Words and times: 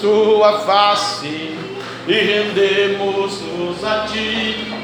tua 0.00 0.60
face 0.60 1.56
e 2.08 2.12
rendemos-nos 2.12 3.84
a 3.84 4.06
ti, 4.08 4.74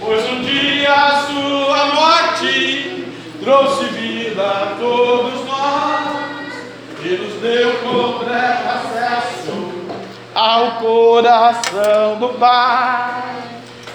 pois 0.00 0.26
um 0.30 0.40
dia 0.40 0.92
a 0.92 1.26
sua 1.26 1.86
morte 1.94 3.06
trouxe 3.44 3.84
vida 3.84 4.42
a 4.42 4.76
todos 4.80 5.44
nós 5.44 6.54
e 7.04 7.08
nos 7.16 7.34
deu 7.34 7.72
completo 7.80 8.68
acesso 8.68 9.72
ao 10.34 10.70
coração 10.80 12.16
do 12.18 12.30
Pai. 12.30 13.22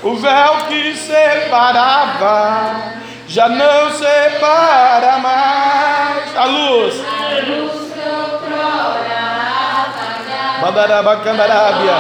O 0.04 0.16
véu 0.16 0.58
que 0.68 0.96
separava 0.96 2.94
já 3.28 3.50
não 3.50 3.90
separa 3.92 5.18
mais. 5.18 6.38
A 6.38 6.46
luz 6.46 7.23
Mandarabacandarábia. 10.74 11.94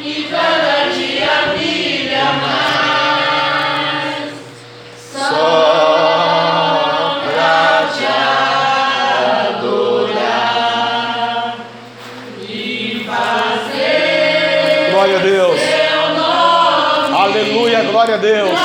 E 0.00 0.28
cada 0.30 0.88
dia 0.94 1.52
brilha 1.52 2.26
mais. 2.40 4.30
Só 5.04 5.26
pra 7.24 7.88
te 7.92 8.06
adorar 9.50 10.46
e 12.40 13.04
fazer. 13.04 14.90
Glória 14.92 15.16
a 15.16 15.20
Deus. 15.20 15.60
Aleluia, 17.20 17.82
glória 17.82 18.14
a 18.14 18.18
Deus. 18.18 18.57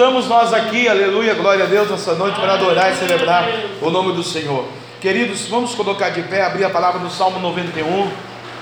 Estamos 0.00 0.28
nós 0.28 0.54
aqui, 0.54 0.88
aleluia, 0.88 1.34
glória 1.34 1.64
a 1.64 1.66
Deus, 1.66 1.90
nessa 1.90 2.14
noite 2.14 2.40
para 2.40 2.54
adorar 2.54 2.90
e 2.90 2.96
celebrar 2.96 3.46
o 3.82 3.90
nome 3.90 4.14
do 4.14 4.22
Senhor. 4.22 4.64
Queridos, 4.98 5.46
vamos 5.46 5.74
colocar 5.74 6.08
de 6.08 6.22
pé, 6.22 6.42
abrir 6.42 6.64
a 6.64 6.70
palavra 6.70 6.98
no 6.98 7.10
Salmo 7.10 7.38
91. 7.38 8.10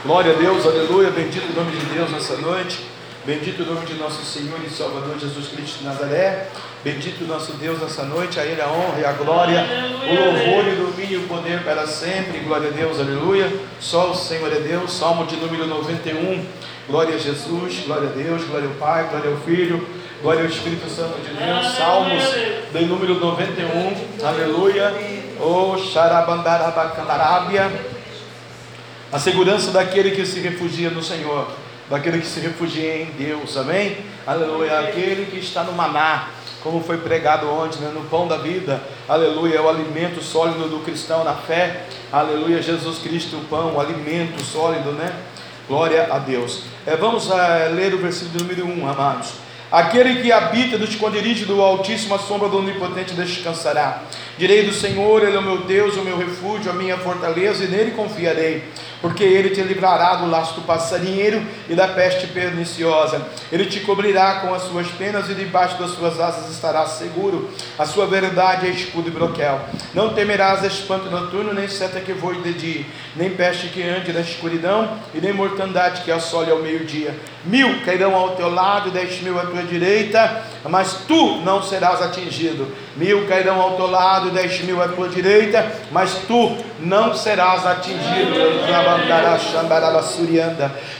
Glória 0.05 0.33
a 0.33 0.37
Deus, 0.37 0.67
aleluia, 0.67 1.11
bendito 1.11 1.45
o 1.53 1.55
nome 1.55 1.77
de 1.77 1.87
Deus 1.95 2.11
nessa 2.11 2.37
noite. 2.39 2.81
Bendito 3.25 3.63
o 3.63 3.67
nome 3.67 3.87
de 3.87 3.95
nosso 3.95 4.25
Senhor 4.25 4.59
e 4.67 4.69
Salvador 4.69 5.17
Jesus 5.17 5.47
Cristo 5.47 5.79
de 5.79 5.85
Nazaré. 5.85 6.49
Bendito 6.83 7.23
o 7.23 7.29
nosso 7.29 7.53
Deus 7.53 7.81
nessa 7.81 8.03
noite, 8.03 8.41
a 8.41 8.45
Ele 8.45 8.61
a 8.61 8.67
honra 8.67 8.99
e 8.99 9.05
a 9.05 9.13
glória, 9.13 9.65
o 10.11 10.15
louvor 10.15 10.65
e 10.67 10.73
o 10.73 10.87
domínio 10.87 11.21
e 11.21 11.25
o 11.25 11.29
poder 11.29 11.63
para 11.63 11.87
sempre. 11.87 12.41
Glória 12.41 12.69
a 12.69 12.73
Deus, 12.73 12.99
aleluia. 12.99 13.49
Só 13.79 14.11
o 14.11 14.15
Senhor 14.17 14.53
é 14.53 14.59
Deus. 14.59 14.93
Salmo 14.93 15.25
de 15.25 15.37
número 15.37 15.69
91. 15.69 16.45
Glória 16.89 17.15
a 17.15 17.19
Jesus, 17.19 17.85
glória 17.87 18.09
a 18.09 18.13
Deus, 18.13 18.43
glória 18.45 18.67
ao 18.67 18.75
Pai, 18.75 19.07
glória 19.11 19.31
ao 19.31 19.37
Filho, 19.37 19.87
glória 20.23 20.43
ao 20.43 20.49
Espírito 20.49 20.89
Santo 20.91 21.21
de 21.21 21.35
Deus. 21.35 21.77
Salmos 21.77 22.25
de 22.73 22.85
número 22.85 23.15
91, 23.21 24.27
aleluia. 24.27 24.93
Oh. 25.41 25.77
A 29.13 29.19
segurança 29.19 29.71
daquele 29.71 30.11
que 30.11 30.27
se 30.27 30.41
refugia 30.41 30.91
no 30.91 31.03
Senhor, 31.03 31.49
daquele 31.89 32.21
que 32.21 32.27
se 32.27 32.41
refugia 32.41 33.03
em 33.03 33.07
Deus, 33.13 33.57
amém? 33.57 33.99
Aleluia. 34.27 34.81
Aquele 34.81 35.27
que 35.27 35.39
está 35.39 35.63
no 35.63 35.73
maná, 35.73 36.31
como 36.63 36.83
foi 36.83 36.99
pregado 36.99 37.49
ontem, 37.49 37.79
né? 37.81 37.91
no 37.95 38.03
pão 38.03 38.27
da 38.27 38.37
vida, 38.37 38.83
aleluia, 39.09 39.57
é 39.57 39.61
o 39.61 39.69
alimento 39.69 40.23
sólido 40.23 40.69
do 40.69 40.81
cristão 40.81 41.23
na 41.23 41.35
fé, 41.35 41.85
aleluia, 42.13 42.61
Jesus 42.61 42.99
Cristo, 42.99 43.37
o 43.37 43.45
pão, 43.45 43.77
o 43.77 43.81
alimento 43.81 44.43
sólido, 44.45 44.93
né? 44.93 45.15
Glória 45.69 46.09
a 46.11 46.19
Deus. 46.19 46.65
É, 46.87 46.97
vamos 46.97 47.29
uh, 47.29 47.35
ler 47.75 47.95
o 47.95 47.99
versículo 47.99 48.43
número 48.43 48.67
1, 48.67 48.89
amados. 48.89 49.48
Aquele 49.71 50.23
que 50.23 50.33
habita 50.33 50.79
no 50.79 50.85
esconderijo 50.85 51.45
do 51.45 51.63
Altíssimo, 51.63 52.15
a 52.15 52.19
sombra 52.19 52.49
do 52.49 52.59
Onipotente 52.59 53.13
descansará. 53.13 54.03
Direi 54.39 54.63
do 54.63 54.73
Senhor, 54.73 55.25
Ele 55.25 55.37
é 55.37 55.39
o 55.39 55.43
meu 55.43 55.59
Deus, 55.63 55.97
o 55.97 56.03
meu 56.03 56.17
refúgio, 56.17 56.71
a 56.71 56.75
minha 56.75 56.97
fortaleza, 56.97 57.65
e 57.65 57.67
nele 57.67 57.91
confiarei 57.91 58.63
porque 59.01 59.23
ele 59.23 59.51
te 59.51 59.61
livrará 59.63 60.17
do 60.17 60.29
laço 60.29 60.55
do 60.55 60.63
passarinheiro 60.63 61.43
e 61.69 61.75
da 61.75 61.89
peste 61.89 62.27
perniciosa. 62.29 63.27
Ele 63.51 63.67
te 63.67 63.81
cobrirá 63.81 64.41
com 64.41 64.53
as 64.53 64.63
suas 64.63 64.89
penas 64.89 65.31
e 65.31 65.35
debaixo 65.35 65.79
das 65.79 65.93
suas 65.93 66.19
asas 66.19 66.51
estarás 66.51 66.91
seguro. 66.91 67.49
A 67.79 67.87
sua 67.87 68.07
verdade 68.07 68.67
é 68.67 68.71
escudo 68.71 69.09
e 69.09 69.11
broquel. 69.11 69.61
Não 69.95 70.15
temerás 70.15 70.65
espanto 70.65 71.11
noturno, 71.11 71.53
nem 71.53 71.69
seta 71.69 72.01
que 72.01 72.13
voe 72.13 72.41
de 72.43 72.53
dia, 72.55 72.87
nem 73.15 73.31
peste 73.31 73.69
que 73.69 73.83
ande 73.83 74.13
na 74.13 74.21
escuridão, 74.21 74.99
e 75.15 75.21
nem 75.21 75.33
mortandade 75.33 76.03
que 76.03 76.11
assole 76.11 76.51
ao 76.51 76.59
meio-dia. 76.59 77.15
Mil 77.45 77.83
cairão 77.85 78.15
ao 78.15 78.35
teu 78.35 78.53
lado, 78.53 78.91
dez 78.91 79.21
mil 79.23 79.39
à 79.39 79.43
tua 79.43 79.63
direita, 79.63 80.43
mas 80.69 81.05
tu 81.07 81.41
não 81.43 81.63
serás 81.63 82.03
atingido. 82.03 82.69
Mil 82.97 83.27
cairão 83.29 83.61
ao 83.61 83.77
teu 83.77 83.89
lado, 83.89 84.28
dez 84.31 84.61
mil 84.63 84.83
à 84.83 84.89
tua 84.89 85.09
direita, 85.09 85.71
mas 85.91 86.15
tu 86.27 86.57
não 86.81 87.15
serás 87.15 87.67
atingido. 87.67 88.35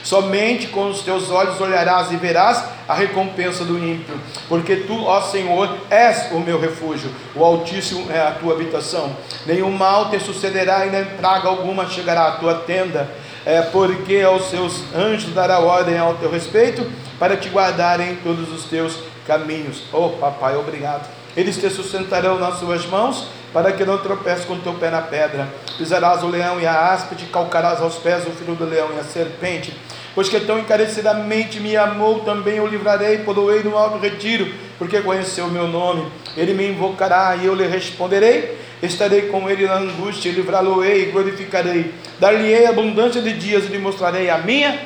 Somente 0.03 0.67
com 0.67 0.89
os 0.89 1.01
teus 1.01 1.29
olhos 1.29 1.59
olharás 1.59 2.11
e 2.11 2.15
verás 2.15 2.63
a 2.87 2.93
recompensa 2.93 3.63
do 3.63 3.77
ímpio, 3.77 4.19
porque 4.47 4.77
tu, 4.77 5.05
ó 5.05 5.21
Senhor, 5.21 5.69
és 5.91 6.31
o 6.31 6.39
meu 6.39 6.59
refúgio, 6.59 7.11
o 7.35 7.43
Altíssimo 7.43 8.11
é 8.11 8.19
a 8.19 8.31
tua 8.31 8.53
habitação. 8.53 9.15
Nenhum 9.45 9.69
mal 9.69 10.09
te 10.09 10.19
sucederá 10.19 10.87
e 10.87 10.89
nem 10.89 11.05
praga 11.05 11.47
alguma 11.47 11.87
chegará 11.87 12.27
à 12.27 12.31
tua 12.31 12.55
tenda, 12.55 13.07
é, 13.45 13.61
porque 13.61 14.21
aos 14.21 14.49
seus 14.49 14.83
anjos 14.95 15.33
dará 15.33 15.59
ordem 15.59 15.97
ao 15.97 16.15
teu 16.15 16.31
respeito 16.31 16.85
para 17.19 17.37
te 17.37 17.49
guardarem 17.49 18.13
em 18.13 18.15
todos 18.15 18.51
os 18.51 18.63
teus 18.65 18.97
caminhos. 19.27 19.83
Oh, 19.93 20.09
papai, 20.09 20.55
obrigado. 20.55 21.18
Eles 21.35 21.57
te 21.57 21.69
sustentarão 21.69 22.39
nas 22.39 22.59
suas 22.59 22.85
mãos 22.85 23.27
para 23.53 23.71
que 23.71 23.85
não 23.85 23.97
tropece 23.97 24.45
com 24.45 24.53
o 24.53 24.59
teu 24.59 24.73
pé 24.73 24.89
na 24.89 25.01
pedra. 25.01 25.47
Pisarás 25.77 26.23
o 26.23 26.27
leão 26.27 26.59
e 26.59 26.65
a 26.65 26.91
áspide, 26.91 27.25
calcarás 27.25 27.81
aos 27.81 27.95
pés 27.95 28.25
o 28.27 28.31
filho 28.31 28.55
do 28.55 28.65
leão 28.65 28.89
e 28.95 28.99
a 28.99 29.03
serpente. 29.03 29.73
Pois 30.13 30.27
que 30.27 30.39
tão 30.39 30.59
encarecidamente 30.59 31.59
me 31.59 31.77
amou, 31.77 32.21
também 32.21 32.57
eu 32.57 32.67
livrarei, 32.67 33.19
poloei 33.19 33.63
no 33.63 33.77
alto 33.77 33.99
retiro, 33.99 34.51
porque 34.77 35.01
conheceu 35.01 35.45
o 35.45 35.51
meu 35.51 35.67
nome. 35.67 36.07
Ele 36.35 36.53
me 36.53 36.67
invocará 36.67 37.35
e 37.35 37.45
eu 37.45 37.55
lhe 37.55 37.67
responderei. 37.67 38.57
Estarei 38.81 39.23
com 39.23 39.49
ele 39.49 39.65
na 39.65 39.75
angústia, 39.75 40.31
livrá-lo-ei 40.31 41.03
e 41.03 41.11
glorificarei. 41.11 41.93
Dar-lhe-ei 42.19 42.65
abundância 42.65 43.21
de 43.21 43.33
dias 43.33 43.65
e 43.65 43.67
lhe 43.67 43.77
mostrarei 43.77 44.29
a 44.29 44.37
minha 44.37 44.79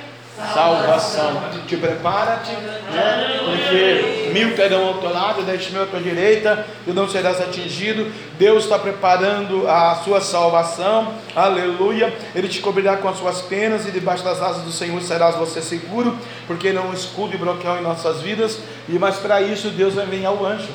salvação. 0.54 1.42
Te 1.68 1.78
prepara-te, 1.78 2.52
né? 2.52 3.40
porque 3.46 4.32
mil 4.34 4.56
cairão 4.56 4.88
ao 4.88 4.94
teu 4.96 5.12
lado, 5.12 5.44
dez 5.44 5.70
mil 5.72 5.84
à 5.84 5.86
tua 5.86 6.00
direita, 6.00 6.66
e 6.88 6.92
não 6.92 7.08
serás 7.08 7.40
atingido. 7.40 8.12
Deus 8.38 8.64
está 8.64 8.80
preparando 8.80 9.68
a 9.68 9.96
sua 10.04 10.22
salvação, 10.22 11.14
aleluia. 11.36 12.14
Ele 12.36 12.48
te 12.48 12.60
cobrirá 12.60 12.98
com 12.98 13.08
as 13.08 13.18
suas 13.18 13.42
penas, 13.42 13.88
e 13.88 13.92
debaixo 13.92 14.24
das 14.24 14.42
asas 14.42 14.64
do 14.64 14.72
Senhor 14.72 15.02
serás 15.02 15.36
você 15.36 15.62
seguro, 15.62 16.18
porque 16.48 16.72
não 16.72 16.94
escudo 16.94 17.36
e 17.36 17.38
bloqueio 17.38 17.78
em 17.78 17.84
nossas 17.84 18.22
vidas. 18.22 18.60
E 18.90 18.94
mas 18.94 19.18
para 19.18 19.42
isso 19.42 19.70
Deus 19.70 19.94
vai 19.94 20.06
enviar 20.06 20.34
o 20.34 20.46
anjo. 20.46 20.70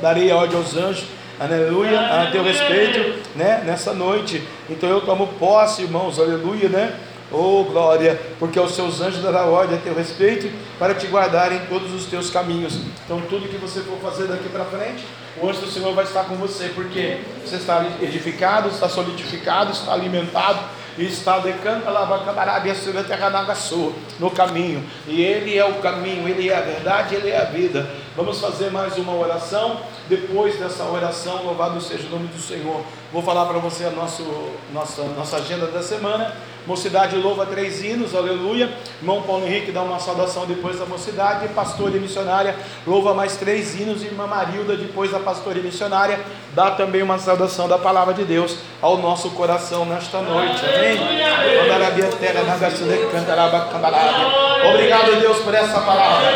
Darei 0.00 0.30
ordem 0.32 0.56
aos 0.56 0.76
anjos 0.76 1.04
aleluia, 1.40 1.98
a 1.98 2.30
teu 2.30 2.42
respeito, 2.42 3.18
né, 3.34 3.62
nessa 3.64 3.94
noite. 3.94 4.46
Então 4.68 4.90
eu 4.90 5.00
tomo 5.00 5.26
posse, 5.38 5.82
irmãos, 5.82 6.18
aleluia, 6.18 6.68
né? 6.68 6.92
Oh 7.32 7.64
glória, 7.64 8.20
porque 8.38 8.58
aos 8.58 8.74
seus 8.74 9.00
anjos 9.00 9.22
dará 9.22 9.44
ordem 9.44 9.78
a 9.78 9.80
teu 9.80 9.94
respeito 9.94 10.50
para 10.78 10.94
te 10.94 11.06
guardar 11.06 11.52
em 11.52 11.60
todos 11.66 11.92
os 11.94 12.06
teus 12.06 12.28
caminhos. 12.28 12.76
Então, 13.04 13.20
tudo 13.28 13.48
que 13.48 13.56
você 13.56 13.80
for 13.80 13.98
fazer 13.98 14.26
daqui 14.26 14.48
para 14.48 14.64
frente, 14.64 15.04
o 15.40 15.48
anjo 15.48 15.60
do 15.60 15.70
Senhor 15.70 15.94
vai 15.94 16.04
estar 16.04 16.24
com 16.24 16.34
você, 16.36 16.70
porque 16.74 17.20
você 17.44 17.56
está 17.56 17.86
edificado, 18.02 18.68
está 18.68 18.88
solidificado, 18.88 19.70
está 19.70 19.92
alimentado, 19.92 20.58
e 20.98 21.06
está 21.06 21.38
decanta 21.38 21.90
no 24.18 24.30
caminho. 24.30 24.84
E 25.06 25.22
Ele 25.22 25.56
é 25.56 25.64
o 25.64 25.74
caminho, 25.74 26.28
Ele 26.28 26.48
é 26.50 26.56
a 26.56 26.60
verdade, 26.60 27.14
Ele 27.14 27.30
é 27.30 27.40
a 27.40 27.44
vida. 27.44 27.88
Vamos 28.16 28.40
fazer 28.40 28.70
mais 28.70 28.98
uma 28.98 29.14
oração. 29.14 29.80
Depois 30.08 30.58
dessa 30.58 30.84
oração, 30.84 31.44
louvado 31.44 31.80
seja 31.80 32.06
o 32.06 32.10
nome 32.10 32.26
do 32.28 32.40
Senhor. 32.40 32.82
Vou 33.12 33.22
falar 33.22 33.46
para 33.46 33.58
você 33.58 33.84
a 33.84 33.90
nosso, 33.90 34.24
nossa, 34.72 35.02
nossa 35.04 35.36
agenda 35.36 35.66
da 35.66 35.82
semana. 35.82 36.34
Mocidade 36.70 37.16
louva 37.16 37.44
três 37.46 37.82
hinos, 37.82 38.14
aleluia. 38.14 38.70
Irmão 39.00 39.22
Paulo 39.22 39.44
Henrique 39.44 39.72
dá 39.72 39.82
uma 39.82 39.98
saudação 39.98 40.46
depois 40.46 40.78
da 40.78 40.86
mocidade. 40.86 41.48
Pastor 41.48 41.92
e 41.96 41.98
missionária 41.98 42.54
louva 42.86 43.12
mais 43.12 43.36
três 43.36 43.74
hinos. 43.74 44.04
Irmã 44.04 44.28
Marilda, 44.28 44.76
depois 44.76 45.10
da 45.10 45.18
pastora 45.18 45.58
e 45.58 45.62
missionária, 45.62 46.20
dá 46.54 46.70
também 46.70 47.02
uma 47.02 47.18
saudação 47.18 47.66
da 47.66 47.76
palavra 47.76 48.14
de 48.14 48.22
Deus 48.22 48.56
ao 48.80 48.98
nosso 48.98 49.30
coração 49.30 49.84
nesta 49.84 50.20
noite. 50.20 50.64
Amém? 50.64 50.96
Obrigado, 54.72 55.20
Deus, 55.20 55.38
por 55.38 55.54
essa 55.54 55.80
palavra. 55.80 56.30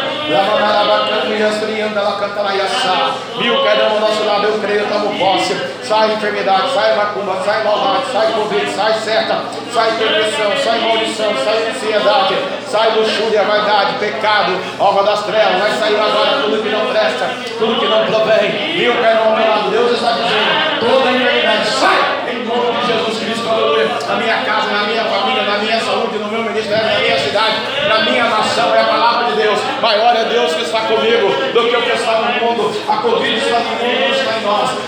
Viu 3.39 3.63
cada 3.63 3.85
um 3.85 3.95
ao 3.95 4.01
nosso 4.01 4.25
lado, 4.25 4.47
eu 4.47 4.59
creio, 4.61 4.89
tomo 4.89 5.17
posse. 5.17 5.55
Sai 5.85 6.15
enfermidade, 6.15 6.73
sai 6.73 6.97
macumba, 6.97 7.43
sai 7.45 7.63
maldade, 7.63 8.13
sai 8.13 8.33
covid, 8.33 8.71
sai 8.73 8.95
seta, 9.01 9.45
sai 9.73 9.91
depressão, 10.25 10.53
sai 10.57 10.81
maldição, 10.81 11.33
sai 11.45 11.69
ansiedade, 11.69 12.35
sai 12.67 12.91
luxúria, 12.97 13.43
vaidade, 13.43 13.99
pecado, 13.99 14.59
obra 14.79 15.03
das 15.05 15.25
trevas, 15.25 15.61
vai 15.61 15.71
sair 15.73 16.01
agora 16.01 16.43
tudo 16.43 16.63
que 16.63 16.69
não 16.69 16.87
presta, 16.87 17.31
tudo 17.59 17.79
que 17.79 17.87
não 17.87 18.07
provém. 18.07 18.51
Viu, 18.77 18.95
Pai, 18.95 19.15
lado, 19.15 19.71
Deus 19.71 19.93
está 19.93 20.13
dizendo, 20.13 20.81
toda 20.81 21.09
a 21.09 21.13
enfermidade 21.13 21.67
sai 21.67 22.15
em 22.33 22.45
nome 22.45 22.81
de 22.81 22.87
Jesus 22.87 23.19
Cristo, 23.23 23.49
aleluia, 23.49 23.89
na 24.09 24.17
minha 24.17 24.39
casa, 24.45 24.71
na 24.71 24.85
minha 24.85 25.05
família, 25.05 25.43
na 25.43 25.59
minha 25.59 25.81
saúde, 25.81 26.19
no 26.19 26.29
meu 26.29 26.43
ministério, 26.43 26.87
na 26.87 26.99
minha 26.99 27.19
cidade, 27.19 27.57
na 27.89 27.99
minha 28.01 28.25
nação, 28.25 28.75
é 28.75 28.81
a 28.81 28.85
palavra 28.85 29.31
de 29.31 29.43
Deus. 29.43 29.59
Maior 29.81 30.17
é 30.17 30.25
Deus 30.25 30.55
que 30.55 30.63
está 30.63 30.81
comigo 30.81 31.29
do 31.53 31.69
que 31.69 31.77
o 31.77 31.83
que 31.83 31.91
está 31.91 32.21
no 32.21 32.47
mundo. 32.47 32.75
A 32.89 32.97
Covid 32.97 33.37
está 33.37 33.59
no 33.59 33.71
mundo, 33.71 33.84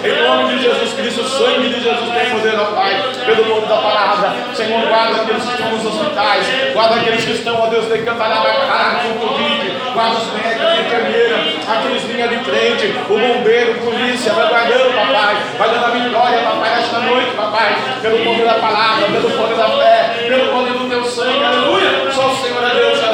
em 0.05 0.23
nome 0.23 0.55
de 0.55 0.63
Jesus 0.63 0.93
Cristo, 0.95 1.23
o 1.23 1.29
sangue 1.29 1.69
de 1.69 1.81
Jesus 1.83 2.11
tem 2.13 2.31
poder, 2.31 2.59
ó 2.59 2.65
Pai, 2.75 2.95
pelo 3.25 3.49
nome 3.49 3.67
da 3.67 3.77
palavra. 3.77 4.35
Senhor, 4.55 4.87
guarda 4.87 5.23
aqueles 5.23 5.43
que 5.43 5.53
estão 5.53 5.71
nos 5.71 5.87
hospitais, 5.87 6.47
guarda 6.73 6.95
aqueles 6.97 7.25
que 7.25 7.33
estão, 7.33 7.61
ó 7.61 7.67
Deus, 7.67 7.87
de 7.87 7.99
Cantarabacá, 7.99 9.01
com 9.03 9.27
Covid, 9.27 9.73
guarda 9.93 10.17
os 10.19 10.33
médicos, 10.33 10.67
a 10.67 10.81
enfermeira, 10.81 11.37
aqueles 11.69 12.05
linha 12.05 12.29
de 12.29 12.39
frente, 12.45 12.95
o 13.09 13.19
bombeiro, 13.19 13.75
polícia, 13.81 14.33
vai 14.33 14.49
guardando, 14.49 14.95
papai, 14.95 15.37
vai 15.59 15.71
dando 15.71 15.85
a 15.85 15.89
vitória, 15.89 16.39
papai, 16.39 16.81
esta 16.81 16.99
noite, 17.01 17.31
papai, 17.37 17.77
pelo 18.03 18.19
poder 18.25 18.45
da 18.45 18.55
palavra, 18.55 19.07
pelo 19.07 19.31
poder 19.31 19.57
da 19.57 19.69
fé, 19.71 20.27
pelo 20.29 20.53
poder 20.53 20.73
do 20.73 20.89
teu 20.89 21.05
sangue, 21.05 21.45
aleluia. 21.45 22.13
Só 22.13 22.29
o 22.29 22.37
Senhor 22.37 22.63
é 22.63 22.75
Deus, 22.75 23.07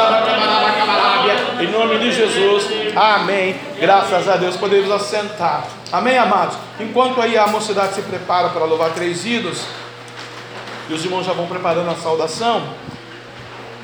em 1.63 1.67
nome 1.69 1.99
de 1.99 2.11
Jesus, 2.11 2.69
amém. 2.97 3.55
Graças 3.81 4.29
a 4.29 4.37
Deus, 4.37 4.57
podemos 4.57 4.91
assentar, 4.91 5.65
amém, 5.93 6.19
amados. 6.19 6.57
Enquanto 6.81 7.21
aí 7.21 7.37
a 7.37 7.47
mocidade 7.47 7.95
se 7.95 8.03
prepara 8.03 8.49
para 8.49 8.65
louvar 8.65 8.91
três 8.91 9.25
ídolos, 9.25 9.63
e 10.89 10.95
os 10.95 11.05
irmãos 11.05 11.25
já 11.25 11.33
vão 11.33 11.47
preparando 11.47 11.91
a 11.91 11.95
saudação. 11.95 12.63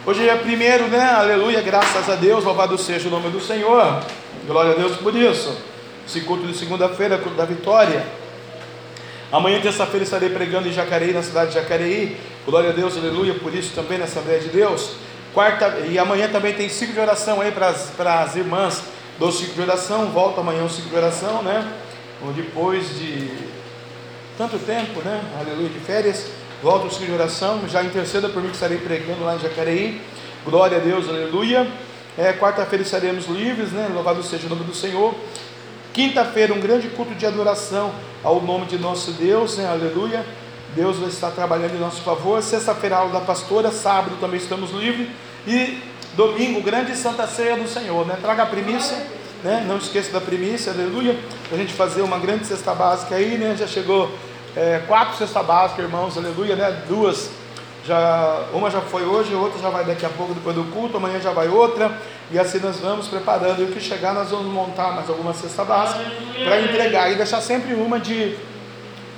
Hoje 0.05 0.28
é 0.28 0.34
primeiro, 0.37 0.88
né? 0.88 1.02
Aleluia, 1.02 1.60
graças 1.60 2.08
a 2.08 2.14
Deus, 2.14 2.44
louvado 2.44 2.76
seja 2.78 3.08
o 3.08 3.10
nome 3.10 3.31
do 3.31 3.40
Senhor. 3.40 4.02
Glória 4.46 4.72
a 4.72 4.75
Deus 4.75 4.96
por 4.96 5.14
isso. 5.14 5.56
Esse 6.06 6.22
culto 6.22 6.46
de 6.46 6.56
segunda-feira, 6.56 7.19
culto 7.19 7.37
da 7.37 7.44
vitória. 7.44 8.05
Amanhã, 9.31 9.61
terça-feira, 9.61 10.04
estarei 10.04 10.31
pregando 10.31 10.66
em 10.66 10.72
Jacareí, 10.72 11.12
na 11.12 11.22
cidade 11.22 11.49
de 11.49 11.54
Jacareí. 11.56 12.19
Glória 12.46 12.70
a 12.70 12.72
Deus, 12.72 12.96
aleluia, 12.96 13.34
por 13.34 13.54
isso 13.54 13.75
também 13.75 13.99
na 13.99 14.06
Assembleia 14.06 14.40
de 14.40 14.49
Deus. 14.49 14.93
Quarta, 15.34 15.81
e 15.87 15.99
amanhã 15.99 16.28
também 16.28 16.54
tem 16.54 16.69
ciclo 16.70 16.94
de 16.94 17.00
oração 17.00 17.43
aí 17.43 17.52
para 17.52 17.69
as, 17.69 17.90
para 17.90 18.20
as 18.20 18.34
irmãs 18.34 18.82
do 19.19 19.31
ciclo 19.31 19.54
de 19.54 19.61
oração. 19.61 20.06
Volta 20.06 20.40
amanhã 20.40 20.64
o 20.64 20.70
ciclo 20.70 20.88
de 20.90 20.96
oração, 20.96 21.43
né? 21.43 21.70
Depois 22.35 22.99
de 22.99 23.31
tanto 24.37 24.59
tempo, 24.59 25.00
né? 25.00 25.20
Aleluia, 25.41 25.69
de 25.69 25.79
férias. 25.81 26.26
Volta 26.62 26.87
o 26.87 26.91
ciclo 26.91 27.06
de 27.06 27.12
oração. 27.12 27.61
Já 27.69 27.82
interceda 27.82 28.29
por 28.29 28.43
mim 28.43 28.49
que 28.49 28.55
estarei 28.55 28.79
pregando 28.79 29.25
lá 29.25 29.37
em 29.37 29.38
Jacareí. 29.38 30.00
Glória 30.44 30.79
a 30.79 30.81
Deus, 30.81 31.09
aleluia. 31.09 31.67
É, 32.17 32.32
Quarta-feira 32.32 32.82
estaremos 32.82 33.26
livres, 33.26 33.70
né? 33.70 33.88
Louvado 33.94 34.23
seja 34.23 34.47
o 34.47 34.50
nome 34.50 34.65
do 34.65 34.75
Senhor. 34.75 35.15
Quinta-feira, 35.93 36.53
um 36.53 36.61
grande 36.61 36.88
culto 36.88 37.15
de 37.15 37.25
adoração 37.25 37.93
ao 38.25 38.43
nome 38.43 38.67
de 38.67 38.79
nosso 38.79 39.12
Deus, 39.12 39.56
né? 39.56 39.67
Aleluia. 39.69 40.26
Deus 40.75 40.99
vai 40.99 41.09
estar 41.09 41.31
trabalhando 41.31 41.76
em 41.76 41.79
nosso 41.79 42.03
favor. 42.03 42.43
Sexta-feira, 42.43 42.97
aula 42.97 43.12
da 43.12 43.21
pastora. 43.21 43.71
Sábado 43.71 44.17
também 44.21 44.38
estamos 44.38 44.73
livres. 44.73 45.09
E 45.47 45.81
domingo, 46.14 46.61
grande 46.62 46.97
Santa 46.97 47.26
Ceia 47.26 47.56
do 47.56 47.69
Senhor. 47.69 48.05
Né? 48.06 48.19
Traga 48.21 48.43
a 48.43 48.47
primícia. 48.47 48.97
Né? 49.43 49.64
Não 49.67 49.76
esqueça 49.79 50.12
da 50.12 50.20
primícia, 50.20 50.73
aleluia. 50.73 51.17
A 51.52 51.56
gente 51.56 51.73
fazer 51.73 52.02
uma 52.02 52.19
grande 52.19 52.46
cesta 52.46 52.75
básica 52.75 53.14
aí. 53.14 53.38
Né? 53.38 53.56
Já 53.58 53.67
chegou 53.67 54.11
é, 54.56 54.82
quatro 54.87 55.17
cestas 55.17 55.46
básicas, 55.46 55.85
irmãos, 55.85 56.17
aleluia. 56.17 56.56
Né? 56.56 56.82
Duas. 56.88 57.31
Já, 57.85 58.44
uma 58.52 58.70
já 58.70 58.82
foi 58.82 59.05
hoje, 59.05 59.35
outra 59.35 59.58
já 59.61 59.70
vai 59.70 59.85
daqui 59.85 60.05
a 60.05 60.11
pouco, 60.11 60.35
depois 60.35 60.55
do 60.55 60.64
culto, 60.64 60.99
amanhã 60.99 61.19
já 61.20 61.32
vai 61.32 61.49
outra, 61.49 61.90
e 62.31 62.38
assim 62.38 62.58
nós 62.58 62.76
vamos 62.81 63.08
preparando. 63.08 63.62
E 63.62 63.64
o 63.64 63.69
que 63.69 63.81
chegar, 63.81 64.12
nós 64.12 64.31
vamos 64.31 64.52
montar 64.52 64.93
mais 64.93 65.08
alguma 65.08 65.32
cesta 65.32 65.64
básica 65.64 66.05
para 66.44 66.61
entregar 66.61 67.11
e 67.11 67.14
deixar 67.14 67.40
sempre 67.40 67.73
uma 67.73 67.99
de 67.99 68.37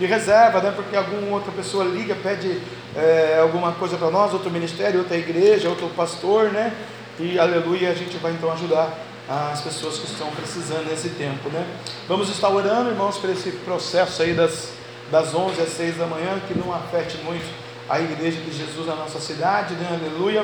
de 0.01 0.07
reserva, 0.07 0.63
né? 0.63 0.73
porque 0.75 0.97
alguma 0.97 1.37
outra 1.37 1.53
pessoa 1.53 1.85
liga, 1.85 2.15
pede 2.15 2.59
é, 2.97 3.39
alguma 3.43 3.73
coisa 3.73 3.99
para 3.99 4.11
nós, 4.11 4.33
outro 4.33 4.51
ministério, 4.51 5.01
outra 5.01 5.15
igreja, 5.15 5.69
outro 5.69 5.89
pastor, 5.89 6.45
né? 6.51 6.73
E 7.19 7.39
aleluia, 7.39 7.91
a 7.91 7.95
gente 7.95 8.17
vai 8.17 8.33
então 8.33 8.51
ajudar 8.51 8.89
as 9.31 9.61
pessoas 9.61 9.97
que 9.97 10.07
estão 10.07 10.29
precisando 10.33 10.91
nesse 10.91 11.11
tempo, 11.11 11.49
né? 11.51 11.65
Vamos 12.09 12.29
estar 12.31 12.49
orando, 12.49 12.91
irmãos, 12.91 13.17
por 13.17 13.31
esse 13.31 13.53
processo 13.53 14.23
aí 14.23 14.35
das, 14.35 14.73
das 15.09 15.33
11 15.33 15.61
às 15.63 15.69
6 15.69 15.99
da 15.99 16.07
manhã, 16.07 16.41
que 16.49 16.59
não 16.59 16.75
afete 16.75 17.17
muito 17.19 17.47
a 17.89 18.01
igreja 18.01 18.41
de 18.41 18.53
Jesus 18.53 18.89
na 18.89 18.97
nossa 18.97 19.21
cidade, 19.21 19.75
né? 19.75 19.87
Aleluia. 20.01 20.43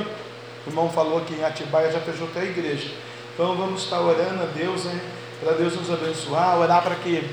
O 0.65 0.71
irmão 0.71 0.89
falou 0.89 1.21
que 1.23 1.35
em 1.35 1.43
Atibaia 1.43 1.91
já 1.91 1.99
fechou 1.99 2.29
até 2.29 2.41
a 2.41 2.45
igreja. 2.45 2.93
Então 3.35 3.57
vamos 3.57 3.83
estar 3.83 4.01
orando 4.01 4.45
a 4.45 4.47
Deus, 4.47 4.85
né? 4.85 5.01
Para 5.41 5.55
Deus 5.55 5.75
nos 5.75 5.91
abençoar, 5.91 6.57
orar 6.57 6.81
para 6.81 6.95
que 6.95 7.29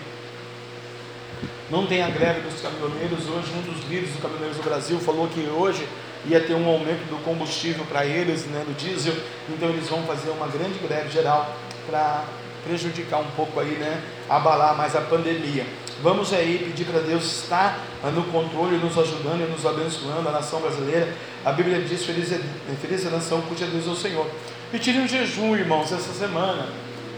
não 1.69 1.85
tem 1.85 2.01
a 2.01 2.09
greve 2.09 2.41
dos 2.41 2.61
caminhoneiros. 2.61 3.29
Hoje, 3.29 3.51
um 3.55 3.61
dos 3.61 3.83
líderes 3.83 4.13
dos 4.13 4.21
caminhoneiros 4.21 4.57
do 4.57 4.63
Brasil 4.63 4.99
falou 4.99 5.27
que 5.27 5.41
hoje 5.41 5.87
ia 6.25 6.39
ter 6.39 6.53
um 6.53 6.67
aumento 6.67 7.07
do 7.09 7.23
combustível 7.23 7.85
para 7.85 8.05
eles, 8.05 8.45
né, 8.45 8.63
do 8.65 8.73
diesel. 8.73 9.15
Então, 9.49 9.69
eles 9.69 9.87
vão 9.89 10.03
fazer 10.03 10.29
uma 10.29 10.47
grande 10.47 10.79
greve 10.79 11.09
geral 11.09 11.55
para 11.87 12.23
prejudicar 12.65 13.19
um 13.19 13.31
pouco 13.35 13.59
aí, 13.59 13.71
né, 13.71 14.01
abalar 14.29 14.75
mais 14.75 14.95
a 14.95 15.01
pandemia. 15.01 15.65
Vamos 16.01 16.33
aí 16.33 16.59
pedir 16.59 16.85
para 16.85 16.99
Deus 17.01 17.25
estar 17.25 17.79
no 18.13 18.23
controle, 18.25 18.77
nos 18.77 18.97
ajudando 18.97 19.47
e 19.47 19.51
nos 19.51 19.65
abençoando, 19.65 20.27
a 20.27 20.31
nação 20.31 20.59
brasileira. 20.59 21.13
A 21.45 21.51
Bíblia 21.51 21.79
diz: 21.81 22.03
Feliz 22.03 22.31
é, 22.31 22.41
feliz 22.81 23.05
é 23.05 23.07
a 23.07 23.11
nação, 23.11 23.41
cuide 23.41 23.63
a 23.63 23.67
Deus 23.67 23.87
ao 23.87 23.95
Senhor. 23.95 24.27
E 24.73 24.79
tire 24.79 24.99
um 24.99 25.07
jejum, 25.07 25.55
irmãos, 25.55 25.91
essa 25.91 26.11
semana 26.11 26.67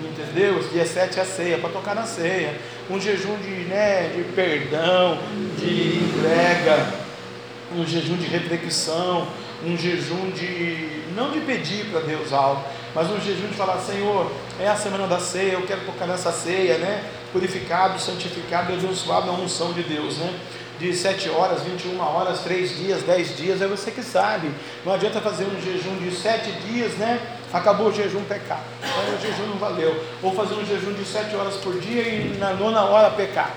entendeu? 0.04 0.60
Dia 0.72 0.86
7 0.86 1.20
é 1.20 1.22
a 1.22 1.26
ceia, 1.26 1.58
para 1.58 1.70
tocar 1.70 1.96
na 1.96 2.06
ceia. 2.06 2.56
Um 2.90 3.00
jejum 3.00 3.36
de, 3.38 3.66
né, 3.66 4.12
de 4.16 4.24
perdão, 4.34 5.18
de 5.58 5.98
entrega, 5.98 7.05
um 7.74 7.86
jejum 7.86 8.18
de 8.18 8.26
reflexão, 8.26 9.28
um 9.66 9.78
jejum 9.78 10.30
de, 10.32 11.04
não 11.16 11.32
de 11.32 11.40
pedir 11.40 11.86
para 11.86 12.02
Deus 12.02 12.34
algo, 12.34 12.64
mas 12.94 13.10
um 13.10 13.20
jejum 13.20 13.48
de 13.48 13.56
falar, 13.56 13.80
Senhor, 13.80 14.32
é 14.60 14.68
a 14.68 14.76
semana 14.76 15.08
da 15.08 15.20
ceia, 15.20 15.54
eu 15.54 15.66
quero 15.66 15.82
tocar 15.82 16.08
nessa 16.08 16.32
ceia, 16.32 16.78
né? 16.78 17.04
Purificado, 17.32 18.00
santificado 18.00 18.74
abençoado 18.74 19.28
na 19.28 19.34
unção 19.34 19.74
de 19.74 19.84
Deus, 19.84 20.18
né? 20.18 20.40
de 20.80 20.94
7 20.94 21.30
horas, 21.30 21.62
21 21.64 22.00
horas, 22.00 22.42
3 22.42 22.78
dias, 22.78 23.04
10 23.04 23.38
dias, 23.38 23.62
é 23.62 23.68
você 23.68 23.92
que 23.92 24.04
sabe. 24.04 24.52
Não 24.86 24.94
adianta 24.94 25.22
fazer 25.22 25.46
um 25.46 25.62
jejum 25.62 25.98
de 25.98 26.14
7 26.14 26.52
dias, 26.70 26.94
né? 26.94 27.20
Acabou 27.54 27.88
o 27.88 27.94
jejum 27.94 28.24
pecar. 28.26 28.62
Então 28.80 29.16
o 29.16 29.22
jejum 29.22 29.48
não 29.50 29.58
valeu. 29.58 30.04
Ou 30.22 30.34
fazer 30.34 30.56
um 30.56 30.66
jejum 30.66 30.94
de 30.94 31.06
7 31.06 31.36
horas 31.36 31.56
por 31.56 31.80
dia 31.80 32.02
e 32.02 32.38
na 32.38 32.54
nona 32.54 32.82
hora 32.82 33.10
pecar. 33.12 33.54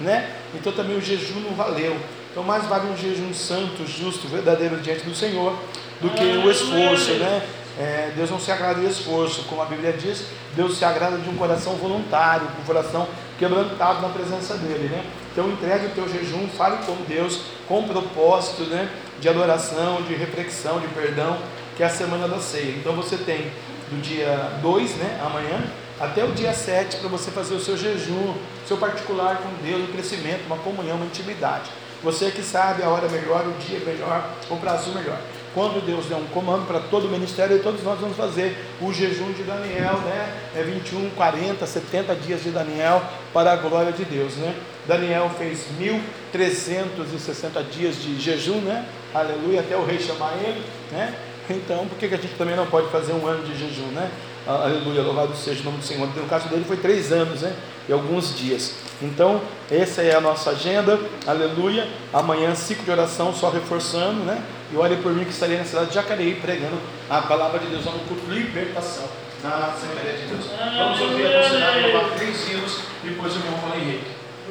Né? 0.00 0.30
Então 0.54 0.72
também 0.72 0.96
o 0.96 1.00
jejum 1.00 1.40
não 1.40 1.54
valeu. 1.54 1.96
Então 2.36 2.44
mais 2.44 2.66
vale 2.66 2.90
um 2.90 2.94
jejum 2.94 3.32
santo, 3.32 3.86
justo, 3.86 4.28
verdadeiro 4.28 4.76
diante 4.76 5.06
do 5.06 5.14
Senhor 5.14 5.58
do 6.02 6.10
que 6.10 6.22
o 6.22 6.50
esforço, 6.50 7.12
né? 7.14 7.42
É, 7.78 8.12
Deus 8.14 8.28
não 8.28 8.38
se 8.38 8.52
agrada 8.52 8.78
de 8.78 8.86
esforço, 8.86 9.44
como 9.44 9.62
a 9.62 9.64
Bíblia 9.64 9.94
diz, 9.94 10.26
Deus 10.54 10.76
se 10.76 10.84
agrada 10.84 11.16
de 11.16 11.30
um 11.30 11.34
coração 11.34 11.76
voluntário, 11.76 12.46
um 12.60 12.64
coração 12.66 13.08
quebrantado 13.38 14.02
na 14.02 14.10
presença 14.10 14.52
dele, 14.58 14.86
né? 14.88 15.02
Então 15.32 15.48
entregue 15.48 15.86
o 15.86 15.90
teu 15.92 16.06
jejum, 16.10 16.46
fale 16.48 16.76
com 16.84 16.94
Deus 17.08 17.40
com 17.66 17.84
propósito, 17.84 18.64
né? 18.64 18.90
De 19.18 19.30
adoração, 19.30 20.02
de 20.02 20.14
reflexão, 20.14 20.78
de 20.78 20.88
perdão, 20.88 21.38
que 21.74 21.82
é 21.82 21.86
a 21.86 21.88
semana 21.88 22.28
da 22.28 22.38
ceia. 22.38 22.76
Então 22.76 22.92
você 22.92 23.16
tem 23.16 23.50
do 23.90 23.98
dia 24.02 24.58
2, 24.60 24.96
né, 24.96 25.22
amanhã, 25.24 25.64
até 25.98 26.22
o 26.22 26.32
dia 26.32 26.52
7 26.52 26.98
para 26.98 27.08
você 27.08 27.30
fazer 27.30 27.54
o 27.54 27.60
seu 27.60 27.78
jejum, 27.78 28.34
seu 28.66 28.76
particular 28.76 29.38
com 29.38 29.48
Deus, 29.66 29.88
um 29.88 29.92
crescimento, 29.92 30.44
uma 30.44 30.58
comunhão, 30.58 30.96
uma 30.96 31.06
intimidade. 31.06 31.70
Você 32.02 32.30
que 32.30 32.42
sabe 32.42 32.82
a 32.82 32.88
hora 32.88 33.08
melhor, 33.08 33.46
o 33.46 33.52
dia 33.64 33.80
melhor, 33.80 34.28
o 34.50 34.56
prazo 34.56 34.90
melhor. 34.92 35.18
Quando 35.54 35.84
Deus 35.84 36.04
der 36.04 36.16
um 36.16 36.26
comando 36.26 36.66
para 36.66 36.80
todo 36.80 37.06
o 37.06 37.10
ministério, 37.10 37.62
todos 37.62 37.82
nós 37.82 37.98
vamos 37.98 38.14
fazer 38.14 38.54
o 38.78 38.92
jejum 38.92 39.32
de 39.32 39.42
Daniel, 39.42 39.94
né? 40.04 40.50
É 40.54 40.62
21, 40.62 41.08
40, 41.16 41.66
70 41.66 42.14
dias 42.16 42.42
de 42.42 42.50
Daniel 42.50 43.02
para 43.32 43.54
a 43.54 43.56
glória 43.56 43.90
de 43.90 44.04
Deus, 44.04 44.34
né? 44.34 44.54
Daniel 44.86 45.30
fez 45.38 45.64
1360 45.78 47.62
dias 47.62 47.96
de 48.02 48.20
jejum, 48.20 48.60
né? 48.60 48.86
Aleluia, 49.14 49.60
até 49.60 49.74
o 49.74 49.84
rei 49.84 49.98
chamar 49.98 50.34
ele, 50.34 50.62
né? 50.92 51.14
Então, 51.48 51.86
por 51.86 51.96
que, 51.96 52.08
que 52.08 52.14
a 52.14 52.18
gente 52.18 52.34
também 52.34 52.54
não 52.54 52.66
pode 52.66 52.90
fazer 52.90 53.14
um 53.14 53.26
ano 53.26 53.42
de 53.42 53.58
jejum, 53.58 53.86
né? 53.92 54.10
Aleluia, 54.46 55.02
louvado 55.02 55.34
seja 55.34 55.62
o 55.62 55.64
nome 55.64 55.78
do 55.78 55.84
Senhor. 55.84 56.06
No 56.06 56.26
caso 56.26 56.48
dele 56.48 56.64
foi 56.68 56.76
três 56.76 57.10
anos, 57.12 57.40
né? 57.40 57.56
E 57.88 57.92
alguns 57.92 58.36
dias. 58.36 58.74
Então, 59.02 59.42
essa 59.70 60.00
é 60.00 60.14
a 60.14 60.20
nossa 60.20 60.50
agenda, 60.50 60.98
aleluia. 61.26 61.86
Amanhã, 62.12 62.54
ciclo 62.54 62.84
de 62.84 62.90
oração, 62.90 63.34
só 63.34 63.50
reforçando, 63.50 64.24
né? 64.24 64.42
E 64.72 64.76
olhe 64.76 64.96
por 64.96 65.12
mim 65.12 65.24
que 65.24 65.30
estarei 65.30 65.58
na 65.58 65.64
cidade 65.64 65.88
de 65.88 65.94
Jacareí 65.94 66.36
pregando 66.36 66.78
a 67.10 67.20
palavra 67.20 67.58
de 67.58 67.66
Deus 67.66 67.84
no 67.84 67.92
culto 68.00 68.30
libertação 68.30 69.04
na 69.42 69.66
Assembleia 69.66 70.16
de 70.16 70.26
Deus. 70.26 70.46
Vamos 70.78 71.00
ouvir 71.00 71.26
a 71.26 71.42
considerar 71.42 71.82
louvar 71.82 72.10
três 72.16 72.48
hinos, 72.48 72.80
depois 73.04 73.34
o 73.34 73.38
irmão 73.38 73.58
Paulo 73.60 73.76
Henrique. 73.76 74.06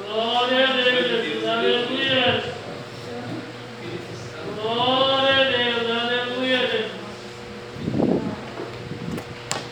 Glória 0.06 0.68
a 0.68 0.74
Deus, 0.74 1.48
aleluia. 1.48 2.44
Glória 4.62 5.36
a 5.36 5.44
Deus, 5.44 6.02
aleluia. 6.02 6.90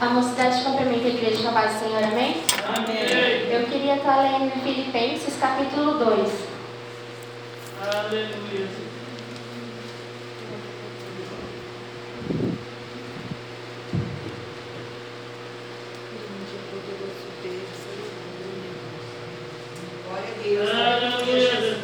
A 0.02 0.06
mocidade 0.08 0.64
cumprimenta 0.64 1.06
a 1.06 1.10
igreja 1.10 1.44
com 1.44 1.50
a 1.50 1.52
paz 1.54 1.74
do 1.74 1.80
Senhor, 1.80 2.04
amém? 2.04 2.44
Amém. 2.76 3.23
Estar 3.96 4.24
lendo 4.24 4.46
em 4.46 4.62
Filipenses 4.62 5.38
capítulo 5.40 6.00
2. 6.04 6.30
Aleluia. 7.80 8.68
Glória 20.04 20.30
a 20.30 20.44
Deus. 20.44 20.70
Aleluia. 20.70 21.78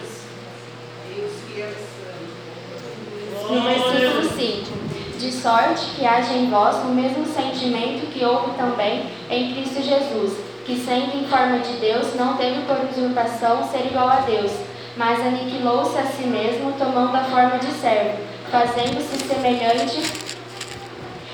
Deus 1.15 1.33
que 1.47 1.61
santo. 1.93 3.53
No 3.53 3.61
versículo 3.61 4.23
5: 4.23 5.19
De 5.19 5.31
sorte 5.31 5.85
que 5.95 6.05
haja 6.05 6.33
em 6.33 6.49
vós 6.49 6.75
o 6.77 6.89
mesmo 6.89 7.25
sentimento 7.25 8.07
que 8.11 8.25
houve 8.25 8.57
também 8.57 9.09
em 9.29 9.53
Cristo 9.53 9.81
Jesus, 9.81 10.48
que 10.69 10.79
sendo 10.85 11.17
em 11.17 11.27
forma 11.27 11.57
de 11.57 11.73
Deus, 11.77 12.13
não 12.13 12.37
teve 12.37 12.61
por 12.61 12.77
usurpação 12.91 13.67
ser 13.71 13.87
igual 13.87 14.07
a 14.07 14.17
Deus, 14.17 14.51
mas 14.95 15.19
aniquilou-se 15.19 15.97
a 15.97 16.03
si 16.03 16.27
mesmo, 16.27 16.73
tomando 16.73 17.15
a 17.15 17.23
forma 17.23 17.57
de 17.57 17.71
servo, 17.71 18.19
fazendo-se 18.51 19.17
semelhante 19.17 19.99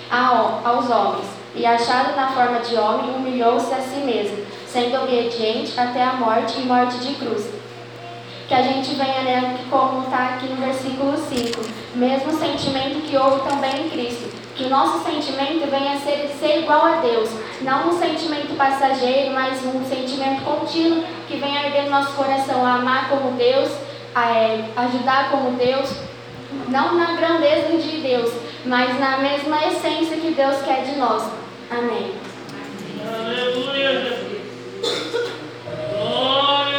aos 0.10 0.89
homens, 0.89 1.25
e 1.54 1.65
achado 1.65 2.15
na 2.15 2.30
forma 2.30 2.62
de 2.62 2.75
homem, 2.75 3.13
humilhou-se 3.13 3.74
a 3.74 3.82
si 3.82 4.00
mesmo, 4.06 4.38
sendo 4.65 5.04
obediente 5.04 5.77
até 5.77 6.01
a 6.01 6.13
morte 6.13 6.62
e 6.62 6.63
morte 6.63 6.98
de 7.00 7.15
cruz. 7.15 7.50
Que 8.48 8.54
a 8.54 8.62
gente 8.62 8.96
venha 8.96 9.22
né, 9.22 9.60
como 9.70 10.04
está 10.04 10.36
aqui 10.36 10.48
no 10.48 10.56
versículo 10.65 11.18
5, 11.18 11.60
mesmo 11.96 12.32
sentimento 12.39 13.01
que 13.01 13.18
houve 13.18 13.42
também 13.50 13.86
em 13.86 13.89
Cristo. 13.89 14.44
Que 14.55 14.63
o 14.63 14.69
nosso 14.69 15.03
sentimento 15.03 15.69
venha 15.69 15.93
a 15.93 16.00
ser 16.00 16.29
ser 16.39 16.59
igual 16.59 16.85
a 16.85 17.01
Deus, 17.01 17.29
não 17.62 17.89
um 17.89 18.00
sentimento 18.00 18.55
passageiro, 18.55 19.33
mas 19.33 19.63
um 19.65 19.83
sentimento 19.85 20.43
contínuo 20.43 21.03
que 21.27 21.38
venha 21.38 21.59
arder 21.59 21.83
no 21.83 21.91
nosso 21.91 22.13
coração, 22.13 22.65
a 22.65 22.75
amar 22.75 23.09
como 23.09 23.31
Deus, 23.31 23.69
a, 24.13 24.31
é, 24.31 24.65
ajudar 24.77 25.29
como 25.31 25.57
Deus, 25.57 25.89
não 26.69 26.95
na 26.95 27.13
grandeza 27.13 27.77
de 27.77 28.00
Deus, 28.00 28.31
mas 28.65 28.97
na 29.00 29.17
mesma 29.17 29.65
essência 29.67 30.17
que 30.17 30.31
Deus 30.31 30.62
quer 30.62 30.83
de 30.85 30.95
nós. 30.97 31.29
Amém. 31.69 32.13
Aleluia. 33.05 34.19
Glória 35.97 36.75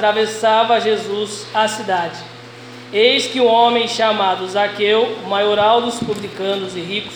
atravessava 0.00 0.80
Jesus 0.80 1.46
a 1.52 1.68
cidade. 1.68 2.18
Eis 2.90 3.26
que 3.26 3.38
um 3.38 3.46
homem 3.46 3.86
chamado 3.86 4.48
Zaqueu, 4.48 5.18
maioral 5.28 5.82
dos 5.82 6.00
publicanos 6.00 6.74
e 6.74 6.80
ricos, 6.80 7.12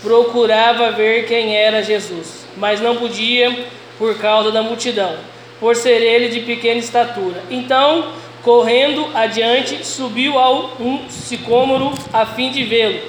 procurava 0.00 0.92
ver 0.92 1.26
quem 1.26 1.56
era 1.56 1.82
Jesus, 1.82 2.46
mas 2.56 2.80
não 2.80 2.96
podia 2.96 3.66
por 3.98 4.16
causa 4.16 4.52
da 4.52 4.62
multidão, 4.62 5.16
por 5.58 5.74
ser 5.74 6.00
ele 6.00 6.28
de 6.28 6.40
pequena 6.40 6.78
estatura. 6.78 7.42
Então, 7.50 8.12
correndo 8.44 9.10
adiante, 9.12 9.84
subiu 9.84 10.38
ao 10.38 10.70
um 10.78 11.08
sicômoro 11.10 11.92
a 12.12 12.24
fim 12.24 12.50
de 12.50 12.62
vê-lo, 12.62 13.00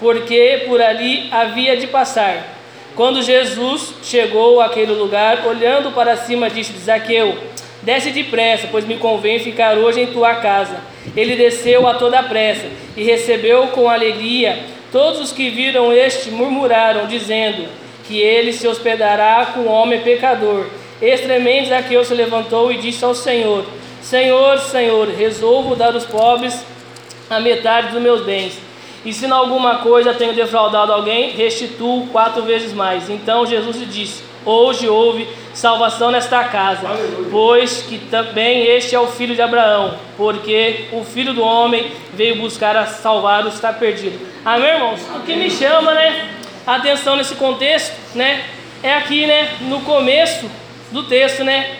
porque 0.00 0.64
por 0.66 0.82
ali 0.82 1.28
havia 1.30 1.76
de 1.76 1.86
passar. 1.86 2.58
Quando 2.96 3.22
Jesus 3.22 3.94
chegou 4.02 4.60
àquele 4.60 4.92
lugar, 4.92 5.46
olhando 5.46 5.92
para 5.92 6.16
cima, 6.16 6.50
disse 6.50 6.76
Zaqueu: 6.78 7.51
desce 7.82 8.10
depressa, 8.10 8.68
pois 8.70 8.84
me 8.84 8.96
convém 8.96 9.38
ficar 9.38 9.76
hoje 9.76 10.00
em 10.00 10.06
tua 10.06 10.36
casa. 10.36 10.80
Ele 11.16 11.36
desceu 11.36 11.86
a 11.86 11.94
toda 11.94 12.22
pressa 12.22 12.66
e 12.96 13.02
recebeu 13.02 13.68
com 13.68 13.88
alegria. 13.88 14.58
Todos 14.90 15.20
os 15.20 15.32
que 15.32 15.50
viram 15.50 15.92
este 15.92 16.30
murmuraram, 16.30 17.06
dizendo 17.06 17.66
que 18.04 18.20
ele 18.20 18.52
se 18.52 18.66
hospedará 18.66 19.46
com 19.54 19.60
um 19.60 19.68
homem 19.68 20.00
pecador. 20.00 20.66
Extremamente 21.00 21.68
Zaqueu 21.68 22.04
se 22.04 22.14
levantou 22.14 22.70
e 22.70 22.78
disse 22.78 23.04
ao 23.04 23.14
Senhor: 23.14 23.64
Senhor, 24.00 24.58
Senhor, 24.58 25.08
resolvo 25.08 25.74
dar 25.74 25.94
aos 25.94 26.04
pobres 26.04 26.64
a 27.28 27.40
metade 27.40 27.88
dos 27.88 28.02
meus 28.02 28.22
bens. 28.24 28.58
E 29.04 29.12
se 29.12 29.26
em 29.26 29.30
alguma 29.30 29.78
coisa 29.78 30.14
tenho 30.14 30.32
defraudado 30.32 30.92
alguém, 30.92 31.30
restituo 31.30 32.06
quatro 32.08 32.42
vezes 32.42 32.72
mais. 32.72 33.10
Então 33.10 33.46
Jesus 33.46 33.78
disse: 33.90 34.22
Hoje 34.44 34.88
houve 34.88 35.28
salvação 35.54 36.10
nesta 36.10 36.42
casa, 36.44 36.88
Aleluia. 36.88 37.28
pois 37.30 37.82
que 37.82 37.98
também 37.98 38.66
este 38.66 38.94
é 38.94 38.98
o 38.98 39.06
filho 39.06 39.36
de 39.36 39.42
Abraão, 39.42 39.94
porque 40.16 40.86
o 40.92 41.04
filho 41.04 41.32
do 41.32 41.42
homem 41.42 41.92
veio 42.14 42.36
buscar 42.36 42.76
a 42.76 42.86
salvar 42.86 43.42
o 43.46 43.50
que 43.50 43.54
está 43.54 43.72
perdido. 43.72 44.18
Amém, 44.44 44.68
irmãos? 44.68 45.00
O 45.14 45.20
que 45.20 45.36
me 45.36 45.48
chama, 45.48 45.94
né, 45.94 46.28
a 46.66 46.76
atenção 46.76 47.14
nesse 47.16 47.36
contexto, 47.36 47.94
né, 48.16 48.44
é 48.82 48.94
aqui, 48.94 49.26
né, 49.26 49.50
no 49.60 49.80
começo 49.82 50.50
do 50.90 51.04
texto, 51.04 51.44
né, 51.44 51.76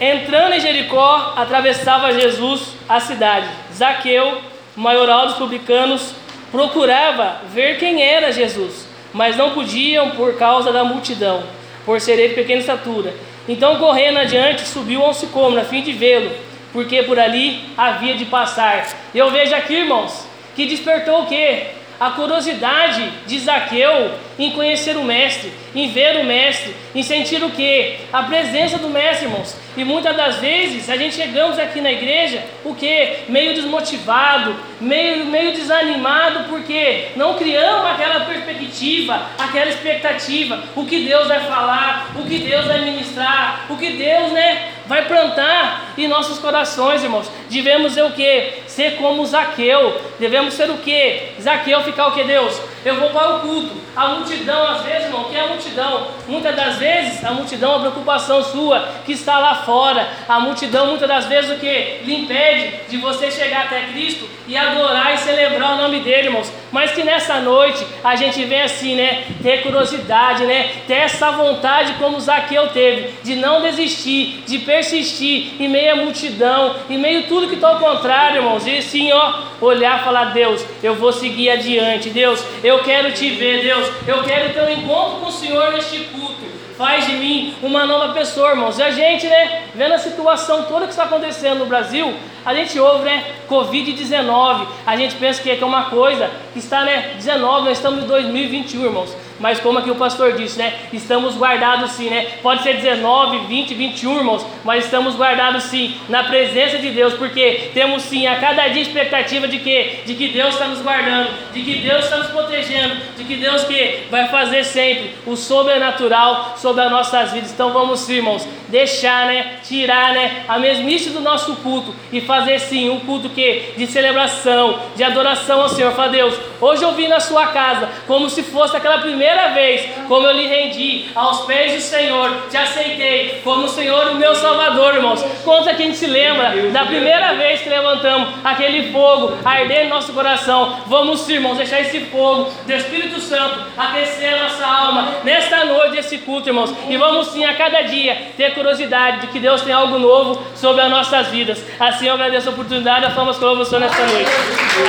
entrando 0.00 0.54
em 0.54 0.60
Jericó, 0.60 1.34
atravessava 1.36 2.12
Jesus 2.12 2.68
a 2.88 3.00
cidade. 3.00 3.48
Zaqueu, 3.74 4.38
maioral 4.74 5.26
dos 5.26 5.36
publicanos, 5.36 6.14
procurava 6.50 7.42
ver 7.52 7.78
quem 7.78 8.02
era 8.02 8.32
Jesus, 8.32 8.86
mas 9.12 9.36
não 9.36 9.50
podiam 9.50 10.10
por 10.12 10.36
causa 10.38 10.72
da 10.72 10.84
multidão, 10.84 11.42
por 11.84 12.00
ser 12.00 12.18
ele 12.18 12.34
pequena 12.34 12.60
estatura. 12.60 13.14
Então, 13.48 13.76
correndo 13.78 14.18
adiante, 14.18 14.62
subiu 14.62 15.02
a 15.04 15.10
um 15.10 15.12
sicômoro 15.12 15.60
a 15.60 15.64
fim 15.64 15.82
de 15.82 15.92
vê-lo, 15.92 16.30
porque 16.72 17.02
por 17.02 17.18
ali 17.18 17.60
havia 17.76 18.14
de 18.14 18.24
passar. 18.24 18.88
Eu 19.14 19.30
vejo 19.30 19.54
aqui, 19.54 19.74
irmãos, 19.74 20.26
que 20.54 20.66
despertou 20.66 21.22
o 21.22 21.26
quê? 21.26 21.66
A 21.98 22.10
curiosidade 22.10 23.08
de 23.26 23.38
Zaqueu 23.38 24.12
em 24.38 24.52
conhecer 24.52 24.96
o 24.96 25.04
Mestre, 25.04 25.52
em 25.74 25.88
ver 25.88 26.16
o 26.16 26.24
Mestre, 26.24 26.74
em 26.94 27.02
sentir 27.02 27.42
o 27.42 27.50
que? 27.50 27.96
A 28.12 28.22
presença 28.24 28.78
do 28.78 28.88
Mestre, 28.88 29.26
irmãos. 29.26 29.56
E 29.76 29.84
muitas 29.84 30.14
das 30.16 30.36
vezes 30.36 30.88
a 30.90 30.96
gente 30.96 31.14
chegamos 31.14 31.58
aqui 31.58 31.80
na 31.80 31.90
igreja, 31.90 32.42
o 32.64 32.74
que? 32.74 33.20
Meio 33.28 33.54
desmotivado, 33.54 34.54
meio, 34.80 35.24
meio 35.26 35.52
desanimado, 35.52 36.44
porque 36.48 37.08
não 37.16 37.34
criamos 37.34 37.90
aquela 37.90 38.20
perspectiva, 38.20 39.28
aquela 39.38 39.70
expectativa, 39.70 40.62
o 40.76 40.84
que 40.84 41.00
Deus 41.00 41.26
vai 41.26 41.40
falar, 41.40 42.12
o 42.16 42.24
que 42.24 42.38
Deus 42.38 42.66
vai 42.66 42.80
ministrar, 42.82 43.66
o 43.70 43.76
que 43.76 43.90
Deus, 43.92 44.32
né, 44.32 44.72
vai 44.86 45.06
plantar 45.06 45.94
em 45.96 46.06
nossos 46.06 46.38
corações, 46.38 47.02
irmãos. 47.02 47.30
Devemos 47.48 47.92
ser 47.92 48.02
o 48.02 48.10
que? 48.10 48.62
Ser 48.66 48.96
como 48.96 49.24
Zaqueu. 49.24 50.00
Devemos 50.18 50.54
ser 50.54 50.68
o 50.70 50.78
que? 50.78 51.32
Zaqueu 51.40 51.82
ficar 51.82 52.08
o 52.08 52.12
que, 52.12 52.24
Deus? 52.24 52.60
Eu 52.84 52.96
vou 52.96 53.10
para 53.10 53.36
o 53.36 53.40
culto. 53.40 53.82
A 53.94 54.08
multidão, 54.08 54.66
às 54.66 54.82
vezes, 54.82 55.04
irmão, 55.04 55.24
que 55.24 55.36
é 55.36 55.40
a 55.40 55.46
multidão? 55.48 56.08
Muitas 56.26 56.56
das 56.56 56.76
vezes, 56.78 57.24
a 57.24 57.30
multidão 57.32 57.72
é 57.72 57.76
a 57.76 57.80
preocupação 57.80 58.42
sua 58.42 58.88
que 59.04 59.12
está 59.12 59.38
lá 59.38 59.56
fora. 59.56 60.08
A 60.28 60.40
multidão, 60.40 60.86
muitas 60.86 61.06
das 61.06 61.26
vezes, 61.26 61.50
o 61.50 61.60
que? 61.60 62.00
Lhe 62.04 62.22
impede 62.22 62.88
de 62.88 62.96
você 62.96 63.30
chegar 63.30 63.66
até 63.66 63.82
Cristo 63.92 64.28
e 64.48 64.56
adorar 64.56 65.14
e 65.14 65.18
celebrar 65.18 65.74
o 65.74 65.76
nome 65.76 66.00
dele, 66.00 66.28
irmãos. 66.28 66.50
Mas 66.70 66.92
que 66.92 67.04
nessa 67.04 67.38
noite 67.40 67.86
a 68.02 68.16
gente 68.16 68.44
vem 68.44 68.62
assim, 68.62 68.96
né? 68.96 69.24
Ter 69.42 69.62
curiosidade, 69.62 70.44
né? 70.44 70.70
Ter 70.86 70.94
essa 70.94 71.30
vontade 71.30 71.92
como 71.94 72.18
Zaqueu 72.18 72.68
teve, 72.68 73.14
de 73.22 73.36
não 73.36 73.60
desistir, 73.60 74.42
de 74.46 74.58
persistir 74.60 75.52
em 75.60 75.68
meio 75.68 75.92
à 75.92 75.96
multidão, 75.96 76.76
em 76.88 76.96
meio 76.98 77.20
a 77.20 77.22
tudo 77.24 77.48
que 77.48 77.56
está 77.56 77.68
ao 77.68 77.78
contrário, 77.78 78.38
irmãos. 78.38 78.66
E 78.66 78.80
sim, 78.80 79.12
ó, 79.12 79.34
olhar 79.60 80.00
e 80.00 80.04
falar: 80.04 80.26
Deus, 80.26 80.64
eu 80.82 80.94
vou 80.94 81.12
seguir 81.12 81.50
adiante. 81.50 82.10
Deus, 82.10 82.42
eu 82.64 82.71
quero 82.80 83.12
te 83.12 83.30
ver, 83.30 83.62
Deus. 83.62 83.90
Eu 84.06 84.22
quero 84.22 84.52
ter 84.52 84.62
um 84.62 84.70
encontro 84.70 85.20
com 85.20 85.26
o 85.26 85.32
Senhor 85.32 85.72
neste 85.72 85.98
culto. 86.04 86.42
Faz 86.76 87.06
de 87.06 87.12
mim 87.12 87.54
uma 87.62 87.86
nova 87.86 88.12
pessoa, 88.14 88.50
irmãos. 88.50 88.78
E 88.78 88.82
a 88.82 88.90
gente, 88.90 89.26
né, 89.26 89.64
vendo 89.74 89.92
a 89.94 89.98
situação 89.98 90.64
toda 90.64 90.86
que 90.86 90.92
está 90.92 91.04
acontecendo 91.04 91.60
no 91.60 91.66
Brasil, 91.66 92.14
a 92.44 92.54
gente 92.54 92.78
ouve, 92.78 93.04
né, 93.04 93.24
Covid-19. 93.48 94.66
A 94.86 94.96
gente 94.96 95.14
pensa 95.16 95.42
que 95.42 95.50
é 95.50 95.64
uma 95.64 95.84
coisa 95.84 96.30
que 96.52 96.58
está, 96.58 96.84
né, 96.84 97.12
19, 97.16 97.66
nós 97.68 97.78
estamos 97.78 98.02
em 98.02 98.06
2021, 98.06 98.84
irmãos. 98.84 99.14
Mas 99.40 99.60
como 99.60 99.78
aqui 99.78 99.90
o 99.90 99.96
pastor 99.96 100.32
disse, 100.34 100.58
né? 100.58 100.72
Estamos 100.92 101.36
guardados 101.36 101.92
sim, 101.92 102.08
né? 102.08 102.26
Pode 102.42 102.62
ser 102.62 102.76
19, 102.76 103.46
20, 103.46 103.74
21, 103.74 104.18
irmãos, 104.18 104.46
mas 104.64 104.84
estamos 104.84 105.16
guardados 105.16 105.64
sim 105.64 105.96
na 106.08 106.24
presença 106.24 106.78
de 106.78 106.90
Deus, 106.90 107.14
porque 107.14 107.70
temos 107.74 108.02
sim 108.02 108.26
a 108.26 108.36
cada 108.36 108.68
dia 108.68 108.82
expectativa 108.82 109.48
de 109.48 109.58
que 109.58 110.02
de 110.06 110.14
que 110.14 110.28
Deus 110.28 110.54
está 110.54 110.66
nos 110.66 110.80
guardando, 110.80 111.30
de 111.52 111.62
que 111.62 111.78
Deus 111.78 112.04
está 112.04 112.18
nos 112.18 112.28
protegendo, 112.28 112.96
de 113.16 113.24
que 113.24 113.36
Deus 113.36 113.64
que 113.64 114.04
vai 114.10 114.28
fazer 114.28 114.64
sempre 114.64 115.14
o 115.26 115.36
sobrenatural 115.36 116.54
sobre 116.56 116.82
as 116.82 116.90
nossas 116.90 117.32
vidas. 117.32 117.52
Então 117.52 117.72
vamos 117.72 118.00
sim, 118.00 118.14
irmãos, 118.14 118.46
deixar, 118.68 119.26
né, 119.26 119.58
tirar, 119.64 120.12
né, 120.12 120.44
a 120.48 120.58
mesmice 120.58 121.10
do 121.10 121.20
nosso 121.20 121.56
culto 121.56 121.94
e 122.12 122.20
fazer 122.20 122.58
sim 122.58 122.90
um 122.90 123.00
culto 123.00 123.28
que 123.28 123.72
de 123.76 123.86
celebração, 123.86 124.78
de 124.94 125.02
adoração 125.02 125.62
ao 125.62 125.68
Senhor. 125.68 125.92
Fala 125.92 126.08
Deus, 126.08 126.34
hoje 126.60 126.82
eu 126.82 126.92
vim 126.92 127.08
na 127.08 127.20
sua 127.20 127.48
casa 127.48 127.88
como 128.06 128.28
se 128.28 128.42
fosse 128.42 128.76
aquela 128.76 128.98
primeira 128.98 129.21
primeira 129.22 129.50
vez, 129.50 129.88
como 130.08 130.26
eu 130.26 130.32
lhe 130.32 130.48
rendi 130.48 131.04
aos 131.14 131.42
pés 131.42 131.74
do 131.74 131.80
Senhor, 131.80 132.48
te 132.50 132.56
aceitei 132.56 133.40
como 133.44 133.66
o 133.66 133.68
Senhor 133.68 134.08
o 134.08 134.16
meu 134.16 134.34
Salvador, 134.34 134.96
irmãos. 134.96 135.22
Conta 135.44 135.72
que 135.74 135.82
a 135.84 135.86
gente 135.86 135.96
se 135.96 136.08
lembra 136.08 136.50
da 136.72 136.84
primeira 136.86 137.34
vez 137.34 137.60
que 137.60 137.68
levantamos 137.68 138.30
aquele 138.42 138.90
fogo 138.90 139.38
arder 139.44 139.84
no 139.84 139.90
nosso 139.90 140.12
coração. 140.12 140.80
Vamos, 140.88 141.28
irmãos, 141.28 141.56
deixar 141.56 141.80
esse 141.80 142.00
fogo 142.06 142.50
do 142.66 142.72
Espírito 142.72 143.20
Santo 143.20 143.60
aquecer 143.78 144.34
a 144.34 144.42
nossa 144.42 144.66
alma 144.66 145.08
nesta 145.22 145.66
noite, 145.66 145.98
esse 145.98 146.18
culto, 146.18 146.48
irmãos. 146.48 146.74
E 146.88 146.96
vamos 146.96 147.28
sim 147.28 147.44
a 147.44 147.54
cada 147.54 147.82
dia 147.82 148.32
ter 148.36 148.54
curiosidade 148.54 149.20
de 149.20 149.26
que 149.28 149.38
Deus 149.38 149.62
tem 149.62 149.72
algo 149.72 150.00
novo 150.00 150.42
sobre 150.56 150.82
as 150.82 150.90
nossas 150.90 151.28
vidas. 151.28 151.64
Assim 151.78 152.08
eu 152.08 152.14
agradeço 152.14 152.48
a 152.48 152.52
oportunidade, 152.52 153.06
a 153.06 153.10
fama 153.10 153.32
que 153.32 153.44
eu 153.44 153.54
nesta 153.54 153.78
noite. 153.78 154.30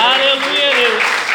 Aleluia, 0.02 0.72
Deus. 0.76 1.33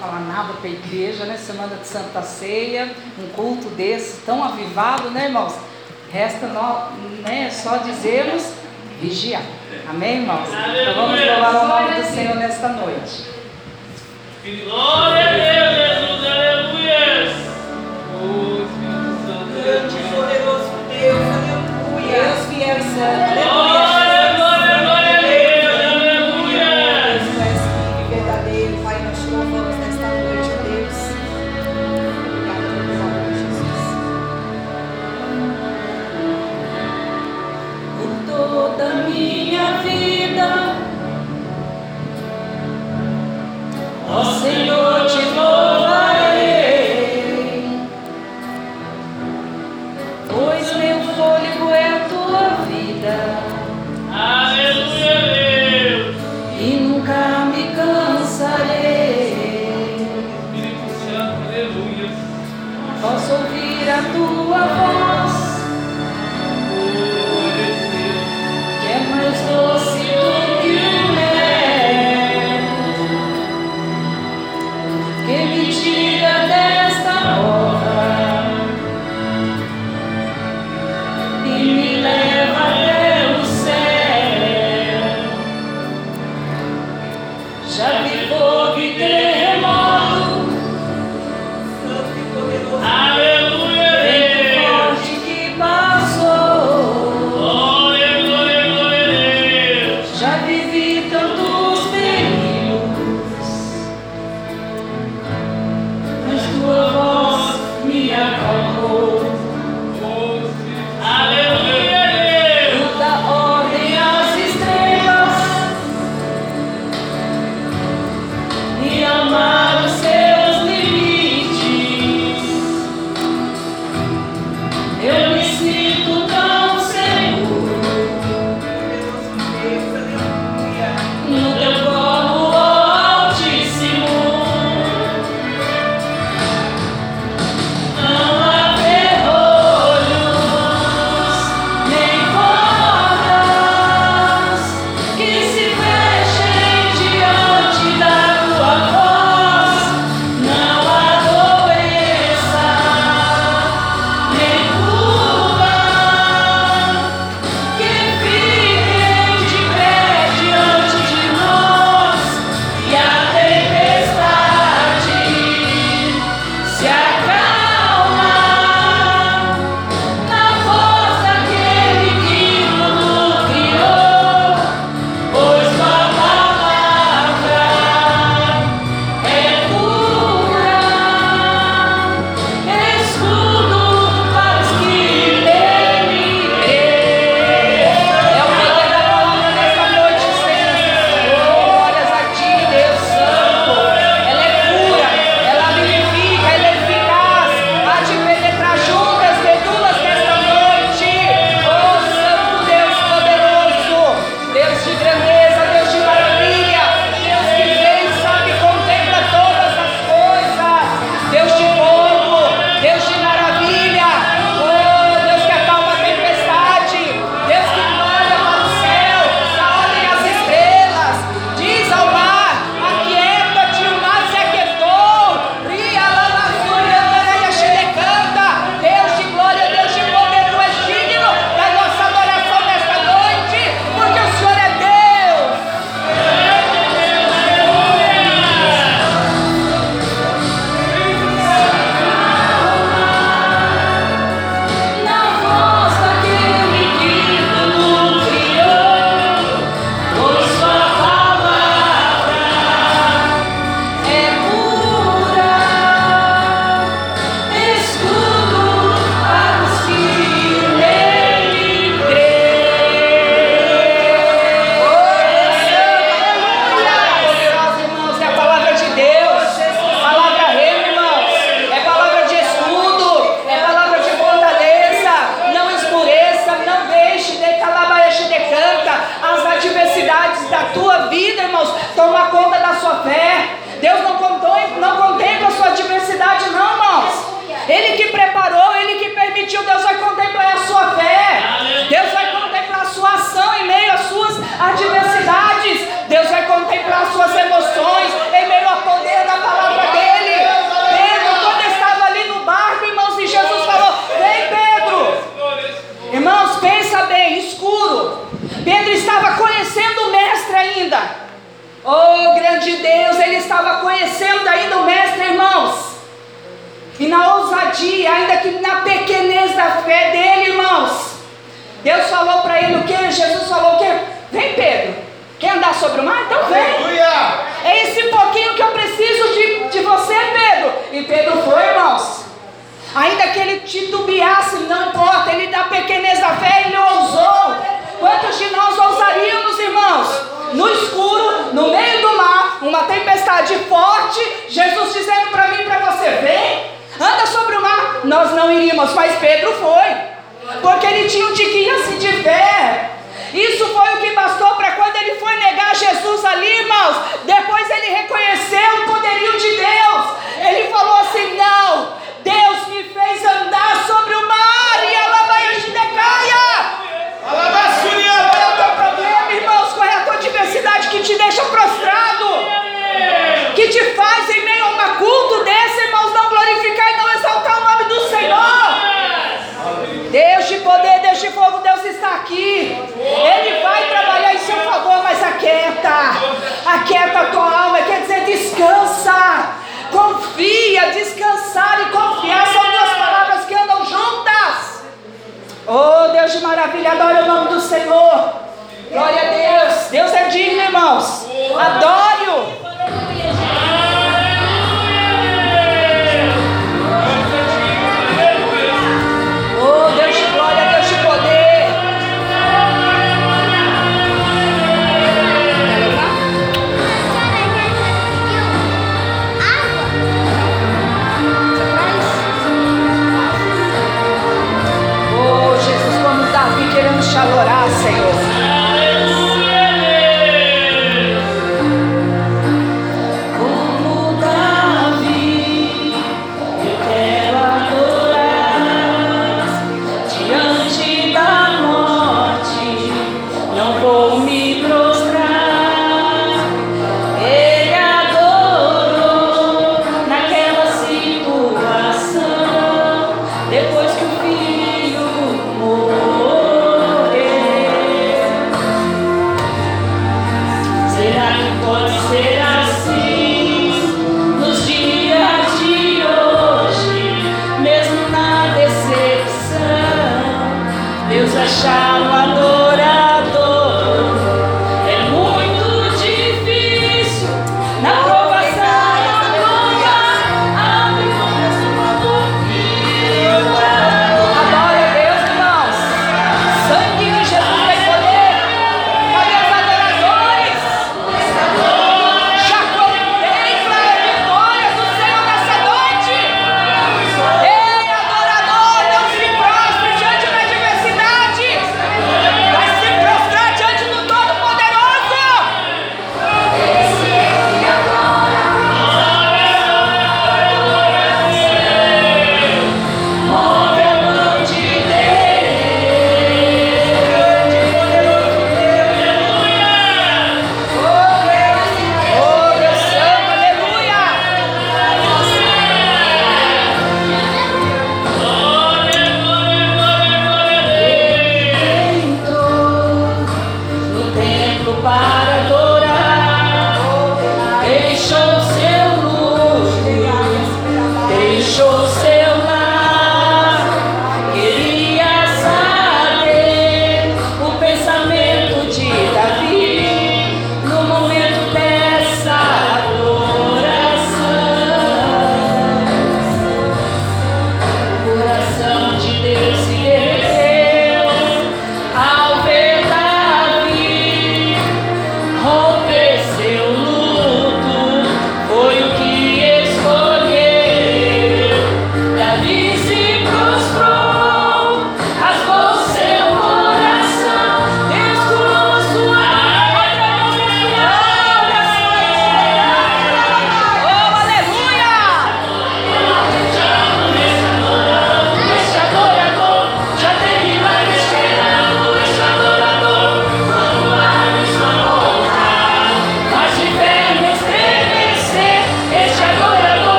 Falar 0.00 0.20
nada 0.20 0.54
para 0.54 0.68
a 0.68 0.72
igreja, 0.72 1.26
né? 1.26 1.36
Semana 1.36 1.76
de 1.76 1.86
Santa 1.86 2.22
Ceia, 2.22 2.90
um 3.18 3.28
culto 3.28 3.68
desse 3.70 4.22
tão 4.22 4.42
avivado, 4.42 5.10
né, 5.10 5.26
irmãos? 5.26 5.54
Resta 6.10 6.48
nós, 6.48 6.92
né, 7.22 7.50
só 7.50 7.76
dizermos 7.76 8.52
vigiar. 9.00 9.42
Amém, 9.88 10.22
irmãos? 10.22 10.48
Então 10.48 10.94
vamos 10.94 11.20
louvar 11.20 11.54
o 11.54 11.68
nome 11.68 12.02
do 12.02 12.14
Senhor 12.14 12.34
nesta 12.36 12.68
noite. 12.70 13.26
Glória 14.42 15.28
a 15.28 15.32
Deus, 15.32 15.76
Jesus, 15.76 16.26
aleluia. 16.26 17.00
Grande 19.62 19.96
e 19.96 20.02
poderoso 20.14 20.70
Deus, 20.88 21.22
aleluia. 21.36 22.22
Deus 22.22 22.40
fiel 22.48 22.78
e 22.78 22.82
santo, 22.82 23.38
aleluia. 23.38 23.89
tua 64.12 64.66
voz. 64.66 64.99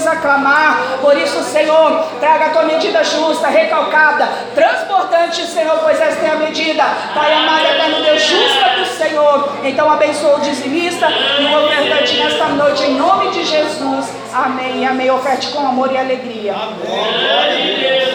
precisa 0.00 0.16
clamar. 0.16 0.98
Por 1.00 1.16
isso, 1.16 1.42
Senhor, 1.42 2.04
traga 2.18 2.46
a 2.46 2.50
tua 2.50 2.62
medida 2.62 3.04
justa, 3.04 3.48
recalcada, 3.48 4.28
transportante 4.54 5.46
Senhor, 5.46 5.78
pois 5.82 6.00
esta 6.00 6.26
é 6.26 6.30
a 6.30 6.36
medida. 6.36 6.82
Pai 7.14 7.32
amado, 7.34 7.66
é 7.66 7.76
eterno 7.76 8.02
Deus, 8.02 8.22
justa 8.22 8.70
do 8.70 8.86
Senhor. 8.86 9.52
Então 9.62 9.90
abençoa 9.90 10.38
o 10.38 10.40
dizimista 10.40 11.08
e 11.10 11.44
o 11.44 11.64
ofertante 11.64 12.16
nesta 12.16 12.46
noite, 12.48 12.84
em 12.84 12.94
nome 12.94 13.30
de 13.30 13.44
Jesus. 13.44 14.10
Amém. 14.32 14.86
Amém. 14.86 15.10
Oferte 15.10 15.48
com 15.48 15.66
amor 15.66 15.92
e 15.92 15.98
alegria. 15.98 16.54
Amém. 16.54 18.09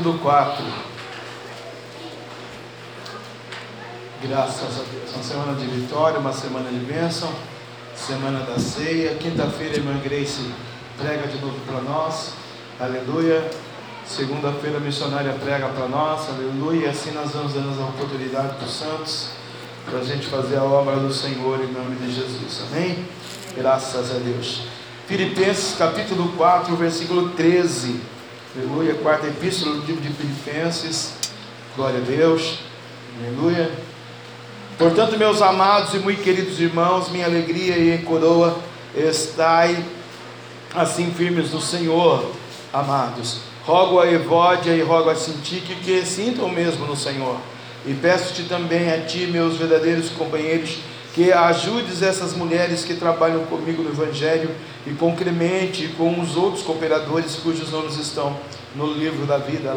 Capítulo 0.00 0.18
4. 0.18 0.64
Graças 4.22 4.80
a 4.80 4.82
Deus. 4.90 5.14
Uma 5.14 5.22
semana 5.22 5.54
de 5.58 5.66
vitória, 5.66 6.18
uma 6.18 6.32
semana 6.32 6.70
de 6.70 6.78
bênção, 6.78 7.30
semana 7.94 8.40
da 8.40 8.58
ceia. 8.58 9.14
Quinta-feira, 9.16 9.76
irmã 9.76 9.98
Grace 10.02 10.52
prega 10.98 11.26
de 11.28 11.38
novo 11.38 11.58
para 11.66 11.82
nós. 11.82 12.32
Aleluia. 12.80 13.50
Segunda-feira, 14.06 14.78
a 14.78 14.80
missionária 14.80 15.34
prega 15.34 15.68
para 15.68 15.86
nós. 15.86 16.30
Aleluia. 16.30 16.86
E 16.86 16.88
assim 16.88 17.10
nós 17.12 17.32
vamos 17.32 17.52
dando 17.52 17.78
a 17.78 17.84
oportunidade 17.84 18.54
para 18.56 18.64
os 18.64 18.72
santos, 18.72 19.28
para 19.84 19.98
a 19.98 20.04
gente 20.04 20.26
fazer 20.28 20.56
a 20.56 20.64
obra 20.64 20.96
do 20.96 21.12
Senhor 21.12 21.60
em 21.60 21.72
nome 21.72 21.96
de 21.96 22.10
Jesus. 22.10 22.62
Amém? 22.70 23.04
Graças 23.54 24.10
a 24.10 24.18
Deus. 24.18 24.62
Filipenses 25.06 25.76
capítulo 25.76 26.32
4, 26.38 26.74
versículo 26.76 27.30
13. 27.30 28.19
Aleluia. 28.56 28.94
Quarta 28.94 29.28
epístola 29.28 29.76
do 29.76 29.86
livro 29.86 30.02
de 30.02 30.12
Filipenses. 30.12 31.12
Glória 31.76 31.98
a 31.98 32.02
Deus. 32.02 32.58
Aleluia. 33.16 33.70
Portanto, 34.76 35.16
meus 35.16 35.40
amados 35.40 35.94
e 35.94 35.98
muito 35.98 36.20
queridos 36.20 36.58
irmãos, 36.58 37.10
minha 37.10 37.26
alegria 37.26 37.78
e 37.78 37.98
coroa, 37.98 38.58
estai 38.96 39.84
assim 40.74 41.12
firmes 41.12 41.52
no 41.52 41.60
Senhor, 41.60 42.28
amados. 42.72 43.38
Rogo 43.64 44.00
a 44.00 44.10
Evódia 44.10 44.72
e 44.72 44.82
rogo 44.82 45.10
a 45.10 45.14
Sintique 45.14 45.76
que 45.76 46.04
sintam 46.04 46.48
mesmo 46.48 46.86
no 46.86 46.96
Senhor. 46.96 47.36
E 47.86 47.94
peço-te 47.94 48.48
também 48.48 48.90
a 48.92 49.00
ti, 49.02 49.28
meus 49.28 49.58
verdadeiros 49.58 50.08
companheiros, 50.10 50.78
que 51.14 51.32
ajudes 51.32 52.02
essas 52.02 52.34
mulheres 52.34 52.84
que 52.84 52.94
trabalham 52.94 53.44
comigo 53.46 53.82
no 53.82 53.90
Evangelho 53.90 54.50
e 54.86 54.92
com 54.92 55.14
Clemente 55.16 55.84
e 55.84 55.88
com 55.88 56.20
os 56.20 56.36
outros 56.36 56.62
cooperadores 56.62 57.36
cujos 57.36 57.70
nomes 57.70 57.96
estão 57.96 58.36
no 58.74 58.92
livro 58.92 59.26
da 59.26 59.38
vida. 59.38 59.74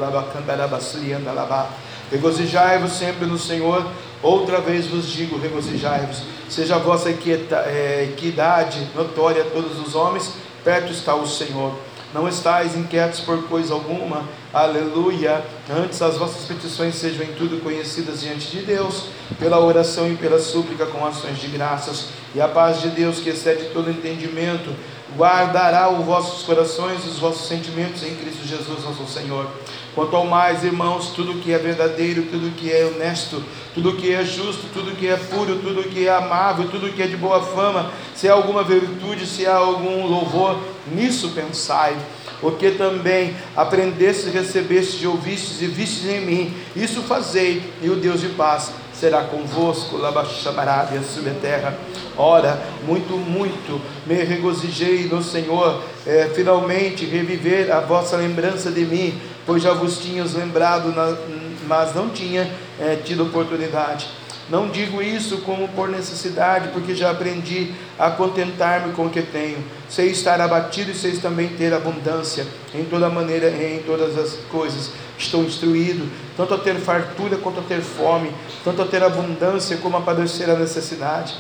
Regozijai-vos 2.12 2.92
sempre 2.92 3.26
no 3.26 3.38
Senhor. 3.40 3.86
Outra 4.22 4.62
vez 4.62 4.88
vos 4.88 5.08
digo, 5.08 5.38
regozijai-vos. 5.38 6.24
Seja 6.50 6.76
a 6.76 6.80
vossa 6.80 7.10
é, 7.10 8.10
equidade 8.12 8.88
notória 8.96 9.42
a 9.42 9.46
todos 9.46 9.80
os 9.80 9.96
homens, 9.96 10.34
perto 10.64 10.92
está 10.92 11.16
o 11.16 11.28
Senhor. 11.28 11.74
Não 12.14 12.28
estáis 12.28 12.78
inquietos 12.78 13.20
por 13.22 13.48
coisa 13.48 13.74
alguma, 13.74 14.24
aleluia. 14.54 15.44
Antes 15.70 16.02
as 16.02 16.18
vossas 16.18 16.44
petições 16.46 16.96
sejam 16.96 17.24
em 17.24 17.34
tudo 17.34 17.64
conhecidas 17.64 18.20
diante 18.20 18.48
de 18.48 18.64
Deus, 18.64 19.06
pela 19.40 19.60
oração 19.60 20.12
e 20.12 20.16
pela 20.18 20.38
súplica 20.38 20.86
com 20.86 21.06
ações 21.06 21.40
de 21.40 21.48
graças. 21.48 22.08
E 22.36 22.42
a 22.42 22.50
paz 22.50 22.82
de 22.82 22.90
Deus, 22.90 23.20
que 23.20 23.30
excede 23.30 23.70
todo 23.72 23.90
entendimento, 23.90 24.76
guardará 25.16 25.90
os 25.90 26.04
vossos 26.04 26.44
corações 26.44 27.06
e 27.06 27.08
os 27.08 27.20
vossos 27.20 27.48
sentimentos 27.48 28.04
em 28.04 28.14
Cristo 28.16 28.46
Jesus, 28.46 28.84
nosso 28.84 29.08
Senhor. 29.08 29.48
Quanto 29.96 30.16
ao 30.16 30.26
mais, 30.26 30.66
irmãos, 30.66 31.12
tudo 31.16 31.40
que 31.40 31.54
é 31.54 31.58
verdadeiro, 31.58 32.24
tudo 32.24 32.54
que 32.56 32.70
é 32.70 32.86
honesto, 32.86 33.42
tudo 33.74 33.96
que 33.96 34.14
é 34.14 34.26
justo, 34.26 34.66
tudo 34.74 34.96
que 34.96 35.08
é 35.08 35.16
puro, 35.16 35.60
tudo 35.60 35.84
que 35.84 36.08
é 36.08 36.14
amável, 36.14 36.68
tudo 36.70 36.92
que 36.92 37.02
é 37.02 37.08
de 37.08 37.16
boa 37.16 37.42
fama, 37.42 37.90
se 38.14 38.28
há 38.28 38.34
alguma 38.34 38.64
virtude, 38.64 39.26
se 39.26 39.46
há 39.46 39.56
algum 39.56 40.08
louvor, 40.08 40.60
nisso 40.92 41.30
pensai. 41.30 41.96
Porque 42.44 42.72
também 42.72 43.34
aprendestes, 43.56 44.34
recebestes 44.34 45.02
e 45.02 45.08
ouvistes 45.08 45.62
e 45.62 45.66
vistes 45.66 46.06
em 46.06 46.20
mim, 46.20 46.54
isso 46.76 47.02
fazei, 47.04 47.64
e 47.82 47.90
o 47.90 47.96
Deus 47.96 48.20
de 48.20 48.28
paz 48.28 48.70
será 48.94 49.24
convosco, 49.24 49.96
Labaxamarábia, 49.96 51.02
sobre 51.04 51.30
a 51.30 51.36
terra. 51.36 51.78
Ora, 52.18 52.62
muito, 52.86 53.14
muito 53.14 53.82
me 54.06 54.16
regozijei 54.16 55.06
no 55.06 55.24
Senhor, 55.24 55.82
é, 56.06 56.30
finalmente 56.36 57.06
reviver 57.06 57.72
a 57.74 57.80
vossa 57.80 58.18
lembrança 58.18 58.70
de 58.70 58.84
mim, 58.84 59.18
pois 59.46 59.64
já 59.64 59.72
vos 59.72 60.00
tinhas 60.00 60.34
lembrado, 60.34 60.94
na, 60.94 61.16
mas 61.66 61.96
não 61.96 62.10
tinha 62.10 62.52
é, 62.78 62.98
tido 62.98 63.24
oportunidade. 63.24 64.06
Não 64.50 64.70
digo 64.70 65.02
isso 65.02 65.38
como 65.40 65.68
por 65.70 65.88
necessidade, 65.88 66.70
porque 66.70 66.94
já 66.94 67.12
aprendi 67.12 67.74
a 67.98 68.12
contentar-me 68.12 68.94
com 68.94 69.06
o 69.06 69.10
que 69.10 69.22
tenho. 69.22 69.64
Sei 69.90 70.10
estar 70.10 70.40
abatido 70.42 70.92
e 70.92 70.96
sei 70.96 71.18
também 71.18 71.50
ter 71.50 71.74
abundância 71.74 72.46
em 72.76 72.84
toda 72.84 73.10
maneira 73.10 73.50
e 73.50 73.78
em 73.78 73.84
todas 73.84 74.18
as 74.18 74.36
coisas. 74.52 74.92
Estou 75.18 75.44
instruído, 75.44 76.10
tanto 76.36 76.54
a 76.54 76.58
ter 76.58 76.76
fartura 76.76 77.38
quanto 77.38 77.60
a 77.60 77.64
ter 77.64 77.82
fome, 77.82 78.32
tanto 78.64 78.82
a 78.82 78.86
ter 78.86 79.02
abundância 79.04 79.78
como 79.78 79.98
a 79.98 80.02
padecer 80.02 80.50
a 80.50 80.56
necessidade. 80.56 81.36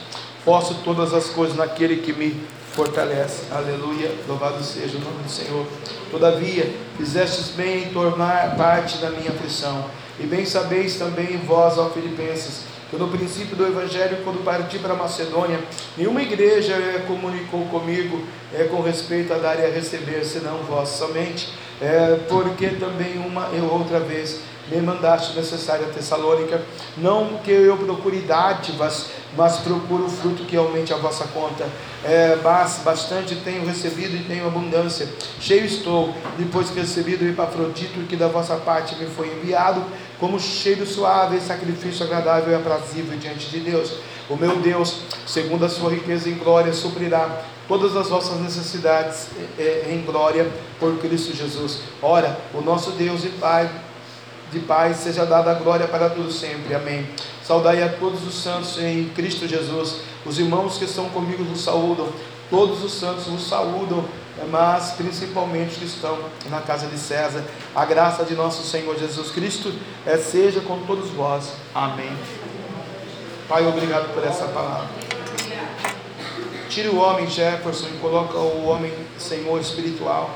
Posso 0.45 0.75
todas 0.75 1.13
as 1.13 1.25
coisas 1.27 1.57
naquele 1.57 1.97
que 1.97 2.13
me 2.13 2.41
fortalece. 2.71 3.43
Aleluia. 3.51 4.11
Louvado 4.27 4.63
seja 4.63 4.97
o 4.97 5.01
nome 5.01 5.23
do 5.23 5.29
Senhor. 5.29 5.65
Todavia, 6.09 6.73
fizestes 6.97 7.49
bem 7.49 7.83
em 7.83 7.89
tornar 7.89 8.55
parte 8.55 8.97
da 8.97 9.09
minha 9.09 9.31
aflição. 9.31 9.85
E 10.19 10.23
bem 10.23 10.45
sabeis 10.45 10.95
também 10.95 11.37
vós, 11.37 11.77
ó 11.77 11.89
Filipenses, 11.89 12.61
que 12.93 12.99
no 12.99 13.07
princípio 13.07 13.55
do 13.55 13.65
Evangelho, 13.65 14.19
quando 14.23 14.43
parti 14.43 14.77
para 14.77 14.93
a 14.93 14.95
Macedônia, 14.95 15.59
nenhuma 15.97 16.21
igreja 16.21 16.73
é, 16.73 17.03
comunicou 17.07 17.65
comigo 17.65 18.21
é, 18.53 18.65
com 18.65 18.81
respeito 18.81 19.33
a 19.33 19.37
dar 19.37 19.59
e 19.59 19.65
a 19.65 19.69
receber, 19.69 20.23
senão 20.23 20.59
vós 20.59 20.89
somente, 20.89 21.51
é, 21.81 22.19
porque 22.29 22.67
também 22.67 23.17
uma 23.17 23.49
e 23.51 23.59
outra 23.59 23.99
vez 23.99 24.41
me 24.69 24.79
mandaste 24.79 25.35
necessária 25.35 25.87
Tessalônica, 25.87 26.61
não 26.95 27.39
que 27.43 27.51
eu 27.51 27.77
procure 27.77 28.19
dádivas, 28.19 29.07
mas 29.35 29.57
procuro 29.57 30.05
o 30.05 30.09
fruto 30.09 30.45
que 30.45 30.55
aumente 30.55 30.93
a 30.93 30.97
vossa 30.97 31.25
conta. 31.33 31.67
É, 32.03 32.35
bastante 32.83 33.35
tenho 33.37 33.65
recebido 33.65 34.15
e 34.15 34.23
tenho 34.23 34.45
abundância. 34.45 35.07
Cheio 35.39 35.65
estou, 35.65 36.13
depois 36.37 36.69
que 36.69 36.79
recebido 36.79 37.25
o 37.25 37.29
Epafrodito, 37.29 37.99
que 38.07 38.15
da 38.15 38.27
vossa 38.27 38.55
parte 38.55 38.95
me 38.95 39.07
foi 39.07 39.27
enviado, 39.27 39.83
como 40.23 40.39
cheiro 40.39 40.85
suave, 40.85 41.37
sacrifício 41.41 42.05
agradável 42.05 42.53
e 42.53 42.55
aprazível 42.55 43.17
diante 43.17 43.49
de 43.49 43.59
Deus. 43.59 43.91
O 44.29 44.37
meu 44.37 44.55
Deus, 44.55 44.99
segundo 45.27 45.65
a 45.65 45.69
sua 45.69 45.91
riqueza 45.91 46.29
em 46.29 46.35
glória, 46.35 46.71
suprirá 46.71 47.43
todas 47.67 47.93
as 47.97 48.07
vossas 48.07 48.39
necessidades 48.39 49.27
é, 49.59 49.89
em 49.89 50.01
glória 50.01 50.49
por 50.79 50.97
Cristo 50.99 51.35
Jesus. 51.35 51.81
Ora, 52.01 52.39
o 52.53 52.61
nosso 52.61 52.91
Deus 52.91 53.25
e 53.25 53.29
Pai 53.31 53.69
de 54.49 54.59
paz 54.59 54.95
seja 54.95 55.25
dada 55.25 55.51
a 55.51 55.55
glória 55.55 55.89
para 55.89 56.09
todos 56.09 56.39
sempre. 56.39 56.73
Amém. 56.73 57.05
Saudai 57.43 57.83
a 57.83 57.89
todos 57.89 58.25
os 58.25 58.41
santos 58.41 58.79
em 58.79 59.09
Cristo 59.09 59.45
Jesus. 59.45 60.03
Os 60.25 60.39
irmãos 60.39 60.77
que 60.77 60.85
estão 60.85 61.09
comigo 61.09 61.43
vos 61.43 61.61
saúdam. 61.61 62.07
Todos 62.49 62.81
os 62.81 62.93
santos 62.93 63.25
vos 63.25 63.45
saúdam, 63.45 64.05
mas 64.49 64.91
principalmente 64.91 65.75
que 65.75 65.85
estão 65.85 66.17
na 66.49 66.61
casa 66.61 66.87
de 66.87 66.97
César. 66.97 67.43
A 67.75 67.85
graça 67.85 68.23
de 68.23 68.35
nosso 68.35 68.63
Senhor 68.63 68.97
Jesus 68.97 69.31
Cristo 69.31 69.73
é, 70.05 70.17
seja 70.17 70.61
com 70.61 70.85
todos 70.85 71.09
vós. 71.09 71.53
Amém. 71.73 72.11
Pai, 73.47 73.65
obrigado 73.67 74.13
por 74.13 74.23
essa 74.23 74.45
palavra. 74.45 74.87
Tire 76.69 76.89
o 76.89 76.97
homem 76.97 77.29
Jefferson 77.29 77.87
e 77.87 77.97
coloca 77.99 78.37
o 78.37 78.65
homem 78.65 78.91
Senhor 79.19 79.59
espiritual. 79.59 80.31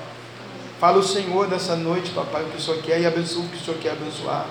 Fala 0.79 0.99
o 0.99 1.03
Senhor 1.03 1.47
nessa 1.47 1.75
noite, 1.75 2.11
papai, 2.11 2.43
o 2.43 2.49
que 2.49 2.57
o 2.57 2.61
Senhor 2.61 2.81
quer 2.83 3.01
e 3.01 3.05
abençoa 3.07 3.43
o 3.43 3.47
que 3.49 3.57
o 3.57 3.59
Senhor 3.59 3.79
quer 3.79 3.91
abençoar. 3.93 4.45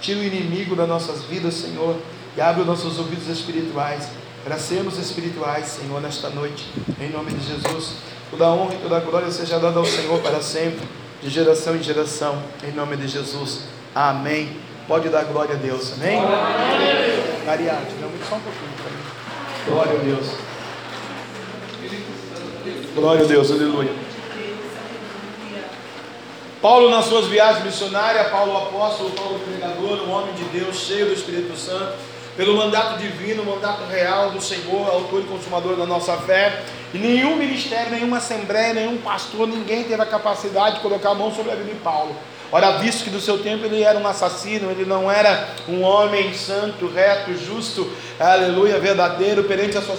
Tira 0.00 0.20
o 0.20 0.22
inimigo 0.22 0.76
das 0.76 0.88
nossas 0.88 1.24
vidas, 1.24 1.54
Senhor, 1.54 1.96
e 2.36 2.40
abre 2.40 2.60
os 2.60 2.66
nossos 2.66 2.98
ouvidos 2.98 3.26
espirituais, 3.28 4.08
para 4.44 4.58
sermos 4.58 4.98
espirituais, 4.98 5.68
Senhor, 5.68 6.02
nesta 6.02 6.28
noite, 6.28 6.70
em 7.00 7.08
nome 7.08 7.32
de 7.32 7.46
Jesus. 7.46 7.94
Toda 8.30 8.50
honra 8.50 8.74
e 8.74 8.78
toda 8.78 9.00
glória 9.00 9.30
seja 9.30 9.58
dada 9.58 9.78
ao 9.78 9.86
Senhor 9.86 10.20
para 10.20 10.42
sempre, 10.42 10.86
de 11.22 11.30
geração 11.30 11.74
em 11.74 11.82
geração, 11.82 12.42
em 12.62 12.70
nome 12.72 12.98
de 12.98 13.08
Jesus. 13.08 13.62
Amém. 13.94 14.54
Pode 14.86 15.08
dar 15.08 15.24
glória 15.24 15.54
a 15.54 15.58
Deus, 15.58 15.94
amém? 15.94 16.20
Não, 16.20 18.10
só 18.28 18.36
um 18.36 18.40
pouquinho 18.40 18.72
para. 18.76 19.72
Glória 19.72 19.98
a 19.98 20.02
Deus. 20.02 20.26
Glória 22.94 23.24
a 23.24 23.26
Deus, 23.26 23.50
aleluia. 23.50 23.92
Paulo, 26.60 26.90
nas 26.90 27.06
suas 27.06 27.26
viagens 27.26 27.64
missionárias, 27.64 28.28
Paulo 28.28 28.56
apóstolo, 28.56 29.10
Paulo 29.10 29.38
pregador, 29.38 30.02
um 30.02 30.10
homem 30.10 30.34
de 30.34 30.44
Deus, 30.44 30.76
cheio 30.76 31.06
do 31.06 31.12
Espírito 31.12 31.56
Santo, 31.56 31.94
pelo 32.36 32.56
mandato 32.56 32.98
divino, 32.98 33.44
mandato 33.44 33.84
real 33.84 34.30
do 34.30 34.40
Senhor, 34.40 34.88
autor 34.88 35.20
e 35.20 35.24
consumador 35.24 35.76
da 35.76 35.86
nossa 35.86 36.16
fé, 36.18 36.62
E 36.92 36.98
nenhum 36.98 37.34
ministério, 37.34 37.90
nenhuma 37.90 38.18
assembleia, 38.18 38.72
nenhum 38.72 38.98
pastor, 38.98 39.48
ninguém 39.48 39.82
teve 39.82 40.00
a 40.00 40.06
capacidade 40.06 40.76
de 40.76 40.80
colocar 40.80 41.10
a 41.10 41.14
mão 41.14 41.34
sobre 41.34 41.50
a 41.50 41.56
vida 41.56 41.72
de 41.72 41.80
Paulo. 41.80 42.14
Ora, 42.52 42.78
visto 42.78 43.02
que 43.02 43.10
do 43.10 43.20
seu 43.20 43.38
tempo 43.42 43.64
ele 43.64 43.82
era 43.82 43.98
um 43.98 44.06
assassino, 44.06 44.70
ele 44.70 44.84
não 44.84 45.10
era 45.10 45.48
um 45.68 45.82
homem 45.82 46.32
santo, 46.34 46.86
reto, 46.86 47.34
justo, 47.36 47.90
aleluia, 48.16 48.78
verdadeiro 48.78 49.42
perante 49.42 49.76
a 49.76 49.82
sua, 49.82 49.96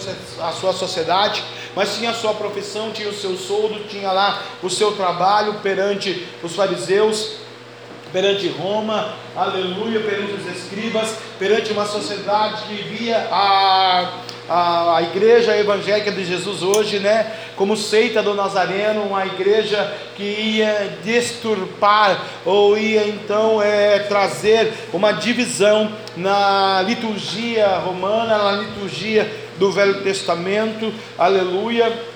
a 0.47 0.53
sua 0.53 0.71
sociedade, 0.71 1.43
mas 1.75 1.97
tinha 1.97 2.11
a 2.11 2.13
sua 2.13 2.33
profissão, 2.33 2.91
tinha 2.91 3.09
o 3.09 3.13
seu 3.13 3.35
soldo, 3.35 3.85
tinha 3.89 4.09
lá 4.09 4.41
o 4.63 4.69
seu 4.69 4.93
trabalho 4.93 5.55
perante 5.55 6.25
os 6.41 6.55
fariseus, 6.55 7.44
perante 8.15 8.47
Roma, 8.47 9.09
aleluia, 9.35 9.99
perante 9.99 10.35
os 10.35 10.47
escribas, 10.55 11.17
perante 11.37 11.73
uma 11.73 11.85
sociedade 11.85 12.63
que 12.63 12.75
via 12.83 13.27
a, 13.29 14.09
a, 14.47 14.95
a 14.95 15.01
igreja 15.01 15.57
evangélica 15.57 16.09
de 16.13 16.23
Jesus 16.23 16.63
hoje, 16.63 16.99
né, 16.99 17.29
como 17.57 17.75
seita 17.75 18.23
do 18.23 18.33
Nazareno, 18.33 19.01
uma 19.01 19.25
igreja 19.25 19.93
que 20.15 20.23
ia 20.23 20.97
desturpar 21.03 22.23
ou 22.45 22.77
ia 22.77 23.05
então 23.05 23.61
é, 23.61 23.99
trazer 23.99 24.71
uma 24.93 25.11
divisão 25.11 25.91
na 26.15 26.81
liturgia 26.83 27.67
romana, 27.79 28.37
na 28.37 28.51
liturgia 28.53 29.29
do 29.59 29.73
Velho 29.73 30.01
Testamento, 30.03 30.89
aleluia 31.17 32.14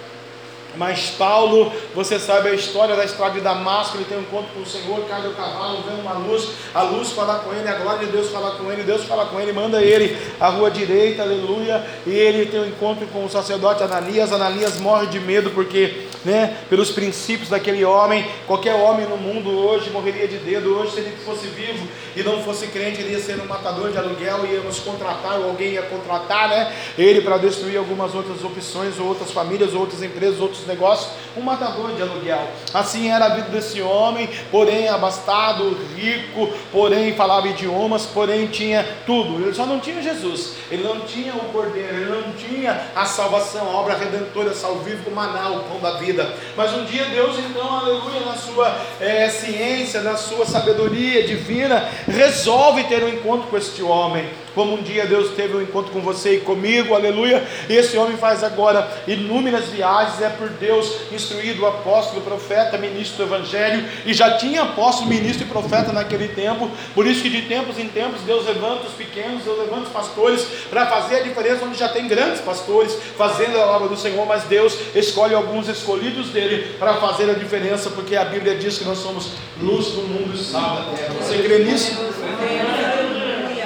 mas 0.80 1.10
Paulo, 1.10 1.74
você 1.94 2.18
sabe 2.18 2.48
a 2.48 2.54
história 2.54 2.96
da 2.96 3.04
estrada 3.04 3.34
de 3.34 3.42
Damasco, 3.42 3.98
ele 3.98 4.06
tem 4.06 4.18
um 4.18 4.22
encontro 4.22 4.54
com 4.54 4.62
o 4.62 4.66
Senhor, 4.66 5.02
cai 5.10 5.22
do 5.22 5.32
cavalo, 5.32 5.84
vê 5.84 6.02
uma 6.02 6.14
luz, 6.14 6.52
a 6.74 6.84
luz 6.84 7.12
fala 7.12 7.40
com 7.40 7.54
ele, 7.54 7.68
a 7.68 7.74
glória 7.74 8.06
de 8.06 8.14
Deus 8.14 8.30
fala 8.30 8.52
com 8.52 8.72
ele, 8.72 8.84
Deus 8.84 9.04
fala 9.04 9.26
com 9.26 9.42
ele, 9.42 9.52
manda 9.52 9.82
ele 9.82 10.18
à 10.40 10.48
rua 10.48 10.72
direita, 10.72 11.22
aleluia, 11.22 11.86
e 12.08 12.12
ele 12.12 12.46
tem 12.46 12.62
um 12.62 12.66
encontro 12.66 13.06
com 13.08 13.26
o 13.26 13.30
sacerdote 13.30 13.84
Ananias, 13.84 14.32
Ananias 14.32 14.80
morre 14.80 15.08
de 15.08 15.20
medo 15.20 15.50
porque, 15.50 16.06
né, 16.24 16.56
pelos 16.70 16.92
princípios 16.92 17.50
daquele 17.50 17.84
homem, 17.84 18.26
qualquer 18.48 18.76
homem 18.76 19.06
no 19.06 19.18
mundo 19.18 19.50
hoje 19.50 19.90
morreria 19.90 20.30
de 20.30 20.38
dedo, 20.38 20.80
hoje 20.80 20.94
se 20.94 21.00
ele 21.02 21.14
fosse 21.26 21.48
vivo 21.48 21.86
e 22.16 22.24
não 22.24 22.42
fosse 22.42 22.68
crente, 22.68 23.02
ele 23.02 23.12
ia 23.12 23.20
ser 23.20 23.38
um 23.42 23.46
matador 23.46 23.92
de 23.92 23.98
aluguel, 23.98 24.46
íamos 24.50 24.80
contratar, 24.80 25.40
ou 25.40 25.50
alguém 25.50 25.74
ia 25.74 25.82
contratar, 25.82 26.48
né, 26.48 26.74
ele 26.98 27.20
para 27.20 27.38
destruir 27.38 27.78
algumas 27.78 28.16
outras 28.16 28.42
opções, 28.46 28.98
ou 28.98 29.08
outras 29.08 29.32
famílias, 29.32 29.74
ou 29.74 29.82
outras 29.82 30.02
empresas, 30.02 30.40
outros 30.40 30.69
negócios, 30.70 31.12
um 31.36 31.42
matador 31.42 31.92
de 31.94 32.02
aluguel. 32.02 32.48
Assim 32.74 33.10
era 33.10 33.26
a 33.26 33.30
vida 33.36 33.50
desse 33.50 33.82
homem, 33.82 34.30
porém 34.50 34.88
abastado, 34.88 35.78
rico, 35.96 36.50
porém 36.72 37.14
falava 37.16 37.48
idiomas, 37.48 38.06
porém 38.06 38.48
tinha 38.48 38.86
tudo. 39.06 39.44
Ele 39.44 39.54
só 39.54 39.66
não 39.66 39.80
tinha 39.80 40.02
Jesus, 40.02 40.54
ele 40.72 40.84
não 40.84 41.02
tinha 41.02 41.34
o 41.34 41.52
Cordeiro, 41.52 41.96
ele 41.96 42.24
não 42.26 42.34
tinha 42.34 42.80
a 42.96 43.06
salvação, 43.06 43.70
a 43.70 43.76
obra 43.76 43.96
redentora, 43.96 44.54
salvífico, 44.54 45.12
maná, 45.12 45.50
o 45.50 45.64
pão 45.64 45.80
da 45.80 45.98
vida. 45.98 46.34
Mas 46.56 46.72
um 46.74 46.86
dia 46.86 47.06
Deus, 47.06 47.38
então, 47.40 47.78
aleluia, 47.78 48.22
na 48.22 48.36
sua 48.36 48.76
é, 49.02 49.28
ciência, 49.30 50.02
na 50.02 50.16
sua 50.16 50.46
sabedoria 50.46 51.28
divina, 51.28 51.90
resolve 52.08 52.84
ter 52.86 53.04
um 53.04 53.10
encontro 53.10 53.48
com 53.48 53.58
este 53.58 53.82
homem 53.82 54.30
como 54.60 54.74
um 54.74 54.82
dia 54.82 55.06
Deus 55.06 55.32
teve 55.36 55.56
um 55.56 55.62
encontro 55.62 55.90
com 55.94 56.02
você 56.02 56.36
e 56.36 56.40
comigo, 56.42 56.94
aleluia. 56.94 57.42
E 57.70 57.78
esse 57.78 57.98
homem 57.98 58.18
faz 58.18 58.44
agora 58.44 58.92
inúmeras 59.08 59.70
viagens, 59.70 60.22
é 60.22 60.28
por 60.28 60.50
Deus 60.50 60.98
instruído, 61.14 61.66
apóstolo, 61.66 62.20
profeta, 62.20 62.78
ministro 62.78 63.26
do 63.26 63.34
evangelho, 63.34 63.88
e 64.06 64.14
já 64.14 64.36
tinha 64.36 64.64
apóstolo, 64.64 65.08
ministro 65.08 65.46
e 65.46 65.50
profeta 65.50 65.94
naquele 65.94 66.28
tempo, 66.28 66.70
por 66.94 67.08
isso 67.08 67.22
que 67.22 67.30
de 67.30 67.44
tempos 67.44 67.80
em 67.80 67.88
tempos 67.88 68.20
Deus 68.24 68.46
levanta 68.46 68.86
os 68.86 68.94
pequenos, 68.96 69.44
Deus 69.46 69.60
levanta 69.60 69.84
os 69.84 69.94
pastores 69.94 70.46
para 70.70 70.86
fazer 70.88 71.22
a 71.22 71.24
diferença 71.24 71.64
onde 71.64 71.80
já 71.80 71.88
tem 71.88 72.10
grandes 72.10 72.42
pastores 72.42 72.98
fazendo 73.18 73.58
a 73.62 73.66
obra 73.78 73.88
do 73.88 73.96
Senhor, 73.96 74.26
mas 74.26 74.44
Deus 74.44 74.78
escolhe 74.94 75.34
alguns 75.34 75.70
escolhidos 75.70 76.32
dele 76.32 76.76
para 76.78 76.96
fazer 76.96 77.30
a 77.30 77.34
diferença, 77.34 77.92
porque 77.92 78.18
a 78.18 78.26
Bíblia 78.26 78.56
diz 78.56 78.78
que 78.78 78.84
nós 78.84 78.98
somos 78.98 79.32
luz 79.62 79.86
do 79.92 80.02
mundo 80.02 80.36
e 80.36 80.38
sal 80.38 80.76
da 80.76 80.98
terra. 80.98 81.14
Você 81.22 81.38
crê 81.38 81.60
nisso? 81.60 81.98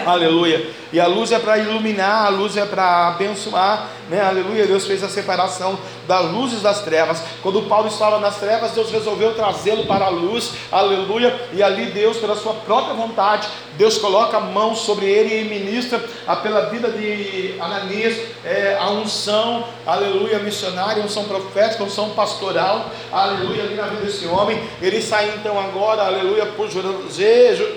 Aleluia. 0.05 0.82
E 0.93 0.99
a 0.99 1.07
luz 1.07 1.31
é 1.31 1.39
para 1.39 1.57
iluminar, 1.57 2.27
a 2.27 2.29
luz 2.29 2.55
é 2.55 2.65
para 2.65 3.07
abençoar, 3.07 3.89
né? 4.11 4.21
Aleluia. 4.21 4.67
Deus 4.67 4.85
fez 4.85 5.03
a 5.03 5.09
separação 5.09 5.75
das 6.07 6.31
luzes 6.31 6.61
das 6.61 6.81
trevas. 6.81 7.19
Quando 7.41 7.63
Paulo 7.63 7.87
estava 7.87 8.19
nas 8.19 8.37
trevas, 8.37 8.73
Deus 8.73 8.91
resolveu 8.91 9.33
trazê-lo 9.33 9.87
para 9.87 10.05
a 10.05 10.09
luz, 10.09 10.51
aleluia. 10.71 11.35
E 11.51 11.63
ali 11.63 11.87
Deus, 11.87 12.17
pela 12.17 12.35
sua 12.35 12.53
própria 12.53 12.93
vontade, 12.93 13.47
Deus 13.75 13.97
coloca 13.97 14.37
a 14.37 14.39
mão 14.39 14.75
sobre 14.75 15.07
ele 15.07 15.41
e 15.41 15.49
ministra 15.49 15.99
pela 16.43 16.69
vida 16.69 16.89
de 16.89 17.55
Ananias 17.59 18.15
é, 18.45 18.77
a 18.79 18.89
unção, 18.91 19.63
aleluia, 19.87 20.37
missionária, 20.39 21.03
unção 21.03 21.23
profética, 21.23 21.83
unção 21.83 22.11
pastoral, 22.11 22.91
aleluia, 23.11 23.63
ali 23.63 23.73
na 23.73 23.87
vida 23.87 24.05
desse 24.05 24.27
homem. 24.27 24.61
Ele 24.79 25.01
sai 25.01 25.33
então 25.39 25.59
agora, 25.59 26.03
aleluia, 26.03 26.45
por 26.45 26.69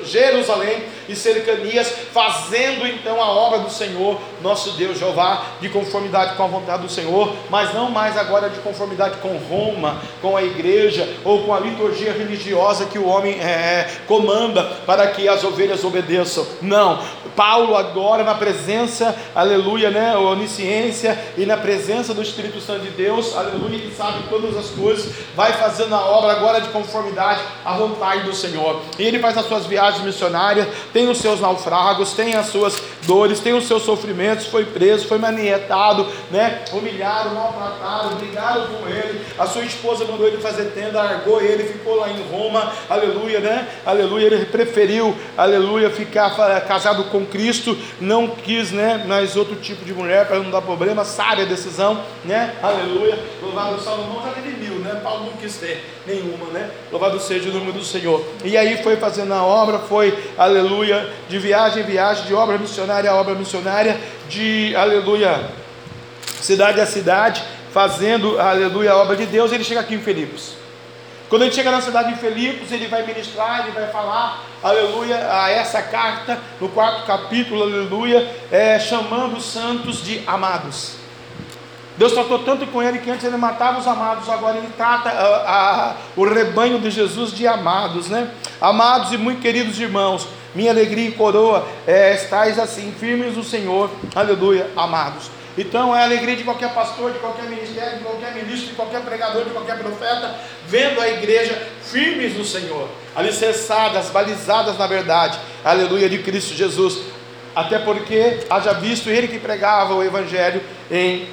Jerusalém 0.05 0.85
e 1.09 1.17
cercanias, 1.17 1.89
fazendo 2.13 2.87
então 2.87 3.06
a 3.15 3.31
obra 3.31 3.61
do 3.61 3.71
Senhor, 3.71 4.19
nosso 4.43 4.73
Deus 4.73 4.99
Jeová, 4.99 5.43
de 5.61 5.69
conformidade 5.69 6.37
com 6.37 6.45
a 6.45 6.47
vontade 6.47 6.83
do 6.83 6.89
Senhor, 6.89 7.35
mas 7.51 7.73
não 7.75 7.91
mais 7.91 8.17
agora 8.17 8.51
de 8.51 8.59
conformidade 8.61 9.19
com 9.19 9.37
Roma, 9.37 10.01
com 10.21 10.37
a 10.37 10.43
igreja 10.43 11.09
ou 11.25 11.45
com 11.45 11.55
a 11.55 11.61
liturgia 11.61 12.13
religiosa 12.13 12.87
que 12.87 12.99
o 12.99 13.07
homem 13.07 13.41
é, 13.41 13.89
comanda 14.07 14.65
para 14.87 15.07
que 15.09 15.29
as 15.29 15.45
ovelhas 15.45 15.85
obedeçam. 15.85 16.47
Não, 16.61 17.01
Paulo 17.37 17.77
agora 17.77 18.25
na 18.25 18.35
presença, 18.35 19.15
aleluia, 19.35 19.91
né, 19.91 20.17
onisciência 20.17 21.19
e 21.37 21.45
na 21.45 21.57
presença 21.57 22.15
do 22.15 22.23
Espírito 22.23 22.61
Santo 22.61 22.81
de 22.81 22.91
Deus, 22.91 23.37
aleluia, 23.37 23.79
que 23.79 23.95
sabe 23.95 24.25
todas 24.29 24.57
as 24.57 24.71
coisas, 24.71 25.13
vai 25.35 25.53
fazendo 25.53 25.95
a 25.95 26.01
obra 26.01 26.33
agora 26.33 26.61
de 26.61 26.69
conformidade 26.69 27.41
à 27.65 27.77
vontade 27.77 28.23
do 28.23 28.35
Senhor. 28.35 28.81
E 28.99 29.03
ele 29.03 29.19
faz 29.19 29.37
as 29.37 29.47
suas 29.47 29.67
viagens 29.67 30.03
missionárias, 30.03 30.67
tem 30.93 31.09
os 31.09 31.19
seus 31.19 31.41
naufragos, 31.41 32.13
tem 32.13 32.35
as 32.35 32.47
suas 32.47 32.81
dores, 33.05 33.41
tem 33.41 33.53
os 33.53 33.67
seus 33.67 33.83
sofrimentos, 33.83 34.47
foi 34.47 34.65
preso, 34.65 35.07
foi 35.07 35.19
manietado, 35.19 36.07
né, 36.31 36.63
humilhado, 36.73 37.35
maltratado, 37.35 38.17
brigaram 38.17 38.67
com 38.67 38.89
ele, 38.89 39.21
a 39.39 39.47
sua 39.47 39.65
esposa 39.65 40.05
mandou 40.05 40.27
ele 40.27 40.39
fazer 40.39 40.65
tenda, 40.67 41.03
largou 41.03 41.41
ele, 41.41 41.65
ficou 41.65 41.97
lá 41.97 42.09
em 42.09 42.23
Roma, 42.31 42.73
aleluia, 42.89 43.41
né, 43.41 43.69
aleluia, 43.85 44.27
ele 44.27 44.47
preferiu, 44.47 45.15
aleluia, 45.37 45.91
ficar 45.91 46.31
casado 46.63 47.05
com 47.05 47.25
Cristo, 47.25 47.77
não 48.01 48.29
quis, 48.29 48.73
né, 48.73 49.05
mais 49.07 49.37
outro 49.37 49.57
tipo 49.57 49.85
de 49.85 49.93
mulher 49.93 50.27
para 50.27 50.39
não 50.39 50.51
dar 50.51 50.63
problema, 50.63 51.05
sabe 51.05 51.43
a 51.43 51.47
decisão, 51.47 52.03
né, 52.25 52.55
aleluia, 52.63 53.19
louvado 53.43 53.81
Salomão 53.81 54.23
já 54.25 54.31
teve 54.31 54.57
mil, 54.57 54.79
né, 54.81 55.01
Paulo 55.03 55.27
não 55.27 55.33
quis 55.33 55.57
ter 55.57 55.85
nenhuma, 56.07 56.47
né, 56.53 56.71
louvado 56.91 57.21
seja 57.21 57.51
o 57.51 57.53
nome 57.53 57.73
do 57.73 57.85
Senhor, 57.85 58.25
e 58.45 58.57
aí 58.57 58.83
foi 58.83 58.97
fazendo 58.97 59.33
a 59.33 59.43
obra, 59.43 59.79
foi, 59.81 60.17
aleluia, 60.37 61.09
de 61.29 61.39
viagem 61.39 61.83
em 61.83 61.87
viagem, 61.87 62.27
de 62.27 62.35
obra 62.35 62.57
missionária 62.59 62.76
a 62.81 63.15
obra 63.15 63.35
missionária, 63.35 63.99
de, 64.29 64.75
aleluia, 64.77 65.51
cidade 66.41 66.81
a 66.81 66.87
cidade, 66.87 67.43
fazendo, 67.73 68.41
aleluia, 68.41 68.93
a 68.93 68.97
obra 68.97 69.17
de 69.17 69.27
Deus, 69.27 69.53
ele 69.53 69.65
chega 69.65 69.81
aqui 69.81 69.95
em 69.95 70.01
Filipos, 70.01 70.55
quando 71.29 71.43
ele 71.43 71.53
chega 71.53 71.71
na 71.73 71.81
cidade 71.81 72.15
de 72.15 72.21
Filipos, 72.21 72.71
ele 72.71 72.87
vai 72.87 73.05
ministrar, 73.05 73.63
ele 73.63 73.73
vai 73.73 73.89
falar, 73.89 74.45
aleluia, 74.63 75.29
a 75.29 75.51
essa 75.51 75.83
carta, 75.83 76.39
no 76.61 76.69
quarto 76.69 77.05
capítulo, 77.05 77.63
aleluia, 77.63 78.31
é, 78.51 78.79
chamando 78.79 79.37
os 79.37 79.45
santos 79.45 80.05
de 80.05 80.23
amados. 80.27 81.06
Deus 81.99 82.13
tratou 82.13 82.41
tanto 82.41 82.67
com 82.67 82.83
ele 82.83 82.99
que 82.99 83.11
antes 83.11 83.25
ele 83.25 83.37
matava 83.39 83.79
os 83.79 83.87
amados, 83.87 84.29
agora 84.29 84.59
ele 84.59 84.69
trata 84.77 85.09
a, 85.09 85.91
a, 85.91 85.95
o 86.15 86.25
rebanho 86.25 86.79
de 86.79 86.91
Jesus 86.91 87.33
de 87.33 87.47
amados, 87.47 88.09
né? 88.09 88.31
Amados 88.61 89.13
e 89.13 89.17
muito 89.17 89.41
queridos 89.41 89.81
irmãos, 89.81 90.29
minha 90.55 90.71
alegria 90.71 91.09
e 91.09 91.13
coroa 91.13 91.67
é, 91.87 92.15
estáis 92.15 92.59
assim, 92.59 92.95
firmes 92.99 93.37
no 93.37 93.43
Senhor, 93.43 93.91
aleluia, 94.15 94.71
amados. 94.77 95.31
Então 95.57 95.97
é 95.97 96.01
a 96.01 96.05
alegria 96.05 96.37
de 96.37 96.45
qualquer 96.45 96.75
pastor, 96.75 97.13
de 97.13 97.19
qualquer 97.19 97.49
ministério, 97.49 97.97
de 97.97 98.05
qualquer 98.05 98.35
ministro, 98.35 98.69
de 98.69 98.75
qualquer 98.75 99.01
pregador, 99.01 99.45
de 99.45 99.51
qualquer 99.51 99.79
profeta, 99.79 100.35
vendo 100.67 101.01
a 101.01 101.09
igreja 101.09 101.67
firmes 101.83 102.37
no 102.37 102.45
Senhor, 102.45 102.89
alicerçadas, 103.15 104.11
balizadas 104.11 104.77
na 104.77 104.87
verdade, 104.87 105.39
aleluia, 105.65 106.11
de 106.11 106.19
Cristo 106.19 106.55
Jesus. 106.55 107.01
Até 107.55 107.79
porque 107.79 108.41
haja 108.51 108.75
visto 108.75 109.09
ele 109.09 109.29
que 109.29 109.39
pregava 109.39 109.95
o 109.95 110.05
evangelho 110.05 110.61
em 110.91 111.27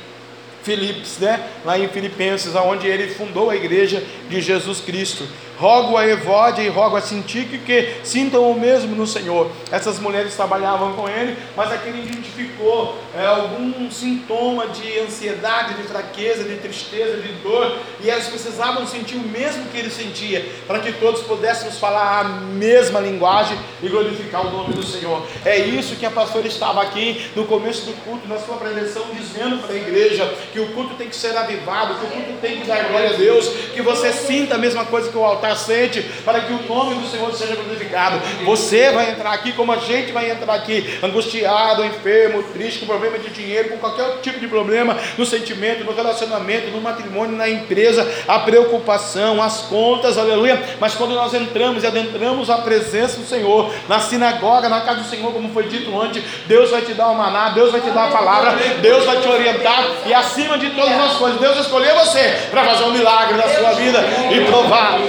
Filipos, 0.63 1.17
né? 1.19 1.45
lá 1.65 1.77
em 1.77 1.87
Filipenses, 1.89 2.55
onde 2.55 2.87
ele 2.87 3.13
fundou 3.13 3.49
a 3.49 3.55
igreja 3.55 4.03
de 4.29 4.41
Jesus 4.41 4.79
Cristo. 4.79 5.27
Rogo 5.57 5.97
a 5.97 6.07
Evódia 6.07 6.61
e 6.63 6.69
rogo 6.69 6.95
a 6.95 7.01
Sintique 7.01 7.59
que 7.59 7.95
sintam 8.03 8.49
o 8.49 8.59
mesmo 8.59 8.95
no 8.95 9.05
Senhor. 9.05 9.49
Essas 9.71 9.99
mulheres 9.99 10.35
trabalhavam 10.35 10.93
com 10.93 11.07
ele, 11.07 11.37
mas 11.55 11.71
aquele 11.71 12.03
identificou 12.03 12.97
é, 13.15 13.25
algum 13.25 13.89
sintoma 13.91 14.67
de 14.67 14.99
ansiedade, 14.99 15.75
de 15.75 15.83
fraqueza, 15.83 16.43
de 16.43 16.55
tristeza, 16.57 17.17
de 17.17 17.31
dor, 17.43 17.77
e 18.01 18.09
elas 18.09 18.27
precisavam 18.27 18.85
sentir 18.87 19.15
o 19.15 19.19
mesmo 19.19 19.65
que 19.65 19.77
ele 19.77 19.89
sentia, 19.89 20.45
para 20.65 20.79
que 20.79 20.91
todos 20.93 21.21
pudéssemos 21.21 21.77
falar 21.77 22.21
a 22.21 22.23
mesma 22.23 22.99
linguagem 22.99 23.57
e 23.81 23.87
glorificar 23.87 24.45
o 24.45 24.51
nome 24.51 24.73
do 24.73 24.83
Senhor. 24.83 25.25
É 25.45 25.57
isso 25.57 25.95
que 25.95 26.05
a 26.05 26.11
pastora 26.11 26.47
estava 26.47 26.81
aqui 26.81 27.29
no 27.35 27.45
começo 27.45 27.85
do 27.85 27.93
culto, 28.03 28.27
na 28.27 28.39
sua 28.39 28.57
prevenção, 28.57 29.05
dizendo 29.13 29.59
para 29.59 29.73
a 29.73 29.77
igreja 29.77 30.33
que 30.51 30.59
o 30.59 30.73
culto 30.73 30.95
tem 30.95 31.07
que 31.07 31.15
ser 31.15 31.35
avivado, 31.37 31.95
que 31.95 32.05
o 32.05 32.09
culto 32.09 32.41
tem 32.41 32.59
que 32.59 32.67
dar 32.67 32.87
glória 32.89 33.11
a 33.11 33.13
Deus, 33.13 33.47
que 33.73 33.81
você 33.81 34.11
sinta 34.11 34.55
a 34.55 34.57
mesma 34.57 34.85
coisa 34.85 35.09
que 35.09 35.17
o 35.17 35.23
altar 35.23 35.42
sente, 35.55 36.01
para 36.25 36.41
que 36.41 36.53
o 36.53 36.63
nome 36.67 36.95
do 36.95 37.07
Senhor 37.07 37.33
seja 37.33 37.55
glorificado. 37.55 38.19
Você 38.45 38.91
vai 38.91 39.11
entrar 39.11 39.31
aqui 39.31 39.51
como 39.51 39.71
a 39.71 39.77
gente 39.77 40.11
vai 40.11 40.31
entrar 40.31 40.53
aqui, 40.53 40.99
angustiado, 41.03 41.83
enfermo, 41.83 42.43
triste, 42.43 42.79
com 42.79 42.85
problema 42.85 43.19
de 43.19 43.29
dinheiro, 43.29 43.69
com 43.69 43.77
qualquer 43.77 44.19
tipo 44.21 44.39
de 44.39 44.47
problema 44.47 44.97
no 45.17 45.25
sentimento, 45.25 45.83
no 45.83 45.93
relacionamento, 45.93 46.71
no 46.71 46.81
matrimônio, 46.81 47.35
na 47.35 47.49
empresa, 47.49 48.09
a 48.27 48.39
preocupação, 48.39 49.41
as 49.41 49.61
contas, 49.61 50.17
aleluia. 50.17 50.61
Mas 50.79 50.95
quando 50.95 51.13
nós 51.13 51.33
entramos 51.33 51.83
e 51.83 51.87
adentramos 51.87 52.49
a 52.49 52.59
presença 52.59 53.19
do 53.19 53.25
Senhor, 53.25 53.73
na 53.87 53.99
sinagoga, 53.99 54.69
na 54.69 54.81
casa 54.81 55.01
do 55.01 55.09
Senhor, 55.09 55.31
como 55.31 55.49
foi 55.49 55.63
dito 55.67 55.99
antes, 55.99 56.23
Deus 56.47 56.71
vai 56.71 56.81
te 56.81 56.93
dar 56.93 57.07
o 57.07 57.15
maná, 57.15 57.49
Deus 57.49 57.71
vai 57.71 57.81
te 57.81 57.89
dar 57.89 58.07
a 58.07 58.11
palavra, 58.11 58.55
Deus 58.81 59.05
vai 59.05 59.21
te 59.21 59.27
orientar, 59.27 59.85
e 60.05 60.13
acima 60.13 60.57
de 60.57 60.69
todas 60.71 60.99
as 60.99 61.13
coisas, 61.13 61.39
Deus 61.39 61.57
escolheu 61.59 61.95
você 61.95 62.47
para 62.51 62.63
fazer 62.65 62.83
um 62.85 62.91
milagre 62.91 63.37
na 63.37 63.47
sua 63.47 63.73
vida 63.73 63.99
e 64.31 64.45
provar, 64.45 64.99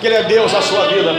que 0.00 0.06
Ele 0.06 0.16
é 0.16 0.22
Deus 0.24 0.52
na 0.52 0.62
sua 0.62 0.86
vida. 0.88 1.12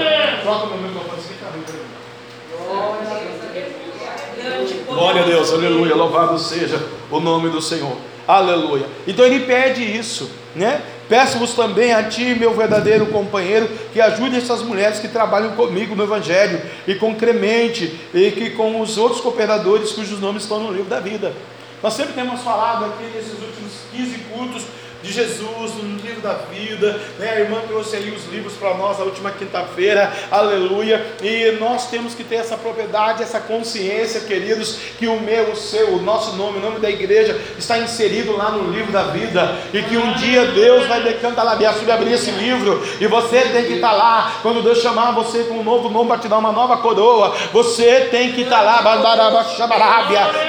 Glória 4.87 5.23
a 5.23 5.25
Deus, 5.25 5.51
aleluia, 5.51 5.95
louvado 5.95 6.37
seja 6.37 6.79
o 7.09 7.19
nome 7.19 7.49
do 7.49 7.61
Senhor, 7.61 7.97
aleluia. 8.27 8.85
Então 9.07 9.25
ele 9.25 9.39
pede 9.41 9.83
isso, 9.83 10.29
né? 10.55 10.81
Peço-vos 11.09 11.53
também 11.53 11.93
a 11.93 12.03
ti, 12.03 12.35
meu 12.35 12.53
verdadeiro 12.53 13.07
companheiro, 13.07 13.67
que 13.91 13.99
ajude 13.99 14.37
essas 14.37 14.61
mulheres 14.61 14.99
que 14.99 15.07
trabalham 15.07 15.51
comigo 15.55 15.95
no 15.95 16.03
Evangelho, 16.03 16.61
e 16.87 16.95
com 16.95 17.15
Cremente, 17.15 17.99
e 18.13 18.31
que 18.31 18.51
com 18.51 18.79
os 18.79 18.97
outros 18.97 19.19
cooperadores 19.19 19.91
cujos 19.91 20.19
nomes 20.19 20.43
estão 20.43 20.59
no 20.59 20.71
livro 20.71 20.89
da 20.89 20.99
vida. 20.99 21.33
Nós 21.81 21.93
sempre 21.93 22.13
temos 22.13 22.41
falado 22.41 22.85
aqui 22.85 23.03
nesses 23.13 23.33
últimos 23.33 23.73
15 23.91 24.17
cultos 24.31 24.63
de 25.03 25.11
Jesus, 25.11 25.73
no 25.75 25.97
livro 25.97 26.21
da 26.21 26.33
vida. 26.33 26.99
Né? 27.19 27.29
A 27.29 27.39
irmã 27.41 27.61
trouxe 27.67 27.97
aí 27.97 28.09
os 28.09 28.25
livros 28.31 28.53
para 28.53 28.73
nós 28.75 28.97
na 28.97 29.03
última 29.03 29.31
quinta-feira, 29.31 30.11
aleluia. 30.31 31.05
E 31.21 31.57
nós 31.59 31.89
temos 31.89 32.15
que 32.15 32.23
ter 32.23 32.35
essa 32.35 32.55
propriedade, 32.55 33.21
essa 33.21 33.41
consciência, 33.41 34.21
queridos, 34.21 34.77
que 34.97 35.05
o 35.05 35.19
meu, 35.19 35.51
o 35.51 35.55
seu, 35.55 35.95
o 35.95 36.01
nosso 36.01 36.37
nome, 36.37 36.59
o 36.59 36.61
nome 36.61 36.79
da 36.79 36.89
igreja 36.89 37.39
está 37.57 37.77
inserido 37.77 38.35
lá 38.37 38.51
no 38.51 38.71
livro 38.71 38.93
da 38.93 39.03
vida. 39.03 39.55
E 39.73 39.81
que 39.83 39.97
um 39.97 40.13
dia 40.13 40.45
Deus 40.45 40.87
vai 40.87 41.03
decantar 41.03 41.43
lá, 41.43 41.51
abrir 41.51 42.13
esse 42.13 42.31
livro. 42.31 42.81
E 43.01 43.05
você 43.05 43.41
tem 43.41 43.65
que 43.65 43.73
estar 43.73 43.91
lá, 43.91 44.39
quando 44.41 44.63
Deus 44.63 44.79
chamar 44.79 45.11
você 45.11 45.43
com 45.43 45.55
um 45.55 45.63
novo 45.63 45.89
nome 45.89 46.07
para 46.07 46.19
te 46.19 46.27
dar 46.29 46.37
uma 46.37 46.53
nova 46.53 46.77
coroa. 46.77 47.35
Você 47.51 48.07
tem 48.09 48.31
que 48.31 48.43
estar 48.43 48.61
lá, 48.61 48.81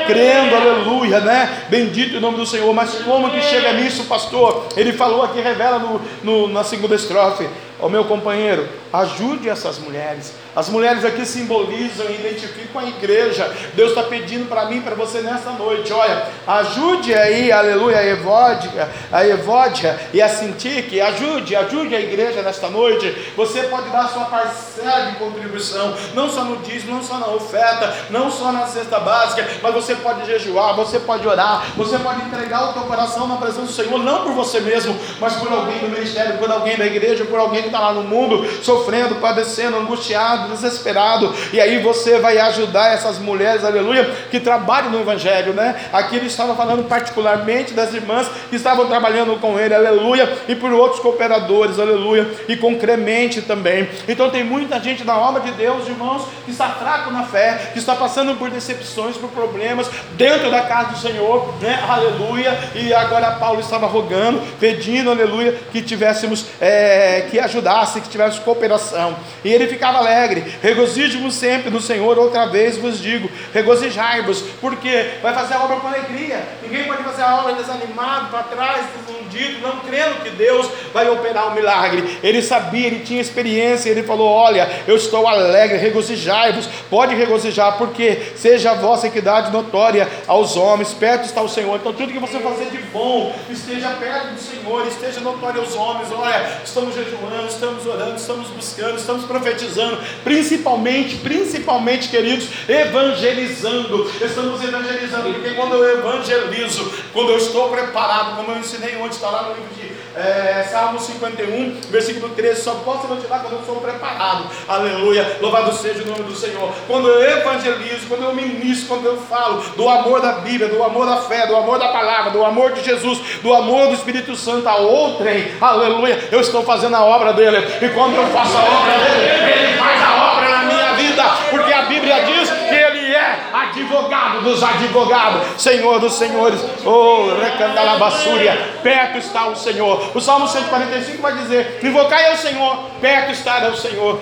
crendo, 0.06 0.54
aleluia, 0.54 1.18
né? 1.18 1.64
Bendito 1.68 2.18
o 2.18 2.20
nome 2.20 2.36
do 2.36 2.46
Senhor. 2.46 2.72
Mas 2.72 2.94
como 3.02 3.30
que 3.30 3.42
chega 3.42 3.72
nisso, 3.72 4.04
pastor? 4.04 4.43
Ele 4.76 4.92
falou 4.92 5.22
aqui, 5.22 5.40
revela 5.40 5.78
no, 5.78 6.00
no, 6.22 6.48
na 6.48 6.64
segunda 6.64 6.94
estrofe: 6.94 7.48
Ó 7.80 7.88
meu 7.88 8.04
companheiro, 8.04 8.68
ajude 8.92 9.48
essas 9.48 9.78
mulheres. 9.78 10.32
As 10.54 10.68
mulheres 10.68 11.04
aqui 11.04 11.26
simbolizam 11.26 12.06
e 12.08 12.14
identificam 12.14 12.80
a 12.80 12.84
igreja. 12.84 13.52
Deus 13.74 13.90
está 13.90 14.04
pedindo 14.04 14.48
para 14.48 14.66
mim, 14.66 14.80
para 14.80 14.94
você 14.94 15.20
nesta 15.20 15.50
noite. 15.50 15.92
Olha, 15.92 16.28
ajude 16.46 17.12
aí, 17.12 17.50
aleluia, 17.50 17.98
a 17.98 19.26
Evódia, 19.26 20.00
e 20.12 20.22
a 20.22 20.28
Sintique. 20.28 21.00
Ajude, 21.00 21.56
ajude 21.56 21.96
a 21.96 22.00
igreja 22.00 22.42
nesta 22.42 22.68
noite. 22.68 23.32
Você 23.36 23.64
pode 23.64 23.90
dar 23.90 24.08
sua 24.08 24.26
parcela 24.26 25.10
de 25.10 25.16
contribuição, 25.16 25.96
não 26.14 26.30
só 26.30 26.44
no 26.44 26.58
dízimo, 26.58 26.94
não 26.94 27.02
só 27.02 27.18
na 27.18 27.26
oferta, 27.28 27.92
não 28.10 28.30
só 28.30 28.52
na 28.52 28.68
cesta 28.68 29.00
básica, 29.00 29.44
mas 29.60 29.74
você 29.74 29.96
pode 29.96 30.24
jejuar, 30.24 30.76
você 30.76 31.00
pode 31.00 31.26
orar, 31.26 31.64
você 31.76 31.98
pode 31.98 32.22
entregar 32.22 32.70
o 32.70 32.72
teu 32.72 32.82
coração 32.82 33.26
na 33.26 33.36
presença 33.36 33.62
do 33.62 33.72
Senhor, 33.72 33.98
não 33.98 34.22
por 34.22 34.32
você 34.32 34.60
mesmo, 34.60 34.96
mas 35.20 35.34
por 35.34 35.52
alguém 35.52 35.80
do 35.80 35.88
ministério, 35.88 36.38
por 36.38 36.50
alguém 36.50 36.76
da 36.76 36.86
igreja, 36.86 37.24
por 37.24 37.40
alguém 37.40 37.63
que 37.64 37.68
está 37.68 37.80
lá 37.80 37.92
no 37.92 38.02
mundo, 38.02 38.46
sofrendo, 38.62 39.16
padecendo, 39.16 39.76
angustiado, 39.76 40.50
desesperado, 40.50 41.34
e 41.52 41.60
aí 41.60 41.78
você 41.82 42.18
vai 42.18 42.38
ajudar 42.38 42.92
essas 42.92 43.18
mulheres, 43.18 43.64
aleluia, 43.64 44.04
que 44.30 44.38
trabalham 44.38 44.90
no 44.90 45.00
Evangelho, 45.00 45.52
né? 45.52 45.74
Aqui 45.92 46.16
ele 46.16 46.26
estava 46.26 46.54
falando 46.54 46.88
particularmente 46.88 47.74
das 47.74 47.92
irmãs 47.92 48.28
que 48.50 48.56
estavam 48.56 48.86
trabalhando 48.86 49.38
com 49.40 49.58
ele, 49.58 49.74
aleluia, 49.74 50.30
e 50.48 50.54
por 50.54 50.72
outros 50.72 51.00
cooperadores, 51.00 51.78
aleluia, 51.78 52.30
e 52.48 52.56
com 52.56 52.78
Cremente 52.78 53.42
também. 53.42 53.88
Então 54.06 54.30
tem 54.30 54.44
muita 54.44 54.78
gente 54.80 55.04
na 55.04 55.18
obra 55.18 55.40
de 55.42 55.52
Deus, 55.52 55.88
irmãos, 55.88 56.26
que 56.44 56.50
está 56.50 56.68
fraco 56.68 57.10
na 57.10 57.24
fé, 57.24 57.70
que 57.72 57.78
está 57.78 57.94
passando 57.94 58.36
por 58.38 58.50
decepções, 58.50 59.16
por 59.16 59.30
problemas 59.30 59.88
dentro 60.12 60.50
da 60.50 60.62
casa 60.62 60.90
do 60.90 60.98
Senhor, 60.98 61.54
né? 61.60 61.82
Aleluia. 61.88 62.58
E 62.74 62.92
agora 62.92 63.32
Paulo 63.32 63.60
estava 63.60 63.86
rogando, 63.86 64.40
pedindo, 64.60 65.10
aleluia, 65.10 65.58
que 65.72 65.80
tivéssemos 65.82 66.46
é, 66.60 67.26
que 67.30 67.38
ajudar 67.38 67.53
ajudasse, 67.54 68.00
que 68.00 68.08
tivesse 68.08 68.40
cooperação. 68.40 69.16
E 69.44 69.52
ele 69.52 69.66
ficava 69.66 69.98
alegre. 69.98 70.44
Regozijemos 70.60 71.34
sempre 71.34 71.70
no 71.70 71.80
Senhor, 71.80 72.18
outra 72.18 72.46
vez 72.46 72.76
vos 72.76 72.98
digo, 72.98 73.30
regozijai-vos, 73.52 74.42
porque 74.60 75.10
vai 75.22 75.32
fazer 75.32 75.54
a 75.54 75.64
obra 75.64 75.76
com 75.76 75.86
alegria. 75.86 76.42
Ninguém 76.62 76.84
pode 76.84 77.02
fazer 77.02 77.22
a 77.22 77.36
obra 77.36 77.54
desanimado, 77.54 78.28
para 78.28 78.42
trás, 78.44 78.86
confundido, 79.06 79.60
não 79.60 79.80
crendo 79.80 80.22
que 80.22 80.30
Deus 80.30 80.68
vai 80.92 81.08
operar 81.08 81.48
o 81.48 81.50
um 81.50 81.54
milagre. 81.54 82.18
Ele 82.22 82.42
sabia, 82.42 82.86
ele 82.86 83.00
tinha 83.00 83.20
experiência, 83.20 83.90
ele 83.90 84.02
falou: 84.02 84.28
Olha, 84.28 84.68
eu 84.86 84.96
estou 84.96 85.26
alegre, 85.26 85.78
regozijai-vos, 85.78 86.66
pode 86.90 87.14
regozijar, 87.14 87.78
porque 87.78 88.32
seja 88.36 88.72
a 88.72 88.74
vossa 88.74 89.06
equidade 89.06 89.52
notória 89.52 90.08
aos 90.26 90.56
homens, 90.56 90.92
perto 90.92 91.24
está 91.24 91.42
o 91.42 91.48
Senhor. 91.48 91.76
Então, 91.76 91.92
tudo 91.92 92.12
que 92.12 92.18
você 92.18 92.38
fazer 92.40 92.70
de 92.70 92.78
bom, 92.92 93.34
esteja 93.50 93.90
perto 93.90 94.34
do 94.34 94.40
Senhor, 94.40 94.86
esteja 94.86 95.20
notório 95.20 95.60
aos 95.60 95.74
homens. 95.74 96.08
Olha, 96.12 96.60
estamos 96.64 96.94
jejuando, 96.94 97.43
estamos 97.46 97.86
orando, 97.86 98.16
estamos 98.16 98.48
buscando, 98.48 98.96
estamos 98.96 99.24
profetizando, 99.24 99.98
principalmente, 100.22 101.16
principalmente, 101.16 102.08
queridos, 102.08 102.48
evangelizando. 102.68 104.10
Estamos 104.20 104.62
evangelizando, 104.62 105.32
porque 105.32 105.50
quando 105.54 105.74
eu 105.76 105.98
evangelizo, 105.98 106.92
quando 107.12 107.30
eu 107.30 107.38
estou 107.38 107.70
preparado, 107.70 108.36
como 108.36 108.52
eu 108.52 108.58
ensinei 108.58 108.96
ontem, 108.96 109.14
está 109.14 109.30
lá 109.30 109.42
no 109.44 109.54
livro 109.54 109.74
de 109.74 109.93
é, 110.16 110.64
Salmo 110.70 110.98
51, 110.98 111.80
versículo 111.90 112.28
13, 112.34 112.62
só 112.62 112.74
posso 112.84 113.06
evangelizar 113.06 113.40
quando 113.40 113.54
eu 113.54 113.64
sou 113.64 113.76
preparado. 113.76 114.44
Aleluia, 114.68 115.38
louvado 115.40 115.72
seja 115.72 116.02
o 116.04 116.06
nome 116.06 116.22
do 116.22 116.34
Senhor. 116.34 116.72
Quando 116.86 117.08
eu 117.08 117.38
evangelizo, 117.38 118.06
quando 118.08 118.22
eu 118.22 118.34
ministro, 118.34 118.88
quando 118.88 119.06
eu 119.06 119.16
falo 119.16 119.60
do 119.76 119.88
amor 119.88 120.20
da 120.20 120.34
Bíblia, 120.34 120.68
do 120.68 120.82
amor 120.82 121.06
da 121.06 121.16
fé, 121.22 121.46
do 121.46 121.56
amor 121.56 121.78
da 121.78 121.88
palavra, 121.88 122.30
do 122.30 122.44
amor 122.44 122.72
de 122.72 122.84
Jesus, 122.84 123.18
do 123.42 123.52
amor 123.52 123.88
do 123.88 123.94
Espírito 123.94 124.36
Santo 124.36 124.68
a 124.68 124.76
outrem, 124.76 125.52
aleluia, 125.60 126.28
eu 126.30 126.40
estou 126.40 126.62
fazendo 126.62 126.94
a 126.94 127.04
obra 127.04 127.32
dele. 127.32 127.58
E 127.82 127.88
quando 127.88 128.14
eu 128.14 128.26
faço 128.28 128.56
a 128.56 128.62
obra 128.62 128.98
dele, 129.04 129.52
ele 129.52 129.78
faz 129.78 130.02
a 130.02 130.32
obra 130.32 130.48
na 130.48 130.62
minha 130.64 130.92
vida, 130.94 131.24
porque 131.50 131.72
a 131.72 131.82
Bíblia 131.82 132.24
diz 132.24 132.50
que 132.50 132.74
ele 132.74 133.14
é 133.14 133.38
advogado 133.74 134.42
dos 134.42 134.62
advogados, 134.62 135.60
Senhor 135.60 135.98
dos 135.98 136.14
senhores. 136.14 136.60
Oh, 136.84 137.26
recandalabassúria, 137.40 138.56
perto 138.82 139.18
está 139.18 139.48
o 139.48 139.56
Senhor. 139.56 140.10
O 140.14 140.20
Salmo 140.20 140.46
145 140.46 141.20
vai 141.20 141.36
dizer: 141.36 141.80
Invocai 141.82 142.30
ao 142.30 142.36
Senhor, 142.36 142.90
perto 143.00 143.32
está 143.32 143.68
o 143.68 143.76
Senhor. 143.76 144.20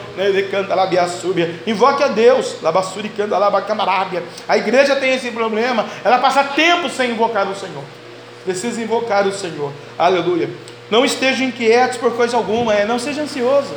Invoque 1.66 2.02
a 2.02 2.08
Deus, 2.08 2.56
labassúria 2.62 3.10
canta 3.16 3.38
labacamarabia. 3.38 4.22
A 4.48 4.56
igreja 4.56 4.96
tem 4.96 5.14
esse 5.14 5.30
problema, 5.30 5.86
ela 6.04 6.18
passa 6.18 6.42
tempo 6.44 6.88
sem 6.88 7.10
invocar 7.10 7.46
o 7.48 7.54
Senhor. 7.54 7.84
Precisa 8.44 8.80
invocar 8.80 9.26
o 9.26 9.32
Senhor. 9.32 9.72
Aleluia. 9.98 10.50
Não 10.90 11.04
estejam 11.04 11.46
inquietos 11.46 11.96
por 11.96 12.12
coisa 12.12 12.36
alguma, 12.36 12.74
é, 12.74 12.84
não 12.84 12.98
seja 12.98 13.22
ansioso, 13.22 13.74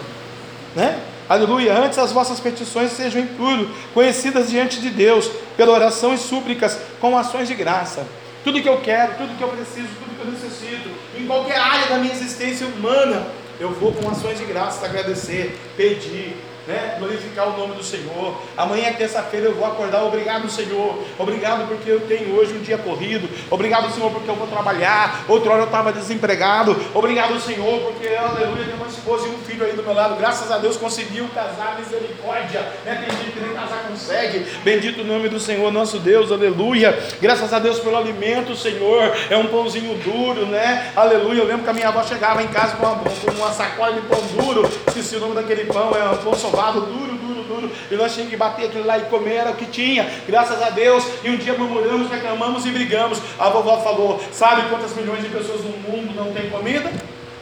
né? 0.75 0.99
Aleluia. 1.27 1.77
Antes 1.77 1.97
as 1.97 2.11
vossas 2.11 2.39
petições 2.39 2.91
sejam 2.91 3.21
em 3.21 3.27
tudo 3.27 3.69
conhecidas 3.93 4.49
diante 4.49 4.79
de 4.79 4.89
Deus, 4.89 5.29
pela 5.57 5.71
oração 5.71 6.13
e 6.13 6.17
súplicas, 6.17 6.79
com 7.01 7.17
ações 7.17 7.47
de 7.47 7.55
graça. 7.55 8.05
Tudo 8.43 8.61
que 8.61 8.69
eu 8.69 8.79
quero, 8.81 9.15
tudo 9.15 9.35
que 9.35 9.43
eu 9.43 9.47
preciso, 9.49 9.87
tudo 9.87 10.15
que 10.15 10.21
eu 10.21 10.31
necessito, 10.31 10.89
em 11.17 11.25
qualquer 11.25 11.57
área 11.57 11.87
da 11.87 11.97
minha 11.97 12.13
existência 12.13 12.67
humana, 12.67 13.25
eu 13.59 13.71
vou 13.71 13.91
com 13.91 14.07
ações 14.09 14.37
de 14.37 14.45
graça 14.45 14.85
agradecer, 14.85 15.57
pedir, 15.75 16.35
né? 16.67 16.95
glorificar 16.99 17.49
o 17.49 17.57
nome 17.57 17.75
do 17.75 17.83
Senhor. 17.83 18.35
Amanhã 18.57 18.91
terça-feira 18.93 19.47
eu 19.47 19.55
vou 19.55 19.65
acordar. 19.65 20.03
Obrigado, 20.03 20.49
Senhor. 20.49 21.03
Obrigado 21.17 21.67
porque 21.67 21.89
eu 21.89 22.01
tenho 22.01 22.35
hoje 22.35 22.53
um 22.53 22.61
dia 22.61 22.77
corrido. 22.77 23.29
Obrigado, 23.49 23.91
Senhor, 23.93 24.11
porque 24.11 24.29
eu 24.29 24.35
vou 24.35 24.47
trabalhar. 24.47 25.25
Outra 25.27 25.51
hora 25.51 25.61
eu 25.61 25.65
estava 25.65 25.91
desempregado. 25.91 26.75
Obrigado, 26.93 27.39
Senhor, 27.39 27.79
porque, 27.81 28.07
aleluia, 28.07 28.65
tem 28.65 28.75
uma 28.75 28.87
esposa 28.87 29.27
e 29.27 29.31
um 29.31 29.37
filho 29.39 29.65
aí 29.65 29.73
do 29.73 29.83
meu 29.83 29.93
lado. 29.93 30.15
Graças 30.15 30.51
a 30.51 30.57
Deus 30.57 30.77
conseguiu 30.77 31.27
casar, 31.33 31.77
misericórdia. 31.79 32.61
Né? 32.85 33.05
Tem 33.05 33.17
gente 33.17 33.31
que 33.31 33.39
nem 33.39 33.53
casar 33.53 33.85
consegue. 33.87 34.39
Bendito 34.63 35.01
o 35.01 35.05
nome 35.05 35.29
do 35.29 35.39
Senhor, 35.39 35.71
nosso 35.71 35.99
Deus, 35.99 36.31
aleluia. 36.31 36.97
Graças 37.21 37.53
a 37.53 37.59
Deus 37.59 37.79
pelo 37.79 37.97
alimento, 37.97 38.55
Senhor. 38.55 39.15
É 39.29 39.37
um 39.37 39.47
pãozinho 39.47 39.95
duro, 39.99 40.45
né? 40.45 40.91
Aleluia. 40.95 41.41
Eu 41.41 41.47
lembro 41.47 41.63
que 41.63 41.69
a 41.69 41.73
minha 41.73 41.87
avó 41.87 42.03
chegava 42.03 42.41
em 42.41 42.47
casa 42.47 42.75
com 42.75 42.85
uma, 42.85 42.95
com 42.97 43.31
uma 43.31 43.51
sacola 43.51 43.93
de 43.93 44.01
pão 44.01 44.21
duro. 44.37 44.69
Esqueci 44.87 45.15
o 45.15 45.19
nome 45.19 45.35
daquele 45.35 45.65
pão, 45.65 45.91
é 45.95 46.09
um 46.09 46.17
pão 46.17 46.33
sovado, 46.55 46.81
duro, 46.81 47.15
duro, 47.15 47.43
duro. 47.43 47.71
E 47.91 47.95
nós 47.95 48.13
tínhamos 48.13 48.31
que 48.31 48.37
bater 48.37 48.67
aquilo 48.67 48.85
lá 48.85 48.97
e 48.97 49.01
comer, 49.03 49.35
era 49.35 49.51
o 49.51 49.55
que 49.55 49.65
tinha. 49.65 50.09
Graças 50.27 50.61
a 50.61 50.69
Deus. 50.69 51.03
E 51.23 51.29
um 51.29 51.37
dia 51.37 51.53
murmuramos, 51.53 52.09
reclamamos 52.09 52.65
e 52.65 52.71
brigamos. 52.71 53.19
A 53.37 53.49
vovó 53.49 53.81
falou: 53.81 54.21
Sabe 54.31 54.63
quantas 54.69 54.95
milhões 54.95 55.21
de 55.21 55.29
pessoas 55.29 55.61
no 55.61 55.71
mundo 55.71 56.15
não 56.15 56.31
têm 56.33 56.49
comida? 56.49 56.91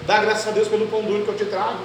Dá 0.05 0.18
graças 0.18 0.47
a 0.47 0.51
Deus 0.51 0.68
pelo 0.68 0.88
pão 0.88 1.01
duro 1.01 1.24
que 1.24 1.30
eu 1.30 1.38
te 1.38 1.45
trago 1.45 1.80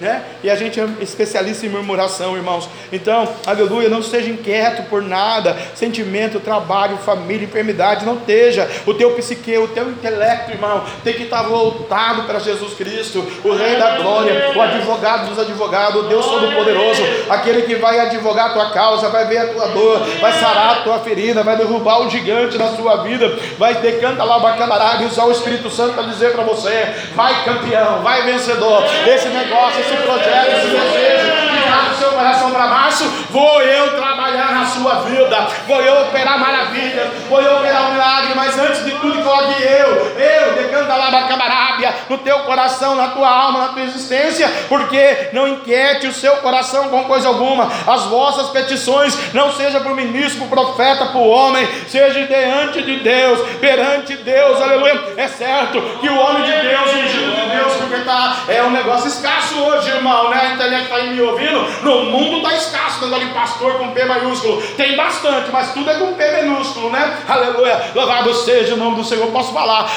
né? 0.00 0.22
E 0.42 0.50
a 0.50 0.56
gente 0.56 0.80
é 0.80 0.88
especialista 1.00 1.66
em 1.66 1.68
murmuração, 1.68 2.36
irmãos. 2.36 2.68
Então, 2.92 3.28
aleluia, 3.46 3.88
não 3.88 4.00
esteja 4.00 4.30
inquieto 4.30 4.82
por 4.88 5.02
nada, 5.02 5.56
sentimento, 5.74 6.40
trabalho, 6.40 6.96
família, 6.98 7.44
enfermidade, 7.44 8.04
não 8.04 8.16
esteja. 8.16 8.68
O 8.86 8.94
teu 8.94 9.10
psique, 9.12 9.56
o 9.58 9.68
teu 9.68 9.90
intelecto, 9.90 10.52
irmão, 10.52 10.84
tem 11.04 11.14
que 11.14 11.24
estar 11.24 11.42
voltado 11.42 12.22
para 12.24 12.38
Jesus 12.38 12.74
Cristo, 12.74 13.24
o 13.44 13.54
Rei 13.54 13.76
da 13.76 13.96
Glória, 13.96 14.52
o 14.56 14.60
advogado 14.60 15.28
dos 15.28 15.38
advogados, 15.38 16.04
o 16.04 16.08
Deus 16.08 16.24
Todo-Poderoso, 16.24 17.02
aquele 17.28 17.62
que 17.62 17.74
vai 17.74 18.00
advogar 18.00 18.46
a 18.46 18.50
tua 18.50 18.70
causa, 18.70 19.08
vai 19.08 19.26
ver 19.26 19.38
a 19.38 19.46
tua 19.48 19.66
dor, 19.68 20.00
vai 20.20 20.32
sarar 20.32 20.78
a 20.78 20.82
tua 20.82 20.98
ferida, 21.00 21.42
vai 21.42 21.56
derrubar 21.56 22.00
o 22.00 22.10
gigante 22.10 22.56
na 22.56 22.68
sua 22.76 23.02
vida, 23.02 23.38
vai 23.58 23.74
decanta 23.74 24.24
lá 24.24 24.38
bacanará 24.38 25.02
e 25.02 25.06
usar 25.06 25.24
o 25.24 25.32
Espírito 25.32 25.70
Santo 25.70 25.94
para 25.94 26.04
dizer 26.04 26.32
para 26.32 26.44
você: 26.44 26.94
vai 27.14 27.44
campeão, 27.44 28.02
vai 28.02 28.22
vencedor. 28.22 28.84
Esse 29.06 29.28
negócio, 29.28 29.80
esse 29.90 30.02
projeto, 30.02 30.52
esse 30.56 30.66
desejo 30.68 31.32
que 31.50 31.58
está 31.58 31.82
no 31.88 31.96
seu 31.96 32.10
coração 32.10 32.50
para 32.52 32.66
baixo, 32.68 33.04
vou 33.30 33.60
eu 33.60 33.96
trabalhar 33.96 34.19
na 34.36 34.66
sua 34.66 34.94
vida, 35.02 35.46
vou 35.66 35.80
eu 35.80 36.02
operar 36.02 36.38
maravilhas, 36.38 37.08
vou 37.28 37.40
eu 37.40 37.56
operar 37.58 37.88
um 37.88 37.92
milagre, 37.92 38.32
mas 38.34 38.58
antes 38.58 38.84
de 38.84 38.92
tudo 38.92 39.22
coloque 39.22 39.62
eu, 39.62 40.16
eu, 40.18 40.54
decanta 40.54 40.94
lá 40.94 41.10
bacabarábia, 41.10 41.94
no 42.08 42.18
teu 42.18 42.40
coração, 42.40 42.94
na 42.94 43.08
tua 43.08 43.28
alma, 43.28 43.60
na 43.60 43.68
tua 43.68 43.82
existência, 43.82 44.50
porque 44.68 45.30
não 45.32 45.48
inquiete 45.48 46.06
o 46.06 46.12
seu 46.12 46.36
coração 46.36 46.88
com 46.88 47.04
coisa 47.04 47.28
alguma, 47.28 47.70
as 47.86 48.04
vossas 48.04 48.50
petições 48.50 49.16
não 49.32 49.52
seja 49.52 49.80
para 49.80 49.92
o 49.92 49.96
ministro, 49.96 50.46
para 50.46 50.60
o 50.60 50.64
profeta, 50.64 51.06
para 51.06 51.18
o 51.18 51.28
homem, 51.28 51.66
seja 51.88 52.26
diante 52.26 52.82
de 52.82 52.96
Deus, 53.00 53.40
perante 53.60 54.16
Deus, 54.16 54.60
aleluia. 54.60 55.14
É 55.16 55.28
certo 55.28 55.80
que 56.00 56.08
o 56.08 56.18
homem 56.18 56.42
de 56.44 56.52
Deus, 56.52 56.92
ungido 56.92 57.34
de 57.34 57.56
Deus, 57.56 57.72
porque 57.74 58.04
tá, 58.04 58.36
é 58.48 58.62
um 58.62 58.70
negócio 58.70 59.08
escasso 59.08 59.58
hoje, 59.58 59.90
irmão, 59.90 60.30
né? 60.30 60.40
A 60.42 60.54
internet 60.54 60.84
está 60.84 60.96
aí 60.96 61.10
me 61.10 61.20
ouvindo, 61.20 61.60
no 61.82 62.04
mundo 62.04 62.38
está 62.38 62.54
escasso, 62.54 63.04
negócio 63.04 63.26
de 63.26 63.34
pastor 63.34 63.78
com 63.78 63.90
P 63.90 64.04
maiúsculo, 64.20 64.62
tem 64.76 64.96
bastante, 64.96 65.50
mas 65.50 65.72
tudo 65.72 65.90
é 65.90 65.94
com 65.94 66.12
P 66.14 66.42
minúsculo, 66.42 66.90
né? 66.90 67.18
Aleluia, 67.28 67.90
louvado 67.94 68.32
seja 68.34 68.74
o 68.74 68.76
nome 68.76 68.96
do 68.96 69.04
Senhor, 69.04 69.26
posso 69.28 69.52
falar, 69.52 69.90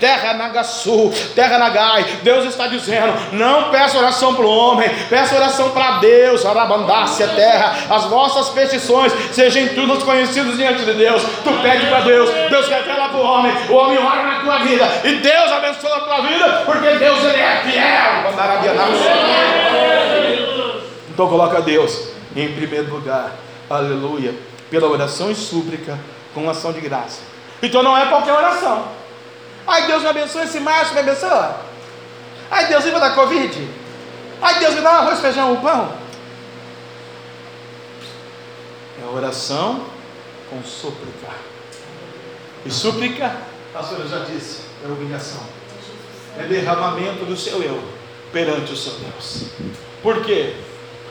terra 0.00 0.34
Nagasul, 0.34 1.12
terra 1.34 1.58
Nagai, 1.58 2.04
Deus 2.22 2.44
está 2.44 2.66
dizendo, 2.66 3.14
não 3.32 3.70
peça 3.70 3.98
oração 3.98 4.34
para 4.34 4.44
o 4.44 4.50
homem, 4.50 4.88
peça 5.08 5.34
oração 5.34 5.70
para 5.70 5.98
Deus, 5.98 6.44
Arabandácia, 6.44 7.28
terra, 7.28 7.76
as 7.90 8.04
vossas 8.04 8.50
petições 8.50 9.12
sejam 9.32 9.68
todas 9.74 10.02
conhecidas 10.02 10.56
diante 10.56 10.84
de 10.84 10.92
Deus, 10.92 11.22
tu 11.42 11.52
pede 11.62 11.86
para 11.86 12.00
Deus, 12.00 12.30
Deus 12.50 12.68
revela 12.68 13.08
para 13.08 13.18
o 13.18 13.22
homem, 13.22 13.52
o 13.68 13.74
homem 13.74 13.98
ora 13.98 14.22
na 14.22 14.40
tua 14.40 14.58
vida, 14.58 14.88
e 15.04 15.14
Deus 15.14 15.52
abençoa 15.52 15.96
a 15.96 16.00
tua 16.00 16.20
vida, 16.22 16.62
porque 16.66 16.90
Deus 16.90 17.24
ele 17.24 17.40
é 17.40 17.62
fiel, 17.64 18.22
então 21.14 21.28
coloca 21.28 21.62
Deus 21.62 22.08
em 22.34 22.52
primeiro 22.54 22.92
lugar, 22.92 23.36
aleluia, 23.70 24.34
pela 24.68 24.88
oração 24.88 25.30
e 25.30 25.34
súplica, 25.36 25.96
com 26.34 26.50
ação 26.50 26.72
de 26.72 26.80
graça. 26.80 27.20
Então 27.62 27.84
não 27.84 27.96
é 27.96 28.06
qualquer 28.06 28.32
oração. 28.32 28.88
Ai 29.64 29.86
Deus 29.86 30.02
me 30.02 30.08
abençoe 30.08 30.42
esse 30.42 30.58
macho, 30.58 30.92
me 30.92 30.98
abençoa. 30.98 31.60
Ai 32.50 32.66
Deus 32.66 32.84
livra 32.84 32.98
da 32.98 33.10
Covid. 33.10 33.68
Ai 34.42 34.58
Deus 34.58 34.74
me 34.74 34.80
dá 34.80 34.90
um 34.90 34.96
arroz, 34.96 35.20
feijão, 35.20 35.52
um 35.52 35.60
pão. 35.60 35.92
É 39.00 39.06
oração 39.06 39.84
com 40.50 40.64
súplica. 40.64 41.28
E 42.66 42.70
súplica, 42.72 43.36
a 43.72 43.82
senhora 43.84 44.08
já 44.08 44.18
disse, 44.24 44.62
é 44.84 44.90
obrigação. 44.90 45.42
É 46.36 46.42
derramamento 46.42 47.24
do 47.24 47.36
seu 47.36 47.62
eu 47.62 47.80
perante 48.32 48.72
o 48.72 48.76
seu 48.76 48.94
Deus. 48.94 49.44
Por 50.02 50.24
quê? 50.24 50.56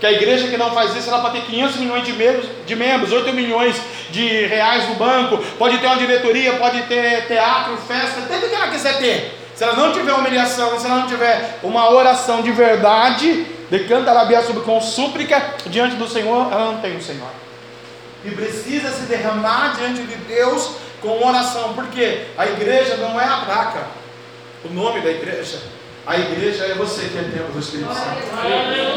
Porque 0.04 0.16
a 0.16 0.22
igreja 0.22 0.50
que 0.50 0.58
não 0.58 0.70
faz 0.72 0.94
isso, 0.98 1.08
ela 1.08 1.22
pode 1.22 1.40
ter 1.40 1.46
500 1.46 1.78
milhões 1.78 2.06
de 2.06 2.12
membros, 2.12 2.50
de 2.66 2.76
membros 2.76 3.14
8 3.14 3.32
milhões 3.32 3.82
de 4.10 4.46
reais 4.48 4.90
no 4.90 4.96
banco, 4.96 5.38
pode 5.58 5.78
ter 5.78 5.88
uma 5.88 5.96
diretoria, 5.96 6.58
pode 6.58 6.82
ter 6.82 7.26
teatro, 7.26 7.78
festa, 7.88 8.24
tudo 8.28 8.50
que 8.50 8.54
ela 8.54 8.68
quiser 8.68 8.98
ter. 8.98 9.40
Se 9.56 9.64
ela 9.64 9.78
não 9.78 9.94
tiver 9.94 10.12
humilhação, 10.12 10.78
se 10.78 10.86
ela 10.86 10.98
não 10.98 11.08
tiver 11.08 11.58
uma 11.64 11.90
oração 11.90 12.42
de 12.42 12.52
verdade, 12.52 13.48
decanta 13.70 14.12
a 14.12 14.44
sobre 14.44 14.64
com 14.64 14.82
súplica 14.82 15.42
diante 15.68 15.96
do 15.96 16.06
Senhor, 16.06 16.52
ela 16.52 16.74
não 16.74 16.82
tem 16.82 16.98
o 16.98 17.02
Senhor. 17.02 17.30
E 18.26 18.32
precisa 18.32 18.92
se 18.92 19.04
derramar 19.04 19.78
diante 19.78 20.02
de 20.02 20.18
Deus 20.18 20.70
com 21.02 21.26
oração, 21.26 21.72
porque 21.76 22.26
a 22.38 22.46
igreja 22.46 22.98
não 22.98 23.18
é 23.22 23.24
a 23.24 23.38
placa, 23.46 23.88
o 24.66 24.74
nome 24.74 25.00
da 25.00 25.12
igreja 25.12 25.60
a 26.06 26.18
igreja 26.18 26.66
é 26.66 26.74
você 26.76 27.08
que 27.08 27.18
é 27.18 27.24
templo 27.24 27.54
do 27.54 27.60
Espírito 27.60 27.94
Santo. 27.94 28.18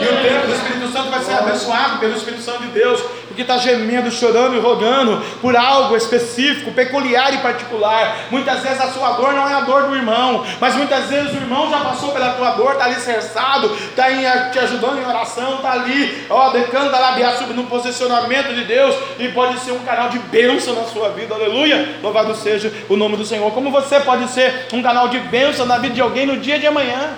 E 0.01 0.05
o 0.05 0.23
templo 0.23 0.47
do 0.49 0.55
Espírito 0.55 0.89
Santo 0.93 1.11
vai 1.11 1.25
ser 1.25 1.35
abençoado 1.35 1.99
pelo 2.01 2.17
Espírito 2.17 2.43
Santo 2.43 2.63
de 2.63 2.69
Deus, 2.71 3.01
porque 3.37 3.43
está 3.43 3.59
gemendo, 3.59 4.11
chorando 4.11 4.57
e 4.57 4.59
rogando 4.59 5.23
por 5.43 5.55
algo 5.55 5.95
específico, 5.95 6.73
peculiar 6.73 7.35
e 7.35 7.39
particular. 7.39 8.21
Muitas 8.31 8.63
vezes 8.63 8.81
a 8.81 8.91
sua 8.91 9.13
dor 9.13 9.35
não 9.35 9.47
é 9.47 9.53
a 9.53 9.61
dor 9.61 9.83
do 9.83 9.95
irmão, 9.95 10.43
mas 10.59 10.75
muitas 10.75 11.05
vezes 11.11 11.35
o 11.35 11.37
irmão 11.37 11.69
já 11.69 11.81
passou 11.81 12.13
pela 12.13 12.31
tua 12.31 12.53
dor, 12.53 12.73
está 12.73 12.87
ali 12.87 12.95
cerçado, 12.95 13.75
está 13.75 14.07
te 14.51 14.59
ajudando 14.59 15.03
em 15.03 15.07
oração, 15.07 15.57
está 15.57 15.73
ali, 15.73 16.27
ó, 16.31 16.49
decando 16.49 16.95
a 16.97 16.99
labiar 16.99 17.37
no 17.49 17.65
posicionamento 17.65 18.55
de 18.55 18.65
Deus 18.65 18.97
e 19.19 19.29
pode 19.29 19.61
ser 19.61 19.73
um 19.73 19.81
canal 19.81 20.09
de 20.09 20.19
bênção 20.19 20.75
na 20.75 20.85
sua 20.85 21.11
vida, 21.11 21.35
aleluia. 21.35 21.97
Louvado 22.03 22.35
seja 22.35 22.73
o 22.89 22.97
nome 22.97 23.19
do 23.19 23.25
Senhor. 23.27 23.53
Como 23.53 23.71
você 23.71 24.01
pode 24.01 24.31
ser 24.31 24.69
um 24.73 24.83
canal 24.83 25.09
de 25.09 25.19
bênção 25.19 25.67
na 25.67 25.77
vida 25.77 25.95
de 25.95 26.01
alguém 26.01 26.25
no 26.25 26.39
dia 26.39 26.59
de 26.59 26.67
amanhã? 26.67 27.11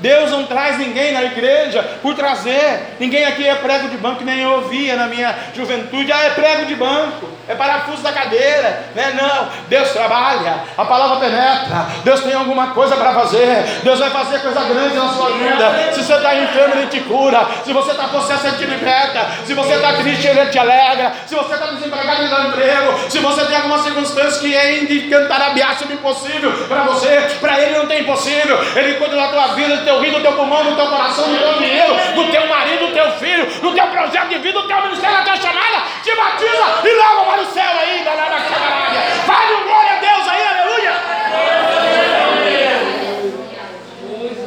Deus 0.00 0.30
não 0.30 0.46
traz 0.46 0.78
ninguém 0.78 1.12
na 1.12 1.22
igreja 1.24 1.82
por 2.02 2.14
trazer. 2.14 2.96
Ninguém 2.98 3.24
aqui 3.24 3.46
é 3.46 3.54
prego 3.54 3.88
de 3.88 3.96
banco, 3.96 4.24
nem 4.24 4.40
eu 4.40 4.52
ouvia 4.52 4.96
na 4.96 5.06
minha 5.06 5.34
juventude. 5.54 6.12
Ah, 6.12 6.24
é 6.24 6.30
prego 6.30 6.66
de 6.66 6.74
banco, 6.74 7.28
é 7.48 7.54
parafuso 7.54 8.02
da 8.02 8.12
cadeira. 8.12 8.84
Né? 8.94 9.18
Não, 9.20 9.48
Deus 9.68 9.90
trabalha, 9.90 10.60
a 10.76 10.84
palavra 10.84 11.16
penetra. 11.16 11.86
Deus 12.04 12.20
tem 12.20 12.32
alguma 12.32 12.68
coisa 12.68 12.96
para 12.96 13.12
fazer. 13.12 13.62
Deus 13.82 13.98
vai 13.98 14.10
fazer 14.10 14.40
coisa 14.40 14.60
grande 14.64 14.96
na 14.96 15.08
sua 15.08 15.30
vida. 15.30 15.92
Se 15.92 16.02
você 16.02 16.14
está 16.14 16.34
enfermo, 16.34 16.74
Ele 16.76 16.86
te 16.86 17.00
cura. 17.00 17.46
Se 17.64 17.72
você 17.72 17.90
está 17.90 18.08
possesso, 18.08 18.46
Ele 18.46 18.56
te 18.56 18.64
liberta. 18.64 19.26
Se 19.44 19.54
você 19.54 19.74
está 19.74 19.92
triste, 19.94 20.26
Ele 20.26 20.46
te 20.46 20.58
alegra. 20.58 21.12
Se 21.26 21.34
você 21.34 21.54
está 21.54 21.66
desempregado, 21.66 22.22
Ele 22.22 22.30
dá 22.30 22.40
emprego. 22.44 23.10
Se 23.10 23.18
você 23.18 23.44
tem 23.44 23.56
alguma 23.56 23.82
circunstância 23.82 24.40
que 24.40 24.56
é 24.56 24.82
indicantarabiar 24.82 25.78
sobre 25.78 25.94
impossível 25.94 26.52
para 26.68 26.82
você, 26.84 27.36
para 27.40 27.60
Ele 27.60 27.78
não 27.78 27.86
tem 27.86 28.02
impossível. 28.02 28.58
Ele 28.76 28.94
cuida 28.94 29.16
da 29.16 29.28
tua 29.28 29.48
vida, 29.54 29.89
teu 29.90 30.00
rim, 30.00 30.10
do 30.12 30.20
teu 30.20 30.32
pulmão, 30.34 30.62
do 30.62 30.76
teu 30.76 30.86
coração, 30.86 31.24
do 31.28 31.36
teu 31.36 31.54
dinheiro, 31.54 31.94
do 32.14 32.30
teu 32.30 32.46
marido, 32.46 32.86
do 32.86 32.92
teu 32.92 33.10
filho, 33.12 33.46
do 33.60 33.74
teu 33.74 33.86
projeto 33.88 34.28
de 34.28 34.38
vida, 34.38 34.60
do 34.60 34.68
teu 34.68 34.82
ministério, 34.82 35.16
da 35.16 35.24
tua 35.24 35.36
chamada, 35.36 35.84
te 36.02 36.14
batiza 36.14 36.80
e 36.84 36.92
leva 36.94 37.24
para 37.24 37.42
o 37.42 37.46
céu 37.46 37.64
lá 38.04 38.30
na 38.30 38.40
camarada. 38.40 39.00
Fale 39.26 39.54
um 39.54 39.64
glória 39.64 39.92
a 39.92 40.00
Deus 40.00 40.28
aí, 40.28 40.42
aleluia. 40.46 40.92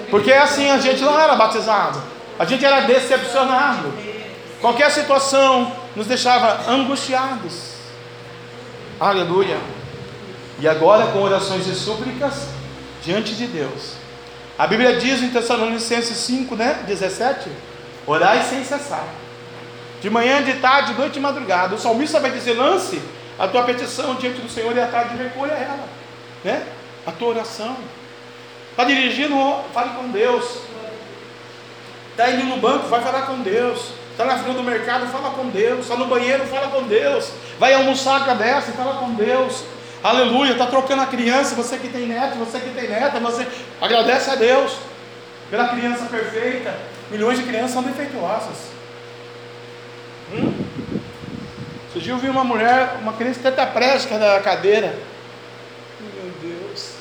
Porque 0.09 0.31
assim 0.31 0.69
a 0.69 0.77
gente 0.77 1.01
não 1.01 1.19
era 1.19 1.35
batizado, 1.35 2.01
a 2.39 2.45
gente 2.45 2.63
era 2.63 2.81
decepcionado. 2.81 3.93
Qualquer 4.61 4.89
situação 4.91 5.75
nos 5.93 6.07
deixava 6.07 6.71
angustiados. 6.71 7.73
Aleluia. 8.97 9.57
E 10.59 10.67
agora, 10.69 11.07
com 11.07 11.21
orações 11.21 11.67
e 11.67 11.75
súplicas 11.75 12.47
diante 13.03 13.35
de 13.35 13.47
Deus, 13.47 14.03
a 14.58 14.68
Bíblia 14.68 14.97
diz 14.97 15.22
em 15.22 15.30
Tessalonicenses 15.30 16.18
5, 16.18 16.56
né, 16.56 16.84
17: 16.86 17.49
Orai 18.06 18.43
sem 18.43 18.64
cessar. 18.64 19.08
De 20.01 20.10
manhã, 20.10 20.43
de 20.43 20.54
tarde, 20.56 20.93
de 20.93 20.99
noite 20.99 21.18
e 21.18 21.22
madrugada. 21.22 21.76
O 21.76 21.80
salmista 21.80 22.20
vai 22.20 22.32
dizer: 22.32 22.54
lance 22.54 23.01
a 23.39 23.47
tua 23.47 23.64
petição 23.64 24.16
diante 24.16 24.41
do 24.41 24.49
Senhor 24.49 24.76
e 24.76 24.80
à 24.80 24.88
tarde 24.88 25.16
recolha 25.16 25.54
ela. 25.54 25.88
Né? 26.43 26.66
A 27.06 27.12
tua 27.12 27.30
oração. 27.30 27.76
Está 28.72 28.84
dirigindo, 28.84 29.36
fale 29.74 29.91
com 29.91 30.10
Deus. 30.10 30.62
Está 32.12 32.30
indo 32.30 32.45
no 32.45 32.58
banco, 32.58 32.88
vai 32.88 33.01
falar 33.01 33.24
com 33.24 33.41
Deus. 33.41 33.91
Está 34.12 34.26
na 34.26 34.38
fila 34.38 34.54
do 34.54 34.64
mercado, 34.64 35.08
fala 35.08 35.32
com 35.32 35.47
Deus. 35.47 35.80
Está 35.80 35.95
no 35.95 36.06
banheiro, 36.06 36.45
fala 36.45 36.68
com 36.68 36.84
Deus. 36.84 37.32
Vai 37.58 37.74
almoçar, 37.74 38.18
agradece, 38.18 38.72
fala 38.74 38.99
com 38.99 39.14
Deus. 39.14 39.64
Aleluia, 40.04 40.51
está 40.51 40.66
trocando 40.68 41.01
a 41.01 41.06
criança, 41.06 41.56
você 41.56 41.78
que 41.78 41.88
tem 41.88 42.06
neto, 42.08 42.36
você 42.36 42.60
que 42.60 42.70
tem 42.72 42.89
neta, 42.89 43.22
você 43.22 43.47
agradece 43.80 44.30
a 44.30 44.36
Deus 44.36 44.76
pela 45.49 45.70
criança 45.70 46.06
perfeita. 46.08 46.76
Milhões 47.10 47.39
de 47.39 47.45
crianças 47.45 47.72
são 47.72 47.84
defeituosas. 47.84 48.58
Hum? 50.34 50.54
Esse 51.89 51.99
dia 51.99 52.12
eu 52.12 52.18
vi 52.18 52.28
uma 52.28 52.43
mulher, 52.43 52.97
uma 53.01 53.14
criança 53.14 53.39
tetraplégica 53.39 54.18
na 54.18 54.41
cadeira. 54.41 54.93
Meu 56.01 56.32
Deus. 56.41 56.95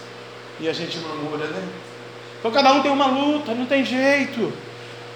E 0.61 0.69
a 0.69 0.73
gente 0.73 0.99
murmura, 0.99 1.49
né? 1.49 1.61
Então 2.39 2.53
cada 2.53 2.73
um 2.73 2.83
tem 2.83 2.91
uma 2.93 3.07
luta, 3.07 3.53
não 3.53 3.67
tem 3.67 3.85
jeito. 3.85 4.53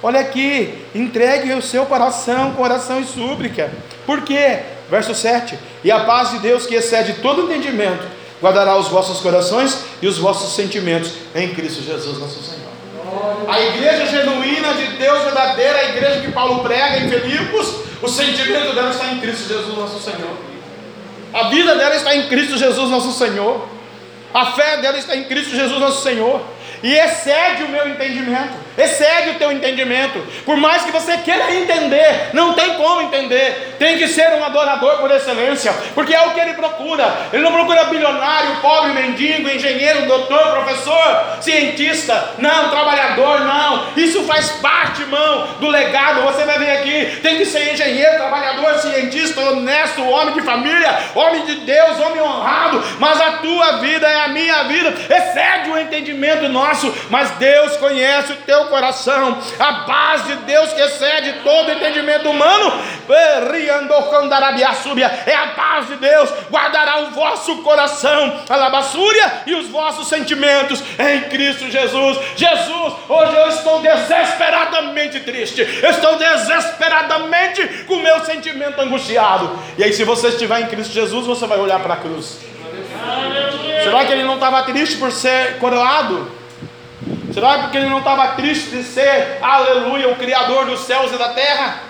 Olha 0.02 0.18
aqui, 0.18 0.84
entregue 0.92 1.52
o 1.52 1.62
seu 1.62 1.86
coração, 1.86 2.52
coração 2.54 3.00
e 3.00 3.04
súplica. 3.04 3.70
Por 4.04 4.22
quê? 4.22 4.75
Verso 4.90 5.14
7: 5.14 5.58
E 5.82 5.90
a 5.90 6.00
paz 6.00 6.30
de 6.30 6.38
Deus, 6.38 6.66
que 6.66 6.74
excede 6.74 7.14
todo 7.14 7.42
entendimento, 7.42 8.06
guardará 8.40 8.76
os 8.76 8.88
vossos 8.88 9.20
corações 9.20 9.78
e 10.00 10.06
os 10.06 10.18
vossos 10.18 10.54
sentimentos 10.54 11.12
em 11.34 11.54
Cristo 11.54 11.82
Jesus, 11.82 12.18
nosso 12.18 12.42
Senhor. 12.42 12.66
A 13.48 13.60
igreja 13.60 14.06
genuína 14.06 14.74
de 14.74 14.96
Deus 14.96 15.22
verdadeira, 15.24 15.78
a 15.78 15.84
igreja 15.90 16.20
que 16.20 16.32
Paulo 16.32 16.62
prega 16.62 16.98
em 16.98 17.10
Filipos, 17.10 17.74
o 18.02 18.08
sentimento 18.08 18.74
dela 18.74 18.90
está 18.90 19.06
em 19.06 19.20
Cristo 19.20 19.48
Jesus, 19.48 19.76
nosso 19.76 20.00
Senhor. 20.00 20.36
A 21.32 21.48
vida 21.48 21.74
dela 21.74 21.94
está 21.94 22.14
em 22.14 22.28
Cristo 22.28 22.56
Jesus, 22.56 22.90
nosso 22.90 23.12
Senhor. 23.12 23.68
A 24.32 24.52
fé 24.52 24.78
dela 24.78 24.98
está 24.98 25.16
em 25.16 25.24
Cristo 25.24 25.54
Jesus, 25.54 25.80
nosso 25.80 26.02
Senhor. 26.02 26.40
E 26.82 26.92
excede 26.92 27.64
o 27.64 27.68
meu 27.68 27.88
entendimento 27.88 28.65
excede 28.76 29.30
o 29.30 29.34
teu 29.34 29.52
entendimento. 29.52 30.18
Por 30.44 30.56
mais 30.56 30.82
que 30.82 30.90
você 30.90 31.16
queira 31.18 31.54
entender, 31.54 32.30
não 32.32 32.54
tem 32.54 32.74
como 32.74 33.02
entender. 33.02 33.76
Tem 33.78 33.98
que 33.98 34.08
ser 34.08 34.28
um 34.34 34.44
adorador 34.44 34.98
por 34.98 35.10
excelência, 35.10 35.72
porque 35.94 36.14
é 36.14 36.20
o 36.22 36.30
que 36.30 36.40
ele 36.40 36.54
procura. 36.54 37.04
Ele 37.32 37.42
não 37.42 37.52
procura 37.52 37.84
bilionário, 37.84 38.56
pobre, 38.56 38.92
mendigo, 38.92 39.48
engenheiro, 39.48 40.06
doutor, 40.06 40.52
professor, 40.52 41.38
cientista, 41.40 42.34
não, 42.38 42.70
trabalhador, 42.70 43.40
não. 43.40 43.88
Isso 43.96 44.24
faz 44.24 44.50
parte, 44.62 45.02
irmão, 45.02 45.48
do 45.60 45.68
legado. 45.68 46.22
Você 46.22 46.44
vai 46.44 46.58
ver 46.58 46.70
aqui, 46.70 47.20
tem 47.22 47.38
que 47.38 47.46
ser 47.46 47.72
engenheiro, 47.72 48.16
trabalhador, 48.16 48.78
cientista, 48.78 49.40
honesto, 49.40 50.02
homem 50.02 50.34
de 50.34 50.42
família, 50.42 50.98
homem 51.14 51.44
de 51.44 51.56
Deus, 51.56 52.00
homem 52.00 52.20
honrado. 52.20 52.82
Mas 52.98 53.20
a 53.20 53.32
tua 53.38 53.78
vida 53.78 54.06
é 54.06 54.24
a 54.24 54.28
minha 54.28 54.64
vida, 54.64 54.94
excede 55.10 55.70
o 55.70 55.78
entendimento 55.78 56.48
nosso, 56.48 56.92
mas 57.10 57.30
Deus 57.32 57.76
conhece 57.76 58.32
o 58.32 58.36
teu 58.36 58.65
coração, 58.66 59.38
a 59.58 59.72
paz 59.84 60.24
de 60.26 60.34
Deus 60.36 60.72
que 60.72 60.80
excede 60.80 61.40
todo 61.42 61.72
entendimento 61.72 62.28
humano, 62.28 62.72
é 65.26 65.34
a 65.34 65.46
paz 65.48 65.86
de 65.88 65.96
Deus, 65.96 66.30
guardará 66.50 67.00
o 67.00 67.10
vosso 67.10 67.56
coração, 67.58 68.40
a 68.48 68.56
labassúria 68.56 69.42
e 69.46 69.54
os 69.54 69.68
vossos 69.68 70.08
sentimentos 70.08 70.82
em 70.98 71.22
Cristo 71.28 71.70
Jesus. 71.70 72.18
Jesus, 72.36 72.94
hoje 73.08 73.34
eu 73.34 73.48
estou 73.48 73.80
desesperadamente 73.80 75.20
triste, 75.20 75.62
estou 75.62 76.16
desesperadamente 76.16 77.84
com 77.86 77.94
o 77.94 78.02
meu 78.02 78.20
sentimento 78.24 78.80
angustiado. 78.80 79.58
E 79.78 79.84
aí, 79.84 79.92
se 79.92 80.04
você 80.04 80.28
estiver 80.28 80.60
em 80.60 80.66
Cristo 80.66 80.92
Jesus, 80.92 81.26
você 81.26 81.46
vai 81.46 81.58
olhar 81.58 81.80
para 81.80 81.94
a 81.94 81.98
cruz. 81.98 82.38
Será 83.82 84.04
que 84.04 84.12
ele 84.12 84.24
não 84.24 84.34
estava 84.34 84.62
triste 84.64 84.96
por 84.96 85.12
ser 85.12 85.58
coroado? 85.58 86.35
Será 87.36 87.58
porque 87.58 87.76
ele 87.76 87.90
não 87.90 87.98
estava 87.98 88.28
triste 88.28 88.70
de 88.70 88.82
ser, 88.82 89.36
aleluia, 89.42 90.08
o 90.08 90.16
Criador 90.16 90.64
dos 90.64 90.80
céus 90.80 91.12
e 91.12 91.18
da 91.18 91.34
terra? 91.34 91.82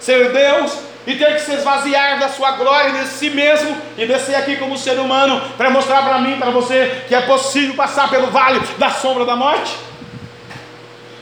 Ser 0.00 0.32
Deus 0.32 0.78
e 1.06 1.14
ter 1.16 1.34
que 1.34 1.40
se 1.40 1.52
esvaziar 1.52 2.18
da 2.18 2.30
sua 2.30 2.52
glória 2.52 2.90
de 2.90 3.08
si 3.08 3.28
mesmo 3.28 3.76
e 3.98 4.06
descer 4.06 4.34
aqui 4.34 4.56
como 4.56 4.78
ser 4.78 4.98
humano 4.98 5.42
para 5.58 5.68
mostrar 5.68 6.00
para 6.04 6.20
mim, 6.20 6.38
para 6.38 6.50
você, 6.50 7.04
que 7.06 7.14
é 7.14 7.20
possível 7.20 7.74
passar 7.74 8.08
pelo 8.08 8.28
vale 8.28 8.60
da 8.78 8.88
sombra 8.88 9.26
da 9.26 9.36
morte? 9.36 9.76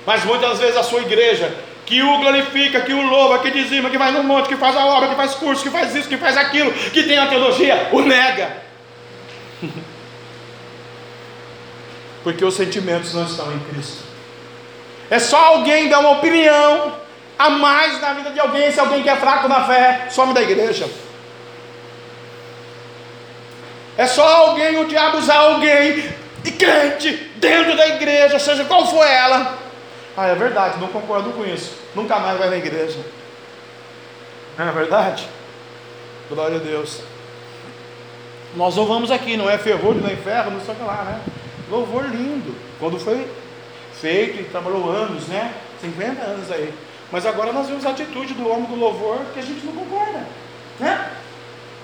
Mas 0.07 0.23
muitas 0.25 0.61
vezes 0.61 0.77
a 0.77 0.85
sua 0.85 1.01
igreja, 1.01 1.53
que 1.85 2.05
o 2.05 2.19
glorifica, 2.19 2.83
que 2.83 2.93
o 2.93 3.03
louva, 3.03 3.41
que 3.41 3.51
dizima, 3.51 3.91
que 3.91 3.99
vai 3.99 4.13
no 4.13 4.23
monte, 4.23 4.47
que 4.47 4.57
faz 4.57 4.77
a 4.77 4.87
obra, 4.87 5.09
que 5.09 5.17
faz 5.17 5.35
curso, 5.35 5.61
que 5.61 5.71
faz 5.71 5.93
isso, 5.93 6.09
que 6.09 6.19
faz 6.19 6.37
aquilo, 6.37 6.73
que 6.73 7.03
tem 7.03 7.19
a 7.19 7.27
teologia, 7.27 7.89
o 7.91 8.01
nega. 8.03 8.59
porque 12.23 12.45
os 12.45 12.55
sentimentos 12.55 13.15
não 13.15 13.25
estão 13.25 13.53
em 13.53 13.59
Cristo. 13.61 14.03
É 15.11 15.19
só 15.19 15.37
alguém 15.57 15.89
dar 15.89 16.01
uma 16.01 16.13
opinião 16.13 16.95
a 17.39 17.51
mais 17.51 18.01
na 18.01 18.13
vida 18.15 18.31
de 18.31 18.41
alguém, 18.41 18.71
se 18.71 18.81
alguém 18.81 19.03
que 19.03 19.09
é 19.09 19.17
fraco 19.17 19.49
na 19.49 19.65
fé, 19.65 20.07
some 20.11 20.33
da 20.33 20.43
igreja. 20.43 20.89
É 23.97 24.07
só 24.07 24.49
alguém, 24.49 24.79
o 24.79 24.87
diabo 24.87 25.19
usar 25.19 25.37
alguém, 25.37 26.13
e 26.45 26.51
crente, 26.51 27.31
dentro 27.37 27.77
da 27.77 27.87
igreja, 27.89 28.39
seja 28.39 28.65
qual 28.65 28.87
for 28.87 29.05
ela. 29.05 29.59
Ah, 30.17 30.29
é 30.29 30.35
verdade, 30.35 30.81
não 30.81 30.89
concordo 30.89 31.31
com 31.31 31.45
isso. 31.45 31.75
Nunca 31.95 32.19
mais 32.19 32.39
vai 32.39 32.51
na 32.51 32.57
igreja. 32.57 32.99
Não 34.59 34.69
é 34.69 34.73
verdade? 34.73 35.27
Glória 36.29 36.57
a 36.57 36.61
Deus. 36.61 37.01
Nós 38.55 38.77
louvamos 38.77 39.11
aqui, 39.11 39.37
não 39.37 39.49
é 39.49 39.57
ferrolho 39.57 40.03
nem 40.03 40.17
ferro, 40.17 40.51
não 40.51 40.61
sei 40.61 40.75
o 40.75 40.77
que 40.77 40.85
lá, 40.85 41.05
né? 41.05 41.21
Louvor 41.71 42.05
lindo. 42.05 42.55
Quando 42.79 42.99
foi 42.99 43.27
feito 44.01 44.41
e 44.41 44.45
trabalhou 44.45 44.91
anos, 44.91 45.29
né? 45.29 45.55
50 45.81 46.21
anos 46.23 46.51
aí. 46.51 46.73
Mas 47.11 47.27
agora 47.27 47.53
nós 47.53 47.69
vemos 47.69 47.85
a 47.85 47.91
atitude 47.91 48.35
do 48.35 48.49
homem 48.49 48.65
do 48.65 48.75
louvor 48.75 49.19
que 49.35 49.41
a 49.41 49.43
gente 49.43 49.65
não 49.67 49.75
concorda, 49.75 50.27
né? 50.81 51.11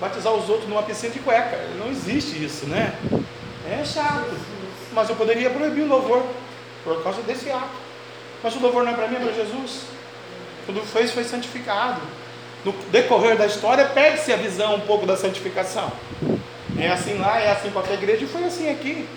Batizar 0.01 0.33
os 0.33 0.49
outros 0.49 0.67
numa 0.67 0.81
piscina 0.81 1.13
de 1.13 1.19
cueca. 1.19 1.57
Não 1.77 1.89
existe 1.89 2.43
isso, 2.43 2.65
né? 2.65 2.93
É 3.69 3.83
chato. 3.85 4.31
Mas 4.91 5.09
eu 5.09 5.15
poderia 5.15 5.49
proibir 5.49 5.83
o 5.83 5.87
louvor 5.87 6.25
por 6.83 7.03
causa 7.03 7.21
desse 7.21 7.51
ato. 7.51 7.69
Mas 8.41 8.55
o 8.55 8.59
louvor 8.59 8.83
não 8.83 8.91
é 8.91 8.95
para 8.95 9.07
mim, 9.07 9.17
é 9.17 9.19
para 9.19 9.33
Jesus. 9.33 9.83
Quando 10.65 10.81
fez, 10.85 11.11
foi 11.11 11.23
santificado. 11.23 12.01
No 12.65 12.71
decorrer 12.91 13.37
da 13.37 13.45
história, 13.45 13.85
perde-se 13.85 14.33
a 14.33 14.37
visão 14.37 14.75
um 14.75 14.81
pouco 14.81 15.05
da 15.05 15.15
santificação. 15.15 15.91
É 16.77 16.87
assim 16.89 17.17
lá, 17.17 17.39
é 17.39 17.51
assim 17.51 17.69
para 17.69 17.89
a 17.89 17.93
igreja 17.93 18.23
e 18.23 18.27
foi 18.27 18.43
assim 18.45 18.69
aqui. 18.69 19.07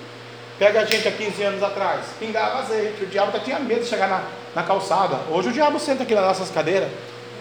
Pega 0.62 0.82
a 0.82 0.84
gente 0.84 1.08
há 1.08 1.10
15 1.10 1.42
anos 1.42 1.60
atrás, 1.60 2.04
pingava 2.20 2.60
azeite, 2.60 3.02
o 3.02 3.06
diabo 3.08 3.30
até 3.30 3.40
tinha 3.40 3.58
medo 3.58 3.80
de 3.80 3.88
chegar 3.88 4.08
na, 4.08 4.22
na 4.54 4.62
calçada. 4.62 5.18
Hoje 5.28 5.48
o 5.48 5.52
diabo 5.52 5.76
senta 5.80 6.04
aqui 6.04 6.14
nas 6.14 6.22
nossas 6.22 6.52
cadeiras. 6.52 6.88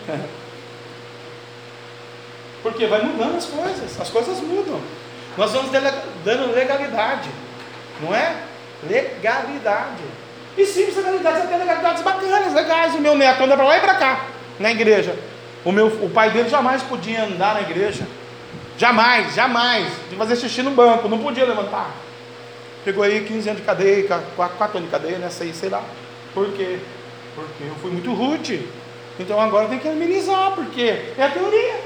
Porque 2.64 2.88
vai 2.88 3.04
mudando 3.04 3.38
as 3.38 3.46
coisas, 3.46 4.02
as 4.02 4.10
coisas 4.10 4.40
mudam. 4.40 4.82
Nós 5.38 5.52
vamos 5.52 5.70
dando 6.26 6.52
legalidade, 6.52 7.30
não 8.00 8.16
é? 8.16 8.38
Legalidade. 8.90 10.02
E 10.58 10.66
sim, 10.66 10.86
legalidades 10.86 11.44
até 11.44 11.58
legalidades 11.58 12.02
bacanas, 12.02 12.54
legais. 12.56 12.96
O 12.96 13.02
meu 13.02 13.14
neto 13.14 13.44
anda 13.44 13.56
para 13.56 13.68
lá 13.68 13.78
e 13.78 13.82
para 13.82 13.94
cá, 13.94 14.26
na 14.60 14.72
igreja. 14.72 15.16
O, 15.64 15.72
meu, 15.72 15.86
o 15.86 16.10
pai 16.10 16.32
dele 16.32 16.50
jamais 16.50 16.82
podia 16.82 17.26
andar 17.26 17.54
na 17.54 17.62
igreja. 17.62 18.04
Jamais, 18.80 19.36
jamais. 19.36 19.88
De 20.10 20.16
fazer 20.16 20.36
xixi 20.38 20.64
no 20.64 20.72
banco, 20.72 21.08
não 21.08 21.20
podia 21.20 21.46
levantar. 21.46 21.92
Pegou 22.84 23.04
aí 23.04 23.24
15 23.24 23.50
anos 23.50 23.62
de 23.62 23.66
cadeia, 23.66 24.08
4, 24.08 24.58
4 24.58 24.78
anos 24.78 24.90
de 24.90 24.96
cadeia, 24.96 25.18
né? 25.20 25.30
Sei, 25.30 25.54
sei 25.54 25.70
lá. 25.70 25.84
Por 26.34 26.52
quê? 26.54 26.80
Porque 27.36 27.64
eu 27.64 27.76
fui 27.82 27.92
muito 27.92 28.14
rude. 28.14 28.68
Então 29.20 29.40
agora 29.40 29.68
tem 29.68 29.80
que 29.80 29.88
amenizar, 29.88 30.54
porque 30.56 30.82
é 31.18 31.24
a 31.24 31.30
teoria. 31.30 31.80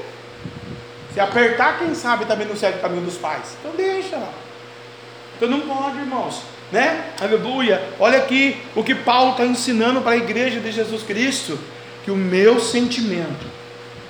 Se 1.12 1.20
apertar, 1.20 1.78
quem 1.78 1.94
sabe 1.94 2.24
também 2.24 2.46
não 2.46 2.56
segue 2.56 2.78
o 2.78 2.80
caminho 2.80 3.02
dos 3.02 3.16
pais. 3.16 3.56
Então 3.60 3.72
deixa 3.76 4.16
lá. 4.16 4.32
Então 5.36 5.48
não 5.48 5.60
pode, 5.60 5.98
irmãos. 5.98 6.42
Né? 6.72 7.10
Aleluia. 7.20 7.82
Olha 7.98 8.18
aqui 8.18 8.56
o 8.74 8.82
que 8.82 8.94
Paulo 8.94 9.32
está 9.32 9.44
ensinando 9.44 10.00
para 10.00 10.12
a 10.12 10.16
igreja 10.16 10.60
de 10.60 10.72
Jesus 10.72 11.02
Cristo. 11.02 11.58
Que 12.04 12.10
o 12.10 12.16
meu 12.16 12.60
sentimento, 12.60 13.46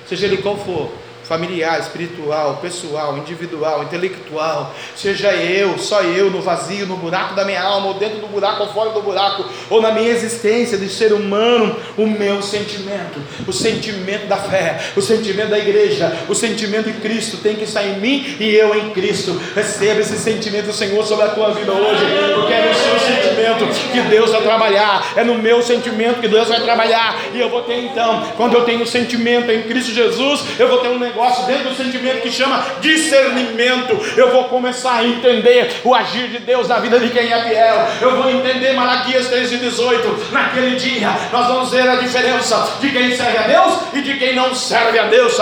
seja 0.07 0.27
ele 0.27 0.37
qual 0.39 0.57
for, 0.57 0.93
familiar, 1.29 1.81
espiritual, 1.81 2.59
pessoal, 2.63 3.19
individual, 3.19 3.83
intelectual, 3.83 4.73
seja 4.95 5.35
eu, 5.35 5.77
só 5.79 6.03
eu, 6.03 6.31
no 6.31 6.41
vazio, 6.41 6.87
no 6.87 6.97
buraco 6.97 7.35
da 7.35 7.45
minha 7.45 7.61
alma, 7.61 7.89
ou 7.89 7.95
dentro 7.95 8.19
do 8.19 8.29
buraco, 8.29 8.63
ou 8.63 8.69
fora 8.69 8.91
do 8.91 9.03
buraco, 9.03 9.45
ou 9.69 9.83
na 9.83 9.91
minha 9.91 10.09
existência 10.09 10.79
de 10.79 10.89
ser 10.89 11.13
humano, 11.13 11.77
o 11.97 12.07
meu 12.07 12.41
sentimento, 12.43 13.21
o 13.47 13.53
sentimento 13.53 14.27
da 14.27 14.37
fé, 14.37 14.81
o 14.95 15.03
sentimento 15.03 15.51
da 15.51 15.59
igreja, 15.59 16.17
o 16.29 16.35
sentimento 16.35 16.91
de 16.91 17.01
Cristo 17.01 17.39
tem 17.39 17.57
que 17.57 17.65
estar 17.65 17.85
em 17.85 17.99
mim 17.99 18.37
e 18.39 18.55
eu 18.55 18.75
em 18.77 18.91
Cristo. 18.91 19.41
Receba 19.55 20.01
esse 20.01 20.19
sentimento 20.19 20.73
Senhor 20.73 21.05
sobre 21.05 21.25
a 21.25 21.29
tua 21.29 21.51
vida 21.51 21.73
hoje, 21.73 22.05
porque 22.35 22.53
é 22.53 22.69
no 22.69 22.75
seu 22.75 23.01
sentimento 23.01 23.93
que 23.93 24.01
Deus 24.03 24.31
vai 24.31 24.43
trabalhar, 24.43 25.13
é 25.17 25.25
no 25.25 25.35
meu 25.37 25.61
sentimento 25.63 26.21
que 26.21 26.29
Deus 26.29 26.49
vai 26.49 26.61
trabalhar, 26.61 27.19
e 27.35 27.41
eu 27.41 27.51
vou 27.51 27.63
ter 27.63 27.79
então, 27.79 28.29
quando 28.37 28.55
eu 28.55 28.65
tenho 28.65 28.87
sentimento 28.87 29.51
em 29.51 29.63
Cristo 29.63 29.93
Jesus, 29.93 30.45
eu 30.59 30.69
vou 30.69 30.79
ter 30.79 30.89
um 30.89 30.99
negócio 30.99 31.16
negócio, 31.17 31.47
dentro 31.47 31.71
do 31.71 31.75
sentimento 31.75 32.21
que 32.21 32.31
chama 32.31 32.63
discernimento, 32.81 33.99
eu 34.19 34.31
vou 34.31 34.45
começar 34.45 34.97
a 34.97 35.05
entender 35.05 35.81
o 35.83 35.95
agir 35.95 36.29
de 36.29 36.41
Deus 36.41 36.69
na 36.69 36.79
vida 36.79 37.01
de 37.01 37.09
quem 37.09 37.33
é 37.33 37.43
fiel. 37.43 37.89
Eu 38.03 38.23
vou 38.23 38.31
entender 38.31 38.75
Malaquias 38.75 39.31
3,18. 39.31 40.31
Naquele 40.31 40.77
dia, 40.77 41.09
nós 41.33 41.47
vamos 41.47 41.71
ver 41.71 41.89
a 41.89 41.97
diferença 41.97 42.77
de 42.81 42.91
quem 42.91 43.17
serve 43.17 43.39
a 43.39 43.43
Deus 43.43 43.79
e 43.95 44.03
de 44.03 44.19
quem 44.19 44.35
não 44.35 44.55
serve 44.55 44.99
a 44.99 45.05
Deus. 45.05 45.35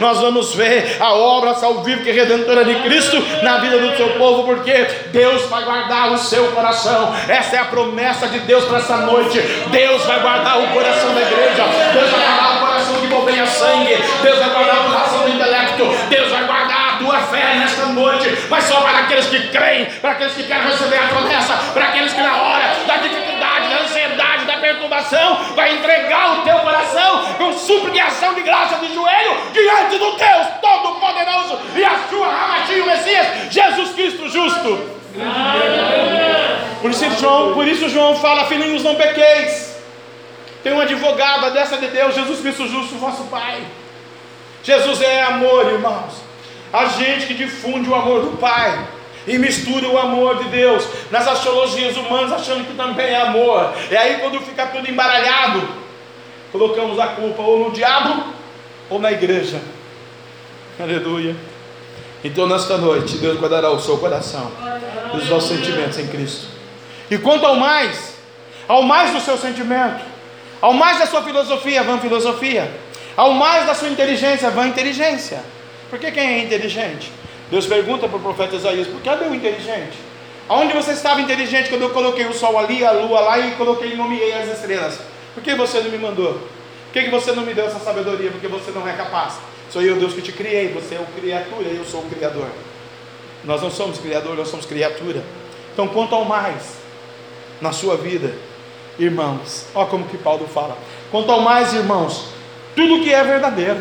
Nós 0.00 0.20
vamos 0.20 0.54
ver 0.54 0.98
a 1.00 1.14
obra 1.14 1.54
salvífica 1.54 2.10
e 2.10 2.12
redentora 2.12 2.64
de 2.64 2.74
Cristo 2.82 3.16
na 3.42 3.58
vida 3.58 3.78
do 3.78 3.96
seu 3.96 4.10
povo, 4.10 4.44
porque 4.44 4.86
Deus 5.12 5.46
vai 5.46 5.64
guardar 5.64 6.12
o 6.12 6.18
seu 6.18 6.48
coração. 6.52 7.14
Essa 7.26 7.56
é 7.56 7.58
a 7.60 7.64
promessa 7.64 8.28
de 8.28 8.40
Deus 8.40 8.64
para 8.64 8.78
essa 8.78 8.98
noite. 8.98 9.40
Deus 9.70 10.04
vai 10.04 10.20
guardar 10.20 10.60
o 10.60 10.68
coração 10.68 11.14
da 11.14 11.22
igreja. 11.22 11.64
Deus 11.94 12.10
vai 12.10 12.20
guardar 12.20 12.43
sangue. 13.54 13.96
Deus 14.22 14.38
vai 14.38 14.50
guardar 14.50 14.80
o 14.80 14.90
coração 14.90 15.18
do 15.22 15.28
intelecto. 15.30 15.84
Deus 16.08 16.30
vai 16.30 16.44
guardar 16.44 16.94
a 16.94 16.96
tua 16.98 17.18
fé 17.22 17.54
nesta 17.56 17.86
noite. 17.86 18.36
Mas 18.50 18.64
só 18.64 18.80
para 18.80 18.98
aqueles 18.98 19.26
que 19.26 19.48
creem, 19.48 19.86
para 20.00 20.12
aqueles 20.12 20.34
que 20.34 20.42
querem 20.44 20.64
receber 20.64 20.98
a 20.98 21.08
promessa, 21.08 21.54
para 21.72 21.84
aqueles 21.86 22.12
que 22.12 22.20
na 22.20 22.36
hora 22.36 22.74
da 22.86 22.96
dificuldade, 22.96 23.68
da 23.68 23.82
ansiedade, 23.82 24.44
da 24.44 24.56
perturbação, 24.58 25.38
vai 25.54 25.74
entregar 25.74 26.38
o 26.38 26.42
teu 26.42 26.58
coração 26.58 27.24
com 27.38 27.52
súplica 27.52 27.96
e 27.96 28.00
ação 28.00 28.34
de 28.34 28.42
graça 28.42 28.76
de 28.76 28.92
joelho 28.92 29.36
diante 29.52 29.98
do 29.98 30.12
Deus 30.16 30.46
Todo-Poderoso 30.60 31.58
e 31.76 31.84
a 31.84 31.98
sua 32.10 32.26
Ramachinho 32.26 32.86
Messias, 32.86 33.26
Jesus 33.50 33.90
Cristo 33.92 34.28
justo. 34.28 34.94
Por 36.80 36.90
isso, 36.90 37.10
João, 37.18 37.54
por 37.54 37.66
isso 37.66 37.88
João 37.88 38.16
fala, 38.16 38.46
filhinhos, 38.46 38.82
não 38.82 38.94
pequeis. 38.94 39.73
Tem 40.64 40.72
um 40.72 40.80
advogado, 40.80 41.52
dessa 41.52 41.76
de 41.76 41.88
Deus, 41.88 42.14
Jesus 42.14 42.40
Cristo 42.40 42.66
justo, 42.66 42.94
vosso 42.94 43.24
Pai. 43.24 43.62
Jesus 44.62 45.02
é 45.02 45.22
amor, 45.22 45.70
irmãos. 45.70 46.14
A 46.72 46.86
gente 46.86 47.26
que 47.26 47.34
difunde 47.34 47.86
o 47.90 47.94
amor 47.94 48.22
do 48.22 48.38
Pai 48.38 48.88
e 49.26 49.36
mistura 49.36 49.86
o 49.86 49.98
amor 49.98 50.42
de 50.42 50.48
Deus 50.48 50.88
nas 51.10 51.28
astrologias 51.28 51.98
humanas, 51.98 52.32
achando 52.32 52.66
que 52.66 52.74
também 52.74 53.08
é 53.08 53.20
amor. 53.20 53.74
E 53.90 53.96
aí, 53.96 54.16
quando 54.20 54.40
fica 54.40 54.66
tudo 54.68 54.90
embaralhado, 54.90 55.68
colocamos 56.50 56.98
a 56.98 57.08
culpa 57.08 57.42
ou 57.42 57.68
no 57.68 57.70
diabo 57.70 58.32
ou 58.88 58.98
na 58.98 59.12
igreja. 59.12 59.60
Aleluia. 60.80 61.36
Então, 62.24 62.46
nesta 62.46 62.78
noite, 62.78 63.18
Deus 63.18 63.38
guardará 63.38 63.70
o 63.70 63.78
seu 63.78 63.98
coração 63.98 64.50
e 65.12 65.16
os 65.18 65.28
vossos 65.28 65.50
sentimentos 65.50 65.98
em 65.98 66.06
Cristo. 66.06 66.46
E 67.10 67.18
quanto 67.18 67.44
ao 67.44 67.56
mais, 67.56 68.14
ao 68.66 68.82
mais 68.82 69.12
do 69.12 69.20
seu 69.20 69.36
sentimento, 69.36 70.13
ao 70.64 70.72
mais 70.72 70.98
da 70.98 71.06
sua 71.06 71.22
filosofia, 71.22 71.82
vã 71.82 71.98
filosofia, 71.98 72.72
ao 73.14 73.34
mais 73.34 73.66
da 73.66 73.74
sua 73.74 73.90
inteligência, 73.90 74.48
vã 74.48 74.66
inteligência. 74.66 75.44
Porque 75.90 76.10
quem 76.10 76.26
é 76.26 76.38
inteligente? 76.38 77.12
Deus 77.50 77.66
pergunta 77.66 78.08
para 78.08 78.16
o 78.16 78.20
profeta 78.20 78.56
Isaías: 78.56 78.86
por 78.86 79.02
que 79.02 79.10
é 79.10 79.12
o 79.12 79.34
inteligente? 79.34 79.98
Aonde 80.48 80.72
você 80.72 80.92
estava 80.92 81.20
inteligente 81.20 81.68
quando 81.68 81.82
eu 81.82 81.90
coloquei 81.90 82.24
o 82.24 82.32
sol 82.32 82.58
ali, 82.58 82.82
a 82.82 82.92
lua 82.92 83.20
lá 83.20 83.38
e 83.38 83.50
coloquei 83.56 83.92
e 83.92 83.94
nomeei 83.94 84.32
as 84.32 84.48
estrelas? 84.56 85.00
Por 85.34 85.42
que 85.42 85.54
você 85.54 85.80
não 85.80 85.90
me 85.90 85.98
mandou? 85.98 86.32
Por 86.90 87.02
que 87.02 87.10
você 87.10 87.32
não 87.32 87.42
me 87.42 87.52
deu 87.52 87.66
essa 87.66 87.80
sabedoria? 87.80 88.30
Porque 88.30 88.48
você 88.48 88.70
não 88.70 88.88
é 88.88 88.94
capaz. 88.94 89.34
Sou 89.70 89.82
eu, 89.82 89.96
Deus, 89.96 90.14
que 90.14 90.22
te 90.22 90.32
criei. 90.32 90.68
Você 90.72 90.94
é 90.94 90.98
o 90.98 91.04
criatura, 91.20 91.68
eu 91.68 91.84
sou 91.84 92.00
o 92.00 92.08
criador. 92.08 92.48
Nós 93.44 93.60
não 93.60 93.70
somos 93.70 93.98
criador, 93.98 94.34
nós 94.34 94.48
somos 94.48 94.64
criatura. 94.64 95.22
Então, 95.74 95.88
quanto 95.88 96.14
ao 96.14 96.24
mais 96.24 96.78
na 97.60 97.70
sua 97.70 97.98
vida, 97.98 98.32
irmãos, 98.98 99.66
olha 99.74 99.86
como 99.86 100.06
que 100.06 100.16
Paulo 100.16 100.46
fala. 100.46 100.76
Quanto 101.10 101.30
ao 101.30 101.40
mais, 101.40 101.72
irmãos, 101.72 102.26
tudo 102.74 103.02
que 103.02 103.12
é 103.12 103.22
verdadeiro. 103.22 103.80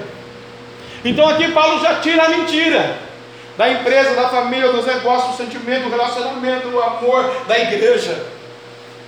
Então 1.04 1.28
aqui 1.28 1.52
Paulo 1.52 1.82
já 1.82 2.00
tira 2.00 2.24
a 2.24 2.30
mentira 2.30 2.98
da 3.58 3.70
empresa, 3.70 4.16
da 4.16 4.30
família, 4.30 4.72
dos 4.72 4.86
negócios, 4.86 5.32
do 5.32 5.38
sentimento, 5.38 5.84
do 5.84 5.90
relacionamento, 5.90 6.70
do 6.70 6.82
amor, 6.82 7.44
da 7.48 7.60
igreja, 7.60 8.26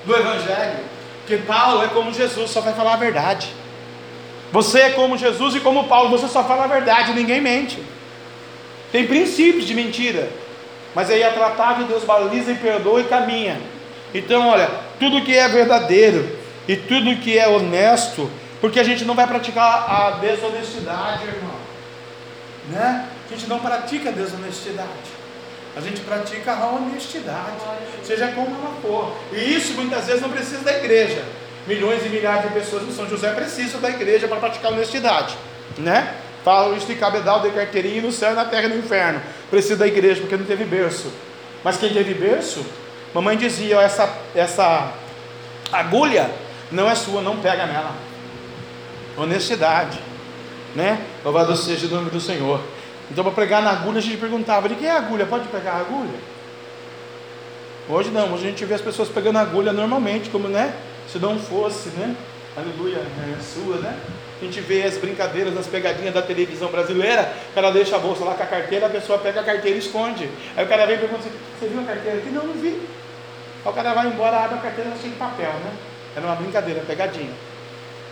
do 0.05 0.15
evangelho. 0.15 0.79
Que 1.25 1.37
Paulo 1.37 1.83
é 1.83 1.87
como 1.87 2.13
Jesus, 2.13 2.51
só 2.51 2.61
vai 2.61 2.73
falar 2.73 2.93
a 2.93 2.97
verdade. 2.97 3.47
Você 4.51 4.79
é 4.79 4.89
como 4.91 5.17
Jesus 5.17 5.55
e 5.55 5.59
como 5.59 5.85
Paulo, 5.85 6.09
você 6.09 6.27
só 6.27 6.43
fala 6.43 6.65
a 6.65 6.67
verdade, 6.67 7.13
ninguém 7.13 7.41
mente. 7.41 7.81
Tem 8.91 9.07
princípios 9.07 9.65
de 9.65 9.73
mentira, 9.73 10.29
mas 10.93 11.09
aí 11.09 11.21
é 11.21 11.29
tratado, 11.29 11.83
Deus 11.85 12.03
baliza 12.03 12.51
e 12.51 12.55
perdoa 12.55 13.01
e 13.01 13.05
caminha. 13.05 13.59
Então, 14.15 14.47
olha, 14.47 14.69
tudo 14.97 15.21
que 15.23 15.35
é 15.35 15.45
verdadeiro 15.49 16.25
e 16.65 16.77
tudo 16.77 17.17
que 17.17 17.37
é 17.37 17.49
honesto, 17.49 18.31
porque 18.61 18.79
a 18.79 18.83
gente 18.83 19.03
não 19.03 19.13
vai 19.13 19.27
praticar 19.27 19.91
a 19.91 20.11
desonestidade, 20.11 21.25
irmão, 21.25 21.55
né? 22.69 23.09
A 23.27 23.33
gente 23.33 23.45
não 23.47 23.59
pratica 23.59 24.07
a 24.07 24.11
desonestidade. 24.13 24.87
A 25.75 25.81
gente 25.81 25.99
pratica 25.99 26.53
a 26.53 26.67
honestidade, 26.67 27.57
seja 28.05 28.29
como 28.29 28.55
ela 28.55 28.73
for. 28.81 29.17
E 29.33 29.53
isso 29.53 29.73
muitas 29.73 30.07
vezes 30.07 30.21
não 30.21 30.29
precisa 30.29 30.63
da 30.63 30.77
igreja. 30.77 31.21
Milhões 31.67 32.05
e 32.05 32.07
milhares 32.07 32.43
de 32.43 32.53
pessoas 32.57 32.83
em 32.83 32.93
São 32.93 33.09
José 33.09 33.33
precisam 33.33 33.81
da 33.81 33.89
igreja 33.89 34.29
para 34.29 34.37
praticar 34.37 34.71
honestidade, 34.71 35.35
né? 35.77 36.15
Fala 36.45 36.77
isso 36.77 36.87
de 36.87 36.95
cabedal, 36.95 37.41
de 37.41 37.49
carteirinha 37.49 38.01
no 38.01 38.13
céu, 38.13 38.33
na 38.33 38.45
terra 38.45 38.67
e 38.67 38.69
no 38.69 38.77
inferno. 38.77 39.21
Precisa 39.49 39.75
da 39.75 39.87
igreja 39.87 40.21
porque 40.21 40.37
não 40.37 40.45
teve 40.45 40.63
berço. 40.63 41.11
Mas 41.63 41.75
quem 41.75 41.91
teve 41.91 42.13
berço, 42.13 42.63
mamãe 43.15 43.37
dizia: 43.37 43.77
essa, 43.77 44.13
essa 44.35 44.91
agulha 45.71 46.29
não 46.71 46.89
é 46.89 46.95
sua, 46.95 47.21
não 47.21 47.37
pega 47.37 47.65
nela. 47.65 47.95
Honestidade, 49.17 49.97
né? 50.75 51.01
Louvado 51.23 51.55
seja 51.55 51.87
o 51.87 51.89
nome 51.89 52.09
do 52.09 52.19
Senhor. 52.19 52.59
Então, 53.09 53.23
para 53.23 53.33
pregar 53.33 53.61
na 53.61 53.71
agulha, 53.71 53.99
a 53.99 54.01
gente 54.01 54.17
perguntava: 54.17 54.67
de 54.67 54.75
quem 54.75 54.87
é 54.87 54.91
a 54.91 54.97
agulha? 54.97 55.25
Pode 55.25 55.47
pegar 55.47 55.71
a 55.71 55.79
agulha? 55.79 56.35
Hoje 57.87 58.09
não, 58.09 58.33
hoje 58.33 58.47
a 58.47 58.49
gente 58.49 58.65
vê 58.65 58.73
as 58.73 58.81
pessoas 58.81 59.07
pegando 59.09 59.37
agulha 59.37 59.71
normalmente, 59.71 60.29
como 60.29 60.49
né? 60.49 60.73
Se 61.07 61.17
não 61.17 61.39
fosse, 61.39 61.89
né? 61.89 62.15
Aleluia, 62.57 62.97
é 62.97 63.41
sua, 63.41 63.77
né? 63.77 63.97
A 64.41 64.43
gente 64.43 64.59
vê 64.59 64.83
as 64.83 64.97
brincadeiras, 64.97 65.55
as 65.57 65.67
pegadinhas 65.67 66.13
da 66.13 66.21
televisão 66.21 66.69
brasileira, 66.69 67.31
o 67.51 67.53
cara 67.53 67.71
deixa 67.71 67.95
a 67.95 67.99
bolsa 67.99 68.25
lá 68.25 68.33
com 68.33 68.43
a 68.43 68.45
carteira, 68.45 68.87
a 68.87 68.89
pessoa 68.89 69.19
pega 69.19 69.39
a 69.39 69.43
carteira 69.43 69.77
e 69.77 69.79
esconde. 69.79 70.29
Aí 70.57 70.65
o 70.65 70.67
cara 70.67 70.85
vem 70.85 70.95
e 70.95 70.99
pergunta 70.99 71.21
assim, 71.21 71.31
você 71.57 71.67
viu 71.67 71.79
a 71.79 71.83
carteira 71.83 72.17
aqui? 72.17 72.29
Não, 72.29 72.43
não 72.43 72.53
vi. 72.55 72.81
Aí 73.65 73.71
o 73.71 73.73
cara 73.73 73.93
vai 73.93 74.07
embora, 74.07 74.43
abre 74.43 74.59
a 74.59 74.61
carteira 74.61 74.91
cheia 75.01 75.11
de 75.11 75.17
papel, 75.17 75.51
né? 75.51 75.73
Era 76.15 76.25
uma 76.27 76.35
brincadeira, 76.35 76.81
pegadinha. 76.81 77.33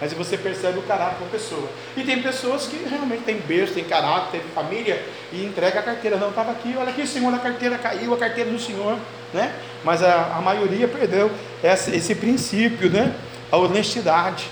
Mas 0.02 0.12
você 0.12 0.38
percebe 0.38 0.80
o 0.80 0.82
caráter 0.82 1.24
da 1.24 1.32
pessoa. 1.32 1.70
E 1.96 2.04
tem 2.04 2.22
pessoas 2.22 2.66
que 2.66 2.76
realmente 2.90 3.24
têm 3.24 3.38
berço, 3.38 3.74
têm 3.74 3.84
caráter, 3.84 4.42
têm 4.42 4.42
família 4.54 5.02
e 5.32 5.46
entrega 5.46 5.80
a 5.80 5.84
carteira. 5.84 6.18
Não, 6.18 6.30
estava 6.30 6.52
aqui, 6.52 6.76
olha 6.78 6.90
aqui, 6.90 7.08
Senhor, 7.08 7.34
a 7.34 7.38
carteira 7.38 7.78
caiu, 7.78 8.14
a 8.14 8.18
carteira 8.18 8.50
do 8.50 8.60
Senhor. 8.60 8.98
Né? 9.34 9.54
Mas 9.84 10.04
a, 10.04 10.36
a 10.36 10.42
maioria 10.42 10.88
perdeu 10.88 11.32
esse, 11.64 11.96
esse 11.96 12.16
princípio, 12.16 12.90
né? 12.90 13.16
a 13.52 13.58
honestidade. 13.58 14.50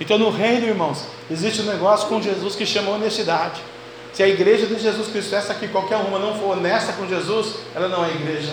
Então 0.00 0.18
no 0.18 0.30
reino, 0.30 0.66
irmãos, 0.66 1.06
existe 1.30 1.62
um 1.62 1.66
negócio 1.66 2.08
com 2.08 2.20
Jesus 2.20 2.56
que 2.56 2.66
chama 2.66 2.90
honestidade. 2.90 3.60
Se 4.12 4.22
a 4.22 4.28
igreja 4.28 4.66
de 4.66 4.78
Jesus 4.78 5.08
Cristo, 5.08 5.34
essa 5.34 5.52
aqui, 5.52 5.68
qualquer 5.68 5.96
uma, 5.96 6.18
não 6.18 6.34
for 6.34 6.58
honesta 6.58 6.92
com 6.94 7.06
Jesus, 7.06 7.54
ela 7.74 7.88
não 7.88 8.04
é 8.04 8.10
igreja. 8.10 8.52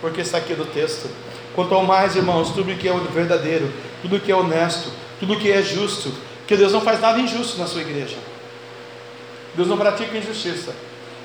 Porque 0.00 0.20
está 0.20 0.38
aqui 0.38 0.54
do 0.54 0.64
texto. 0.66 1.08
Quanto 1.54 1.74
ao 1.74 1.84
mais, 1.84 2.16
irmãos, 2.16 2.50
tudo 2.50 2.74
que 2.76 2.88
é 2.88 2.92
verdadeiro, 3.12 3.72
tudo 4.02 4.20
que 4.20 4.30
é 4.30 4.36
honesto, 4.36 4.90
tudo 5.18 5.38
que 5.38 5.50
é 5.50 5.62
justo, 5.62 6.12
porque 6.38 6.56
Deus 6.56 6.72
não 6.72 6.80
faz 6.80 7.00
nada 7.00 7.18
injusto 7.18 7.58
na 7.58 7.66
sua 7.66 7.80
igreja. 7.80 8.16
Deus 9.54 9.66
não 9.68 9.78
pratica 9.78 10.16
injustiça. 10.16 10.74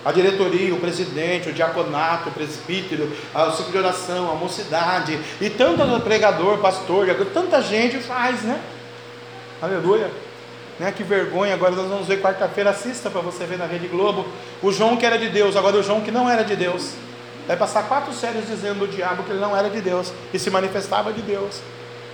A 0.04 0.12
diretoria, 0.12 0.74
o 0.74 0.80
presidente, 0.80 1.50
o 1.50 1.54
diaconato, 1.54 2.30
o 2.30 2.32
presbítero, 2.32 3.12
o 3.36 3.52
ciclo 3.52 3.72
de 3.72 3.78
oração, 3.78 4.32
a 4.32 4.36
mocidade, 4.36 5.20
e 5.40 5.50
tanto 5.50 6.00
pregador, 6.00 6.58
pastor, 6.58 7.08
tanta 7.32 7.62
gente 7.62 7.98
faz, 7.98 8.42
né? 8.42 8.60
Aleluia. 9.62 10.10
Né? 10.80 10.92
Que 10.92 11.04
vergonha, 11.04 11.54
agora 11.54 11.76
nós 11.76 11.88
vamos 11.88 12.08
ver 12.08 12.20
quarta-feira, 12.20 12.72
assista 12.72 13.12
para 13.12 13.22
você 13.22 13.46
ver 13.46 13.60
na 13.60 13.68
Rede 13.68 13.88
Globo. 13.88 14.26
O 14.64 14.72
João 14.72 14.98
que 14.98 15.06
era 15.06 15.20
de 15.20 15.30
Deus, 15.30 15.56
agora 15.56 15.78
o 15.78 15.84
João 15.84 16.02
que 16.02 16.10
não 16.10 16.28
era 16.28 16.44
de 16.44 16.56
Deus. 16.56 16.94
Vai 17.48 17.58
passar 17.58 17.88
quatro 17.88 18.14
séries 18.14 18.48
dizendo 18.48 18.80
do 18.80 18.88
diabo 18.88 19.24
que 19.24 19.32
ele 19.32 19.40
não 19.40 19.56
era 19.56 19.70
de 19.70 19.82
Deus 19.82 20.14
e 20.34 20.40
se 20.40 20.50
manifestava 20.50 21.12
de 21.12 21.22
Deus, 21.22 21.60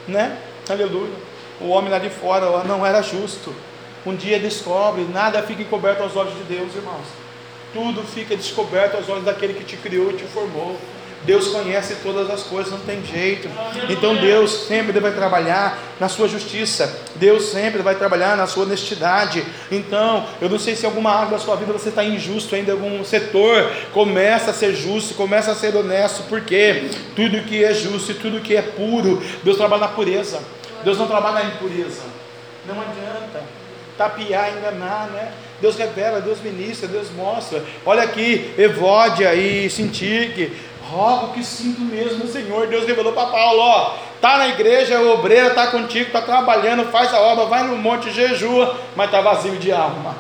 né? 0.08 0.38
Aleluia. 0.70 1.14
O 1.60 1.70
homem 1.70 1.90
lá 1.90 1.99
de 1.99 2.10
fora 2.10 2.64
não 2.64 2.86
era 2.86 3.02
justo. 3.02 3.54
Um 4.06 4.16
dia 4.16 4.40
descobre, 4.40 5.04
nada 5.04 5.41
fica 5.44 5.62
encoberto 5.62 6.04
aos 6.04 6.16
olhos 6.16 6.34
de 6.34 6.44
Deus, 6.44 6.74
irmãos. 6.76 7.06
Tudo 7.74 8.04
fica 8.04 8.36
descoberto 8.36 8.95
aos 8.95 9.10
olhos 9.10 9.26
daquele 9.26 9.54
que 9.54 9.64
te 9.64 9.76
criou 9.76 10.12
e 10.12 10.14
te 10.14 10.24
formou. 10.24 10.78
Deus 11.23 11.49
conhece 11.49 11.95
todas 12.03 12.30
as 12.30 12.44
coisas, 12.44 12.72
não 12.72 12.80
tem 12.80 13.03
jeito. 13.03 13.49
Então 13.89 14.15
Deus 14.15 14.68
sempre 14.68 14.99
vai 14.99 15.11
trabalhar 15.11 15.77
na 15.99 16.07
sua 16.07 16.27
justiça. 16.27 17.02
Deus 17.15 17.45
sempre 17.45 17.81
vai 17.81 17.95
trabalhar 17.95 18.38
na 18.38 18.48
sua 18.48 18.64
honestidade. 18.64 19.44
Então, 19.72 20.26
eu 20.39 20.49
não 20.49 20.60
sei 20.60 20.76
se 20.76 20.85
alguma 20.85 21.11
área 21.11 21.31
da 21.31 21.39
sua 21.39 21.56
vida 21.56 21.73
você 21.73 21.89
está 21.89 22.03
injusto 22.03 22.56
ainda 22.56 22.72
em 22.72 22.76
algum 22.76 23.03
setor. 23.03 23.72
Começa 23.94 24.52
a 24.52 24.53
ser 24.53 24.73
justo, 24.73 25.15
começa 25.15 25.52
a 25.52 25.56
ser 25.56 25.76
honesto, 25.76 26.23
porque 26.30 26.89
tudo 27.15 27.41
que 27.44 27.64
é 27.64 27.73
justo 27.73 28.11
e 28.11 28.15
tudo 28.15 28.39
que 28.39 28.56
é 28.56 28.61
puro, 28.61 29.22
Deus 29.44 29.57
trabalha 29.57 29.81
na 29.81 29.88
pureza. 29.89 30.39
Deus 30.84 30.98
não 30.98 31.07
trabalha 31.07 31.44
na 31.44 31.56
impureza. 31.56 32.03
Não 32.68 32.76
adianta. 32.80 33.44
tapiar, 33.98 34.56
enganar, 34.56 35.07
né? 35.07 35.31
Deus 35.60 35.76
revela, 35.76 36.22
Deus 36.22 36.39
ministra, 36.39 36.88
Deus 36.88 37.07
mostra. 37.10 37.64
Olha 37.84 38.03
aqui, 38.03 38.53
Evódia 38.57 39.34
e 39.34 39.69
Sintique. 39.69 40.52
Rogo 40.90 41.34
que 41.34 41.44
sinto 41.44 41.82
mesmo, 41.82 42.28
Senhor. 42.28 42.68
Deus 42.68 42.86
revelou 42.86 43.14
para 43.14 43.28
Paulo: 43.28 43.60
ó, 43.60 43.96
tá 44.22 44.38
na 44.38 44.48
igreja, 44.48 44.96
é 44.96 45.00
obreira, 45.00 45.52
tá 45.52 45.68
contigo, 45.68 46.12
tá 46.12 46.22
trabalhando, 46.22 46.90
faz 46.92 47.14
a 47.14 47.20
obra, 47.20 47.46
vai 47.46 47.64
no 47.64 47.78
monte, 47.78 48.12
jejua, 48.12 48.78
mas 48.96 49.12
tá 49.12 49.22
vazio 49.22 49.58
de 49.58 49.72
alma. 49.72 50.16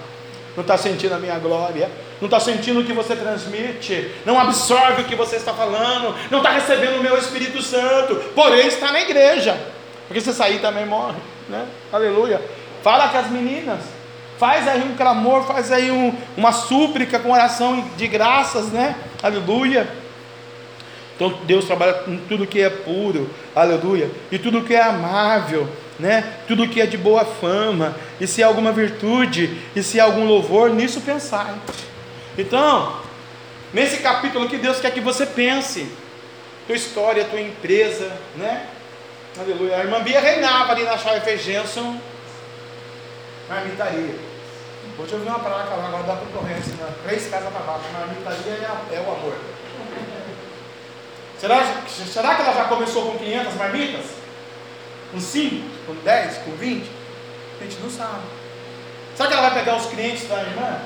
Não 0.55 0.61
está 0.61 0.75
sentindo 0.75 1.13
a 1.13 1.19
minha 1.19 1.37
glória, 1.37 1.89
não 2.19 2.25
está 2.25 2.39
sentindo 2.39 2.79
o 2.79 2.83
que 2.83 2.91
você 2.91 3.15
transmite, 3.15 4.11
não 4.25 4.39
absorve 4.39 5.03
o 5.03 5.05
que 5.05 5.15
você 5.15 5.35
está 5.35 5.53
falando, 5.53 6.15
não 6.31 6.39
está 6.39 6.49
recebendo 6.49 6.97
o 6.97 7.03
meu 7.03 7.15
Espírito 7.17 7.61
Santo, 7.61 8.15
porém 8.33 8.65
está 8.67 8.91
na 8.91 9.01
igreja, 9.01 9.55
porque 10.07 10.19
se 10.19 10.33
sair 10.33 10.59
também 10.59 10.85
morre, 10.85 11.17
né? 11.47 11.65
Aleluia. 11.93 12.41
Fala 12.81 13.09
com 13.09 13.19
as 13.19 13.29
meninas, 13.29 13.81
faz 14.39 14.67
aí 14.67 14.81
um 14.81 14.95
clamor, 14.95 15.43
faz 15.43 15.71
aí 15.71 15.91
um, 15.91 16.13
uma 16.35 16.51
súplica 16.51 17.19
com 17.19 17.31
oração 17.31 17.85
de 17.95 18.07
graças, 18.07 18.67
né? 18.67 18.95
Aleluia. 19.21 19.87
Então 21.17 21.33
Deus 21.45 21.65
trabalha 21.65 21.95
com 21.95 22.15
tudo 22.15 22.45
que 22.45 22.61
é 22.61 22.69
puro, 22.69 23.27
aleluia, 23.55 24.09
e 24.31 24.37
tudo 24.37 24.61
que 24.61 24.75
é 24.75 24.83
amável, 24.83 25.67
né? 25.99 26.23
Tudo 26.47 26.69
que 26.69 26.79
é 26.79 26.85
de 26.85 26.95
boa 26.95 27.25
fama, 27.25 27.95
e 28.21 28.27
se 28.27 28.43
há 28.43 28.47
alguma 28.47 28.71
virtude, 28.71 29.59
e 29.75 29.81
se 29.81 29.99
há 29.99 30.03
algum 30.03 30.25
louvor, 30.25 30.69
nisso 30.69 31.01
pensai. 31.01 31.55
Então, 32.37 33.01
nesse 33.73 33.97
capítulo 33.97 34.47
que 34.47 34.57
Deus 34.57 34.79
quer 34.79 34.91
que 34.91 35.01
você 35.01 35.25
pense, 35.25 35.91
tua 36.67 36.75
história, 36.75 37.25
tua 37.25 37.41
empresa, 37.41 38.11
né? 38.35 38.67
Aleluia. 39.39 39.77
A 39.77 39.79
irmã 39.79 40.03
Bia 40.03 40.19
reinava 40.19 40.71
ali 40.71 40.83
na 40.83 40.99
Chave 40.99 41.35
Jensen, 41.37 41.99
marmitaria. 43.49 44.15
Hoje 44.99 45.13
eu 45.13 45.19
vi 45.19 45.27
uma 45.27 45.39
placa 45.39 45.75
lá, 45.75 45.87
agora 45.87 46.03
dá 46.03 46.15
concorrência, 46.15 46.73
né? 46.73 46.87
três 47.05 47.27
casas 47.27 47.49
para 47.51 47.61
baixo, 47.61 47.85
marmitaria 47.91 48.67
é, 48.91 48.95
é 48.95 48.99
o 48.99 49.11
amor. 49.11 49.35
Será, 51.39 51.63
será 51.87 52.35
que 52.35 52.41
ela 52.41 52.53
já 52.53 52.65
começou 52.65 53.11
com 53.11 53.17
500 53.19 53.53
marmitas? 53.55 54.05
Com 55.11 55.19
5? 55.19 55.69
Com 55.85 55.93
10? 55.95 56.37
Com 56.39 56.51
20? 56.51 56.89
A 57.59 57.63
gente 57.63 57.77
não 57.79 57.89
sabe. 57.89 58.23
Será 59.15 59.29
que 59.29 59.33
ela 59.35 59.49
vai 59.49 59.59
pegar 59.59 59.77
os 59.77 59.85
clientes 59.85 60.27
da 60.27 60.41
irmã? 60.41 60.81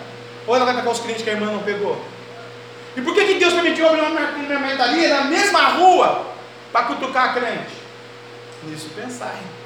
Ou 0.46 0.56
ela 0.56 0.66
vai 0.66 0.76
pegar 0.76 0.92
os 0.92 1.00
clientes 1.00 1.24
que 1.24 1.30
a 1.30 1.34
irmã 1.34 1.48
não 1.48 1.64
pegou? 1.64 2.02
E 2.96 3.02
por 3.02 3.14
que, 3.14 3.26
que 3.26 3.34
Deus 3.36 3.54
permitiu 3.54 3.88
abrir 3.88 4.02
uma 4.02 4.10
marmitaria 4.10 5.10
na 5.10 5.24
mesma 5.26 5.70
rua 5.70 6.28
para 6.72 6.86
cutucar 6.86 7.30
a 7.30 7.34
crente? 7.34 7.74
Nisso 8.64 8.90
pensar. 8.90 9.34
Hein? 9.36 9.62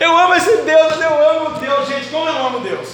Eu 0.00 0.16
amo 0.16 0.34
esse 0.34 0.62
Deus, 0.62 1.00
eu 1.00 1.30
amo 1.30 1.58
Deus, 1.60 1.88
gente. 1.88 2.08
Como 2.08 2.28
eu 2.28 2.46
amo 2.46 2.60
Deus? 2.60 2.88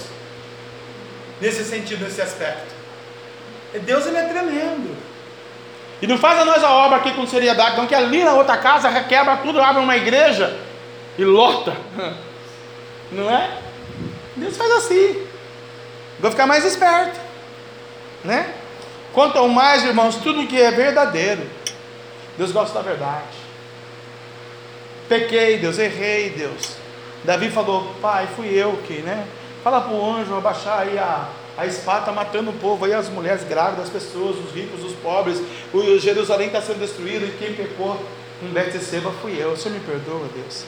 Nesse 1.41 1.63
sentido, 1.63 2.05
nesse 2.05 2.21
aspecto. 2.21 2.75
Deus 3.83 4.05
ele 4.05 4.17
é 4.17 4.23
tremendo. 4.23 4.95
E 6.01 6.07
não 6.07 6.17
faz 6.17 6.39
a 6.39 6.45
nós 6.45 6.63
a 6.63 6.71
obra 6.71 6.97
aqui 6.97 7.11
com 7.13 7.25
seriedade, 7.25 7.77
não, 7.77 7.87
que 7.87 7.95
ali 7.95 8.23
na 8.23 8.33
outra 8.33 8.57
casa 8.57 8.87
requebra 8.89 9.37
tudo, 9.37 9.59
abre 9.61 9.81
uma 9.81 9.97
igreja 9.97 10.59
e 11.17 11.23
lota. 11.25 11.75
Não 13.11 13.31
é? 13.31 13.57
Deus 14.35 14.57
faz 14.57 14.69
assim. 14.73 15.25
Vou 16.19 16.29
ficar 16.29 16.45
mais 16.45 16.65
esperto. 16.65 17.19
Né? 18.23 18.53
Quanto 19.13 19.47
mais, 19.47 19.83
irmãos, 19.83 20.17
tudo 20.17 20.45
que 20.45 20.61
é 20.61 20.71
verdadeiro. 20.71 21.49
Deus 22.37 22.51
gosta 22.51 22.75
da 22.75 22.81
verdade. 22.81 23.37
Pequei, 25.07 25.57
Deus, 25.57 25.79
errei, 25.79 26.31
Deus. 26.31 26.75
Davi 27.23 27.49
falou, 27.49 27.95
pai, 28.01 28.27
fui 28.35 28.49
eu 28.49 28.77
que, 28.85 29.01
né? 29.01 29.25
Fala 29.63 29.81
para 29.81 29.93
o 29.93 30.15
anjo 30.15 30.35
abaixar 30.35 30.81
aí 30.81 30.97
a, 30.99 31.27
a 31.57 31.65
espada 31.65 32.01
está 32.01 32.11
matando 32.11 32.51
o 32.51 32.53
povo, 32.53 32.85
aí 32.85 32.93
as 32.93 33.09
mulheres 33.09 33.43
grávidas, 33.43 33.85
as 33.85 33.89
pessoas, 33.89 34.37
os 34.37 34.53
ricos, 34.53 34.83
os 34.83 34.93
pobres, 34.97 35.41
o 35.73 35.97
Jerusalém 35.97 36.47
está 36.47 36.61
sendo 36.61 36.79
destruído, 36.79 37.25
e 37.25 37.31
quem 37.31 37.55
pecou 37.55 37.99
com 38.39 38.47
Betseba 38.49 39.11
fui 39.21 39.41
eu. 39.41 39.53
O 39.53 39.57
Senhor 39.57 39.73
me 39.73 39.79
perdoa, 39.83 40.27
Deus. 40.35 40.65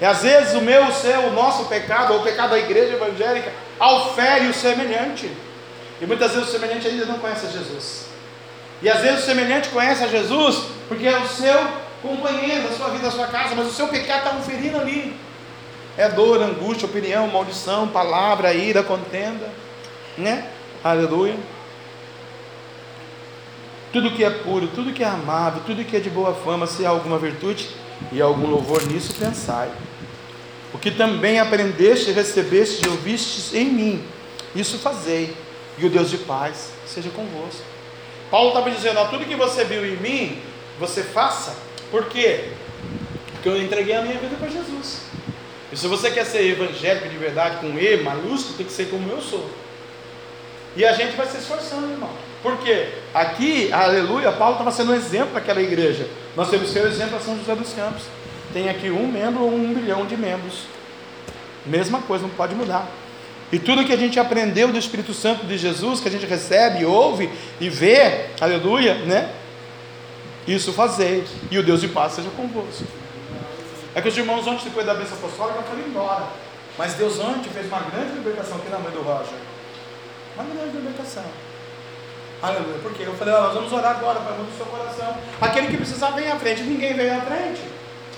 E 0.00 0.04
às 0.04 0.22
vezes 0.22 0.54
o 0.54 0.60
meu, 0.60 0.86
o 0.86 0.92
seu, 0.92 1.20
o 1.28 1.32
nosso 1.32 1.66
pecado, 1.66 2.12
ou 2.12 2.20
o 2.20 2.22
pecado 2.24 2.50
da 2.50 2.58
igreja 2.58 2.94
evangélica, 2.94 3.52
aufere 3.78 4.48
o 4.48 4.54
semelhante. 4.54 5.30
E 6.00 6.06
muitas 6.06 6.32
vezes 6.32 6.48
o 6.48 6.52
semelhante 6.52 6.88
ainda 6.88 7.06
não 7.06 7.20
conhece 7.20 7.46
Jesus. 7.52 8.06
E 8.82 8.90
às 8.90 9.00
vezes 9.00 9.22
o 9.22 9.26
semelhante 9.26 9.68
conhece 9.68 10.02
a 10.02 10.08
Jesus 10.08 10.64
porque 10.88 11.06
é 11.06 11.16
o 11.16 11.26
seu 11.26 11.56
companheiro 12.02 12.68
da 12.68 12.74
sua 12.76 12.88
vida, 12.88 13.04
da 13.04 13.10
sua 13.10 13.28
casa, 13.28 13.54
mas 13.54 13.68
o 13.68 13.72
seu 13.72 13.86
pecado 13.86 14.26
está 14.26 14.36
oferindo 14.36 14.76
ali. 14.76 15.16
É 15.96 16.08
dor, 16.08 16.42
angústia, 16.42 16.86
opinião, 16.86 17.28
maldição, 17.28 17.88
palavra, 17.88 18.52
ira, 18.52 18.82
contenda 18.82 19.48
né? 20.16 20.50
Aleluia. 20.82 21.36
Tudo 23.92 24.10
que 24.10 24.24
é 24.24 24.30
puro, 24.30 24.68
tudo 24.68 24.92
que 24.92 25.02
é 25.02 25.06
amável, 25.06 25.62
tudo 25.64 25.84
que 25.84 25.96
é 25.96 26.00
de 26.00 26.10
boa 26.10 26.34
fama, 26.34 26.66
se 26.66 26.84
há 26.84 26.90
alguma 26.90 27.18
virtude 27.18 27.68
e 28.12 28.20
algum 28.20 28.46
louvor 28.46 28.84
nisso, 28.86 29.14
pensai. 29.14 29.70
O 30.72 30.78
que 30.78 30.90
também 30.90 31.38
aprendeste, 31.38 32.10
recebeste 32.12 32.84
e 32.84 32.88
ouvistes 32.88 33.54
em 33.54 33.66
mim, 33.66 34.04
isso 34.54 34.78
fazei, 34.78 35.34
e 35.78 35.86
o 35.86 35.90
Deus 35.90 36.10
de 36.10 36.18
paz 36.18 36.72
seja 36.86 37.10
convosco. 37.10 37.62
Paulo 38.30 38.48
estava 38.48 38.70
dizendo: 38.70 38.98
ó, 38.98 39.06
tudo 39.06 39.24
que 39.24 39.36
você 39.36 39.64
viu 39.64 39.86
em 39.86 39.96
mim, 39.96 40.38
você 40.78 41.02
faça, 41.02 41.56
por 41.90 42.06
quê? 42.06 42.50
Porque 43.32 43.48
eu 43.48 43.62
entreguei 43.62 43.94
a 43.94 44.02
minha 44.02 44.18
vida 44.18 44.36
para 44.36 44.48
Jesus. 44.48 45.02
E 45.72 45.76
se 45.76 45.86
você 45.88 46.10
quer 46.10 46.24
ser 46.24 46.46
evangélico 46.46 47.08
de 47.08 47.16
verdade, 47.16 47.58
com 47.58 47.78
E 47.78 47.96
maiúsculo, 47.98 48.56
tem 48.56 48.66
que 48.66 48.72
ser 48.72 48.88
como 48.88 49.10
eu 49.10 49.20
sou. 49.20 49.48
E 50.76 50.84
a 50.84 50.92
gente 50.92 51.16
vai 51.16 51.26
se 51.26 51.38
esforçando, 51.38 51.90
irmão. 51.90 52.10
Porque 52.42 52.88
aqui, 53.14 53.72
aleluia, 53.72 54.30
Paulo 54.30 54.52
estava 54.52 54.70
sendo 54.70 54.92
um 54.92 54.94
exemplo 54.94 55.30
para 55.30 55.40
aquela 55.40 55.60
igreja. 55.60 56.06
Nós 56.36 56.50
temos 56.50 56.68
que 56.68 56.74
ser 56.74 56.84
o 56.84 56.88
exemplo 56.88 57.16
a 57.16 57.20
São 57.20 57.36
José 57.36 57.54
dos 57.54 57.72
Campos. 57.72 58.04
Tem 58.52 58.68
aqui 58.68 58.90
um 58.90 59.08
membro 59.08 59.42
ou 59.42 59.52
um 59.52 59.72
bilhão 59.72 60.04
de 60.04 60.16
membros. 60.16 60.64
Mesma 61.64 62.00
coisa, 62.02 62.24
não 62.24 62.30
pode 62.34 62.54
mudar. 62.54 62.86
E 63.50 63.58
tudo 63.58 63.84
que 63.84 63.92
a 63.92 63.96
gente 63.96 64.20
aprendeu 64.20 64.68
do 64.68 64.78
Espírito 64.78 65.14
Santo 65.14 65.46
de 65.46 65.56
Jesus, 65.56 66.00
que 66.00 66.08
a 66.08 66.10
gente 66.10 66.26
recebe, 66.26 66.84
ouve 66.84 67.30
e 67.60 67.70
vê, 67.70 68.26
aleluia, 68.40 68.94
né? 68.94 69.30
Isso 70.46 70.72
fazer. 70.72 71.24
E 71.50 71.58
o 71.58 71.62
Deus 71.62 71.80
de 71.80 71.88
paz 71.88 72.12
seja 72.12 72.28
convosco. 72.30 72.84
É 73.94 74.02
que 74.02 74.08
os 74.08 74.16
irmãos 74.16 74.46
ontem, 74.46 74.64
depois 74.64 74.84
da 74.84 74.94
bênção 74.94 75.16
apostólica, 75.16 75.62
foram 75.62 75.82
embora. 75.82 76.26
Mas 76.76 76.94
Deus 76.94 77.18
ontem 77.18 77.48
fez 77.50 77.66
uma 77.66 77.80
grande 77.80 78.12
libertação 78.12 78.58
aqui 78.58 78.68
na 78.68 78.78
mãe 78.78 78.92
do 78.92 79.00
Roger. 79.00 79.38
Uma 80.36 80.44
grande 80.44 80.76
libertação. 80.76 81.24
Aleluia. 82.42 82.78
Porque 82.82 83.02
eu 83.02 83.14
falei, 83.14 83.34
ó, 83.34 83.42
nós 83.44 83.54
vamos 83.54 83.72
orar 83.72 83.96
agora 83.96 84.20
para 84.20 84.34
o 84.34 84.56
seu 84.56 84.66
coração. 84.66 85.16
Aquele 85.40 85.68
que 85.68 85.76
precisar 85.78 86.10
vem 86.10 86.30
à 86.30 86.36
frente. 86.36 86.62
Ninguém 86.62 86.94
veio 86.94 87.16
à 87.16 87.20
frente. 87.22 87.62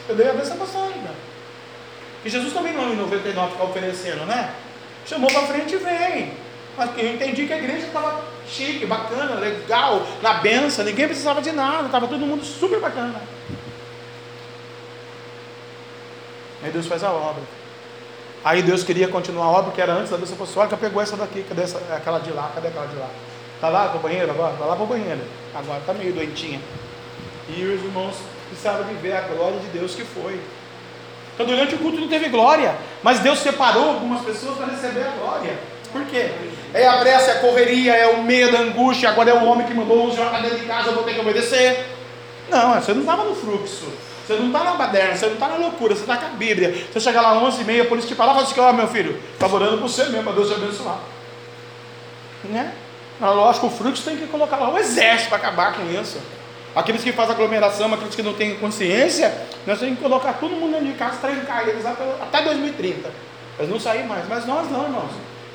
Eu 0.09 0.17
dei 0.17 0.29
a 0.29 0.33
bênção 0.33 0.55
apostólica. 0.55 1.11
E 2.25 2.29
Jesus 2.29 2.53
também 2.53 2.73
não 2.73 2.93
em 2.93 2.97
99 2.97 3.53
ficar 3.53 3.65
oferecendo, 3.65 4.27
né? 4.27 4.53
Chamou 5.07 5.31
para 5.31 5.43
frente 5.43 5.75
e 5.75 5.79
vem. 5.79 6.33
Mas 6.77 6.91
eu 6.99 7.15
entendi 7.15 7.47
que 7.47 7.53
a 7.53 7.59
igreja 7.59 7.87
estava 7.87 8.23
chique, 8.49 8.87
bacana, 8.87 9.35
legal, 9.35 10.07
na 10.23 10.35
benção, 10.35 10.85
ninguém 10.85 11.07
precisava 11.07 11.43
de 11.43 11.53
nada, 11.53 11.87
estava 11.87 12.07
todo 12.07 12.27
mundo 12.27 12.45
super 12.45 12.81
bacana. 12.81 13.21
Aí 16.63 16.71
Deus 16.71 16.87
faz 16.87 17.05
a 17.05 17.11
obra. 17.11 17.43
Aí 18.45 18.63
Deus 18.63 18.83
queria 18.83 19.09
continuar 19.09 19.47
a 19.47 19.51
obra 19.51 19.73
que 19.73 19.81
era 19.81 19.93
antes 19.93 20.11
da 20.11 20.17
bênção 20.17 20.35
apostólica, 20.35 20.77
pegou 20.77 21.03
essa 21.03 21.17
daqui, 21.17 21.45
cadê 21.49 21.63
essa, 21.63 21.79
aquela 21.95 22.19
de 22.19 22.31
lá, 22.31 22.51
cadê 22.55 22.69
aquela 22.69 22.87
de 22.87 22.97
lá? 22.97 23.09
Está 23.55 23.69
lá 23.69 23.89
para 23.89 23.99
o 23.99 24.01
banheiro 24.01 24.31
agora? 24.31 24.53
Está 24.53 24.65
lá 24.65 24.77
para 24.77 24.85
o 24.85 24.87
banheiro. 24.87 25.21
Agora 25.55 25.81
está 25.81 25.93
meio 25.93 26.13
doentinha. 26.13 26.61
E 27.49 27.65
os 27.65 27.83
irmãos 27.83 28.15
precisavam 28.49 28.85
de 28.85 28.95
ver 28.95 29.15
a 29.17 29.23
glória 29.23 29.59
de 29.59 29.67
Deus 29.67 29.95
que 29.95 30.05
foi. 30.05 30.41
Então 31.35 31.47
durante 31.47 31.75
o 31.75 31.79
culto 31.79 32.01
não 32.01 32.09
teve 32.09 32.29
glória, 32.29 32.75
mas 33.03 33.21
Deus 33.21 33.41
separou 33.41 33.91
algumas 33.91 34.23
pessoas 34.23 34.57
para 34.57 34.67
receber 34.67 35.03
a 35.03 35.11
glória. 35.11 35.59
Por 35.93 36.05
quê? 36.07 36.31
É 36.75 36.87
a 36.87 36.99
pressa, 36.99 37.31
é 37.31 37.35
a 37.39 37.41
correria, 37.41 37.95
é 37.95 38.07
o 38.09 38.23
medo, 38.23 38.57
a 38.57 38.61
angústia, 38.61 39.09
agora 39.09 39.31
é 39.31 39.35
o 39.35 39.45
homem 39.45 39.67
que 39.67 39.75
mandou 39.75 40.07
o 40.07 40.13
senhor 40.13 40.31
para 40.31 40.41
dentro 40.41 40.59
de 40.59 40.67
casa, 40.67 40.89
eu 40.89 40.95
vou 40.95 41.05
ter 41.05 41.15
que 41.15 41.21
obedecer. 41.21 41.87
Não, 42.51 42.75
você 42.75 42.93
não 42.93 43.01
estava 43.01 43.25
no 43.25 43.35
fluxo. 43.35 43.87
Você 44.29 44.35
não 44.35 44.49
está 44.49 44.63
na 44.63 44.73
baderna, 44.73 45.17
você 45.17 45.25
não 45.25 45.33
está 45.33 45.49
na 45.49 45.57
loucura, 45.57 45.95
você 45.95 46.03
está 46.03 46.19
com 46.19 46.27
a 46.27 46.29
Bíblia. 46.37 46.87
Você 46.93 47.01
chega 47.01 47.19
lá 47.19 47.33
11 47.39 47.63
e 47.63 47.65
meia, 47.65 47.83
a 47.85 47.87
polícia 47.87 48.09
te 48.09 48.15
fala, 48.15 48.35
fala 48.35 48.45
assim, 48.45 48.61
ó 48.61 48.75
meu 48.75 48.87
filho, 48.87 49.19
estava 49.33 49.57
orando 49.57 49.79
por 49.79 49.89
você 49.89 50.05
mesmo, 50.05 50.25
para 50.25 50.35
Deus 50.35 50.49
te 50.49 50.55
abençoar. 50.55 50.99
Né? 52.45 52.75
Mas 53.19 53.35
lógico, 53.35 53.69
o 53.69 53.71
fluxo 53.71 54.03
tem 54.05 54.19
que 54.19 54.27
colocar 54.27 54.59
lá 54.59 54.69
o 54.69 54.77
exército 54.77 55.31
para 55.31 55.39
acabar 55.39 55.73
com 55.73 55.91
isso. 55.91 56.21
Aqueles 56.77 57.03
que 57.03 57.11
fazem 57.11 57.35
aglomeração, 57.35 57.93
aqueles 57.95 58.15
que 58.15 58.23
não 58.23 58.35
têm 58.35 58.57
consciência, 58.57 59.35
nós 59.67 59.79
temos 59.79 59.97
que 59.97 60.03
colocar 60.03 60.35
todo 60.35 60.51
mundo 60.51 60.73
dentro 60.73 60.89
de 60.89 60.93
casa, 60.93 61.17
trancar 61.17 61.67
eles 61.67 61.87
até 61.87 62.43
2030. 62.43 63.11
Eles 63.59 63.71
não 63.71 63.81
sair 63.81 64.07
mais. 64.07 64.29
Mas 64.29 64.47
nós 64.47 64.71
não, 64.71 64.83
irmãos. 64.83 65.11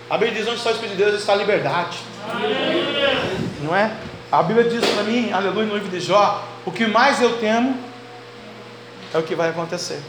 A 0.10 0.18
Bíblia 0.18 0.40
diz 0.40 0.48
onde 0.48 0.58
está 0.58 0.72
o 0.72 0.74
Espírito 0.74 0.98
de 0.98 1.04
Deus 1.04 1.20
está 1.20 1.34
a 1.34 1.36
liberdade. 1.36 2.00
Não 3.62 3.76
é? 3.76 3.92
A 4.32 4.42
Bíblia 4.42 4.68
diz 4.68 4.84
para 4.84 5.04
mim, 5.04 5.32
aleluia, 5.32 5.68
no 5.68 5.76
livro 5.76 5.90
de 5.90 6.00
Jó, 6.00 6.44
o 6.66 6.72
que 6.72 6.88
mais 6.88 7.22
eu 7.22 7.38
temo 7.38 7.93
é 9.14 9.18
o 9.18 9.24
que 9.24 9.36
vai 9.36 9.50
acontecer. 9.50 10.00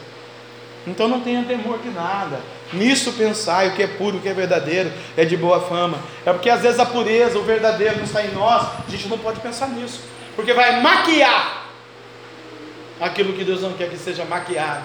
Então 0.87 1.09
não 1.09 1.21
tenha 1.21 1.43
temor 1.45 1.79
de 1.79 1.91
nada. 1.91 2.41
Nisso 2.73 3.13
pensai 3.13 3.69
o 3.69 3.73
que 3.73 3.83
é 3.83 3.87
puro, 3.87 4.19
o 4.19 4.21
que 4.21 4.29
é 4.29 4.35
verdadeiro, 4.35 4.93
é 5.17 5.25
de 5.25 5.37
boa 5.37 5.61
fama. 5.61 5.99
É 6.25 6.33
porque 6.33 6.51
às 6.51 6.61
vezes 6.61 6.79
a 6.79 6.87
pureza, 6.87 7.39
o 7.39 7.43
verdadeiro 7.43 7.97
não 7.97 8.05
está 8.05 8.25
em 8.25 8.33
nós, 8.33 8.63
a 8.87 8.91
gente 8.91 9.09
não 9.09 9.19
pode 9.19 9.41
pensar 9.41 9.69
nisso, 9.69 10.01
porque 10.37 10.53
vai 10.53 10.81
maquiar 10.81 11.65
aquilo 13.01 13.33
que 13.33 13.45
Deus 13.45 13.63
não 13.63 13.73
quer 13.73 13.89
que 13.89 13.97
seja 13.97 14.25
maquiado. 14.25 14.85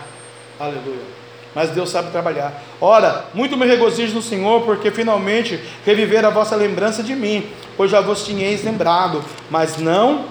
Aleluia. 0.59 1.19
Mas 1.53 1.71
Deus 1.71 1.89
sabe 1.89 2.11
trabalhar. 2.11 2.61
Ora, 2.79 3.25
muito 3.33 3.57
me 3.57 3.65
regozijo 3.65 4.13
no 4.13 4.21
Senhor, 4.21 4.61
porque 4.61 4.91
finalmente 4.91 5.59
reviver 5.85 6.23
a 6.23 6.29
vossa 6.29 6.55
lembrança 6.55 7.01
de 7.01 7.15
mim, 7.15 7.49
pois 7.75 7.89
já 7.89 8.01
vos 8.01 8.23
tinhais 8.23 8.63
lembrado, 8.63 9.23
mas 9.49 9.77
não 9.77 10.25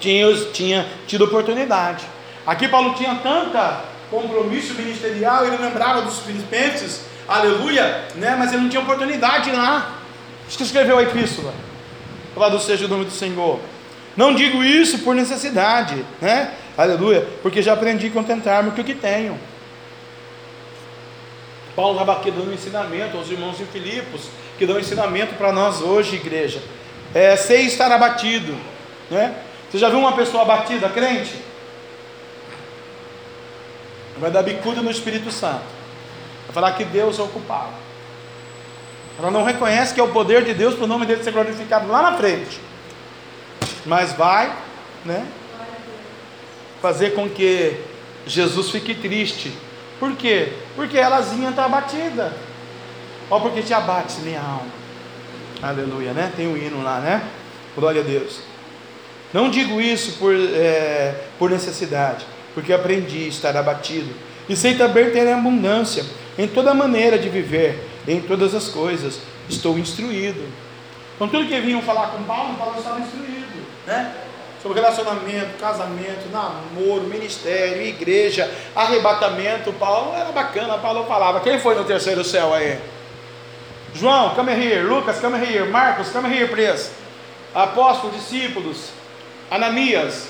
tinha, 0.00 0.34
tinha 0.52 0.86
tido 1.06 1.24
oportunidade. 1.24 2.04
Aqui 2.46 2.68
Paulo 2.68 2.94
tinha 2.94 3.14
tanta 3.16 3.84
compromisso 4.10 4.74
ministerial, 4.74 5.46
ele 5.46 5.56
lembrava 5.56 6.02
dos 6.02 6.18
filipenses, 6.20 7.02
aleluia, 7.26 8.04
né? 8.16 8.36
mas 8.38 8.52
ele 8.52 8.62
não 8.62 8.68
tinha 8.68 8.82
oportunidade 8.82 9.50
lá. 9.50 9.98
Acho 10.46 10.58
que 10.58 10.64
escreveu 10.64 10.98
a 10.98 11.02
epístola. 11.02 11.54
Louvado 12.36 12.60
seja 12.60 12.84
o 12.84 12.88
nome 12.88 13.06
do 13.06 13.10
Senhor. 13.10 13.58
Não 14.16 14.34
digo 14.34 14.62
isso 14.62 14.98
por 14.98 15.14
necessidade, 15.14 16.04
né? 16.20 16.52
Aleluia, 16.76 17.26
porque 17.42 17.62
já 17.62 17.72
aprendi 17.72 18.08
a 18.08 18.10
contentar-me 18.10 18.70
com 18.70 18.80
o 18.80 18.84
que 18.84 18.94
tenho. 18.94 19.38
Paulo 21.74 21.92
estava 21.92 22.20
aqui 22.20 22.30
dando 22.30 22.52
ensinamento 22.52 23.16
aos 23.16 23.30
irmãos 23.30 23.58
em 23.60 23.64
Filipos, 23.66 24.28
que 24.58 24.66
dão 24.66 24.78
ensinamento 24.78 25.34
para 25.36 25.52
nós 25.52 25.80
hoje, 25.80 26.16
igreja. 26.16 26.60
É, 27.14 27.36
sei 27.36 27.62
estar 27.62 27.90
abatido, 27.90 28.54
né? 29.10 29.34
Você 29.70 29.78
já 29.78 29.88
viu 29.88 29.98
uma 29.98 30.12
pessoa 30.12 30.42
abatida, 30.42 30.88
crente? 30.90 31.34
Vai 34.18 34.30
dar 34.30 34.42
bicuda 34.42 34.82
no 34.82 34.90
Espírito 34.90 35.30
Santo. 35.30 35.64
Vai 36.46 36.54
falar 36.54 36.72
que 36.72 36.84
Deus 36.84 37.18
é 37.18 37.22
o 37.22 37.28
culpado. 37.28 37.72
Ela 39.18 39.30
não 39.30 39.44
reconhece 39.44 39.94
que 39.94 40.00
é 40.00 40.02
o 40.02 40.08
poder 40.08 40.44
de 40.44 40.54
Deus 40.54 40.74
para 40.74 40.84
o 40.84 40.88
nome 40.88 41.06
dele 41.06 41.22
ser 41.22 41.32
glorificado 41.32 41.88
lá 41.88 42.02
na 42.02 42.16
frente. 42.16 42.60
Mas 43.84 44.12
vai, 44.12 44.54
né? 45.04 45.26
Fazer 46.80 47.10
com 47.10 47.28
que 47.28 47.80
Jesus 48.26 48.70
fique 48.70 48.94
triste. 48.94 49.52
Por 49.98 50.16
quê? 50.16 50.52
Porque 50.74 50.96
elazinha 50.96 51.50
está 51.50 51.64
abatida. 51.64 52.32
Ou 53.30 53.40
porque 53.40 53.62
te 53.62 53.72
abate 53.72 54.20
minha 54.20 54.40
alma. 54.40 54.70
Aleluia, 55.62 56.12
né? 56.12 56.32
Tem 56.36 56.48
um 56.48 56.56
hino 56.56 56.82
lá, 56.82 56.98
né? 56.98 57.22
Glória 57.76 58.00
a 58.00 58.04
Deus. 58.04 58.40
Não 59.32 59.48
digo 59.48 59.80
isso 59.80 60.18
por, 60.18 60.34
é, 60.34 61.14
por 61.38 61.50
necessidade, 61.50 62.26
porque 62.54 62.72
aprendi 62.72 63.24
a 63.24 63.28
estar 63.28 63.56
abatido. 63.56 64.12
E 64.48 64.56
sei 64.56 64.74
também 64.74 65.10
ter 65.10 65.28
abundância 65.28 66.04
em 66.38 66.48
toda 66.48 66.74
maneira 66.74 67.18
de 67.18 67.28
viver, 67.28 67.88
em 68.06 68.20
todas 68.20 68.54
as 68.54 68.68
coisas. 68.68 69.20
Estou 69.48 69.78
instruído. 69.78 70.42
Com 71.18 71.28
tudo 71.28 71.46
que 71.46 71.60
vinham 71.60 71.82
falar 71.82 72.08
com 72.08 72.22
Paulo, 72.24 72.54
Paulo 72.54 72.78
estava 72.78 73.00
instruído, 73.00 73.66
né? 73.86 74.14
Sobre 74.62 74.80
relacionamento, 74.80 75.58
casamento, 75.58 76.28
namoro, 76.32 77.02
ministério, 77.02 77.82
igreja, 77.82 78.50
arrebatamento. 78.74 79.72
Paulo 79.72 80.14
era 80.14 80.30
bacana, 80.30 80.78
Paulo 80.78 81.04
falava. 81.04 81.40
Quem 81.40 81.58
foi 81.58 81.74
no 81.74 81.84
terceiro 81.84 82.24
céu 82.24 82.54
aí? 82.54 82.78
João, 83.94 84.30
come 84.34 84.52
here. 84.52 84.82
Lucas, 84.82 85.18
come 85.20 85.36
here. 85.36 85.68
Marcos, 85.68 86.08
come 86.10 86.28
here, 86.28 86.46
please. 86.48 86.90
Apóstolos, 87.54 88.16
discípulos. 88.16 88.90
Ananias, 89.50 90.28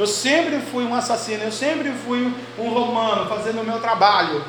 eu 0.00 0.06
sempre 0.06 0.60
fui 0.60 0.82
um 0.84 0.94
assassino, 0.94 1.44
eu 1.44 1.52
sempre 1.52 1.92
fui 1.92 2.32
um 2.58 2.68
romano 2.70 3.28
fazendo 3.28 3.60
o 3.60 3.64
meu 3.64 3.78
trabalho. 3.80 4.42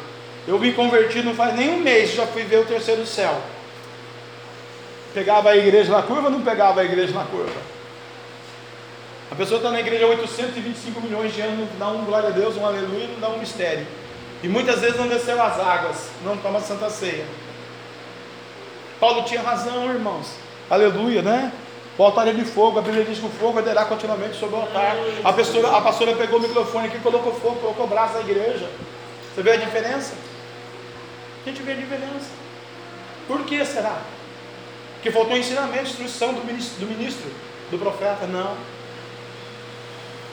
Eu 0.48 0.57
me 0.57 0.72
converti 0.72 1.22
não 1.22 1.36
faz 1.36 1.53
nem 1.56 1.72
um 1.72 1.82
mês, 1.82 2.14
já 2.14 2.26
fui 2.26 2.44
ver 2.44 2.60
o 2.60 2.65
terceiro 2.65 3.06
céu. 3.06 3.38
Pegava 5.14 5.49
a 5.49 5.57
igreja 5.57 5.91
na 5.91 6.02
curva 6.02 6.28
ou 6.28 6.32
não 6.32 6.41
pegava 6.41 6.80
a 6.80 6.86
igreja 6.86 7.14
na 7.14 7.26
curva? 7.26 7.60
A 9.30 9.36
pessoa 9.36 9.57
está 9.57 9.69
na 9.72 9.82
igreja 9.82 10.06
há 10.06 10.07
825 10.07 11.02
milhões 11.02 11.34
de 11.34 11.41
anos, 11.41 11.68
não 11.72 11.78
dá 11.78 11.90
um 11.90 12.06
glória 12.06 12.30
a 12.30 12.32
Deus, 12.32 12.56
um 12.56 12.65
aleluia, 12.65 13.07
não 13.07 13.19
dá 13.19 13.30
um 13.30 13.38
mistério. 13.38 13.86
E 14.41 14.48
muitas 14.48 14.80
vezes 14.80 14.95
não 14.95 15.10
desceu 15.10 15.41
as 15.41 15.60
águas, 15.60 16.11
não 16.23 16.38
toma 16.38 16.61
santa 16.61 16.90
ceia. 16.90 17.26
Paulo 19.02 19.23
tinha 19.23 19.41
razão, 19.41 19.90
irmãos. 19.90 20.28
Aleluia, 20.69 21.22
né? 21.22 21.52
O 22.02 22.06
altar 22.06 22.28
é 22.28 22.34
de 22.34 22.44
fogo, 22.44 22.80
a 22.80 22.82
Bíblia 22.82 23.06
diz 23.06 23.19
que 23.19 23.26
o 23.28 23.30
fogo 23.30 23.60
arderá 23.60 23.86
continuamente 23.86 24.36
sobre 24.36 24.56
o 24.56 24.61
altar. 24.61 24.95
A, 25.23 25.34
pessoa, 25.34 25.78
a 25.78 25.82
pastora 25.82 26.15
pegou 26.15 26.40
o 26.40 26.41
microfone 26.41 26.88
aqui, 26.88 26.98
colocou 26.98 27.32
fogo, 27.32 27.57
colocou 27.57 27.86
braço 27.86 28.15
na 28.15 28.22
igreja. 28.22 28.68
Você 29.36 29.44
vê 29.44 29.52
a 29.52 29.56
diferença? 29.57 30.15
A 31.45 31.48
gente 31.48 31.61
vê 31.61 31.73
a 31.73 31.76
diferença. 31.76 32.32
Por 33.28 33.45
que 33.45 33.64
será? 33.64 34.02
Que 35.03 35.11
faltou 35.11 35.38
ensinamento, 35.38 35.84
instrução 35.84 36.34
do 36.34 36.44
ministro, 36.44 36.80
do, 36.80 36.88
ministro, 36.88 37.30
do 37.69 37.78
profeta? 37.78 38.26
Não. 38.26 38.57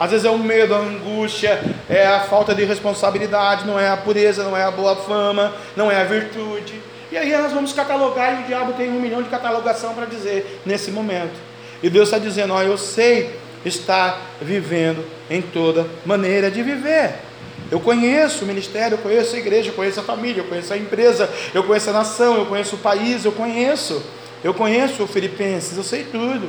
Às 0.00 0.10
vezes 0.10 0.24
é 0.24 0.30
o 0.30 0.38
medo, 0.38 0.74
a 0.74 0.78
angústia, 0.78 1.62
é 1.86 2.06
a 2.06 2.20
falta 2.20 2.54
de 2.54 2.64
responsabilidade, 2.64 3.66
não 3.66 3.78
é 3.78 3.90
a 3.90 3.96
pureza, 3.98 4.42
não 4.42 4.56
é 4.56 4.64
a 4.64 4.70
boa 4.70 4.96
fama, 4.96 5.52
não 5.76 5.90
é 5.90 6.00
a 6.00 6.04
virtude. 6.04 6.80
E 7.12 7.18
aí 7.18 7.30
nós 7.36 7.52
vamos 7.52 7.74
catalogar 7.74 8.40
e 8.40 8.44
o 8.44 8.46
diabo 8.46 8.72
tem 8.72 8.88
um 8.88 8.98
milhão 8.98 9.22
de 9.22 9.28
catalogação 9.28 9.92
para 9.92 10.06
dizer 10.06 10.62
nesse 10.64 10.90
momento. 10.90 11.47
E 11.82 11.90
Deus 11.90 12.08
está 12.08 12.18
dizendo: 12.18 12.52
Ó, 12.52 12.62
eu 12.62 12.76
sei 12.76 13.30
estar 13.64 14.20
vivendo 14.40 15.04
em 15.30 15.42
toda 15.42 15.86
maneira 16.04 16.50
de 16.50 16.62
viver. 16.62 17.14
Eu 17.70 17.80
conheço 17.80 18.44
o 18.44 18.46
ministério, 18.46 18.94
eu 18.94 18.98
conheço 18.98 19.36
a 19.36 19.38
igreja, 19.38 19.70
eu 19.70 19.74
conheço 19.74 20.00
a 20.00 20.02
família, 20.02 20.40
eu 20.40 20.44
conheço 20.44 20.72
a 20.72 20.76
empresa, 20.76 21.28
eu 21.52 21.62
conheço 21.64 21.90
a 21.90 21.92
nação, 21.92 22.36
eu 22.36 22.46
conheço 22.46 22.76
o 22.76 22.78
país, 22.78 23.24
eu 23.24 23.32
conheço. 23.32 24.02
Eu 24.42 24.54
conheço 24.54 25.02
o 25.02 25.06
Filipenses, 25.06 25.76
eu 25.76 25.82
sei 25.82 26.04
tudo. 26.04 26.48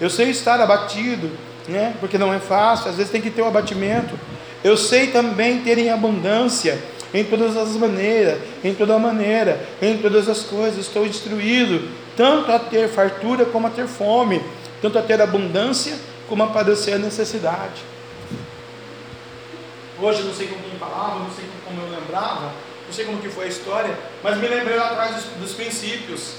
Eu 0.00 0.08
sei 0.08 0.30
estar 0.30 0.60
abatido, 0.60 1.30
né? 1.68 1.94
Porque 2.00 2.16
não 2.16 2.32
é 2.32 2.38
fácil, 2.38 2.90
às 2.90 2.96
vezes 2.96 3.12
tem 3.12 3.20
que 3.20 3.30
ter 3.30 3.42
o 3.42 3.44
um 3.44 3.48
abatimento. 3.48 4.18
Eu 4.62 4.76
sei 4.76 5.08
também 5.08 5.58
ter 5.60 5.76
em 5.76 5.90
abundância 5.90 6.78
em 7.12 7.22
todas 7.22 7.56
as 7.56 7.76
maneiras, 7.76 8.38
em 8.62 8.74
toda 8.74 8.98
maneira, 8.98 9.60
em 9.82 9.98
todas 9.98 10.28
as 10.28 10.42
coisas. 10.42 10.86
Estou 10.86 11.06
instruído 11.06 11.88
tanto 12.16 12.50
a 12.50 12.58
ter 12.58 12.88
fartura 12.88 13.44
como 13.44 13.66
a 13.66 13.70
ter 13.70 13.86
fome 13.86 14.40
tanto 14.84 14.98
a 14.98 15.02
ter 15.02 15.18
abundância 15.22 15.96
como 16.28 16.42
a 16.42 16.48
padecer 16.48 16.96
a 16.96 16.98
necessidade. 16.98 17.80
Hoje 19.98 20.22
não 20.24 20.34
sei 20.34 20.46
como 20.48 20.62
quem 20.62 20.78
falava, 20.78 21.20
não 21.20 21.30
sei 21.30 21.46
como 21.64 21.80
eu 21.80 21.98
lembrava, 21.98 22.52
não 22.86 22.92
sei 22.92 23.06
como 23.06 23.18
que 23.22 23.30
foi 23.30 23.46
a 23.46 23.48
história, 23.48 23.98
mas 24.22 24.36
me 24.36 24.46
lembrei 24.46 24.76
lá 24.76 24.90
atrás 24.90 25.14
dos, 25.14 25.24
dos 25.40 25.52
princípios. 25.54 26.34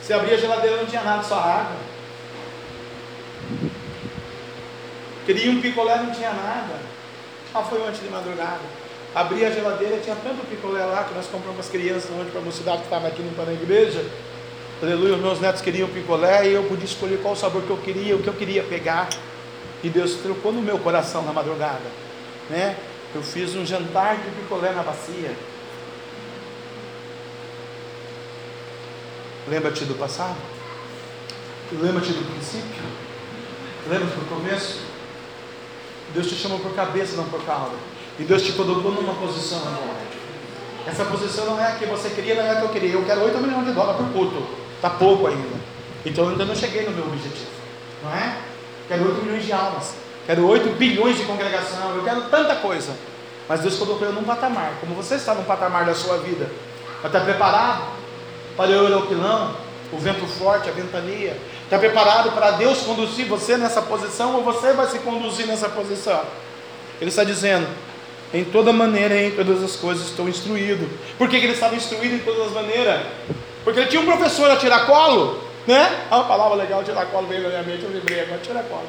Se 0.00 0.12
abria 0.12 0.36
a 0.36 0.38
geladeira 0.38 0.76
não 0.76 0.86
tinha 0.86 1.02
nada, 1.02 1.24
só 1.24 1.40
água. 1.40 1.76
Queria 5.26 5.50
um 5.50 5.60
picolé, 5.60 5.96
não 5.96 6.12
tinha 6.12 6.32
nada. 6.32 6.78
Ah, 7.52 7.62
foi 7.62 7.84
antes 7.84 8.00
de 8.00 8.08
madrugada. 8.08 8.60
Abri 9.12 9.44
a 9.44 9.50
geladeira, 9.50 9.98
tinha 9.98 10.14
tanto 10.14 10.46
picolé 10.48 10.84
lá 10.84 11.02
que 11.02 11.14
nós 11.14 11.26
compramos 11.26 11.56
para 11.56 11.64
as 11.64 11.68
crianças 11.68 12.12
onde 12.16 12.30
para 12.30 12.40
a 12.40 12.44
mocidade 12.44 12.78
que 12.78 12.84
estava 12.84 13.08
aqui 13.08 13.22
limpando 13.22 13.48
a 13.48 13.54
igreja. 13.54 14.04
Aleluia, 14.82 15.18
meus 15.18 15.38
netos 15.38 15.60
queriam 15.60 15.86
picolé 15.88 16.48
e 16.48 16.54
eu 16.54 16.64
podia 16.64 16.86
escolher 16.86 17.20
qual 17.20 17.36
sabor 17.36 17.60
que 17.60 17.68
eu 17.68 17.76
queria, 17.76 18.16
o 18.16 18.22
que 18.22 18.28
eu 18.28 18.32
queria 18.32 18.62
pegar. 18.62 19.10
E 19.84 19.90
Deus 19.90 20.14
trocou 20.14 20.52
no 20.52 20.62
meu 20.62 20.78
coração 20.78 21.22
na 21.22 21.34
madrugada, 21.34 21.84
né? 22.48 22.76
Eu 23.14 23.22
fiz 23.22 23.54
um 23.54 23.66
jantar 23.66 24.16
de 24.16 24.30
picolé 24.30 24.72
na 24.72 24.82
bacia. 24.82 25.36
Lembra-te 29.46 29.84
do 29.84 29.94
passado? 29.98 30.38
Lembra-te 31.72 32.12
do 32.12 32.32
princípio? 32.32 32.82
Lembra-te 33.86 34.14
do 34.14 34.28
começo? 34.30 34.80
Deus 36.14 36.26
te 36.26 36.36
chamou 36.36 36.58
por 36.58 36.74
cabeça, 36.74 37.18
não 37.18 37.24
por 37.24 37.44
cauda. 37.44 37.76
E 38.18 38.24
Deus 38.24 38.42
te 38.42 38.52
colocou 38.52 38.92
numa 38.92 39.12
posição 39.12 39.58
agora. 39.58 40.00
Essa 40.86 41.04
posição 41.04 41.44
não 41.44 41.60
é 41.60 41.66
a 41.66 41.74
que 41.74 41.84
você 41.84 42.08
queria, 42.08 42.34
não 42.34 42.44
é 42.44 42.50
a 42.52 42.56
que 42.56 42.62
eu 42.62 42.70
queria. 42.70 42.92
Eu 42.94 43.04
quero 43.04 43.20
8 43.20 43.38
milhões 43.40 43.66
de 43.66 43.72
dólares 43.72 44.00
por 44.00 44.10
culto. 44.14 44.69
Está 44.80 44.88
pouco 44.88 45.26
ainda. 45.26 45.60
Então 46.06 46.24
eu 46.24 46.30
ainda 46.30 46.46
não 46.46 46.56
cheguei 46.56 46.86
no 46.86 46.92
meu 46.92 47.04
objetivo. 47.04 47.50
Não 48.02 48.14
é? 48.14 48.34
Quero 48.88 49.08
8 49.08 49.22
milhões 49.22 49.44
de 49.44 49.52
almas. 49.52 49.92
Quero 50.24 50.46
8 50.46 50.70
bilhões 50.78 51.18
de 51.18 51.24
congregação. 51.24 51.96
Eu 51.96 52.02
quero 52.02 52.22
tanta 52.30 52.56
coisa. 52.56 52.94
Mas 53.46 53.60
Deus 53.60 53.76
colocou 53.76 54.06
eu 54.06 54.14
num 54.14 54.22
patamar. 54.22 54.72
Como 54.80 54.94
você 54.94 55.16
está 55.16 55.34
num 55.34 55.44
patamar 55.44 55.84
da 55.84 55.94
sua 55.94 56.16
vida. 56.16 56.50
Está 57.04 57.20
preparado 57.20 57.82
para 58.56 58.70
o 58.70 58.72
euroquilão, 58.72 59.54
o 59.92 59.98
vento 59.98 60.26
forte, 60.26 60.70
a 60.70 60.72
ventania? 60.72 61.36
Está 61.64 61.78
preparado 61.78 62.32
para 62.32 62.52
Deus 62.52 62.78
conduzir 62.78 63.26
você 63.26 63.58
nessa 63.58 63.82
posição 63.82 64.36
ou 64.36 64.42
você 64.42 64.72
vai 64.72 64.86
se 64.86 64.98
conduzir 65.00 65.46
nessa 65.46 65.68
posição? 65.68 66.22
Ele 67.02 67.10
está 67.10 67.22
dizendo: 67.22 67.66
em 68.32 68.44
toda 68.44 68.72
maneira, 68.72 69.20
em 69.20 69.30
todas 69.32 69.62
as 69.62 69.76
coisas 69.76 70.06
estou 70.06 70.26
instruído. 70.26 70.88
Por 71.18 71.28
que, 71.28 71.38
que 71.38 71.44
ele 71.44 71.52
estava 71.52 71.74
instruído 71.74 72.14
em 72.14 72.20
todas 72.20 72.46
as 72.46 72.52
maneiras? 72.52 73.02
Porque 73.64 73.80
ele 73.80 73.88
tinha 73.88 74.00
um 74.02 74.06
professor 74.06 74.50
a 74.50 74.56
tirar 74.56 74.86
colo, 74.86 75.42
né? 75.66 75.90
Ah, 76.10 76.16
uma 76.16 76.24
palavra 76.24 76.56
legal, 76.56 76.82
tirar 76.82 77.06
colo 77.06 77.26
veio 77.26 77.42
na 77.42 77.48
minha 77.48 77.62
mente, 77.62 77.84
eu 77.84 77.90
lembrei 77.90 78.20
agora, 78.22 78.40
tirar 78.42 78.62
colo. 78.64 78.86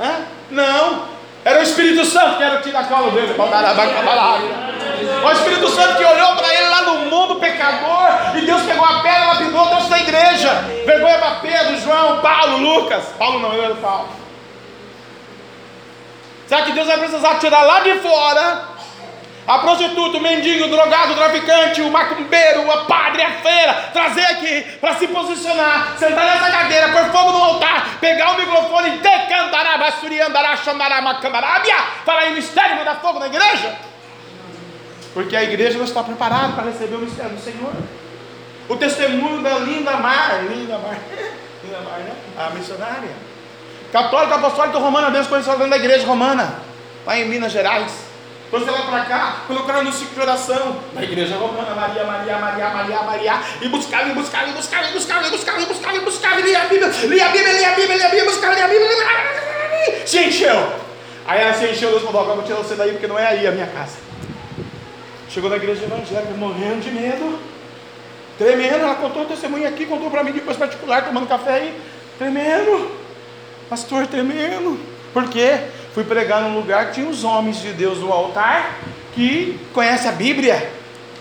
Hã? 0.00 0.24
Não, 0.50 1.04
Era 1.44 1.60
o 1.60 1.62
Espírito 1.62 2.04
Santo 2.04 2.38
que 2.38 2.42
era 2.42 2.58
o 2.58 2.62
tiracolo 2.62 3.12
dele. 3.12 3.34
O 5.24 5.30
Espírito 5.32 5.68
Santo 5.68 5.96
que 5.96 6.04
olhou 6.04 6.34
para 6.34 6.52
ele 6.52 6.68
lá 6.68 6.82
no 6.82 6.94
mundo 7.08 7.36
pecador. 7.36 8.36
E 8.36 8.40
Deus 8.40 8.62
pegou 8.62 8.84
a 8.84 9.00
pedra, 9.00 9.26
lapidou, 9.26 9.66
Deus 9.68 9.88
da 9.88 9.98
igreja. 10.00 10.52
Vergonha 10.84 11.18
para 11.18 11.30
Pedro, 11.36 11.78
João, 11.78 12.18
Paulo, 12.18 12.56
Lucas. 12.58 13.04
Paulo 13.16 13.38
não, 13.38 13.52
eu 13.52 13.62
era 13.62 13.74
Paulo. 13.76 14.08
Será 16.48 16.62
que 16.62 16.72
Deus 16.72 16.88
vai 16.88 16.98
precisar 16.98 17.38
tirar 17.38 17.62
lá 17.62 17.78
de 17.78 17.94
fora 18.00 18.62
a 19.46 19.58
prostituta, 19.58 20.18
o 20.18 20.20
mendigo, 20.20 20.64
o 20.64 20.68
drogado, 20.68 21.12
o 21.12 21.16
traficante, 21.16 21.80
o 21.80 21.90
macumbeiro, 21.90 22.68
o 22.68 22.84
padre, 22.86 23.22
a 23.22 23.30
feira, 23.34 23.74
trazer 23.92 24.24
aqui 24.24 24.62
para 24.80 24.94
se 24.96 25.06
posicionar, 25.06 25.96
sentar 25.96 26.24
nessa 26.24 26.50
cadeira, 26.50 26.88
pôr 26.88 27.04
fogo 27.12 27.30
no 27.30 27.44
altar, 27.44 27.98
pegar 28.00 28.32
o 28.32 28.38
microfone, 28.38 28.98
decantará, 28.98 29.78
basuriandará, 29.78 30.56
xandará, 30.56 31.00
macandarábia, 31.00 31.76
falar 32.04 32.28
em 32.30 32.34
mistério, 32.34 32.76
mandar 32.76 32.96
fogo 32.96 33.20
na 33.20 33.26
igreja? 33.26 33.76
Porque 35.14 35.36
a 35.36 35.44
igreja 35.44 35.78
não 35.78 35.84
está 35.84 36.02
preparada 36.02 36.54
para 36.54 36.64
receber 36.64 36.96
o 36.96 36.98
mistério 36.98 37.32
do 37.32 37.40
Senhor. 37.40 37.72
O 38.68 38.76
testemunho 38.76 39.42
da 39.42 39.58
Linda 39.60 39.92
Mar, 39.92 40.42
Linda 40.44 40.76
Mar, 40.78 40.98
Linda 41.62 41.80
Mar, 41.80 41.98
né? 42.00 42.12
A 42.36 42.50
missionária. 42.50 43.10
Católica, 43.92 44.34
apostólica, 44.34 44.78
romana, 44.78 45.10
Deus 45.12 45.28
conheceu 45.28 45.52
dentro 45.52 45.70
da 45.70 45.76
igreja 45.76 46.04
romana, 46.04 46.56
lá 47.06 47.16
em 47.16 47.28
Minas 47.28 47.52
Gerais. 47.52 48.05
Trouxe 48.50 48.68
ela 48.68 48.82
para 48.82 49.04
cá, 49.06 49.36
colocaram 49.46 49.82
no 49.82 49.92
ciclo 49.92 50.14
de 50.14 50.20
oração, 50.20 50.80
na 50.94 51.02
igreja 51.02 51.36
romana, 51.36 51.74
Maria, 51.74 52.04
Maria, 52.04 52.38
Maria, 52.38 52.68
Maria, 52.70 53.02
Maria, 53.02 53.40
e 53.60 53.68
buscava, 53.68 54.08
e 54.08 54.14
buscava, 54.14 54.48
e 54.48 54.52
buscava, 54.52 54.88
e 54.88 54.92
buscava, 54.92 55.26
e 55.26 55.30
buscava, 55.30 55.60
e 55.60 55.66
buscava, 55.66 55.96
e 55.96 56.00
buscava, 56.00 56.40
e 56.40 56.42
lia 56.44 56.62
a 56.62 56.64
Bíblia, 56.66 56.88
lia 56.88 57.26
a 57.26 57.28
Bíblia, 57.30 57.52
lia 57.52 57.72
a 57.72 57.74
Bíblia, 57.74 57.96
lia 57.96 58.06
a 58.06 58.08
Bíblia, 58.08 58.24
buscava, 58.24 58.54
lia 58.54 58.64
a 58.64 58.68
Bíblia, 58.68 60.06
se 60.06 60.18
encheu. 60.18 60.72
Aí 61.26 61.40
ela 61.40 61.54
se 61.54 61.66
encheu, 61.66 61.90
Deus 61.90 62.04
falou, 62.04 62.22
agora 62.22 62.36
vou 62.36 62.44
tirar 62.44 62.58
você 62.58 62.76
daí, 62.76 62.92
porque 62.92 63.08
não 63.08 63.18
é 63.18 63.26
aí 63.26 63.46
a 63.48 63.50
minha 63.50 63.66
casa. 63.66 63.96
Chegou 65.28 65.50
na 65.50 65.56
igreja 65.56 65.84
evangélica, 65.84 66.32
morrendo 66.34 66.82
de 66.82 66.90
medo, 66.92 67.40
tremendo, 68.38 68.84
ela 68.84 68.94
contou 68.94 69.22
o 69.22 69.26
testemunho 69.26 69.66
aqui, 69.66 69.86
contou 69.86 70.08
para 70.08 70.22
mim 70.22 70.30
depois 70.30 70.56
particular, 70.56 71.04
tomando 71.04 71.26
café 71.26 71.54
aí, 71.54 71.80
tremendo, 72.16 72.92
pastor, 73.68 74.06
tremendo, 74.06 74.78
por 75.16 75.30
quê? 75.30 75.60
fui 75.94 76.04
pregar 76.04 76.42
num 76.42 76.54
lugar 76.54 76.88
que 76.88 76.96
tinha 76.96 77.08
os 77.08 77.24
homens 77.24 77.62
de 77.62 77.72
Deus 77.72 78.00
no 78.00 78.12
altar 78.12 78.80
que 79.14 79.58
conhecem 79.72 80.10
a 80.10 80.12
Bíblia, 80.12 80.70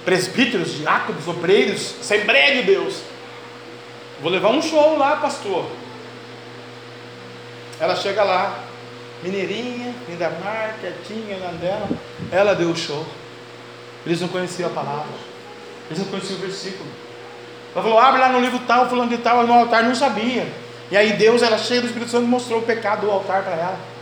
presbíteros, 0.03 0.73
diáconos, 0.73 1.25
obreiros, 1.29 1.95
Assembleia 2.01 2.55
de 2.55 2.63
Deus. 2.63 2.99
Vou 4.21 4.29
levar 4.29 4.49
um 4.49 4.61
show 4.61 4.97
lá, 4.97 5.15
pastor. 5.15 5.65
Ela 7.79 7.95
chega 7.95 8.21
lá, 8.21 8.65
mineirinha, 9.23 9.95
linda 10.09 10.29
mar, 10.43 10.75
quietinha 10.81 11.37
dela. 11.53 11.87
Ela 12.33 12.53
deu 12.53 12.71
o 12.71 12.75
show. 12.75 13.05
Eles 14.05 14.19
não 14.19 14.27
conheciam 14.27 14.69
a 14.69 14.73
palavra, 14.73 15.07
eles 15.89 16.03
não 16.03 16.11
conheciam 16.11 16.37
o 16.37 16.41
versículo. 16.41 16.89
Ela 17.73 17.81
falou: 17.81 17.97
abre 17.97 18.19
lá 18.19 18.27
no 18.27 18.41
livro 18.41 18.59
tal, 18.67 18.89
fulano 18.89 19.09
de 19.09 19.19
tal, 19.19 19.47
no 19.47 19.53
altar, 19.53 19.83
não 19.83 19.95
sabia. 19.95 20.64
E 20.91 20.97
aí 20.97 21.13
Deus, 21.13 21.41
ela 21.41 21.57
cheia 21.57 21.81
do 21.81 21.87
Espírito 21.87 22.11
Santo, 22.11 22.27
mostrou 22.27 22.59
o 22.59 22.63
pecado 22.63 23.01
do 23.01 23.11
altar 23.11 23.43
para 23.43 23.53
ela. 23.53 23.95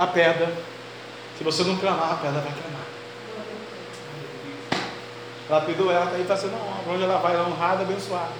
a 0.00 0.06
pedra. 0.06 0.50
Se 1.36 1.44
você 1.44 1.62
não 1.62 1.76
clamar, 1.76 2.12
a 2.12 2.16
pedra 2.16 2.40
vai 2.40 2.52
clamar. 2.52 2.80
Ela 5.48 5.60
pediu 5.60 5.90
ela, 5.90 6.04
está 6.04 6.16
aí 6.16 6.24
fazendo 6.24 6.54
a 6.54 6.56
honra. 6.56 6.94
Onde 6.94 7.02
ela 7.02 7.18
vai, 7.18 7.34
ela 7.34 7.44
é 7.44 7.46
honrada, 7.46 7.82
abençoada. 7.82 8.32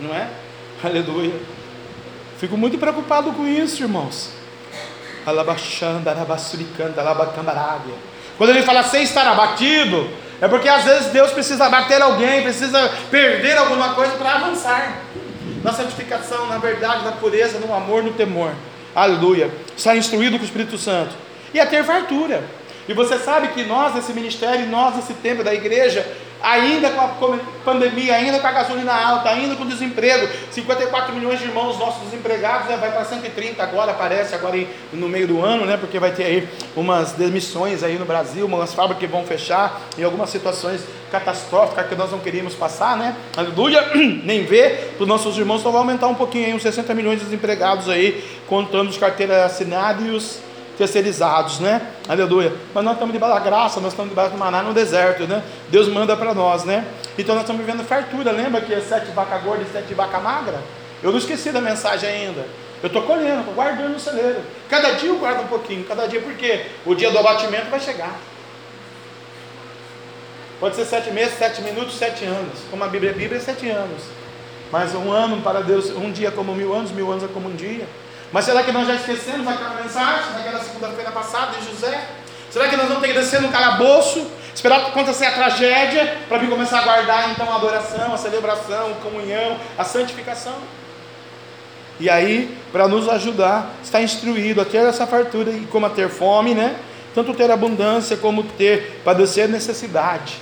Não 0.00 0.14
é? 0.14 0.30
Aleluia. 0.82 1.38
Fico 2.38 2.56
muito 2.56 2.78
preocupado 2.78 3.32
com 3.32 3.46
isso, 3.46 3.82
irmãos. 3.82 4.30
Alabaxanda, 5.26 6.10
alabasuricanda, 6.10 7.00
alabacambarábia. 7.00 7.94
Quando 8.38 8.50
ele 8.50 8.62
fala 8.62 8.82
sem 8.82 9.02
estar 9.02 9.26
abatido, 9.26 10.08
é 10.42 10.48
porque 10.48 10.68
às 10.68 10.84
vezes 10.84 11.06
Deus 11.06 11.30
precisa 11.30 11.64
abater 11.64 12.02
alguém, 12.02 12.42
precisa 12.42 12.90
perder 13.10 13.56
alguma 13.56 13.94
coisa 13.94 14.12
para 14.16 14.34
avançar. 14.34 14.98
Na 15.64 15.72
santificação, 15.72 16.46
na 16.48 16.58
verdade, 16.58 17.04
na 17.04 17.12
pureza, 17.12 17.58
no 17.58 17.72
amor, 17.72 18.02
no 18.02 18.12
temor 18.12 18.52
aleluia, 18.94 19.50
está 19.76 19.96
instruído 19.96 20.36
com 20.36 20.42
o 20.42 20.46
Espírito 20.46 20.78
Santo, 20.78 21.14
e 21.52 21.60
a 21.60 21.66
ter 21.66 21.84
fartura. 21.84 22.42
E 22.88 22.92
você 22.92 23.18
sabe 23.18 23.48
que 23.48 23.64
nós, 23.64 23.94
nesse 23.94 24.12
ministério, 24.12 24.66
nós, 24.66 24.96
nesse 24.96 25.14
tempo 25.14 25.44
da 25.44 25.54
igreja, 25.54 26.06
ainda 26.42 26.90
com 26.90 27.00
a 27.00 27.38
pandemia, 27.64 28.16
ainda 28.16 28.38
com 28.40 28.46
a 28.46 28.52
gasolina 28.52 28.92
alta, 28.92 29.30
ainda 29.30 29.54
com 29.54 29.62
o 29.62 29.68
desemprego, 29.68 30.28
54 30.50 31.14
milhões 31.14 31.38
de 31.38 31.46
irmãos 31.46 31.78
nossos 31.78 32.02
desempregados, 32.02 32.68
né, 32.68 32.76
vai 32.76 32.90
para 32.90 33.04
130 33.04 33.62
agora, 33.62 33.94
parece, 33.94 34.34
agora 34.34 34.52
no 34.92 35.08
meio 35.08 35.28
do 35.28 35.42
ano, 35.42 35.64
né, 35.64 35.76
porque 35.76 35.98
vai 35.98 36.10
ter 36.10 36.24
aí 36.24 36.48
umas 36.76 37.12
demissões 37.12 37.82
aí 37.82 37.98
no 37.98 38.04
Brasil, 38.04 38.44
umas 38.46 38.74
fábricas 38.74 39.00
que 39.00 39.06
vão 39.06 39.24
fechar, 39.24 39.80
em 39.96 40.02
algumas 40.02 40.30
situações 40.30 40.82
catastróficas 41.10 41.86
que 41.86 41.94
nós 41.94 42.10
não 42.10 42.18
queríamos 42.18 42.54
passar, 42.54 42.96
né, 42.96 43.14
aleluia, 43.36 43.90
nem 44.24 44.44
ver, 44.44 44.94
para 44.96 45.02
os 45.04 45.08
nossos 45.08 45.38
irmãos, 45.38 45.60
então 45.60 45.70
vai 45.70 45.80
aumentar 45.80 46.08
um 46.08 46.14
pouquinho 46.14 46.46
aí, 46.46 46.54
uns 46.54 46.62
60 46.62 46.92
milhões 46.94 47.18
de 47.20 47.24
desempregados 47.26 47.88
aí, 47.88 48.24
contando 48.48 48.90
os 48.90 48.98
carteiras 48.98 49.44
assinadas 49.44 50.04
e 50.04 50.10
os 50.10 50.51
terceirizados, 50.76 51.60
né? 51.60 51.80
Aleluia. 52.08 52.52
Mas 52.74 52.84
nós 52.84 52.94
estamos 52.94 53.12
debaixo 53.12 53.34
da 53.34 53.40
graça, 53.40 53.80
nós 53.80 53.92
estamos 53.92 54.10
debaixo 54.10 54.32
do 54.32 54.38
maná 54.38 54.62
no 54.62 54.72
deserto, 54.72 55.26
né? 55.26 55.42
Deus 55.68 55.88
manda 55.88 56.16
para 56.16 56.34
nós, 56.34 56.64
né? 56.64 56.84
Então 57.18 57.34
nós 57.34 57.44
estamos 57.44 57.64
vivendo 57.64 57.84
fartura. 57.84 58.32
Lembra 58.32 58.60
que 58.60 58.72
é 58.72 58.80
sete 58.80 59.10
vacas 59.12 59.42
gordas 59.42 59.68
e 59.68 59.72
sete 59.72 59.94
vacas 59.94 60.22
magras? 60.22 60.60
Eu 61.02 61.10
não 61.10 61.18
esqueci 61.18 61.50
da 61.50 61.60
mensagem 61.60 62.08
ainda. 62.08 62.46
Eu 62.82 62.88
estou 62.88 63.02
colhendo, 63.02 63.40
estou 63.40 63.54
guardando 63.54 63.92
no 63.92 64.00
celeiro. 64.00 64.40
Cada 64.68 64.92
dia 64.92 65.08
eu 65.08 65.16
guardo 65.16 65.42
um 65.42 65.46
pouquinho, 65.46 65.84
cada 65.84 66.06
dia, 66.06 66.20
porque 66.20 66.66
o 66.84 66.94
dia 66.94 67.10
do 67.10 67.18
abatimento 67.18 67.70
vai 67.70 67.78
chegar. 67.78 68.18
Pode 70.58 70.76
ser 70.76 70.84
sete 70.84 71.10
meses, 71.10 71.38
sete 71.38 71.60
minutos, 71.62 71.96
sete 71.96 72.24
anos. 72.24 72.60
Como 72.70 72.82
a 72.82 72.88
Bíblia, 72.88 73.10
a 73.10 73.14
Bíblia 73.14 73.38
é 73.38 73.40
sete 73.40 73.68
anos. 73.68 74.02
Mas 74.70 74.94
um 74.94 75.12
ano 75.12 75.42
para 75.42 75.60
Deus, 75.60 75.90
um 75.90 76.10
dia 76.10 76.30
como 76.30 76.54
mil 76.54 76.74
anos, 76.74 76.90
mil 76.92 77.10
anos 77.10 77.24
é 77.24 77.28
como 77.28 77.48
um 77.48 77.54
dia. 77.54 77.86
Mas 78.32 78.46
será 78.46 78.62
que 78.62 78.72
nós 78.72 78.88
já 78.88 78.94
esquecemos 78.94 79.46
aquela 79.46 79.74
mensagem 79.74 80.32
daquela 80.32 80.58
segunda-feira 80.64 81.10
passada 81.10 81.58
de 81.58 81.66
José? 81.66 82.08
Será 82.50 82.68
que 82.68 82.76
nós 82.76 82.88
vamos 82.88 83.02
ter 83.02 83.08
que 83.08 83.18
descer 83.18 83.42
no 83.42 83.50
calabouço, 83.50 84.26
esperar 84.54 84.80
acontecer 84.86 85.26
a 85.26 85.32
tragédia, 85.32 86.18
para 86.28 86.38
vir 86.38 86.48
começar 86.48 86.80
a 86.80 86.82
guardar 86.82 87.30
então 87.30 87.50
a 87.50 87.56
adoração, 87.56 88.12
a 88.12 88.16
celebração, 88.16 88.92
a 88.92 88.94
comunhão, 89.02 89.58
a 89.76 89.84
santificação? 89.84 90.54
E 92.00 92.08
aí, 92.08 92.56
para 92.72 92.88
nos 92.88 93.08
ajudar, 93.08 93.70
está 93.82 94.00
instruído 94.00 94.60
a 94.60 94.64
ter 94.64 94.78
essa 94.78 95.06
fartura 95.06 95.50
e 95.50 95.66
como 95.66 95.86
a 95.86 95.90
ter 95.90 96.08
fome, 96.08 96.54
né? 96.54 96.76
Tanto 97.14 97.34
ter 97.34 97.50
abundância 97.50 98.16
como 98.16 98.42
ter 98.42 99.02
padecer 99.04 99.46
necessidade. 99.48 100.38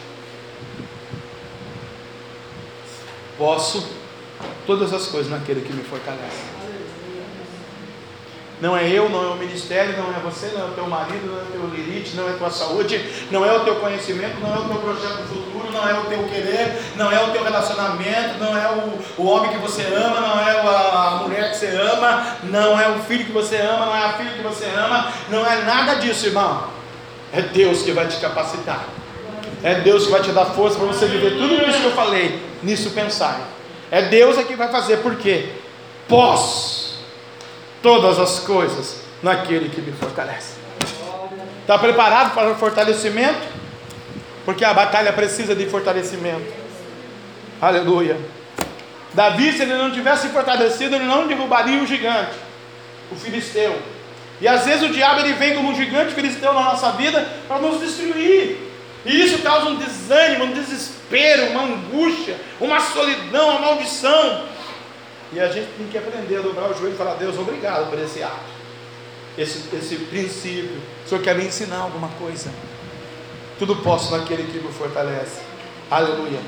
Posso 3.37 3.89
todas 4.67 4.93
as 4.93 5.07
coisas 5.09 5.31
naquele 5.31 5.62
que 5.62 5.73
me 5.73 5.83
fortalece. 5.83 6.50
Não 8.61 8.77
é 8.77 8.87
eu, 8.87 9.09
não 9.09 9.24
é 9.24 9.27
o 9.28 9.37
ministério, 9.37 9.97
não 9.97 10.11
é 10.15 10.20
você, 10.20 10.49
não 10.49 10.61
é 10.61 10.65
o 10.65 10.73
teu 10.73 10.87
marido, 10.87 11.27
não 11.27 11.39
é 11.39 11.43
o 11.43 11.47
teu 11.47 11.66
lirite, 11.69 12.15
não 12.15 12.28
é 12.28 12.32
a 12.32 12.37
tua 12.37 12.51
saúde, 12.51 13.01
não 13.31 13.45
é 13.45 13.57
o 13.57 13.61
teu 13.61 13.77
conhecimento, 13.77 14.39
não 14.39 14.55
é 14.55 14.59
o 14.59 14.65
teu 14.65 14.77
projeto 14.77 15.28
futuro, 15.28 15.73
não 15.73 15.89
é 15.89 15.99
o 15.99 16.05
teu 16.05 16.23
querer, 16.24 16.78
não 16.95 17.11
é 17.11 17.23
o 17.24 17.31
teu 17.31 17.43
relacionamento, 17.43 18.39
não 18.39 18.57
é 18.57 18.69
o, 18.69 19.23
o 19.23 19.27
homem 19.27 19.51
que 19.51 19.57
você 19.57 19.82
ama, 19.85 20.20
não 20.20 20.41
é 20.41 20.61
a, 20.61 21.09
a 21.09 21.11
mulher 21.23 21.51
que 21.51 21.57
você 21.57 21.69
ama, 21.69 22.37
não 22.45 22.78
é 22.78 22.89
o 22.91 22.99
filho 22.99 23.24
que 23.24 23.32
você 23.32 23.57
ama, 23.57 23.87
não 23.87 23.97
é 23.97 24.05
a 24.05 24.12
filha 24.12 24.32
que 24.32 24.43
você 24.43 24.66
ama, 24.66 25.11
não 25.31 25.47
é 25.47 25.62
nada 25.62 25.95
disso, 25.95 26.27
irmão. 26.27 26.65
É 27.32 27.41
Deus 27.41 27.81
que 27.81 27.93
vai 27.93 28.09
te 28.09 28.19
capacitar. 28.19 28.85
É 29.62 29.77
Deus 29.77 30.05
que 30.05 30.12
vai 30.12 30.20
te 30.20 30.32
dar 30.32 30.47
força 30.47 30.77
para 30.77 30.87
você 30.87 31.07
viver 31.07 31.32
tudo 31.32 31.55
isso 31.66 31.81
que 31.81 31.87
eu 31.87 31.93
falei, 31.93 32.43
nisso 32.62 32.91
pensar. 32.91 33.41
É 33.91 34.03
Deus 34.03 34.37
é 34.37 34.43
que 34.43 34.55
vai 34.55 34.69
fazer, 34.69 34.99
por 34.99 35.16
quê? 35.16 35.49
Posso 36.07 36.90
todas 37.82 38.19
as 38.19 38.40
coisas 38.40 39.01
naquele 39.23 39.69
que 39.69 39.81
me 39.81 39.93
fortalece. 39.93 40.55
Está 41.61 41.78
preparado 41.78 42.35
para 42.35 42.51
o 42.51 42.55
fortalecimento? 42.57 43.40
Porque 44.44 44.65
a 44.65 44.74
batalha 44.74 45.12
precisa 45.12 45.55
de 45.55 45.66
fortalecimento. 45.66 46.52
Aleluia. 47.61 48.19
Davi, 49.12 49.52
se 49.52 49.62
ele 49.62 49.74
não 49.74 49.90
tivesse 49.90 50.28
fortalecido, 50.28 50.94
ele 50.94 51.05
não 51.05 51.27
derrubaria 51.27 51.82
o 51.82 51.86
gigante, 51.86 52.32
o 53.11 53.16
filisteu. 53.16 53.77
E 54.40 54.48
às 54.48 54.65
vezes 54.65 54.89
o 54.89 54.93
diabo 54.93 55.20
ele 55.20 55.35
vem 55.35 55.55
como 55.55 55.70
um 55.70 55.74
gigante 55.74 56.15
filisteu 56.15 56.52
na 56.55 56.62
nossa 56.62 56.93
vida 56.93 57.28
para 57.47 57.59
nos 57.59 57.81
destruir. 57.81 58.57
E 59.05 59.23
isso 59.23 59.39
causa 59.43 59.66
um 59.66 59.77
desânimo, 59.77 60.44
um 60.44 60.52
desespero, 60.52 61.51
uma 61.51 61.65
angústia, 61.65 62.36
uma 62.61 62.81
solidão, 62.81 63.51
uma 63.51 63.61
maldição. 63.61 64.44
E 65.32 65.39
a 65.39 65.48
gente 65.48 65.69
tem 65.77 65.86
que 65.86 65.97
aprender 65.97 66.39
a 66.39 66.43
dobrar 66.43 66.70
o 66.70 66.74
joelho 66.74 66.94
e 66.94 66.98
falar: 66.98 67.15
Deus, 67.15 67.39
obrigado 67.39 67.89
por 67.89 67.98
esse 67.98 68.23
ato, 68.23 68.51
esse, 69.39 69.74
esse 69.74 69.97
princípio. 69.97 70.81
O 71.05 71.09
Senhor 71.09 71.23
quer 71.23 71.36
me 71.36 71.44
ensinar 71.44 71.78
alguma 71.78 72.09
coisa. 72.19 72.51
Tudo 73.59 73.77
posso 73.77 74.16
naquele 74.16 74.44
que 74.44 74.59
me 74.59 74.73
fortalece. 74.73 75.40
Aleluia. 75.90 76.40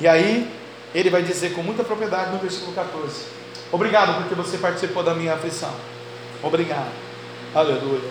E 0.00 0.08
aí, 0.08 0.50
ele 0.94 1.10
vai 1.10 1.22
dizer 1.22 1.52
com 1.52 1.62
muita 1.62 1.84
propriedade 1.84 2.32
no 2.32 2.38
versículo 2.38 2.72
14: 2.72 3.26
Obrigado 3.70 4.22
porque 4.22 4.34
você 4.34 4.56
participou 4.56 5.02
da 5.02 5.14
minha 5.14 5.34
aflição. 5.34 5.74
Obrigado. 6.42 6.92
Aleluia. 7.54 8.08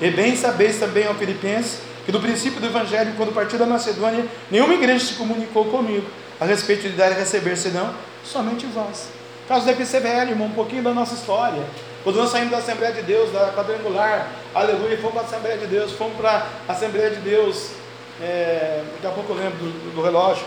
E 0.00 0.10
bem 0.10 0.36
sabeis 0.36 0.78
também, 0.78 1.08
ó 1.08 1.14
Filipenses, 1.14 1.78
que 2.04 2.12
do 2.12 2.20
princípio 2.20 2.60
do 2.60 2.66
Evangelho, 2.66 3.14
quando 3.16 3.32
parti 3.32 3.56
da 3.56 3.66
Macedônia, 3.66 4.26
nenhuma 4.50 4.74
igreja 4.74 5.04
se 5.04 5.14
comunicou 5.14 5.66
comigo 5.66 6.06
a 6.40 6.44
respeito 6.44 6.82
de 6.82 6.96
dar 6.96 7.10
e 7.10 7.14
receber, 7.14 7.56
senão 7.56 7.94
somente 8.24 8.66
vós. 8.66 9.08
Caso 9.46 9.66
da 9.66 9.74
PCBL, 9.74 10.30
irmão, 10.30 10.46
um 10.46 10.52
pouquinho 10.52 10.82
da 10.82 10.94
nossa 10.94 11.14
história. 11.14 11.62
Quando 12.02 12.16
nós 12.16 12.30
saímos 12.30 12.50
da 12.50 12.58
Assembleia 12.58 12.94
de 12.94 13.02
Deus, 13.02 13.30
da 13.30 13.52
quadrangular, 13.52 14.30
aleluia, 14.54 14.96
fomos 14.96 15.12
para 15.12 15.22
a 15.22 15.24
Assembleia 15.24 15.58
de 15.58 15.66
Deus, 15.66 15.92
fomos 15.92 16.16
para 16.16 16.46
a 16.66 16.72
Assembleia 16.72 17.10
de 17.10 17.16
Deus, 17.16 17.70
é, 18.22 18.82
daqui 18.94 19.06
a 19.06 19.10
pouco 19.10 19.32
eu 19.32 19.36
lembro 19.36 19.58
do, 19.58 19.94
do 19.94 20.02
relógio, 20.02 20.44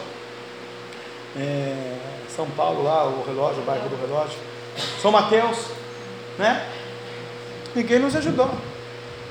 é, 1.35 1.97
São 2.35 2.47
Paulo 2.51 2.83
lá, 2.83 3.05
o 3.05 3.23
relógio, 3.25 3.61
o 3.61 3.65
bairro 3.65 3.87
do 3.87 3.95
relógio, 3.95 4.37
São 5.01 5.11
Mateus, 5.11 5.67
né? 6.39 6.65
Ninguém 7.75 7.99
nos 7.99 8.15
ajudou. 8.15 8.49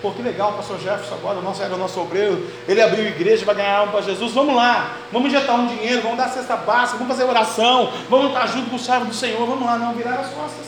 Pô, 0.06 0.12
que 0.12 0.22
legal, 0.22 0.50
o 0.50 0.52
pastor 0.52 0.78
Jefferson 0.78 1.16
agora, 1.16 1.40
o 1.40 1.42
nosso, 1.42 1.60
era 1.60 1.74
o 1.74 1.76
nosso 1.76 2.00
obreiro, 2.00 2.48
ele 2.68 2.80
abriu 2.80 3.08
igreja, 3.08 3.44
vai 3.44 3.56
ganhar 3.56 3.78
alma 3.78 3.90
para 3.90 4.02
Jesus, 4.02 4.32
vamos 4.32 4.54
lá, 4.54 4.98
vamos 5.10 5.32
injetar 5.32 5.56
um 5.56 5.66
dinheiro, 5.66 6.00
vamos 6.00 6.16
dar 6.16 6.28
cesta 6.28 6.54
básica, 6.54 6.96
vamos 6.96 7.12
fazer 7.12 7.28
oração, 7.28 7.92
vamos 8.08 8.28
estar 8.28 8.46
junto 8.46 8.70
com 8.70 8.76
o 8.76 8.78
servo 8.78 9.06
do 9.06 9.12
Senhor, 9.14 9.44
vamos 9.44 9.66
lá, 9.66 9.76
não, 9.76 9.94
virar 9.94 10.20
as 10.20 10.28
costas. 10.28 10.64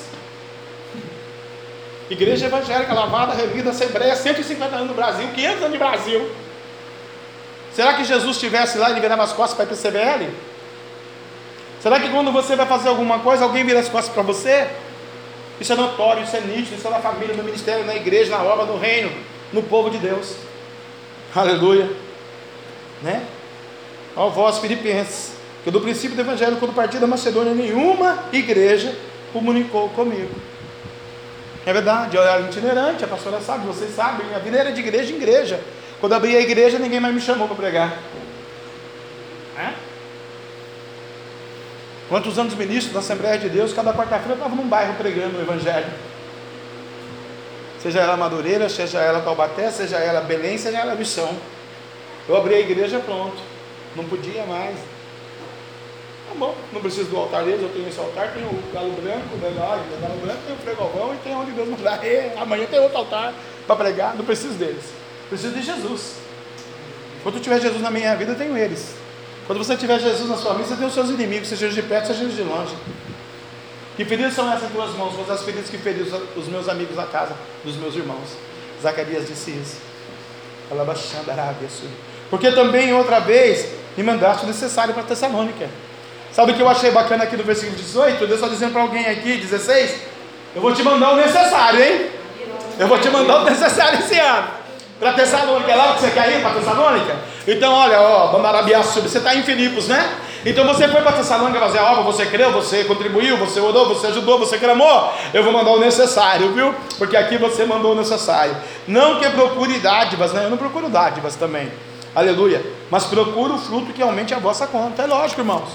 Igreja 2.10 2.46
evangélica, 2.46 2.92
lavada, 2.92 3.32
revida, 3.32 3.70
Assembleia, 3.70 4.16
150 4.16 4.74
anos 4.74 4.88
no 4.88 4.94
Brasil, 4.94 5.28
500 5.32 5.58
anos 5.58 5.72
de 5.72 5.78
Brasil. 5.78 6.30
Será 7.72 7.94
que 7.94 8.02
Jesus 8.02 8.34
estivesse 8.34 8.76
lá 8.76 8.88
e 8.88 8.92
ele 8.94 9.00
virava 9.00 9.22
as 9.22 9.32
costas 9.32 9.54
para 9.54 9.66
ir 9.66 9.68
para 9.68 9.76
o 9.76 9.78
CBL? 9.78 10.34
Será 11.80 12.00
que 12.00 12.08
quando 12.08 12.32
você 12.32 12.56
vai 12.56 12.66
fazer 12.66 12.88
alguma 12.88 13.20
coisa, 13.20 13.44
alguém 13.44 13.64
vira 13.64 13.78
as 13.78 13.88
costas 13.88 14.12
para 14.12 14.24
você? 14.24 14.68
Isso 15.60 15.72
é 15.72 15.76
notório, 15.76 16.22
isso 16.22 16.36
é 16.36 16.40
nítido, 16.40 16.76
isso 16.76 16.86
é 16.86 16.90
na 16.90 17.00
família, 17.00 17.34
no 17.34 17.42
ministério, 17.42 17.84
na 17.84 17.94
igreja, 17.94 18.30
na 18.30 18.42
obra, 18.42 18.64
no 18.64 18.78
reino, 18.78 19.10
no 19.52 19.62
povo 19.62 19.90
de 19.90 19.98
Deus. 19.98 20.36
Aleluia. 21.34 21.90
Né? 23.02 23.24
Ó 24.16 24.28
vós, 24.28 24.58
filipenses, 24.58 25.32
que 25.64 25.70
do 25.70 25.80
princípio 25.80 26.16
do 26.16 26.22
evangelho, 26.22 26.56
quando 26.56 26.74
parti 26.74 26.98
da 26.98 27.06
Macedônia, 27.06 27.54
nenhuma 27.54 28.24
igreja 28.32 28.94
comunicou 29.32 29.88
comigo. 29.90 30.34
É 31.66 31.72
verdade, 31.72 32.16
eu 32.16 32.22
era 32.22 32.40
itinerante, 32.42 33.04
a 33.04 33.08
pastora 33.08 33.40
sabe, 33.40 33.66
vocês 33.66 33.94
sabem, 33.94 34.26
minha 34.26 34.38
vida 34.38 34.58
era 34.58 34.72
de 34.72 34.80
igreja 34.80 35.12
em 35.12 35.16
igreja. 35.16 35.60
Quando 36.00 36.14
abri 36.14 36.36
a 36.36 36.40
igreja, 36.40 36.78
ninguém 36.78 37.00
mais 37.00 37.14
me 37.14 37.20
chamou 37.20 37.46
para 37.46 37.56
pregar. 37.56 37.98
É? 39.58 39.87
Quantos 42.08 42.38
anos 42.38 42.54
ministro 42.54 42.94
da 42.94 43.00
Assembleia 43.00 43.36
de 43.36 43.50
Deus, 43.50 43.74
cada 43.74 43.92
quarta-feira 43.92 44.30
eu 44.30 44.36
estava 44.36 44.54
num 44.54 44.66
bairro 44.66 44.94
pregando 44.94 45.36
o 45.36 45.42
Evangelho. 45.42 45.92
Seja 47.82 48.00
ela 48.00 48.16
Madureira, 48.16 48.68
seja 48.68 48.98
ela 48.98 49.20
Taubaté, 49.20 49.70
seja 49.70 49.98
ela 49.98 50.22
Belém, 50.22 50.56
seja 50.56 50.78
ela 50.78 50.94
Missão. 50.94 51.30
Eu 52.26 52.36
abri 52.36 52.54
a 52.54 52.60
igreja 52.60 52.98
pronto. 52.98 53.36
Não 53.94 54.04
podia 54.04 54.44
mais. 54.46 54.74
Tá 56.28 56.34
bom, 56.34 56.54
não 56.72 56.80
preciso 56.80 57.10
do 57.10 57.16
altar 57.16 57.44
deles, 57.44 57.62
eu 57.62 57.68
tenho 57.70 57.88
esse 57.88 57.98
altar, 57.98 58.32
tenho 58.32 58.46
o 58.46 58.72
galo 58.72 58.92
branco, 58.92 59.34
o 59.34 59.38
galo 59.38 60.20
branco, 60.20 60.40
tem 60.46 60.54
o 60.54 60.58
fregovão 60.58 61.14
e 61.14 61.16
tem 61.18 61.34
onde 61.34 61.52
Deus 61.52 61.68
mandar. 61.68 62.04
E, 62.04 62.32
amanhã 62.38 62.66
tem 62.66 62.80
outro 62.80 62.98
altar 62.98 63.34
para 63.66 63.76
pregar, 63.76 64.16
não 64.16 64.24
preciso 64.24 64.54
deles. 64.54 64.84
Preciso 65.28 65.54
de 65.54 65.62
Jesus. 65.62 66.16
Quando 67.22 67.40
tiver 67.40 67.60
Jesus 67.60 67.82
na 67.82 67.90
minha 67.90 68.14
vida, 68.16 68.32
eu 68.32 68.38
tenho 68.38 68.56
eles. 68.56 68.94
Quando 69.48 69.64
você 69.64 69.78
tiver 69.78 69.98
Jesus 69.98 70.28
na 70.28 70.36
sua 70.36 70.52
vida, 70.52 70.68
você 70.68 70.76
tem 70.76 70.86
os 70.86 70.92
seus 70.92 71.08
inimigos, 71.08 71.48
seja 71.48 71.70
de 71.70 71.80
perto, 71.80 72.08
seja 72.08 72.26
de 72.26 72.42
longe. 72.42 72.76
Que 73.96 74.04
feridas 74.04 74.34
são 74.34 74.52
essas 74.52 74.70
tuas 74.70 74.94
mãos? 74.94 75.14
Foram 75.14 75.34
as 75.34 75.42
feridas 75.42 75.70
que 75.70 75.78
feriram 75.78 76.20
os 76.36 76.48
meus 76.48 76.68
amigos 76.68 76.94
na 76.94 77.06
casa 77.06 77.34
dos 77.64 77.74
meus 77.76 77.96
irmãos. 77.96 78.28
Zacarias 78.82 79.26
disse 79.26 79.52
isso. 79.52 79.78
Porque 82.28 82.52
também 82.52 82.92
outra 82.92 83.20
vez 83.20 83.70
me 83.96 84.02
mandaste 84.02 84.44
o 84.44 84.46
necessário 84.46 84.92
para 84.92 85.02
Tessalônica. 85.04 85.66
Sabe 86.30 86.52
o 86.52 86.54
que 86.54 86.60
eu 86.60 86.68
achei 86.68 86.90
bacana 86.90 87.24
aqui 87.24 87.34
no 87.34 87.42
versículo 87.42 87.74
18? 87.74 88.18
Deus 88.26 88.32
está 88.32 88.48
dizendo 88.48 88.72
para 88.72 88.82
alguém 88.82 89.06
aqui, 89.06 89.38
16: 89.38 89.94
Eu 90.56 90.60
vou 90.60 90.74
te 90.74 90.82
mandar 90.82 91.14
o 91.14 91.16
necessário, 91.16 91.82
hein? 91.82 92.10
Eu 92.78 92.86
vou 92.86 92.98
te 92.98 93.08
mandar 93.08 93.40
o 93.40 93.44
necessário 93.44 93.98
esse 94.00 94.20
ano. 94.20 94.57
Para 94.98 95.12
Tessalônica, 95.12 95.70
é 95.70 95.76
lá 95.76 95.94
que 95.94 96.00
você 96.00 96.10
quer 96.10 96.36
ir 96.36 96.42
para 96.42 96.54
Tessalônica? 96.54 97.16
Então, 97.46 97.72
olha, 97.72 98.00
ó, 98.00 98.32
Bandarabiaçu, 98.32 99.00
você 99.00 99.18
está 99.18 99.32
em 99.34 99.44
Filipos, 99.44 99.86
né? 99.86 100.12
Então 100.44 100.66
você 100.66 100.88
foi 100.88 101.00
para 101.02 101.12
Tessalônica 101.12 101.58
fazer 101.60 101.78
a 101.78 101.92
obra, 101.92 102.02
você 102.02 102.26
creu, 102.26 102.50
você 102.50 102.82
contribuiu, 102.82 103.36
você 103.36 103.60
orou, 103.60 103.88
você 103.88 104.08
ajudou, 104.08 104.40
você 104.40 104.58
clamou. 104.58 105.12
Eu 105.32 105.44
vou 105.44 105.52
mandar 105.52 105.70
o 105.70 105.78
necessário, 105.78 106.52
viu? 106.52 106.74
Porque 106.96 107.16
aqui 107.16 107.36
você 107.36 107.64
mandou 107.64 107.92
o 107.92 107.94
necessário. 107.94 108.56
Não 108.88 109.20
que 109.20 109.30
procure 109.30 109.78
dádivas, 109.78 110.32
né? 110.32 110.44
Eu 110.46 110.50
não 110.50 110.56
procuro 110.56 110.88
dádivas 110.88 111.36
também. 111.36 111.70
Aleluia. 112.12 112.60
Mas 112.90 113.04
procuro 113.04 113.54
o 113.54 113.58
fruto 113.58 113.92
que 113.92 114.02
aumente 114.02 114.34
a 114.34 114.38
vossa 114.38 114.66
conta. 114.66 115.02
É 115.02 115.06
lógico, 115.06 115.40
irmãos. 115.40 115.68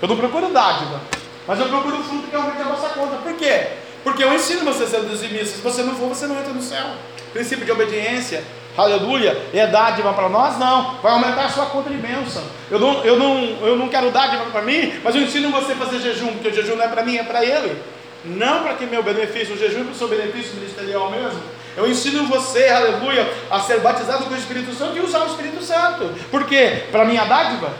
Eu 0.00 0.06
não 0.06 0.16
procuro 0.16 0.52
dádiva, 0.52 1.00
mas 1.48 1.58
eu 1.58 1.66
procuro 1.66 1.98
o 1.98 2.04
fruto 2.04 2.28
que 2.28 2.36
aumente 2.36 2.60
a 2.60 2.64
vossa 2.64 2.90
conta. 2.90 3.16
Por 3.16 3.32
quê? 3.34 3.68
Porque 4.04 4.22
eu 4.22 4.32
ensino 4.32 4.64
você 4.64 4.84
a 4.84 4.86
ser 4.86 5.00
dizimista. 5.00 5.56
Se 5.56 5.62
você 5.62 5.82
não 5.82 5.96
for, 5.96 6.08
você 6.08 6.28
não 6.28 6.38
entra 6.38 6.52
no 6.52 6.62
céu 6.62 6.86
princípio 7.32 7.64
de 7.64 7.72
obediência, 7.72 8.42
aleluia, 8.76 9.36
é 9.52 9.66
dádiva 9.66 10.12
para 10.12 10.28
nós? 10.28 10.58
Não, 10.58 10.96
vai 11.02 11.12
aumentar 11.12 11.46
a 11.46 11.48
sua 11.48 11.66
conta 11.66 11.90
de 11.90 11.96
bênção. 11.96 12.42
Eu 12.70 12.78
não, 12.78 13.04
eu 13.04 13.18
não, 13.18 13.42
eu 13.62 13.76
não 13.76 13.88
quero 13.88 14.10
dádiva 14.10 14.44
para 14.46 14.62
mim, 14.62 15.00
mas 15.02 15.14
eu 15.14 15.22
ensino 15.22 15.50
você 15.50 15.72
a 15.72 15.76
fazer 15.76 16.00
jejum, 16.00 16.28
porque 16.28 16.48
o 16.48 16.54
jejum 16.54 16.76
não 16.76 16.84
é 16.84 16.88
para 16.88 17.02
mim, 17.02 17.16
é 17.16 17.22
para 17.22 17.44
ele. 17.44 17.80
Não 18.24 18.62
para 18.62 18.74
que 18.74 18.86
meu 18.86 19.02
benefício, 19.02 19.54
o 19.54 19.58
jejum 19.58 19.80
é 19.80 19.84
para 19.84 19.92
o 19.92 19.96
seu 19.96 20.08
benefício 20.08 20.54
ministerial 20.54 21.10
mesmo. 21.10 21.40
Eu 21.76 21.86
ensino 21.86 22.26
você, 22.26 22.68
aleluia, 22.68 23.30
a 23.50 23.60
ser 23.60 23.80
batizado 23.80 24.24
com 24.24 24.34
o 24.34 24.38
Espírito 24.38 24.74
Santo 24.74 24.96
e 24.96 25.00
usar 25.00 25.24
o 25.24 25.26
Espírito 25.26 25.62
Santo. 25.62 26.10
Por 26.30 26.44
quê? 26.46 26.84
Para 26.90 27.04
minha 27.04 27.24
dádiva? 27.24 27.70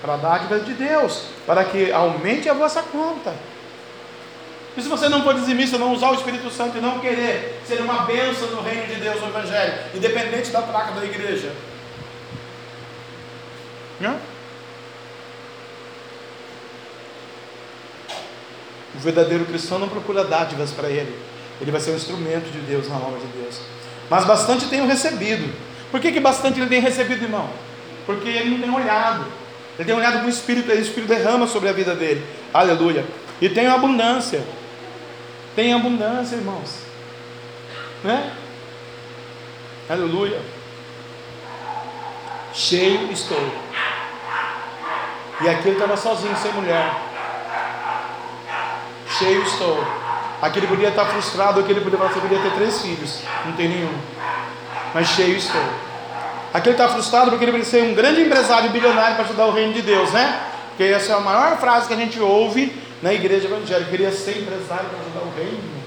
Para 0.00 0.14
a 0.14 0.16
dádiva 0.16 0.60
de 0.60 0.72
Deus, 0.74 1.24
para 1.44 1.64
que 1.64 1.90
aumente 1.90 2.48
a 2.48 2.54
vossa 2.54 2.80
conta. 2.82 3.34
E 4.78 4.80
se 4.80 4.88
você 4.88 5.08
não 5.08 5.24
for 5.24 5.34
dizimista, 5.34 5.76
não 5.76 5.92
usar 5.92 6.10
o 6.12 6.14
Espírito 6.14 6.48
Santo 6.52 6.78
e 6.78 6.80
não 6.80 7.00
querer 7.00 7.60
ser 7.66 7.80
uma 7.80 8.04
bênção 8.04 8.48
no 8.52 8.62
reino 8.62 8.86
de 8.86 8.94
Deus, 9.00 9.20
no 9.20 9.26
Evangelho, 9.26 9.74
independente 9.92 10.52
da 10.52 10.62
placa 10.62 10.92
da 10.92 11.04
igreja? 11.04 11.52
Não? 13.98 14.16
O 18.94 18.98
verdadeiro 19.00 19.44
cristão 19.46 19.80
não 19.80 19.88
procura 19.88 20.22
dádivas 20.22 20.70
para 20.70 20.88
ele. 20.88 21.12
Ele 21.60 21.72
vai 21.72 21.80
ser 21.80 21.90
um 21.90 21.96
instrumento 21.96 22.48
de 22.52 22.60
Deus 22.60 22.88
na 22.88 22.98
obra 22.98 23.18
de 23.18 23.26
Deus. 23.26 23.60
Mas 24.08 24.24
bastante 24.24 24.66
tenho 24.66 24.86
recebido. 24.86 25.52
Por 25.90 25.98
que, 25.98 26.12
que 26.12 26.20
bastante 26.20 26.60
ele 26.60 26.68
tem 26.68 26.80
recebido, 26.80 27.24
irmão? 27.24 27.50
Porque 28.06 28.28
ele 28.28 28.50
não 28.50 28.60
tem 28.60 28.70
olhado. 28.70 29.26
Ele 29.76 29.86
tem 29.86 29.96
olhado 29.96 30.20
com 30.20 30.26
o 30.26 30.30
Espírito, 30.30 30.70
e 30.70 30.76
o 30.76 30.80
Espírito 30.80 31.08
derrama 31.08 31.48
sobre 31.48 31.68
a 31.68 31.72
vida 31.72 31.96
dele. 31.96 32.24
Aleluia. 32.54 33.04
E 33.40 33.48
tem 33.48 33.66
abundância. 33.66 34.44
Tem 35.54 35.74
abundância, 35.74 36.36
irmãos. 36.36 36.82
Né? 38.04 38.32
Aleluia. 39.88 40.40
Cheio 42.52 43.10
estou. 43.12 43.52
E 45.40 45.48
aqui 45.48 45.68
ele 45.68 45.76
estava 45.76 45.96
sozinho, 45.96 46.36
sem 46.36 46.52
mulher. 46.52 46.92
Cheio 49.18 49.42
estou. 49.42 49.84
Aqui 50.40 50.58
ele 50.58 50.66
podia 50.66 50.88
estar 50.88 51.04
frustrado, 51.06 51.60
aqui 51.60 51.72
ele 51.72 51.80
podia, 51.80 51.98
podia 51.98 52.38
ter 52.38 52.52
três 52.54 52.80
filhos. 52.80 53.22
Não 53.44 53.52
tem 53.52 53.68
nenhum. 53.68 53.94
Mas 54.94 55.08
cheio 55.08 55.36
estou. 55.36 55.62
Aqui 56.52 56.68
ele 56.68 56.74
está 56.74 56.88
frustrado 56.88 57.30
porque 57.30 57.44
ele 57.44 57.52
podia 57.52 57.66
ser 57.66 57.82
um 57.82 57.94
grande 57.94 58.22
empresário 58.22 58.70
bilionário 58.70 59.16
para 59.16 59.24
ajudar 59.24 59.46
o 59.46 59.52
reino 59.52 59.72
de 59.72 59.82
Deus, 59.82 60.12
né? 60.12 60.40
Porque 60.68 60.84
essa 60.84 61.12
é 61.12 61.16
a 61.16 61.20
maior 61.20 61.58
frase 61.58 61.88
que 61.88 61.94
a 61.94 61.96
gente 61.96 62.20
ouve 62.20 62.72
na 63.02 63.12
igreja 63.12 63.46
evangélica, 63.46 63.90
queria 63.90 64.12
ser 64.12 64.38
empresário 64.38 64.88
para 64.88 65.00
ajudar 65.00 65.20
o 65.20 65.34
reino. 65.36 65.78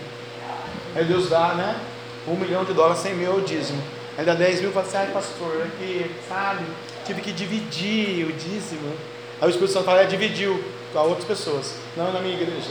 Aí 0.96 1.06
Deus 1.06 1.30
dá, 1.30 1.54
né? 1.54 1.80
Um 2.28 2.36
milhão 2.36 2.64
de 2.64 2.74
dólares, 2.74 3.02
cem 3.02 3.14
mil 3.16 3.32
é 3.32 3.36
o 3.36 3.42
dízimo. 3.42 3.82
Aí 4.18 4.26
dá 4.26 4.34
dez 4.34 4.62
mil, 4.62 4.72
fala 4.72 4.86
assim, 4.86 4.98
ai 4.98 5.08
pastor, 5.08 5.64
aqui, 5.64 6.12
sabe? 6.28 6.66
Tive 7.06 7.22
que 7.22 7.32
dividir 7.32 8.26
o 8.28 8.34
dízimo. 8.34 8.94
Aí 9.40 9.48
o 9.48 9.50
Espírito 9.50 9.74
Santo 9.74 9.86
fala, 9.86 10.02
é, 10.02 10.06
dividiu 10.06 10.64
com 10.94 11.00
outras 11.00 11.26
pessoas, 11.26 11.74
não 11.98 12.12
na 12.12 12.20
minha 12.20 12.36
igreja. 12.36 12.70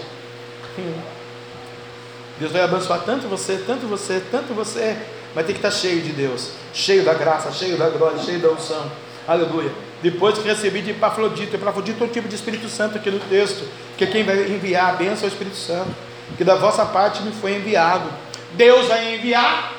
Deus 2.39 2.53
vai 2.53 2.63
abençoar 2.63 3.03
tanto 3.05 3.27
você, 3.27 3.63
tanto 3.67 3.87
você, 3.87 4.23
tanto 4.31 4.55
você. 4.55 4.97
Vai 5.35 5.45
ter 5.45 5.53
que 5.53 5.59
estar 5.59 5.71
cheio 5.71 6.03
de 6.03 6.13
Deus, 6.13 6.51
cheio 6.73 7.05
da 7.05 7.15
graça, 7.15 7.53
cheio 7.53 7.77
da 7.77 7.89
glória, 7.89 8.19
cheio 8.19 8.41
da 8.41 8.49
unção. 8.49 8.91
Aleluia. 9.29 9.71
Depois 10.03 10.39
que 10.39 10.49
recebi 10.49 10.81
de 10.81 10.91
Epafrodito, 10.91 11.55
Epafrodito 11.55 12.03
é 12.03 12.07
o 12.07 12.11
tipo 12.11 12.29
de 12.29 12.35
Espírito 12.35 12.69
Santo 12.69 12.97
aqui 12.97 13.11
no 13.11 13.21
texto, 13.21 13.69
que 13.99 14.07
quem 14.07 14.25
vai 14.25 14.41
enviar 14.45 14.91
a 14.91 14.97
bênção 14.97 15.25
é 15.25 15.27
o 15.27 15.33
Espírito 15.33 15.57
Santo, 15.57 15.91
que 16.37 16.45
da 16.45 16.55
vossa 16.55 16.87
parte 16.87 17.23
me 17.23 17.33
foi 17.33 17.57
enviado. 17.57 18.09
Deus 18.55 18.87
vai 18.87 19.15
enviar, 19.15 19.75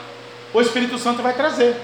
o 0.53 0.61
Espírito 0.61 0.99
Santo 0.99 1.23
vai 1.23 1.33
trazer. 1.33 1.75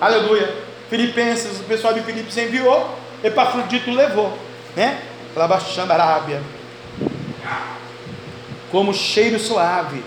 Aleluia. 0.00 0.44
Aleluia. 0.44 0.54
Filipenses, 0.88 1.60
o 1.60 1.64
pessoal 1.64 1.92
de 1.92 2.02
Filipos 2.02 2.36
enviou, 2.36 2.96
Epafrodito 3.22 3.90
levou, 3.90 4.38
né? 4.76 5.00
Labaxambarábia. 5.34 6.42
como 8.70 8.92
cheiro 8.92 9.38
suave 9.38 10.02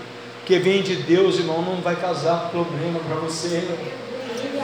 que 0.46 0.58
vem 0.58 0.82
de 0.82 0.96
Deus, 0.96 1.38
irmão, 1.38 1.60
não 1.60 1.76
vai 1.82 1.96
causar 1.96 2.48
problema 2.50 2.98
para 3.00 3.16
você. 3.16 3.68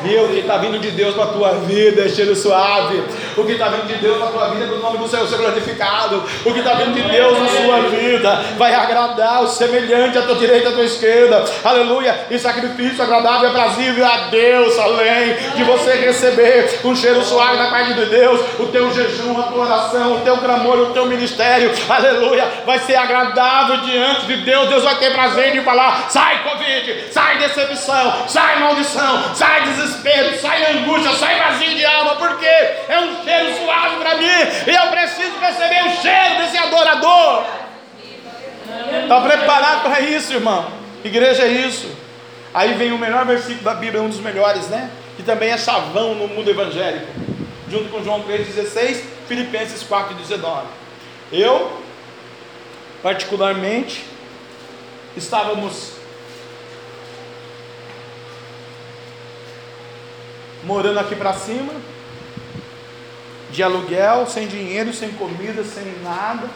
Meu, 0.03 0.25
o 0.25 0.29
que 0.29 0.41
está 0.41 0.59
vindo 0.59 0.79
de 0.79 0.91
Deus 0.91 1.15
para 1.15 1.25
a 1.25 1.29
tua 1.29 1.51
vida 1.61 2.05
é 2.05 2.09
cheiro 2.09 2.35
suave. 2.35 3.03
O 3.37 3.45
que 3.45 3.53
está 3.53 3.69
vindo 3.69 3.87
de 3.87 3.95
Deus 3.95 4.19
para 4.19 4.29
a 4.29 4.33
tua 4.33 4.49
vida 4.49 4.65
é 4.65 4.69
do 4.69 4.79
nome 4.79 4.99
do 4.99 5.09
Senhor 5.09 5.27
ser 5.27 5.37
glorificado. 5.39 6.23
O 6.45 6.53
que 6.53 6.59
está 6.59 6.75
vindo 6.75 6.93
de 6.93 7.03
Deus 7.03 7.39
na 7.39 7.49
sua 7.49 7.81
vida 7.89 8.45
vai 8.59 8.75
agradar 8.75 9.43
o 9.43 9.49
semelhante 9.49 10.19
à 10.19 10.23
tua 10.23 10.35
direita 10.35 10.69
e 10.69 10.73
à 10.73 10.73
tua 10.73 10.85
esquerda. 10.85 11.45
Aleluia. 11.65 12.27
E 12.31 12.39
sacrifício 12.39 13.03
agradável 13.03 13.49
e 13.49 13.51
aprazível 13.51 14.05
a 14.05 14.17
Deus, 14.29 14.79
além 14.79 15.37
de 15.57 15.65
você 15.65 15.93
receber 15.93 16.81
um 16.85 16.95
cheiro 16.95 17.23
suave 17.25 17.57
da 17.57 17.71
parte 17.71 17.95
de 17.95 18.07
Deus. 18.07 18.41
O 18.59 18.67
teu 18.67 18.93
jejum, 18.93 19.39
a 19.39 19.45
tua 19.45 19.65
oração, 19.65 20.17
o 20.17 20.21
teu 20.21 20.37
clamor, 20.39 20.79
o 20.79 20.87
teu 20.93 21.07
ministério. 21.07 21.71
Aleluia. 21.89 22.47
Vai 22.67 22.79
ser 22.81 22.97
agradável 22.97 23.79
diante 23.79 24.27
de 24.27 24.37
Deus. 24.39 24.69
Deus 24.69 24.83
vai 24.85 24.97
ter 24.97 25.13
prazer 25.13 25.53
de 25.53 25.61
falar: 25.63 26.07
sai 26.11 26.43
Covid, 26.43 27.05
sai 27.11 27.39
decepção, 27.39 28.29
sai 28.29 28.61
maldição, 28.61 29.35
sai 29.35 29.63
desespero 29.63 29.84
desespero, 29.85 30.39
sai 30.41 30.79
angústia, 30.79 31.13
sai 31.13 31.39
vazio 31.39 31.75
de 31.75 31.85
alma, 31.85 32.17
porque 32.17 32.47
é 32.47 32.99
um 33.01 33.23
cheiro 33.23 33.55
suave 33.59 33.97
para 33.97 34.17
mim, 34.17 34.27
e 34.27 34.75
eu 34.75 34.87
preciso 34.89 35.39
receber 35.39 35.85
o 35.85 36.03
cheiro 36.03 36.39
desse 36.39 36.59
adorador. 36.59 37.45
Está 39.03 39.21
preparado 39.21 39.83
para 39.83 40.01
isso, 40.01 40.33
irmão? 40.33 40.67
Igreja 41.05 41.43
é 41.45 41.49
isso. 41.49 41.89
Aí 42.53 42.75
vem 42.75 42.93
o 42.93 42.99
melhor 42.99 43.25
versículo 43.27 43.63
da 43.63 43.75
Bíblia, 43.75 44.03
um 44.03 44.09
dos 44.09 44.21
melhores, 44.21 44.69
né? 44.69 44.91
Que 45.17 45.23
também 45.23 45.51
é 45.51 45.59
chavão 45.59 46.15
no 46.15 46.29
mundo 46.29 46.49
evangélico. 46.49 47.07
Junto 47.69 47.89
com 47.91 48.03
João 48.03 48.23
3,16, 48.23 49.03
Filipenses 49.27 49.83
4,19. 49.83 50.63
Eu, 51.33 51.81
particularmente, 53.03 54.05
estávamos 55.17 55.94
morando 60.65 60.99
aqui 60.99 61.15
para 61.15 61.33
cima, 61.35 61.73
de 63.51 63.63
aluguel, 63.63 64.27
sem 64.27 64.49
dinheiro, 64.49 64.93
sem 64.93 65.11
comida, 65.13 65.63
sem 65.63 65.85
nada. 66.03 66.49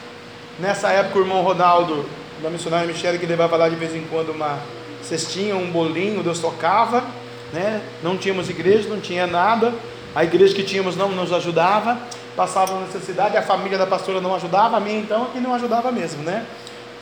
Nessa 0.59 0.91
época 0.91 1.19
o 1.19 1.23
irmão 1.23 1.43
Ronaldo, 1.43 2.05
da 2.43 2.51
missionária 2.51 2.87
Michele, 2.87 3.19
que 3.19 3.27
levava 3.27 3.57
lá 3.57 3.69
de 3.69 3.77
vez 3.77 3.95
em 3.95 4.03
quando 4.03 4.31
uma 4.31 4.59
cestinha, 5.03 5.57
um 5.57 5.71
bolinho, 5.71 6.23
Deus 6.23 6.41
tocava, 6.41 7.05
né? 7.53 7.81
Não 8.03 8.17
tínhamos 8.17 8.49
igreja, 8.49 8.89
não 8.89 9.01
tinha 9.01 9.27
nada. 9.27 9.73
A 10.15 10.25
igreja 10.25 10.55
que 10.55 10.65
tínhamos 10.65 10.97
não 10.97 11.11
nos 11.11 11.33
ajudava, 11.33 11.99
passava 12.35 12.81
necessidade, 12.81 13.37
a 13.37 13.43
família 13.43 13.79
da 13.79 13.87
pastora 13.87 14.21
não 14.21 14.35
ajudava, 14.35 14.77
a 14.77 14.81
mim 14.81 14.99
então 14.99 15.27
que 15.27 15.39
não 15.39 15.55
ajudava 15.55 15.93
mesmo, 15.93 16.23
né? 16.23 16.45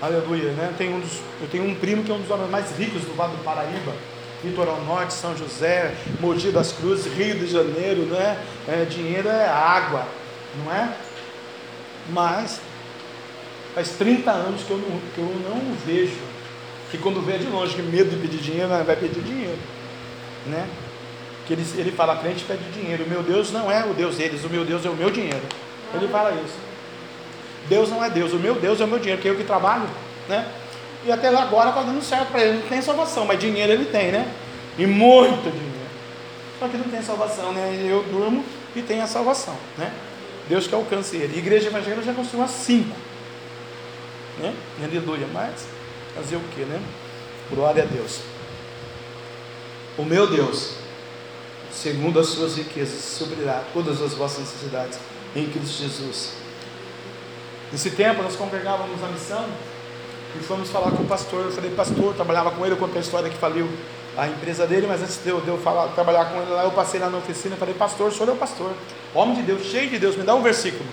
Aleluia, 0.02 0.52
né? 0.52 0.68
Eu 0.72 0.76
tenho 0.76 0.96
um, 0.96 1.00
dos, 1.00 1.20
eu 1.40 1.48
tenho 1.48 1.64
um 1.64 1.74
primo 1.74 2.02
que 2.02 2.10
é 2.10 2.14
um 2.14 2.20
dos 2.20 2.30
homens 2.30 2.50
mais 2.50 2.76
ricos 2.76 3.02
do 3.02 3.16
Vale 3.16 3.32
do 3.32 3.42
Paraíba 3.42 3.92
Litoral 4.44 4.80
Norte, 4.84 5.14
São 5.14 5.36
José, 5.36 5.94
Mogi 6.20 6.50
das 6.50 6.72
Cruzes, 6.72 7.12
Rio 7.12 7.38
de 7.38 7.46
Janeiro, 7.46 8.02
né? 8.02 8.38
É, 8.68 8.84
dinheiro 8.84 9.28
é 9.28 9.48
água, 9.48 10.06
não 10.64 10.72
é? 10.72 10.92
Mas 12.10 12.60
faz 13.74 13.90
30 13.90 14.30
anos 14.30 14.62
que 14.62 14.70
eu 14.70 14.78
não, 14.78 15.00
que 15.14 15.18
eu 15.18 15.50
não 15.50 15.74
vejo. 15.84 16.20
Que 16.90 16.98
quando 16.98 17.20
vê 17.20 17.38
de 17.38 17.46
longe, 17.46 17.74
que 17.74 17.82
medo 17.82 18.10
de 18.10 18.16
pedir 18.16 18.38
dinheiro, 18.38 18.68
vai 18.68 18.96
pedir 18.96 19.22
dinheiro. 19.22 19.58
Né? 20.46 20.68
Que 21.46 21.54
ele, 21.54 21.66
ele 21.76 21.92
fala, 21.92 22.16
crente 22.16 22.44
pede 22.44 22.62
dinheiro. 22.70 23.04
O 23.04 23.08
meu 23.08 23.22
Deus 23.22 23.50
não 23.50 23.70
é 23.70 23.84
o 23.84 23.92
Deus 23.92 24.16
deles, 24.16 24.44
o 24.44 24.48
meu 24.48 24.64
Deus 24.64 24.84
é 24.86 24.88
o 24.88 24.94
meu 24.94 25.10
dinheiro. 25.10 25.42
Ele 25.94 26.08
fala 26.08 26.30
isso. 26.32 26.58
Deus 27.68 27.90
não 27.90 28.04
é 28.04 28.08
Deus, 28.08 28.32
o 28.32 28.36
meu 28.36 28.54
Deus 28.54 28.80
é 28.80 28.84
o 28.84 28.88
meu 28.88 28.98
dinheiro, 28.98 29.20
que 29.20 29.28
é 29.28 29.30
eu 29.30 29.36
que 29.36 29.44
trabalho. 29.44 29.88
Né? 30.28 30.46
E 31.06 31.12
até 31.12 31.28
agora 31.28 31.68
está 31.68 31.82
dando 31.82 32.02
certo 32.02 32.32
para 32.32 32.42
ele. 32.42 32.58
Não 32.58 32.68
tem 32.68 32.82
salvação, 32.82 33.24
mas 33.24 33.38
dinheiro 33.38 33.72
ele 33.72 33.84
tem, 33.84 34.10
né? 34.10 34.28
E 34.76 34.86
muito 34.86 35.50
dinheiro. 35.50 35.76
Só 36.58 36.66
que 36.66 36.76
não 36.76 36.88
tem 36.88 37.00
salvação, 37.00 37.52
né? 37.52 37.86
Eu 37.88 38.02
durmo 38.02 38.44
e 38.74 38.82
tenho 38.82 39.04
a 39.04 39.06
salvação, 39.06 39.56
né? 39.78 39.92
Deus 40.48 40.66
que 40.66 40.74
alcance 40.74 41.16
ele. 41.16 41.38
Igreja 41.38 41.68
evangélica 41.68 42.02
já 42.02 42.12
construiu 42.12 42.42
umas 42.42 42.50
cinco. 42.50 42.96
Né? 44.38 44.52
Aleluia. 44.82 45.26
Mas 45.32 45.66
fazer 46.14 46.36
o 46.36 46.40
que, 46.54 46.62
né? 46.62 46.80
Glória 47.50 47.84
a 47.84 47.86
Deus. 47.86 48.20
O 49.96 50.04
meu 50.04 50.26
Deus, 50.26 50.74
segundo 51.72 52.18
as 52.18 52.26
suas 52.26 52.56
riquezas, 52.56 53.00
suprirá 53.00 53.62
todas 53.72 54.02
as 54.02 54.12
vossas 54.14 54.40
necessidades 54.40 54.98
em 55.34 55.48
Cristo 55.48 55.82
Jesus. 55.82 56.32
Nesse 57.70 57.90
tempo 57.90 58.22
nós 58.22 58.36
congregávamos 58.36 59.02
a 59.02 59.08
missão 59.08 59.46
e 60.40 60.44
fomos 60.44 60.70
falar 60.70 60.90
com 60.90 61.02
o 61.02 61.06
pastor. 61.06 61.44
Eu 61.44 61.52
falei, 61.52 61.70
pastor, 61.70 62.14
trabalhava 62.14 62.50
com 62.50 62.64
ele, 62.64 62.74
eu 62.74 62.78
contei 62.78 62.98
a 62.98 63.00
história 63.00 63.28
que 63.28 63.36
faliu 63.36 63.68
a 64.16 64.26
empresa 64.26 64.66
dele, 64.66 64.86
mas 64.86 65.02
antes 65.02 65.22
de 65.22 65.28
eu, 65.28 65.40
de 65.40 65.48
eu 65.48 65.58
falar, 65.58 65.88
trabalhar 65.88 66.24
com 66.26 66.40
ele 66.40 66.50
lá, 66.50 66.64
eu 66.64 66.70
passei 66.70 66.98
lá 66.98 67.10
na 67.10 67.18
oficina 67.18 67.54
e 67.54 67.58
falei, 67.58 67.74
pastor, 67.74 68.08
o 68.08 68.12
senhor 68.12 68.30
é 68.30 68.32
o 68.32 68.36
pastor, 68.36 68.72
homem 69.14 69.34
de 69.36 69.42
Deus, 69.42 69.62
cheio 69.62 69.90
de 69.90 69.98
Deus, 69.98 70.16
me 70.16 70.22
dá 70.22 70.34
um 70.34 70.42
versículo. 70.42 70.84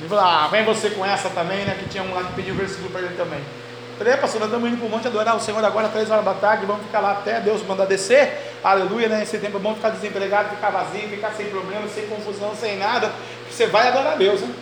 Ele 0.00 0.08
falou, 0.08 0.24
ah, 0.24 0.48
vem 0.48 0.64
você 0.64 0.90
com 0.90 1.06
essa 1.06 1.30
também, 1.30 1.64
né? 1.64 1.76
Que 1.78 1.88
tinha 1.88 2.02
um 2.02 2.12
lá 2.12 2.24
que 2.24 2.32
pediu 2.32 2.54
um 2.54 2.56
versículo 2.56 2.90
para 2.90 3.02
ele 3.02 3.14
também. 3.14 3.38
Eu 3.38 3.98
falei, 3.98 4.14
é, 4.14 4.16
pastor, 4.16 4.40
nós 4.40 4.48
estamos 4.48 4.68
indo 4.68 4.78
para 4.78 4.86
o 4.86 4.90
monte 4.90 5.06
adorar 5.06 5.36
o 5.36 5.40
Senhor 5.40 5.64
agora, 5.64 5.88
três 5.88 6.10
horas 6.10 6.24
da 6.24 6.34
tarde, 6.34 6.66
vamos 6.66 6.82
ficar 6.82 6.98
lá 6.98 7.12
até 7.12 7.38
Deus 7.40 7.64
mandar 7.64 7.84
descer. 7.84 8.52
Aleluia, 8.64 9.08
né? 9.08 9.22
Esse 9.22 9.38
tempo 9.38 9.58
é 9.58 9.60
bom 9.60 9.76
ficar 9.76 9.90
desempregado, 9.90 10.48
ficar 10.56 10.70
vazio, 10.70 11.08
ficar 11.08 11.30
sem 11.34 11.46
problema, 11.46 11.86
sem 11.86 12.08
confusão, 12.08 12.52
sem 12.56 12.78
nada. 12.78 13.12
Você 13.48 13.66
vai 13.66 13.86
adorar 13.86 14.14
a 14.14 14.16
Deus, 14.16 14.40
né? 14.40 14.52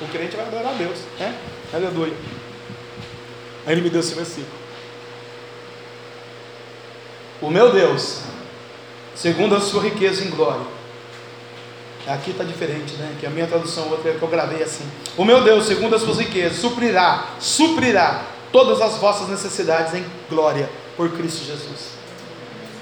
O 0.00 0.08
crente 0.08 0.34
vai 0.34 0.46
adorar 0.46 0.72
a 0.72 0.76
Deus, 0.76 0.98
né? 1.18 1.34
Aleluia. 1.74 2.14
Aí 3.66 3.72
ele 3.72 3.82
me 3.82 3.90
deu 3.90 4.00
esse 4.00 4.14
versículo. 4.14 4.46
O 7.42 7.50
meu 7.50 7.72
Deus, 7.72 8.20
segundo 9.14 9.56
a 9.56 9.60
sua 9.60 9.82
riqueza 9.82 10.24
em 10.24 10.30
glória. 10.30 10.64
Aqui 12.06 12.30
está 12.30 12.44
diferente, 12.44 12.94
né? 12.94 13.16
Que 13.18 13.26
a 13.26 13.30
minha 13.30 13.48
tradução 13.48 13.90
outra 13.90 14.12
que 14.12 14.22
eu 14.22 14.28
gravei 14.28 14.62
assim. 14.62 14.84
O 15.16 15.24
meu 15.24 15.42
Deus, 15.42 15.66
segundo 15.66 15.96
as 15.96 16.02
suas 16.02 16.18
riquezas, 16.18 16.58
suprirá, 16.58 17.30
suprirá 17.40 18.24
todas 18.52 18.80
as 18.80 18.96
vossas 18.98 19.28
necessidades 19.28 19.92
em 19.92 20.06
glória 20.30 20.70
por 20.96 21.10
Cristo 21.10 21.44
Jesus. 21.44 21.95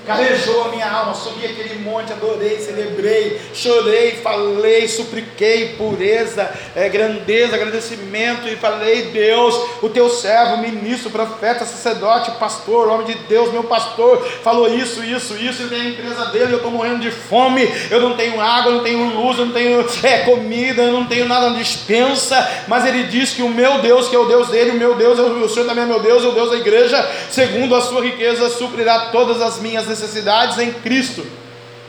Carejou 0.06 0.64
a 0.64 0.68
minha 0.68 0.86
alma, 0.86 1.14
subi 1.14 1.46
aquele 1.46 1.78
monte, 1.78 2.12
adorei, 2.12 2.58
celebrei, 2.58 3.40
chorei, 3.54 4.12
falei, 4.22 4.86
supliquei 4.86 5.76
pureza, 5.78 6.50
é, 6.76 6.90
grandeza, 6.90 7.56
agradecimento 7.56 8.46
e 8.46 8.56
falei, 8.56 9.04
Deus, 9.04 9.54
o 9.80 9.88
teu 9.88 10.10
servo, 10.10 10.58
ministro, 10.58 11.08
profeta, 11.08 11.64
sacerdote, 11.64 12.32
pastor, 12.32 12.88
homem 12.88 13.06
de 13.06 13.14
Deus, 13.14 13.50
meu 13.50 13.64
pastor, 13.64 14.22
falou 14.42 14.68
isso, 14.68 15.02
isso, 15.02 15.36
isso, 15.38 15.62
e 15.72 15.74
a 15.74 15.84
empresa 15.84 16.26
dele, 16.26 16.52
eu 16.52 16.56
estou 16.58 16.70
morrendo 16.70 17.00
de 17.00 17.10
fome, 17.10 17.66
eu 17.90 18.00
não 18.00 18.14
tenho 18.14 18.38
água, 18.38 18.72
eu 18.72 18.76
não 18.76 18.84
tenho 18.84 19.08
luz, 19.08 19.38
eu 19.38 19.46
não 19.46 19.54
tenho 19.54 19.86
é, 20.02 20.18
comida, 20.18 20.82
eu 20.82 20.92
não 20.92 21.06
tenho 21.06 21.26
nada 21.26 21.48
na 21.48 21.58
dispensa, 21.58 22.46
mas 22.68 22.84
ele 22.84 23.04
diz 23.04 23.32
que 23.32 23.42
o 23.42 23.48
meu 23.48 23.78
Deus, 23.78 24.08
que 24.08 24.16
é 24.16 24.18
o 24.18 24.26
Deus 24.26 24.48
dele, 24.48 24.72
o 24.72 24.74
meu 24.74 24.94
Deus, 24.96 25.18
o 25.18 25.48
Senhor 25.48 25.66
também 25.66 25.84
é 25.84 25.86
meu 25.86 26.00
Deus, 26.00 26.22
o 26.24 26.32
Deus 26.32 26.50
da 26.50 26.56
igreja, 26.56 27.10
segundo 27.30 27.74
a 27.74 27.80
sua 27.80 28.02
riqueza, 28.02 28.50
suprirá 28.50 29.06
todas 29.06 29.40
as 29.40 29.58
minhas 29.58 29.93
necessidades 30.00 30.58
em 30.58 30.72
Cristo, 30.72 31.24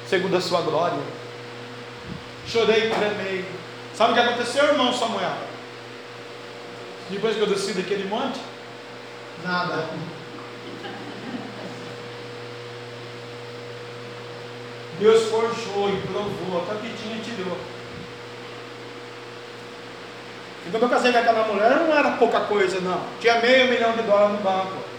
segundo 0.07 0.37
a 0.37 0.41
sua 0.41 0.61
glória. 0.61 0.99
Chorei 2.47 2.89
tremei. 2.91 3.45
Sabe 3.95 4.11
o 4.11 4.13
que 4.13 4.19
aconteceu, 4.19 4.65
irmão 4.65 4.93
Samuel? 4.93 5.35
Depois 7.09 7.35
que 7.35 7.41
eu 7.41 7.47
desci 7.47 7.73
daquele 7.73 8.07
monte? 8.07 8.39
Nada. 9.43 9.87
Deus 14.99 15.29
forjou 15.29 15.89
e 15.89 16.01
provou, 16.07 16.61
até 16.61 16.73
o 16.73 16.77
que 16.77 16.97
tinha 17.01 17.21
tirou. 17.21 17.57
E 20.65 20.71
quando 20.71 20.83
eu 20.83 20.89
casei 20.89 21.11
com 21.11 21.17
aquela 21.19 21.47
mulher, 21.47 21.71
não 21.71 21.97
era 21.97 22.11
pouca 22.11 22.41
coisa, 22.41 22.79
não. 22.79 23.01
Tinha 23.19 23.39
meio 23.39 23.69
milhão 23.69 23.91
de 23.91 24.03
dólares 24.03 24.37
no 24.37 24.43
banco. 24.43 24.94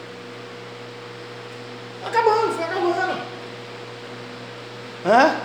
Acabando, 2.06 2.54
foi 2.54 2.64
acabando. 2.64 3.20
Hã? 5.04 5.36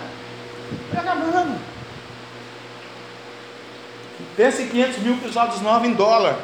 Foi 0.90 0.98
acabando. 0.98 1.60
Pensa 4.36 4.62
em 4.62 4.68
500 4.68 4.98
mil 4.98 5.16
cruzados 5.18 5.60
novos 5.60 5.88
em 5.88 5.92
dólar. 5.92 6.38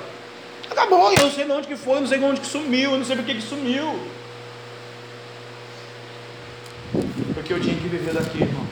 Acabou, 0.71 1.13
eu 1.13 1.25
não 1.25 1.31
sei 1.31 1.45
de 1.45 1.53
onde 1.53 1.67
que 1.67 1.77
foi, 1.77 2.01
não 2.01 2.07
sei 2.07 2.19
de 2.19 2.25
onde 2.25 2.41
que 2.41 2.47
sumiu, 2.47 2.93
eu 2.93 2.99
não 2.99 3.05
sei 3.05 3.17
por 3.17 3.25
que 3.25 3.35
que 3.35 3.43
sumiu. 3.43 3.99
Porque 7.35 7.53
eu 7.53 7.61
tinha 7.61 7.75
que 7.75 7.89
viver 7.89 8.13
daqui, 8.13 8.43
irmão. 8.43 8.67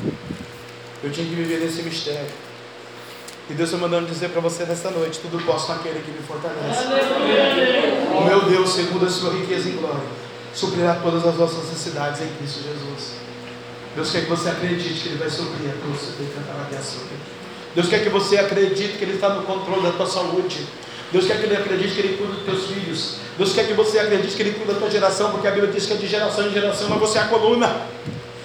Eu 1.03 1.11
tinha 1.11 1.27
que 1.27 1.35
viver 1.35 1.61
desse 1.61 1.83
mistério. 1.83 2.27
E 3.49 3.55
Deus 3.55 3.71
está 3.71 3.81
mandando 3.81 4.07
dizer 4.07 4.31
para 4.31 4.41
você 4.41 4.65
nessa 4.65 4.91
noite: 4.91 5.21
tudo 5.21 5.43
posso 5.45 5.73
naquele 5.73 6.01
que 6.01 6.11
me 6.11 6.19
fortalece. 6.19 6.85
O 8.15 8.25
meu 8.25 8.43
Deus, 8.43 8.75
segundo 8.75 9.07
a 9.07 9.11
sua 9.11 9.33
riqueza 9.33 9.69
em 9.69 9.77
glória, 9.77 10.03
suprirá 10.57 10.95
todas 11.03 11.27
as 11.27 11.35
vossas 11.35 11.69
necessidades 11.69 12.23
em 12.23 12.29
Cristo 12.39 12.63
Jesus. 12.63 13.17
Deus 13.95 14.11
quer 14.11 14.23
que 14.23 14.31
você 14.31 14.49
acredite 14.49 15.01
que 15.01 15.09
Ele 15.11 15.19
vai 15.19 15.31
suprir 15.31 15.71
a 15.71 15.75
tua 15.83 15.95
Deus 17.75 17.89
quer 17.89 18.03
que 18.03 18.09
você 18.09 18.39
acredite 18.39 18.97
que 18.97 19.05
Ele 19.05 19.15
está 19.15 19.29
no 19.29 19.43
controle 19.43 19.83
da 19.83 19.93
tua 19.93 20.07
saúde. 20.07 20.67
Deus 21.13 21.27
quer 21.27 21.39
que 21.39 21.45
ele 21.45 21.57
acredite 21.57 21.95
que 21.95 22.01
Ele 22.01 22.17
cuida 22.17 22.33
dos 22.33 22.45
teus 22.45 22.67
filhos. 22.67 23.17
Deus 23.39 23.53
quer 23.53 23.67
que 23.67 23.75
você 23.75 23.99
acredite 23.99 24.35
que 24.35 24.43
Ele 24.43 24.53
cuida 24.53 24.73
da 24.73 24.81
tua 24.81 24.91
geração, 24.91 25.31
porque 25.31 25.47
a 25.47 25.51
Bíblia 25.51 25.71
diz 25.71 25.87
que 25.87 25.93
é 25.93 25.97
de 25.97 26.07
geração 26.07 26.49
em 26.49 26.53
geração, 26.53 26.89
mas 26.89 26.99
você 26.99 27.19
é 27.19 27.23
a 27.23 27.29
coluna. 27.29 27.83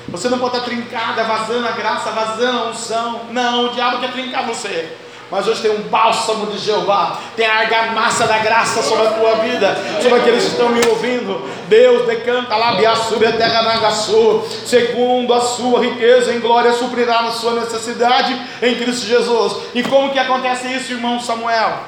Você 0.10 0.28
não 0.28 0.38
pode 0.38 0.58
estar 0.58 0.70
trincada, 0.70 1.24
vazando 1.24 1.66
a 1.66 1.72
graça, 1.72 2.12
vazando 2.12 2.60
a 2.60 2.70
unção. 2.72 3.22
Não, 3.32 3.68
o 3.68 3.70
diabo 3.74 4.00
quer 4.00 4.12
trincar 4.12 4.46
você. 4.46 4.90
Mas 5.32 5.48
hoje 5.48 5.62
tem 5.62 5.72
um 5.72 5.84
bálsamo 5.84 6.48
de 6.48 6.58
Jeová, 6.58 7.18
tem 7.38 7.48
a 7.48 7.60
argamassa 7.60 8.28
da 8.28 8.40
graça 8.40 8.84
sobre 8.84 9.08
a 9.08 9.12
tua 9.12 9.36
vida, 9.36 9.78
sobre 10.02 10.20
aqueles 10.20 10.44
que 10.44 10.52
estão 10.52 10.68
me 10.70 10.86
ouvindo. 10.86 11.50
Deus 11.70 12.06
decanta 12.06 12.58
lá, 12.58 12.76
sube 12.98 13.26
a 13.26 13.32
terra 13.32 13.62
Nagaçu, 13.62 14.44
segundo 14.66 15.34
a 15.34 15.40
sua 15.40 15.80
riqueza 15.80 16.34
em 16.34 16.42
glória, 16.42 16.74
suprirá 16.74 17.22
na 17.22 17.32
sua 17.32 17.54
necessidade 17.54 18.38
em 18.62 18.76
Cristo 18.76 19.06
Jesus. 19.06 19.56
E 19.74 19.82
como 19.84 20.12
que 20.12 20.20
acontece 20.20 20.68
isso, 20.68 20.92
irmão 20.92 21.18
Samuel? 21.22 21.80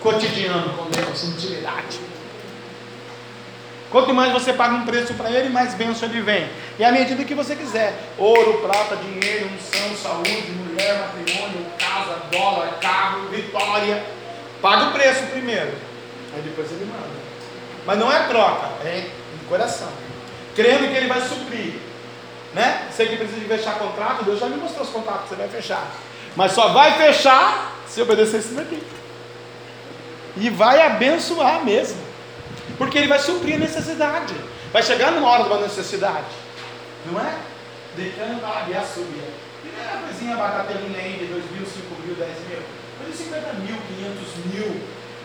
Cotidiano 0.00 0.70
com 0.70 0.90
Deus, 0.90 1.22
intimidade. 1.22 2.11
Quanto 3.92 4.14
mais 4.14 4.32
você 4.32 4.54
paga 4.54 4.74
um 4.74 4.86
preço 4.86 5.12
para 5.12 5.30
ele, 5.30 5.50
mais 5.50 5.74
bênção 5.74 6.08
ele 6.08 6.22
vem. 6.22 6.48
E 6.78 6.84
à 6.84 6.90
medida 6.90 7.22
que 7.24 7.34
você 7.34 7.54
quiser: 7.54 7.94
ouro, 8.16 8.62
prata, 8.62 8.96
dinheiro, 8.96 9.50
unção, 9.54 9.94
saúde, 9.94 10.50
mulher, 10.50 10.98
matrimônio, 10.98 11.66
casa, 11.78 12.16
dólar, 12.32 12.78
carro, 12.80 13.28
vitória. 13.28 14.02
Paga 14.62 14.86
o 14.86 14.92
preço 14.92 15.26
primeiro. 15.26 15.72
Aí 16.34 16.40
depois 16.40 16.72
ele 16.72 16.86
manda. 16.86 17.22
Mas 17.84 17.98
não 17.98 18.10
é 18.10 18.26
troca, 18.28 18.66
é 18.82 19.08
no 19.40 19.48
coração. 19.48 19.88
Crendo 20.56 20.88
que 20.88 20.96
ele 20.96 21.08
vai 21.08 21.20
suprir. 21.20 21.74
Né? 22.54 22.88
Sei 22.92 23.08
que 23.08 23.16
precisa 23.16 23.40
de 23.40 23.46
fechar 23.46 23.78
contrato, 23.78 24.24
Deus 24.24 24.40
já 24.40 24.46
me 24.46 24.56
mostrou 24.56 24.84
os 24.84 24.90
contratos 24.90 25.24
que 25.24 25.28
você 25.30 25.36
vai 25.36 25.48
fechar. 25.48 25.86
Mas 26.34 26.52
só 26.52 26.68
vai 26.68 26.92
fechar 26.96 27.76
se 27.86 28.00
obedecer 28.00 28.40
isso 28.40 28.54
daqui. 28.54 28.82
E 30.36 30.48
vai 30.48 30.80
abençoar 30.80 31.62
mesmo. 31.62 32.11
Porque 32.78 32.98
ele 32.98 33.08
vai 33.08 33.18
suprir 33.18 33.56
a 33.56 33.58
necessidade. 33.58 34.34
Vai 34.72 34.82
chegar 34.82 35.12
numa 35.12 35.28
hora 35.28 35.44
de 35.44 35.48
uma 35.50 35.60
necessidade. 35.60 36.26
Não 37.10 37.20
é? 37.20 37.34
Decanta 37.96 38.42
e 38.68 38.74
a 38.74 38.82
é 38.82 39.96
uma 39.96 40.06
coisinha 40.06 40.36
bacatelinha 40.36 40.98
aí 40.98 41.18
de 41.18 41.26
2 41.26 41.44
mil, 41.52 41.66
5 41.66 42.02
mil, 42.06 42.14
10 42.14 42.30
mil. 42.48 42.58
Mas 42.98 43.10
de 43.10 43.24
50 43.24 43.52
mil, 43.54 43.76
500 43.76 44.44
mil. 44.46 44.80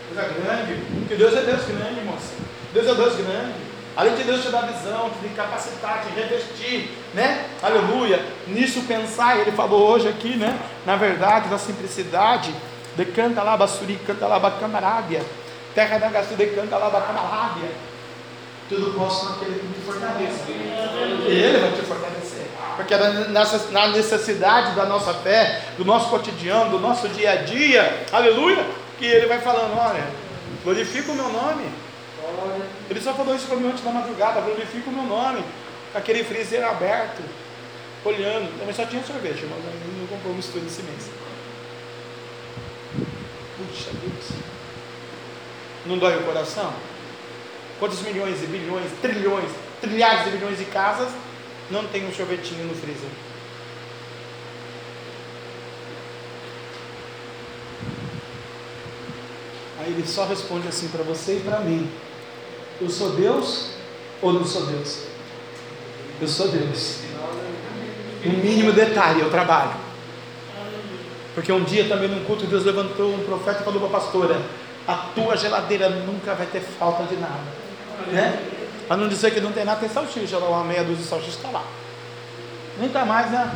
Coisa 0.08 0.28
grande. 0.28 0.82
Porque 1.00 1.14
Deus 1.16 1.34
é 1.34 1.40
Deus 1.42 1.64
grande, 1.64 2.00
moça. 2.04 2.34
Deus 2.72 2.86
é 2.86 2.94
Deus 2.94 3.16
grande. 3.16 3.68
Além 3.96 4.14
de 4.14 4.22
Deus 4.22 4.42
te 4.42 4.50
dar 4.50 4.62
visão, 4.62 5.10
te 5.20 5.28
capacitar, 5.30 6.04
te 6.04 6.14
revestir, 6.14 6.90
né? 7.14 7.46
Aleluia. 7.62 8.24
Nisso 8.46 8.82
pensar, 8.82 9.38
ele 9.38 9.52
falou 9.52 9.88
hoje 9.88 10.08
aqui, 10.08 10.36
né? 10.36 10.56
Na 10.86 10.94
verdade, 10.94 11.48
na 11.48 11.58
simplicidade, 11.58 12.54
decanta 12.96 13.42
lá, 13.42 13.56
basuri, 13.56 13.98
canta 14.06 14.26
lá, 14.26 14.38
bacamarabia 14.38 15.22
terra 15.74 15.98
da 15.98 16.08
Gastu 16.08 16.34
de 16.34 16.46
canta 16.46 16.76
lá 16.76 16.88
da 16.88 17.00
Canalábia. 17.00 17.70
Tudo 18.68 18.92
posso 18.92 19.30
naquele 19.30 19.60
que 19.60 19.66
me 19.66 19.74
fortalece. 19.84 20.50
Ele 20.50 21.58
vai 21.58 21.72
te 21.72 21.82
fortalecer. 21.82 22.46
Porque 22.76 22.94
na 23.72 23.88
necessidade 23.88 24.76
da 24.76 24.84
nossa 24.84 25.14
fé, 25.14 25.62
do 25.76 25.84
nosso 25.84 26.10
cotidiano, 26.10 26.70
do 26.70 26.78
nosso 26.78 27.08
dia 27.08 27.32
a 27.32 27.36
dia, 27.36 28.06
aleluia, 28.12 28.64
que 28.98 29.06
ele 29.06 29.26
vai 29.26 29.40
falando: 29.40 29.76
olha, 29.76 30.04
glorifica 30.62 31.10
o 31.12 31.14
meu 31.14 31.28
nome. 31.30 31.64
Ele 32.90 33.00
só 33.00 33.14
falou 33.14 33.34
isso 33.34 33.46
para 33.46 33.56
mim 33.56 33.70
antes 33.70 33.82
da 33.82 33.90
madrugada: 33.90 34.42
glorifica 34.42 34.90
o 34.90 34.92
meu 34.92 35.04
nome. 35.04 35.42
Aquele 35.94 36.22
freezer 36.22 36.62
aberto, 36.62 37.22
olhando. 38.04 38.58
Também 38.58 38.74
só 38.74 38.84
tinha 38.84 39.02
sorvete, 39.02 39.46
mas 39.48 39.64
não 39.98 40.06
comprou 40.06 40.34
mistura 40.34 40.64
esse 40.66 40.82
mês. 40.82 41.10
Puxa 43.56 43.90
Deus. 43.92 44.47
Não 45.88 45.96
dói 45.96 46.18
o 46.18 46.22
coração? 46.22 46.70
Quantos 47.78 48.02
milhões 48.02 48.42
e 48.42 48.46
bilhões, 48.46 48.90
trilhões, 49.00 49.50
trilhares 49.80 50.24
de 50.24 50.32
bilhões 50.32 50.58
de 50.58 50.66
casas 50.66 51.08
não 51.70 51.86
tem 51.86 52.06
um 52.06 52.12
sorvetinho 52.12 52.66
no 52.66 52.74
freezer? 52.74 53.08
Aí 59.80 59.92
ele 59.92 60.06
só 60.06 60.26
responde 60.26 60.68
assim 60.68 60.88
para 60.88 61.02
você 61.02 61.38
e 61.38 61.40
para 61.40 61.60
mim: 61.60 61.90
Eu 62.78 62.90
sou 62.90 63.12
Deus 63.12 63.70
ou 64.20 64.34
não 64.34 64.44
sou 64.44 64.66
Deus? 64.66 65.04
Eu 66.20 66.28
sou 66.28 66.48
Deus. 66.48 66.98
Um 68.26 68.44
mínimo 68.44 68.72
detalhe, 68.72 69.20
eu 69.20 69.30
trabalho. 69.30 69.88
Porque 71.34 71.50
um 71.50 71.64
dia 71.64 71.88
também 71.88 72.08
num 72.08 72.24
culto 72.24 72.46
Deus 72.46 72.64
levantou 72.64 73.14
um 73.14 73.24
profeta 73.24 73.62
e 73.62 73.64
falou 73.64 73.80
para 73.80 73.96
a 73.96 74.00
pastora: 74.00 74.42
a 74.88 74.94
tua 75.14 75.36
geladeira 75.36 75.90
nunca 75.90 76.34
vai 76.34 76.46
ter 76.46 76.60
falta 76.60 77.04
de 77.04 77.16
nada. 77.16 77.44
Né? 78.06 78.42
Para 78.88 78.96
não 78.96 79.06
dizer 79.06 79.34
que 79.34 79.40
não 79.40 79.52
tem 79.52 79.62
nada, 79.62 79.80
tem 79.80 79.88
salsicha 79.90 80.38
lá, 80.38 80.48
uma 80.48 80.64
meia 80.64 80.82
dúzia 80.82 81.02
de 81.02 81.08
salsicha 81.10 81.36
está 81.36 81.50
lá. 81.50 81.62
Está 82.82 83.04
mais, 83.04 83.30
né? 83.30 83.54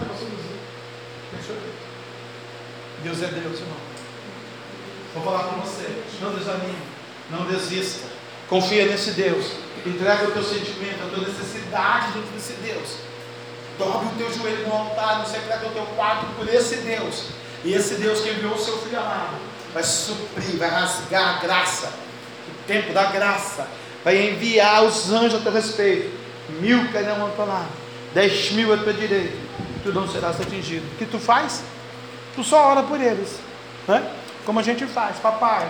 Deus 3.03 3.23
é 3.23 3.27
Deus, 3.29 3.61
irmão. 3.61 3.77
Vou 5.15 5.25
falar 5.25 5.45
com 5.45 5.61
você. 5.63 6.03
Não 6.21 6.35
desanime. 6.35 6.77
Não 7.31 7.47
desista. 7.47 8.09
Confia 8.49 8.85
nesse 8.85 9.13
Deus. 9.13 9.53
Entrega 9.87 10.29
o 10.29 10.33
teu 10.33 10.43
sentimento, 10.43 11.03
a 11.03 11.15
tua 11.15 11.27
necessidade 11.27 12.13
dentro 12.13 12.31
desse 12.33 12.53
Deus. 12.55 12.97
Dobre 13.79 14.09
o 14.09 14.19
teu 14.19 14.33
joelho 14.35 14.69
no 14.69 14.75
altar, 14.75 15.21
no 15.21 15.27
secreto 15.27 15.61
do 15.61 15.73
teu 15.73 15.87
quarto 15.97 16.27
por 16.37 16.47
esse 16.47 16.77
Deus. 16.77 17.29
E 17.65 17.73
esse 17.73 17.95
Deus 17.95 18.21
que 18.21 18.31
enviou 18.31 18.55
o 18.55 18.59
seu 18.59 18.77
filho 18.79 18.99
amado 18.99 19.52
vai 19.73 19.83
suprir, 19.83 20.57
vai 20.59 20.69
rasgar 20.69 21.37
a 21.37 21.41
graça, 21.41 21.93
o 22.49 22.67
tempo 22.67 22.93
da 22.93 23.05
graça, 23.07 23.67
vai 24.05 24.31
enviar 24.31 24.85
os 24.85 25.11
anjos 25.11 25.41
a 25.41 25.43
teu 25.43 25.53
respeito. 25.53 26.23
Mil 26.61 26.93
cairão 26.93 27.23
ao 27.23 27.31
teu 27.31 27.47
lado, 27.47 27.69
dez 28.13 28.51
mil 28.53 28.73
à 28.75 28.77
tua 28.77 28.93
direita, 28.93 29.37
tu 29.83 29.93
não 29.93 30.09
serás 30.09 30.41
atingido. 30.41 30.85
O 30.93 30.97
que 30.97 31.07
tu 31.07 31.19
faz? 31.19 31.63
Tu 32.35 32.43
só 32.43 32.71
ora 32.71 32.83
por 32.83 33.01
eles, 33.01 33.39
né? 33.87 34.11
como 34.45 34.59
a 34.59 34.63
gente 34.63 34.85
faz, 34.87 35.19
papai. 35.19 35.69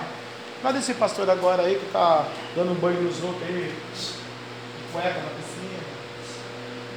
Olha 0.65 0.79
esse 0.79 0.95
pastor 0.95 1.29
agora 1.29 1.63
aí 1.63 1.75
que 1.75 1.87
está 1.87 2.25
dando 2.55 2.81
banho 2.81 3.03
nos 3.03 3.23
outros 3.23 3.43
aí, 3.43 3.75
cueca 4.93 5.09
na 5.09 5.31
piscina. 5.31 5.83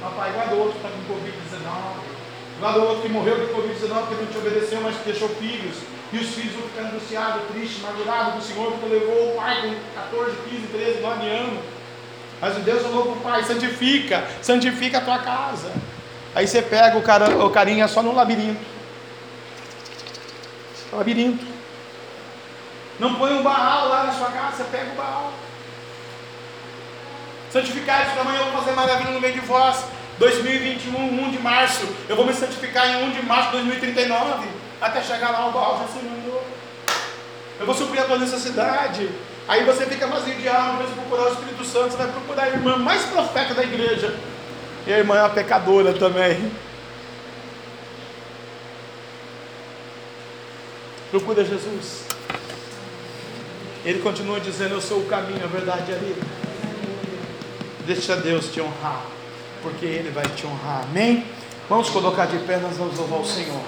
Papai, 0.00 0.32
guarda 0.32 0.54
outro 0.54 0.72
que 0.72 0.86
está 0.86 0.88
com 0.88 1.14
Covid-19. 1.14 2.16
Guarda 2.60 2.78
outro 2.80 3.02
que 3.02 3.08
morreu 3.08 3.46
de 3.46 3.52
Covid-19 3.52 4.08
que 4.08 4.14
não 4.14 4.26
te 4.26 4.38
obedeceu, 4.38 4.80
mas 4.80 4.96
que 4.96 5.04
deixou 5.04 5.28
filhos. 5.30 5.76
E 6.12 6.18
os 6.18 6.28
filhos 6.28 6.54
vão 6.54 6.68
ficar 6.68 6.82
angustiados, 6.82 7.42
tristes, 7.52 7.84
amargurados 7.84 8.34
do 8.34 8.42
Senhor, 8.42 8.72
porque 8.72 8.94
levou 8.94 9.32
o 9.32 9.36
pai 9.36 9.62
com 9.62 10.18
14, 10.18 10.36
15, 10.48 10.66
13, 10.68 11.00
9 11.00 11.28
anos. 11.28 11.58
Mas 12.40 12.56
o 12.56 12.60
Deus 12.60 12.82
falou 12.82 13.02
para 13.02 13.12
o 13.12 13.20
pai: 13.20 13.44
santifica, 13.44 14.24
santifica 14.40 14.98
a 14.98 15.00
tua 15.00 15.18
casa. 15.18 15.72
Aí 16.34 16.46
você 16.46 16.62
pega 16.62 16.96
o, 16.96 17.02
cara, 17.02 17.44
o 17.44 17.50
carinha 17.50 17.88
só 17.88 18.02
no 18.02 18.14
labirinto. 18.14 18.60
Labirinto. 20.92 21.44
Não 23.00 23.14
põe 23.14 23.32
um 23.32 23.42
barral 23.42 23.88
lá 23.88 24.04
na 24.04 24.12
sua 24.12 24.30
casa, 24.30 24.56
você 24.56 24.64
pega 24.64 24.92
o 24.92 24.96
barral. 24.96 25.32
Santificar 27.50 28.06
isso 28.06 28.20
amanhã 28.20 28.38
eu 28.40 28.52
vou 28.52 28.62
fazer 28.62 28.72
maravilha 28.72 29.10
no 29.10 29.20
meio 29.20 29.34
de 29.34 29.40
vós. 29.40 29.84
2021, 30.18 31.26
1 31.26 31.30
de 31.30 31.38
março. 31.40 31.86
Eu 32.08 32.16
vou 32.16 32.24
me 32.24 32.32
santificar 32.32 32.88
em 32.88 33.04
1 33.04 33.10
de 33.10 33.22
março 33.26 33.50
de 33.50 33.56
2039 33.56 34.65
até 34.80 35.02
chegar 35.02 35.30
lá 35.30 35.48
o 35.48 35.52
Baal 35.52 35.78
já 35.78 35.88
se 35.88 36.04
mandou. 36.04 36.42
Eu 37.58 37.66
vou 37.66 37.74
suprir 37.74 38.02
a 38.02 38.04
tua 38.04 38.18
necessidade. 38.18 39.08
Aí 39.48 39.64
você 39.64 39.86
fica 39.86 40.06
vazio 40.06 40.34
de 40.34 40.48
alma, 40.48 40.84
de 40.84 40.92
procurar 40.92 41.28
o 41.28 41.32
Espírito 41.32 41.64
Santo, 41.64 41.92
você 41.92 41.96
vai 41.96 42.08
procurar 42.08 42.44
a 42.44 42.48
irmã 42.48 42.76
mais 42.76 43.04
profeta 43.04 43.54
da 43.54 43.62
igreja. 43.62 44.14
E 44.86 44.92
a 44.92 44.98
irmã 44.98 45.16
é 45.16 45.22
uma 45.22 45.30
pecadora 45.30 45.92
também. 45.92 46.50
Procura 51.10 51.44
Jesus. 51.44 52.04
Ele 53.84 54.00
continua 54.00 54.40
dizendo: 54.40 54.74
Eu 54.74 54.80
sou 54.80 54.98
o 54.98 55.06
caminho, 55.06 55.44
a 55.44 55.46
verdade 55.46 55.92
e 55.92 55.94
a 55.94 55.98
vida. 55.98 56.20
Deixa 57.86 58.16
Deus 58.16 58.48
te 58.52 58.60
honrar, 58.60 59.02
porque 59.62 59.86
Ele 59.86 60.10
vai 60.10 60.24
te 60.24 60.44
honrar. 60.44 60.82
Amém? 60.82 61.24
Vamos 61.68 61.88
colocar 61.90 62.26
de 62.26 62.38
pé, 62.38 62.56
nós 62.58 62.76
vamos 62.76 62.98
louvar 62.98 63.20
o 63.20 63.24
Senhor. 63.24 63.60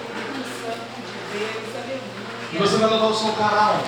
E 2.51 2.57
você 2.57 2.77
vai 2.77 2.89
levar 2.89 3.07
o 3.07 3.15
seu 3.15 3.33
canal. 3.33 3.79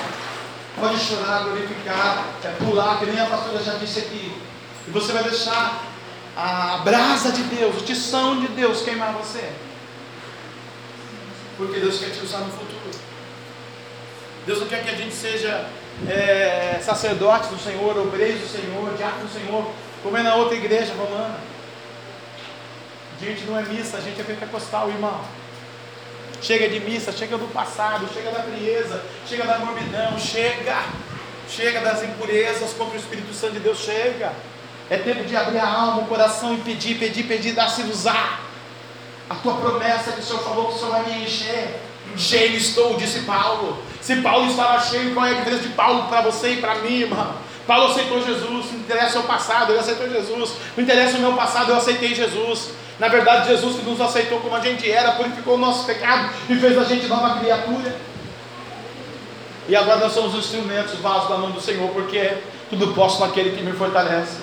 Pode 0.79 0.99
chorar, 0.99 1.43
glorificar, 1.43 2.25
é 2.43 2.49
pular, 2.63 2.99
que 2.99 3.05
nem 3.05 3.19
a 3.19 3.25
pastora 3.25 3.63
já 3.63 3.73
disse 3.73 3.99
aqui. 3.99 4.41
E 4.87 4.91
você 4.91 5.11
vai 5.11 5.23
deixar 5.23 5.83
a 6.35 6.81
brasa 6.83 7.31
de 7.31 7.43
Deus, 7.43 7.81
o 7.81 7.85
tição 7.85 8.39
de 8.39 8.47
Deus 8.49 8.81
queimar 8.81 9.13
você. 9.13 9.51
Porque 11.57 11.79
Deus 11.79 11.99
quer 11.99 12.11
te 12.11 12.23
usar 12.23 12.39
no 12.39 12.51
futuro. 12.51 12.91
Deus 14.45 14.59
não 14.59 14.67
quer 14.67 14.83
que 14.83 14.89
a 14.89 14.95
gente 14.95 15.13
seja 15.13 15.67
é, 16.07 16.79
sacerdote 16.83 17.49
do 17.49 17.59
Senhor, 17.59 17.97
obreiro 17.97 18.39
do 18.39 18.47
Senhor, 18.47 18.93
diácono 18.95 19.25
do 19.25 19.33
Senhor, 19.33 19.71
como 20.01 20.17
é 20.17 20.23
na 20.23 20.35
outra 20.35 20.55
igreja 20.55 20.93
romana. 20.93 21.37
A 23.19 23.25
gente 23.25 23.43
não 23.43 23.59
é 23.59 23.63
missa, 23.63 23.97
a 23.97 24.01
gente 24.01 24.19
é 24.19 24.23
pentecostal, 24.23 24.89
irmão. 24.89 25.21
Chega 26.41 26.67
de 26.67 26.79
missa, 26.79 27.11
chega 27.11 27.37
do 27.37 27.47
passado, 27.53 28.09
chega 28.13 28.31
da 28.31 28.43
frieza, 28.43 29.03
chega 29.27 29.45
da 29.45 29.59
morbidão, 29.59 30.17
chega, 30.17 30.83
chega 31.47 31.81
das 31.81 32.03
impurezas 32.03 32.73
contra 32.73 32.95
o 32.95 32.99
Espírito 32.99 33.33
Santo 33.33 33.53
de 33.53 33.59
Deus, 33.59 33.77
chega. 33.79 34.33
É 34.89 34.97
tempo 34.97 35.23
de 35.23 35.35
abrir 35.35 35.59
a 35.59 35.67
alma, 35.67 36.01
o 36.01 36.05
coração 36.07 36.53
e 36.53 36.57
pedir, 36.57 36.97
pedir, 36.97 37.23
pedir, 37.23 37.53
dar-se 37.53 37.83
usar. 37.83 38.41
A 39.29 39.35
tua 39.35 39.55
promessa 39.55 40.11
que 40.11 40.19
o 40.19 40.23
Senhor 40.23 40.43
falou 40.43 40.67
que 40.67 40.75
o 40.75 40.77
Senhor 40.77 40.91
vai 40.91 41.05
me 41.05 41.23
encher. 41.23 41.79
Cheio 42.17 42.57
estou, 42.57 42.97
disse 42.97 43.19
Paulo. 43.19 43.81
Se 44.01 44.17
Paulo 44.17 44.49
estava 44.49 44.81
cheio, 44.81 45.13
qual 45.13 45.25
é 45.25 45.31
a 45.31 45.33
diferença 45.35 45.63
de 45.63 45.69
Paulo 45.69 46.09
para 46.09 46.21
você 46.21 46.53
e 46.53 46.57
para 46.57 46.75
mim, 46.75 47.01
irmão? 47.01 47.35
Paulo 47.65 47.91
aceitou 47.91 48.21
Jesus, 48.25 48.71
não 48.71 48.79
interessa 48.79 49.19
o 49.19 49.23
passado, 49.23 49.71
ele 49.71 49.79
aceitou 49.79 50.09
Jesus. 50.09 50.51
Não 50.75 50.83
interessa 50.83 51.17
o 51.17 51.21
meu 51.21 51.33
passado, 51.33 51.71
eu 51.71 51.77
aceitei 51.77 52.13
Jesus. 52.13 52.71
Na 53.01 53.07
verdade, 53.07 53.47
Jesus 53.47 53.77
que 53.77 53.83
nos 53.89 53.99
aceitou 53.99 54.39
como 54.41 54.55
a 54.55 54.59
gente 54.59 54.89
era, 54.89 55.13
purificou 55.13 55.55
o 55.55 55.57
nosso 55.57 55.87
pecado 55.87 56.29
e 56.47 56.55
fez 56.55 56.77
a 56.77 56.83
gente 56.83 57.07
nova 57.07 57.39
criatura. 57.39 57.95
E 59.67 59.75
agora 59.75 60.01
nós 60.01 60.13
somos 60.13 60.35
os 60.35 60.45
instrumentos, 60.45 60.99
vasos 60.99 61.27
da 61.27 61.35
mão 61.35 61.49
do 61.49 61.59
Senhor, 61.59 61.89
porque 61.89 62.37
tudo 62.69 62.93
posso 62.93 63.19
naquele 63.19 63.57
que 63.57 63.63
me 63.63 63.73
fortalece 63.73 64.37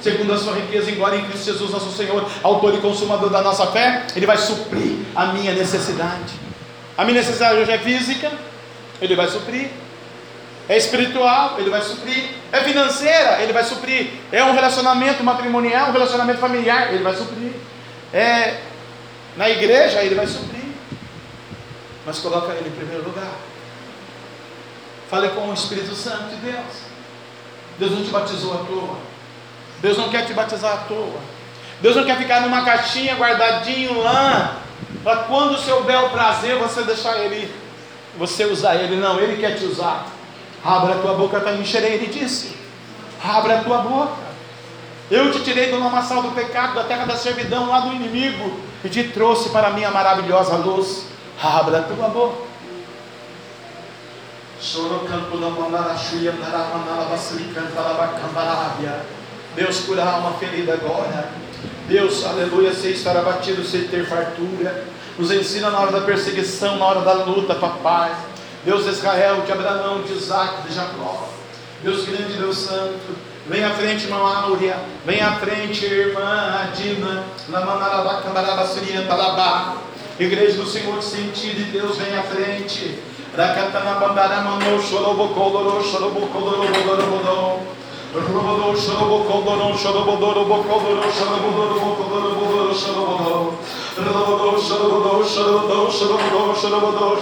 segundo 0.00 0.32
a 0.32 0.38
sua 0.38 0.54
riqueza 0.54 0.92
em 0.92 0.94
glória 0.94 1.16
em 1.16 1.24
Cristo 1.24 1.46
Jesus, 1.46 1.72
nosso 1.72 1.90
Senhor, 1.90 2.24
autor 2.44 2.72
e 2.74 2.78
consumador 2.78 3.30
da 3.30 3.42
nossa 3.42 3.66
fé, 3.72 4.06
Ele 4.14 4.26
vai 4.26 4.36
suprir 4.36 4.98
a 5.16 5.26
minha 5.32 5.52
necessidade. 5.52 6.34
A 6.96 7.04
minha 7.04 7.18
necessidade 7.18 7.58
hoje 7.58 7.72
é 7.72 7.78
física, 7.78 8.30
Ele 9.02 9.16
vai 9.16 9.26
suprir. 9.26 9.70
É 10.68 10.76
espiritual, 10.76 11.56
Ele 11.58 11.68
vai 11.68 11.82
suprir. 11.82 12.26
É 12.52 12.60
financeira, 12.60 13.42
Ele 13.42 13.52
vai 13.52 13.64
suprir. 13.64 14.10
É 14.30 14.44
um 14.44 14.52
relacionamento 14.52 15.24
matrimonial, 15.24 15.88
um 15.88 15.92
relacionamento 15.92 16.38
familiar, 16.38 16.94
Ele 16.94 17.02
vai 17.02 17.16
suprir. 17.16 17.52
É 18.14 18.60
na 19.36 19.50
igreja, 19.50 20.02
Ele 20.02 20.14
vai 20.14 20.26
suprir. 20.26 20.62
Mas 22.06 22.20
coloca 22.20 22.52
Ele 22.52 22.68
em 22.68 22.72
primeiro 22.72 23.04
lugar. 23.04 23.32
Fale 25.10 25.30
com 25.30 25.50
o 25.50 25.54
Espírito 25.54 25.94
Santo 25.94 26.28
de 26.28 26.36
Deus. 26.36 26.84
Deus 27.78 27.90
não 27.90 28.04
te 28.04 28.10
batizou 28.10 28.54
à 28.54 28.58
toa. 28.58 28.98
Deus 29.82 29.98
não 29.98 30.08
quer 30.08 30.24
te 30.24 30.32
batizar 30.32 30.72
à 30.72 30.76
toa. 30.78 31.20
Deus 31.80 31.96
não 31.96 32.04
quer 32.04 32.16
ficar 32.16 32.40
numa 32.40 32.64
caixinha 32.64 33.16
guardadinho 33.16 34.00
lá, 34.00 34.58
para 35.02 35.24
quando 35.24 35.52
o 35.54 35.58
seu 35.58 35.82
bel 35.82 36.08
prazer 36.10 36.56
você 36.56 36.82
deixar 36.82 37.18
ele, 37.18 37.52
você 38.16 38.44
usar 38.44 38.76
ele. 38.76 38.96
Não, 38.96 39.20
ele 39.20 39.36
quer 39.36 39.58
te 39.58 39.64
usar. 39.64 40.06
Abra 40.64 40.94
a 40.94 40.98
tua 40.98 41.14
boca 41.14 41.40
para 41.40 41.54
encher, 41.54 41.82
ele 41.82 42.06
disse. 42.06 42.56
Abra 43.22 43.58
a 43.58 43.64
tua 43.64 43.78
boca. 43.78 44.23
Eu 45.10 45.30
te 45.30 45.40
tirei 45.42 45.70
do 45.70 45.78
lamaçal 45.78 46.22
do 46.22 46.30
pecado, 46.30 46.74
da 46.74 46.84
terra 46.84 47.04
da 47.04 47.16
servidão, 47.16 47.68
lá 47.68 47.80
do 47.80 47.92
inimigo, 47.92 48.58
e 48.82 48.88
te 48.88 49.04
trouxe 49.04 49.50
para 49.50 49.68
a 49.68 49.70
minha 49.70 49.90
maravilhosa 49.90 50.56
luz. 50.56 51.06
Abra 51.42 51.82
tua 51.82 52.08
boca. 52.08 52.54
Deus 59.54 59.80
cura 59.80 60.02
a 60.02 60.14
alma 60.14 60.32
ferida 60.38 60.72
agora. 60.72 61.28
Deus, 61.86 62.24
aleluia, 62.24 62.72
sem 62.72 62.92
estar 62.92 63.14
abatido, 63.16 63.62
sem 63.62 63.86
ter 63.88 64.06
fartura. 64.06 64.84
Nos 65.18 65.30
ensina 65.30 65.70
na 65.70 65.80
hora 65.80 65.92
da 65.92 66.00
perseguição, 66.00 66.78
na 66.78 66.86
hora 66.86 67.00
da 67.02 67.12
luta, 67.24 67.54
papai. 67.54 68.14
Deus 68.64 68.84
de 68.84 68.90
Israel, 68.90 69.42
de 69.42 69.52
Abraão, 69.52 70.02
de 70.02 70.14
Isaac, 70.14 70.66
de 70.66 70.74
Jacó. 70.74 71.28
Deus 71.82 72.06
grande, 72.06 72.32
Deus 72.38 72.56
santo. 72.56 73.33
Vem 73.46 73.62
à 73.62 73.70
frente, 73.70 74.04
irmã 74.04 74.16
Áurea. 74.16 74.76
Vem 75.04 75.20
à 75.20 75.32
frente, 75.32 75.84
irmã 75.84 76.62
Adina. 76.62 77.24
Igreja 80.18 80.56
do 80.56 80.66
Senhor 80.66 81.02
sentido 81.02 81.56
de 81.56 81.64
Deus, 81.64 81.98
vem 81.98 82.16
à 82.16 82.22
frente. 82.22 82.98
Rakatana 83.36 83.94
bandara 83.98 84.42
mano 84.42 84.80
chorobocoloro 84.80 85.82
chorobocoloro 85.82 86.68
bodoro 86.68 87.74
Robodo, 88.14 88.76
Shorobokodoro, 88.78 89.76
Shorobodoro, 89.76 90.44
Bokodoro, 90.44 91.10
Shorobodoro, 91.10 91.80
Bokodoro, 91.80 92.30
Bodoro, 92.36 92.72
Shorobodo. 92.72 93.58
Robodo, 93.98 94.56
Shorobodo, 94.56 95.24
Shorobodo, 95.24 95.90
Shorobodo, 95.90 97.14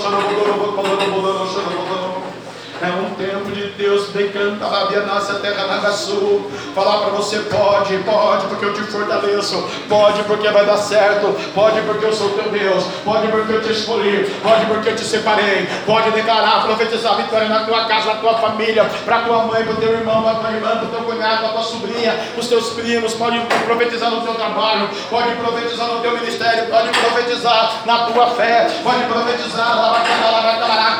É 2.82 2.88
um 2.88 3.14
tempo 3.14 3.52
de 3.52 3.68
Deus, 3.78 4.08
decanta 4.08 4.66
a 4.66 4.86
Bia 4.86 5.02
nasce 5.02 5.30
a 5.30 5.34
terra 5.36 5.66
na 5.66 5.92
sul. 5.92 6.50
Falar 6.74 6.98
para 6.98 7.10
você, 7.10 7.38
pode, 7.38 7.96
pode, 7.98 8.46
porque 8.46 8.64
eu 8.64 8.74
te 8.74 8.82
fortaleço. 8.82 9.64
Pode, 9.88 10.24
porque 10.24 10.48
vai 10.48 10.66
dar 10.66 10.78
certo. 10.78 11.28
Pode, 11.54 11.80
porque 11.82 12.06
eu 12.06 12.12
sou 12.12 12.30
teu 12.30 12.50
Deus. 12.50 12.82
Pode, 13.04 13.28
porque 13.28 13.52
eu 13.52 13.62
te 13.62 13.70
escolhi. 13.70 14.28
Pode, 14.42 14.66
porque 14.66 14.88
eu 14.88 14.96
te 14.96 15.04
separei. 15.04 15.68
Pode 15.86 16.10
declarar, 16.10 16.64
profetizar 16.64 17.14
vitória 17.18 17.48
na 17.48 17.60
tua 17.60 17.84
casa, 17.84 18.14
na 18.14 18.14
tua 18.16 18.34
família, 18.38 18.84
para 19.04 19.20
tua 19.20 19.44
mãe, 19.44 19.64
para 19.64 19.74
teu 19.76 19.92
irmão, 19.92 20.24
para 20.24 20.34
tua 20.40 20.50
irmã, 20.50 20.70
para 20.70 20.88
teu 20.88 21.00
cunhado, 21.02 21.38
para 21.38 21.48
tua 21.50 21.62
sobrinha, 21.62 22.14
para 22.32 22.40
os 22.40 22.48
teus 22.48 22.70
primos. 22.70 23.14
Pode 23.14 23.38
profetizar 23.64 24.10
no 24.10 24.22
teu 24.22 24.34
trabalho. 24.34 24.90
Pode 25.08 25.30
profetizar 25.36 25.86
no 25.86 26.00
teu 26.00 26.18
ministério. 26.18 26.66
Pode 26.66 26.88
profetizar 26.88 27.82
na 27.86 28.06
tua 28.06 28.26
fé. 28.30 28.68
Pode 28.82 29.04
profetizar, 29.04 30.02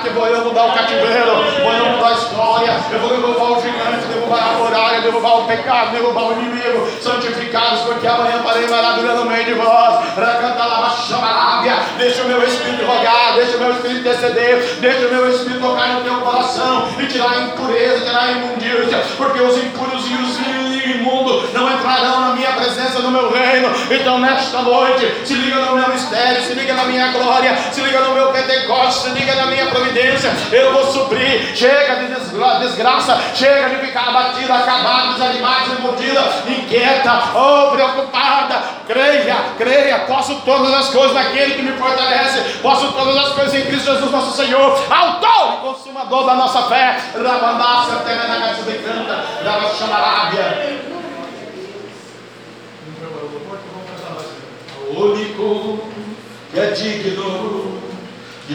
que 0.02 0.10
vou 0.10 0.26
eu 0.26 0.44
mudar 0.44 0.66
o 0.66 0.74
cativeiro 0.74 1.71
história, 2.12 2.76
eu 2.90 2.98
vou 3.00 3.10
derrubar 3.10 3.52
o 3.52 3.60
gigante, 3.60 4.06
derrubar 4.06 4.48
a 4.48 4.52
muralha, 4.58 5.00
derrubar 5.00 5.38
o 5.40 5.46
pecado, 5.46 5.92
derrubar 5.92 6.28
o 6.28 6.32
inimigo, 6.32 6.88
santificados, 7.00 7.80
porque 7.80 8.06
amanhã 8.06 8.42
farei 8.42 8.68
maravilha 8.68 9.14
no 9.14 9.24
meio 9.24 9.44
de 9.44 9.54
vós. 9.54 10.14
Deixa 11.98 12.22
o 12.22 12.28
meu 12.28 12.42
espírito 12.42 12.84
rogar, 12.84 13.34
deixa 13.34 13.56
o 13.56 13.60
meu 13.60 13.72
espírito 13.72 14.00
interceder, 14.00 14.76
deixa 14.80 15.06
o 15.06 15.10
meu 15.10 15.30
espírito 15.30 15.60
tocar 15.60 15.88
no 15.88 16.00
teu 16.02 16.14
coração 16.20 16.88
e 16.98 17.06
tirar 17.06 17.30
a 17.30 17.42
impureza, 17.42 18.04
tirar 18.04 18.24
a 18.24 18.32
imundícia, 18.32 19.02
porque 19.16 19.40
os 19.40 19.56
impuros 19.56 20.10
e 20.10 20.14
os 20.14 20.51
imundos 20.92 21.52
não 21.52 21.72
entrarão 21.72 22.20
na 22.20 22.36
minha 22.36 22.52
presença, 22.52 22.98
no 23.00 23.10
meu 23.10 23.32
reino. 23.32 23.68
Então, 23.90 24.18
nesta 24.18 24.62
noite, 24.62 25.26
se 25.26 25.34
liga 25.34 25.56
no 25.56 25.76
meu 25.76 25.88
mistério, 25.88 26.42
se 26.42 26.54
liga 26.54 26.74
na 26.74 26.84
minha 26.84 27.08
glória, 27.08 27.56
se 27.72 27.80
liga 27.80 28.00
no 28.00 28.14
meu 28.14 28.28
Pentecostes, 28.28 29.02
se 29.02 29.18
liga 29.18 29.34
na 29.34 29.46
minha 29.46 29.66
providência. 29.66 30.32
Eu 30.50 30.72
vou 30.72 30.86
suprir 30.92 31.54
chega 31.54 31.96
de 31.96 32.12
desgraça, 32.60 33.20
chega 33.34 33.70
de 33.70 33.86
ficar 33.86 34.08
abatida, 34.08 34.54
acabada, 34.54 35.12
desanimada, 35.12 35.70
desmordida, 35.70 36.20
inquieta 36.48 37.22
oh, 37.34 37.70
preocupada. 37.70 38.62
Creia, 38.86 39.36
creia, 39.56 40.00
posso 40.00 40.34
todas 40.44 40.72
as 40.74 40.88
coisas 40.88 41.14
naquele 41.14 41.54
que 41.54 41.62
me 41.62 41.72
fortalece, 41.72 42.58
posso 42.60 42.92
todas 42.92 43.16
as 43.16 43.28
coisas 43.30 43.54
em 43.54 43.64
Cristo 43.66 43.92
Jesus, 43.92 44.10
nosso 44.10 44.36
Senhor, 44.36 44.84
autor 44.90 45.54
e 45.54 45.66
consumador 45.66 46.26
da 46.26 46.34
nossa 46.34 46.62
fé. 46.62 46.98
Rabandaça, 47.14 48.02
terra 48.04 48.28
na 48.28 48.46
casa 48.48 48.62
de 48.62 48.78
canta, 48.78 49.24
Rabaxamarábia. 49.44 50.81
O 50.81 50.81
único 54.94 55.80
que 56.52 56.60
é 56.60 56.70
digno 56.70 57.80
de 58.48 58.54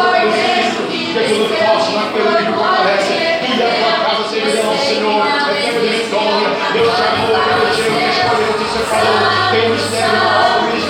fortalecimento, 0.00 0.88
que 1.12 1.34
tudo 1.34 1.48
posso 1.48 1.92
naquele 1.92 2.36
que 2.36 2.42
me 2.44 2.52
fortalece. 2.52 3.29
Senhor. 4.90 5.24
É 5.24 5.80
de 5.80 5.88
vitória. 5.88 6.48
Deus 6.72 6.96
te 6.96 7.02
amou, 7.02 7.38
protegeu, 7.40 7.92
te 7.94 8.08
escolheu, 8.10 8.52
te 8.58 8.64
separou. 8.64 9.50
Tem 9.52 9.66
um 9.66 9.72
mistério, 9.72 10.10
um 10.10 10.16
na 10.16 10.58
tua 10.58 10.89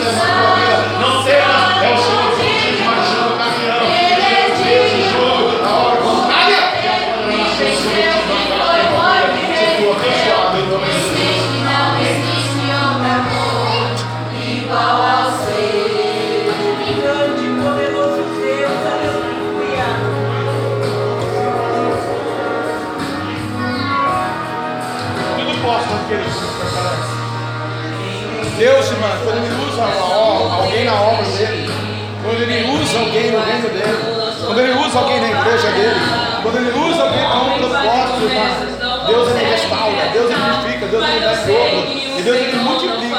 quando 32.23 32.43
Ele 32.43 32.71
usa 32.71 32.99
alguém 32.99 33.31
no 33.31 33.41
reino 33.41 33.69
dele, 33.69 33.99
quando 34.45 34.61
Ele 34.61 34.73
usa 34.73 34.99
alguém 34.99 35.21
na 35.21 35.29
igreja 35.29 35.71
dele, 35.71 36.01
quando 36.43 36.57
Ele 36.59 36.71
usa 36.71 37.03
alguém 37.03 37.25
com 37.25 37.39
um 37.39 37.59
propósito, 37.59 38.25
irmão, 38.25 39.07
Deus 39.07 39.29
Ele 39.31 39.45
restaura, 39.51 40.09
Deus 40.13 40.31
Ele 40.31 40.41
edifica, 40.41 40.87
Deus 40.87 41.05
Ele 41.09 41.21
dá 41.21 41.35
dobro, 41.35 41.87
e 42.19 42.23
Deus 42.23 42.37
Ele 42.37 42.57
multiplica. 42.57 43.17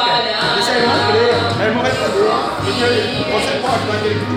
E 0.57 0.63
se 0.63 0.71
a 0.71 0.75
irmã 0.75 0.93
crê, 1.11 1.31
a 1.59 1.65
irmã 1.65 1.81
vai 1.81 1.91
saber, 1.91 2.29
porque 2.61 2.85
você 3.31 3.51
pode 3.61 3.83
dar 3.87 3.95
aquele 3.97 4.19
que 4.19 4.25
te 4.25 4.35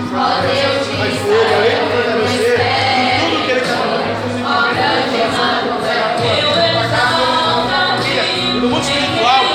mas 0.97 1.13
Ele, 1.25 1.53
além 1.55 1.71
de 1.71 1.83
fortalecer, 1.91 2.59
em 2.59 3.19
tudo 3.19 3.35
que 3.45 3.51
Ele 3.51 3.61
está 3.61 3.75
na 3.75 3.85
na 3.85 4.15
e 8.05 8.59
no 8.59 8.67
mundo 8.69 8.81
espiritual, 8.81 9.54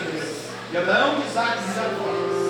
de 0.00 0.12
Deus. 0.12 0.30
De 0.70 0.76
Abraão, 0.76 1.14
de 1.16 1.26
Isaac 1.26 1.58
e 1.58 1.62
de 1.62 1.72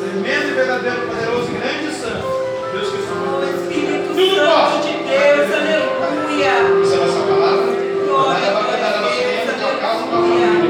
Tremendo 0.00 0.48
e 0.48 0.54
verdadeiro, 0.54 1.00
poderoso 1.08 1.48
e 1.50 1.54
grande 1.58 1.94
santo. 1.94 2.26
Deus 2.72 2.88
que 2.88 3.02
sou 3.02 3.42
Espírito 3.44 4.08
Tudo 4.14 4.40
Santo 4.40 4.82
de 4.82 4.92
Deus, 5.04 5.48
aleluia. 5.54 6.82
Isso 6.82 6.92
é 6.92 6.96
a 6.96 7.06
nossa 7.06 7.20
palavra. 7.26 7.66
Glória 8.06 8.48
a 8.48 8.52
Deus, 8.52 9.04
aleluia. 10.14 10.69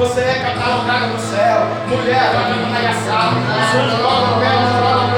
Você 0.00 0.20
é 0.22 0.38
catalogada 0.38 1.08
no 1.08 1.18
céu. 1.18 1.60
Mulher, 1.86 2.32
vai 2.32 2.48
na 2.48 2.68
Nagassá. 2.70 3.32
Sua 3.70 3.86
droga, 3.86 4.26
mulher, 4.34 4.56
droga, 4.78 5.09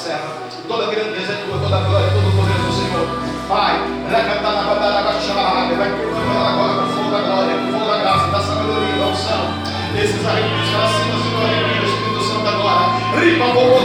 serra. 0.00 0.32
Toda 0.66 0.86
grandeza 0.86 1.32
é 1.32 1.44
tua, 1.44 1.58
toda 1.58 1.76
glória, 1.84 2.08
todo 2.08 2.32
poder 2.32 2.56
do 2.56 2.72
Senhor. 2.72 3.06
Pai, 3.48 3.76
vai 5.76 5.90
queimando 6.00 6.20
agora 6.40 6.82
com 6.82 6.86
fogo 6.88 7.10
da 7.10 7.20
glória, 7.20 7.58
com 7.58 7.72
fogo 7.72 7.84
da 7.84 7.98
graça, 7.98 8.26
da 8.30 8.40
sabedoria, 8.40 8.96
da 8.96 9.06
unção. 9.06 9.44
Esses 10.00 10.24
arrepios 10.24 10.68
para 10.70 10.88
cima, 10.88 11.16
Senhor, 11.20 11.44
arrepios 11.44 11.90
Espírito 11.90 12.22
Santo 12.24 12.48
agora. 12.48 12.86
Ripa, 13.20 13.46
bobo, 13.52 13.80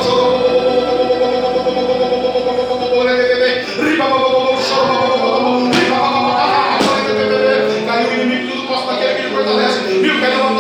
Caiu 7.86 8.10
o 8.10 8.14
inimigo, 8.14 8.52
tudo 8.52 8.68
posso 8.68 8.88
daquele 8.88 9.14
que 9.16 9.30
fortalece. 9.36 9.80
Viu, 9.80 10.20
caiu 10.20 10.55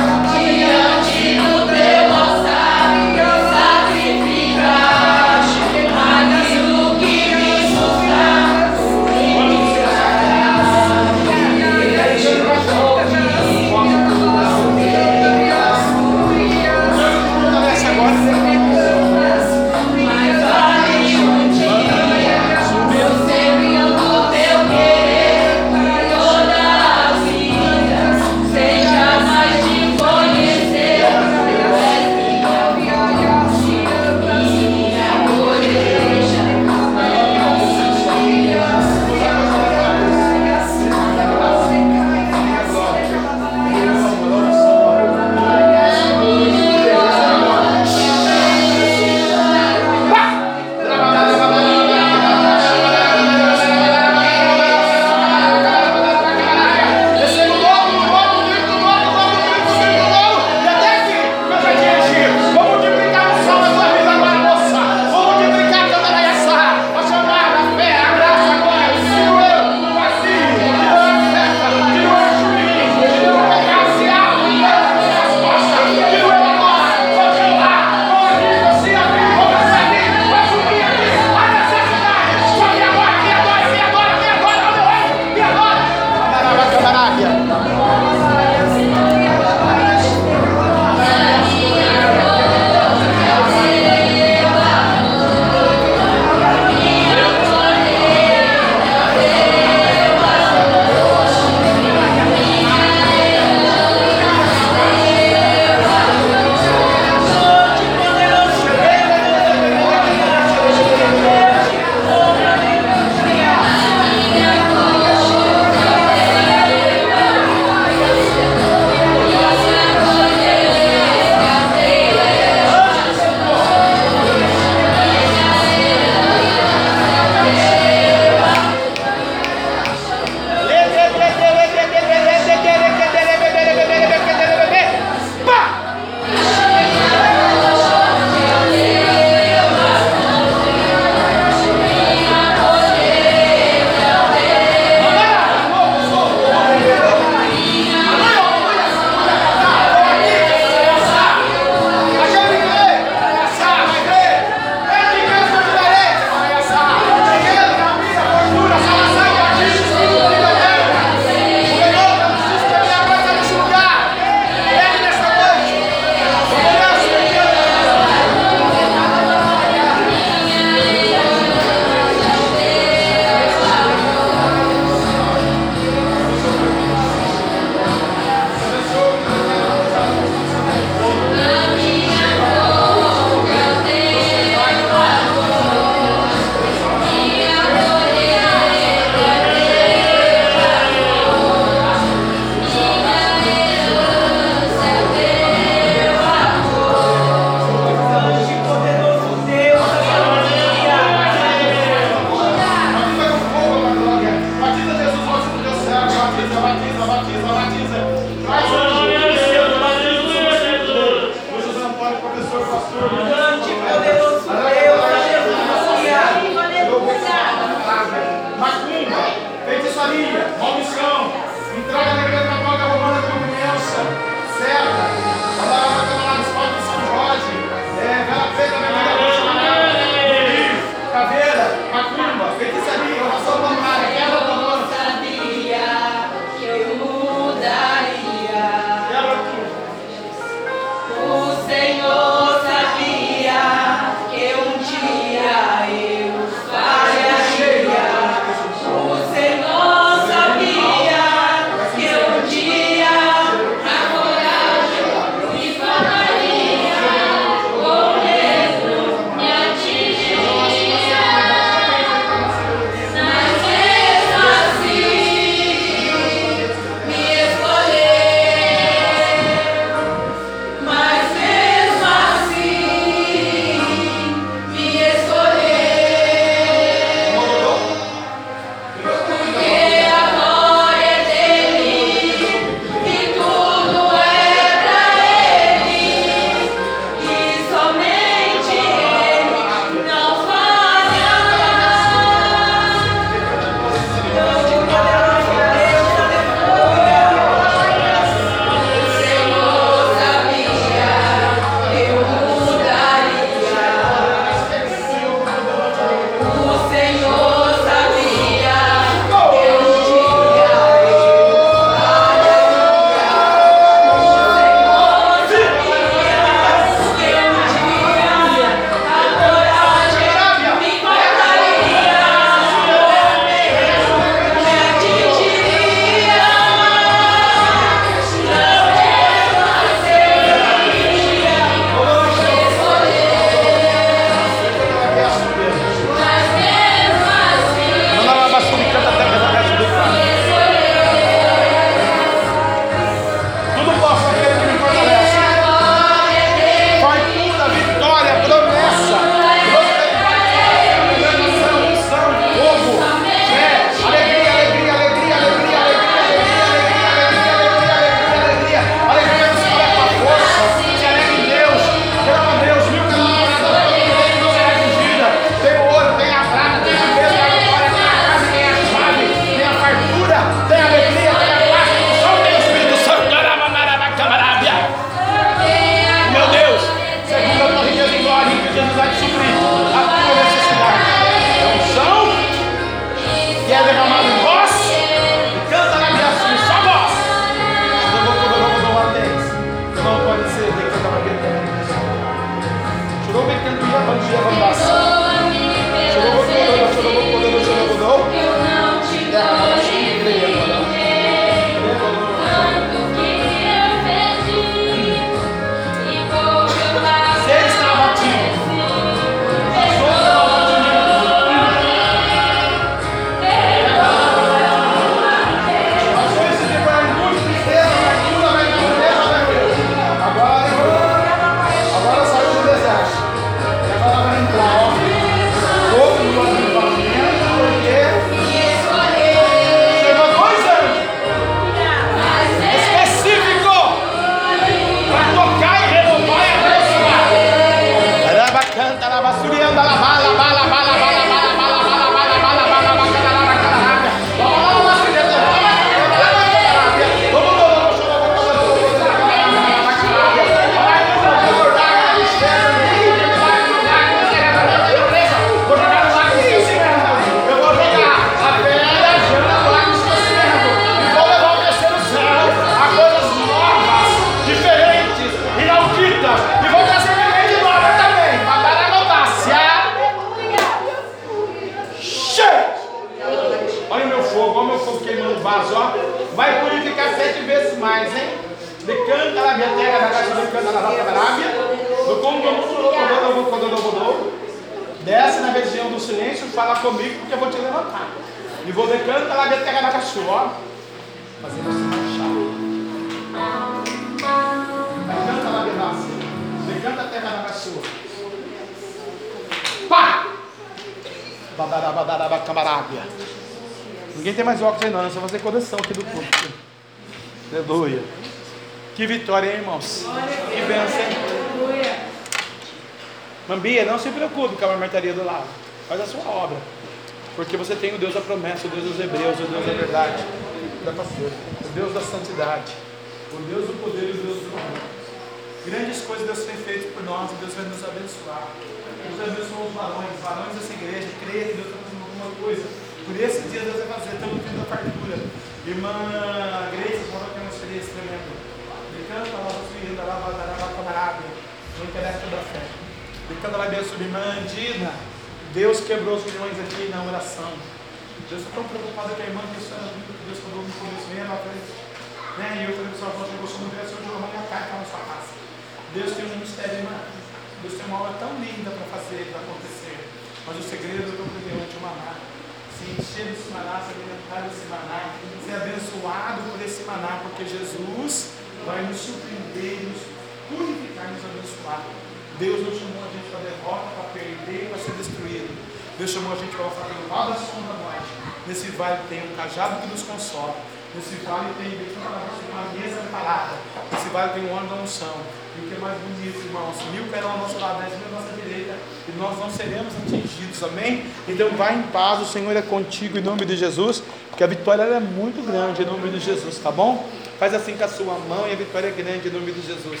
não 589.42 589.50
seremos 589.50 589.92
atingidos, 589.96 590.62
amém? 590.62 591.04
Então 591.28 591.50
vai 591.50 591.74
em 591.74 591.82
paz, 591.82 592.20
o 592.20 592.24
Senhor 592.24 592.56
é 592.56 592.62
contigo 592.62 593.18
em 593.18 593.20
nome 593.20 593.44
de 593.44 593.56
Jesus, 593.56 594.02
porque 594.30 594.44
a 594.44 594.46
vitória 594.46 594.82
é 594.82 595.00
muito 595.00 595.44
grande 595.44 595.82
em 595.82 595.84
nome 595.84 596.08
de 596.10 596.20
Jesus, 596.20 596.58
tá 596.58 596.70
bom? 596.70 597.08
Faz 597.40 597.52
assim 597.52 597.76
com 597.76 597.84
a 597.84 597.88
sua 597.88 598.14
mão 598.28 598.46
e 598.48 598.52
a 598.52 598.56
vitória 598.56 598.88
é 598.88 598.90
grande 598.92 599.28
em 599.28 599.32
nome 599.32 599.50
de 599.50 599.66
Jesus. 599.66 600.00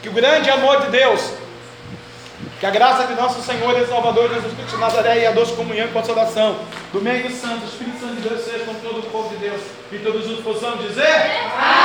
Que 0.00 0.08
o 0.08 0.12
grande 0.12 0.48
amor 0.48 0.82
de 0.82 0.90
Deus, 0.92 1.32
que 2.60 2.66
a 2.66 2.70
graça 2.70 3.04
de 3.08 3.14
nosso 3.14 3.42
Senhor 3.42 3.76
e 3.76 3.86
Salvador 3.86 4.28
Jesus 4.32 4.54
Cristo 4.54 4.76
de 4.76 4.80
Nazaré 4.80 5.22
e 5.22 5.26
a 5.26 5.32
doce 5.32 5.54
comunhão 5.54 5.88
e 5.88 5.90
consolação 5.90 6.56
do 6.92 7.00
meio 7.00 7.28
santo, 7.32 7.66
Espírito 7.66 7.98
Santo 7.98 8.14
de 8.14 8.28
Deus 8.28 8.44
seja 8.44 8.64
com 8.64 8.74
todo 8.74 9.00
o 9.00 9.10
povo 9.10 9.28
de 9.30 9.36
Deus 9.38 9.60
e 9.90 9.98
todos 9.98 10.24
juntos 10.24 10.44
possamos 10.44 10.86
dizer... 10.86 11.02
Amém. 11.04 11.77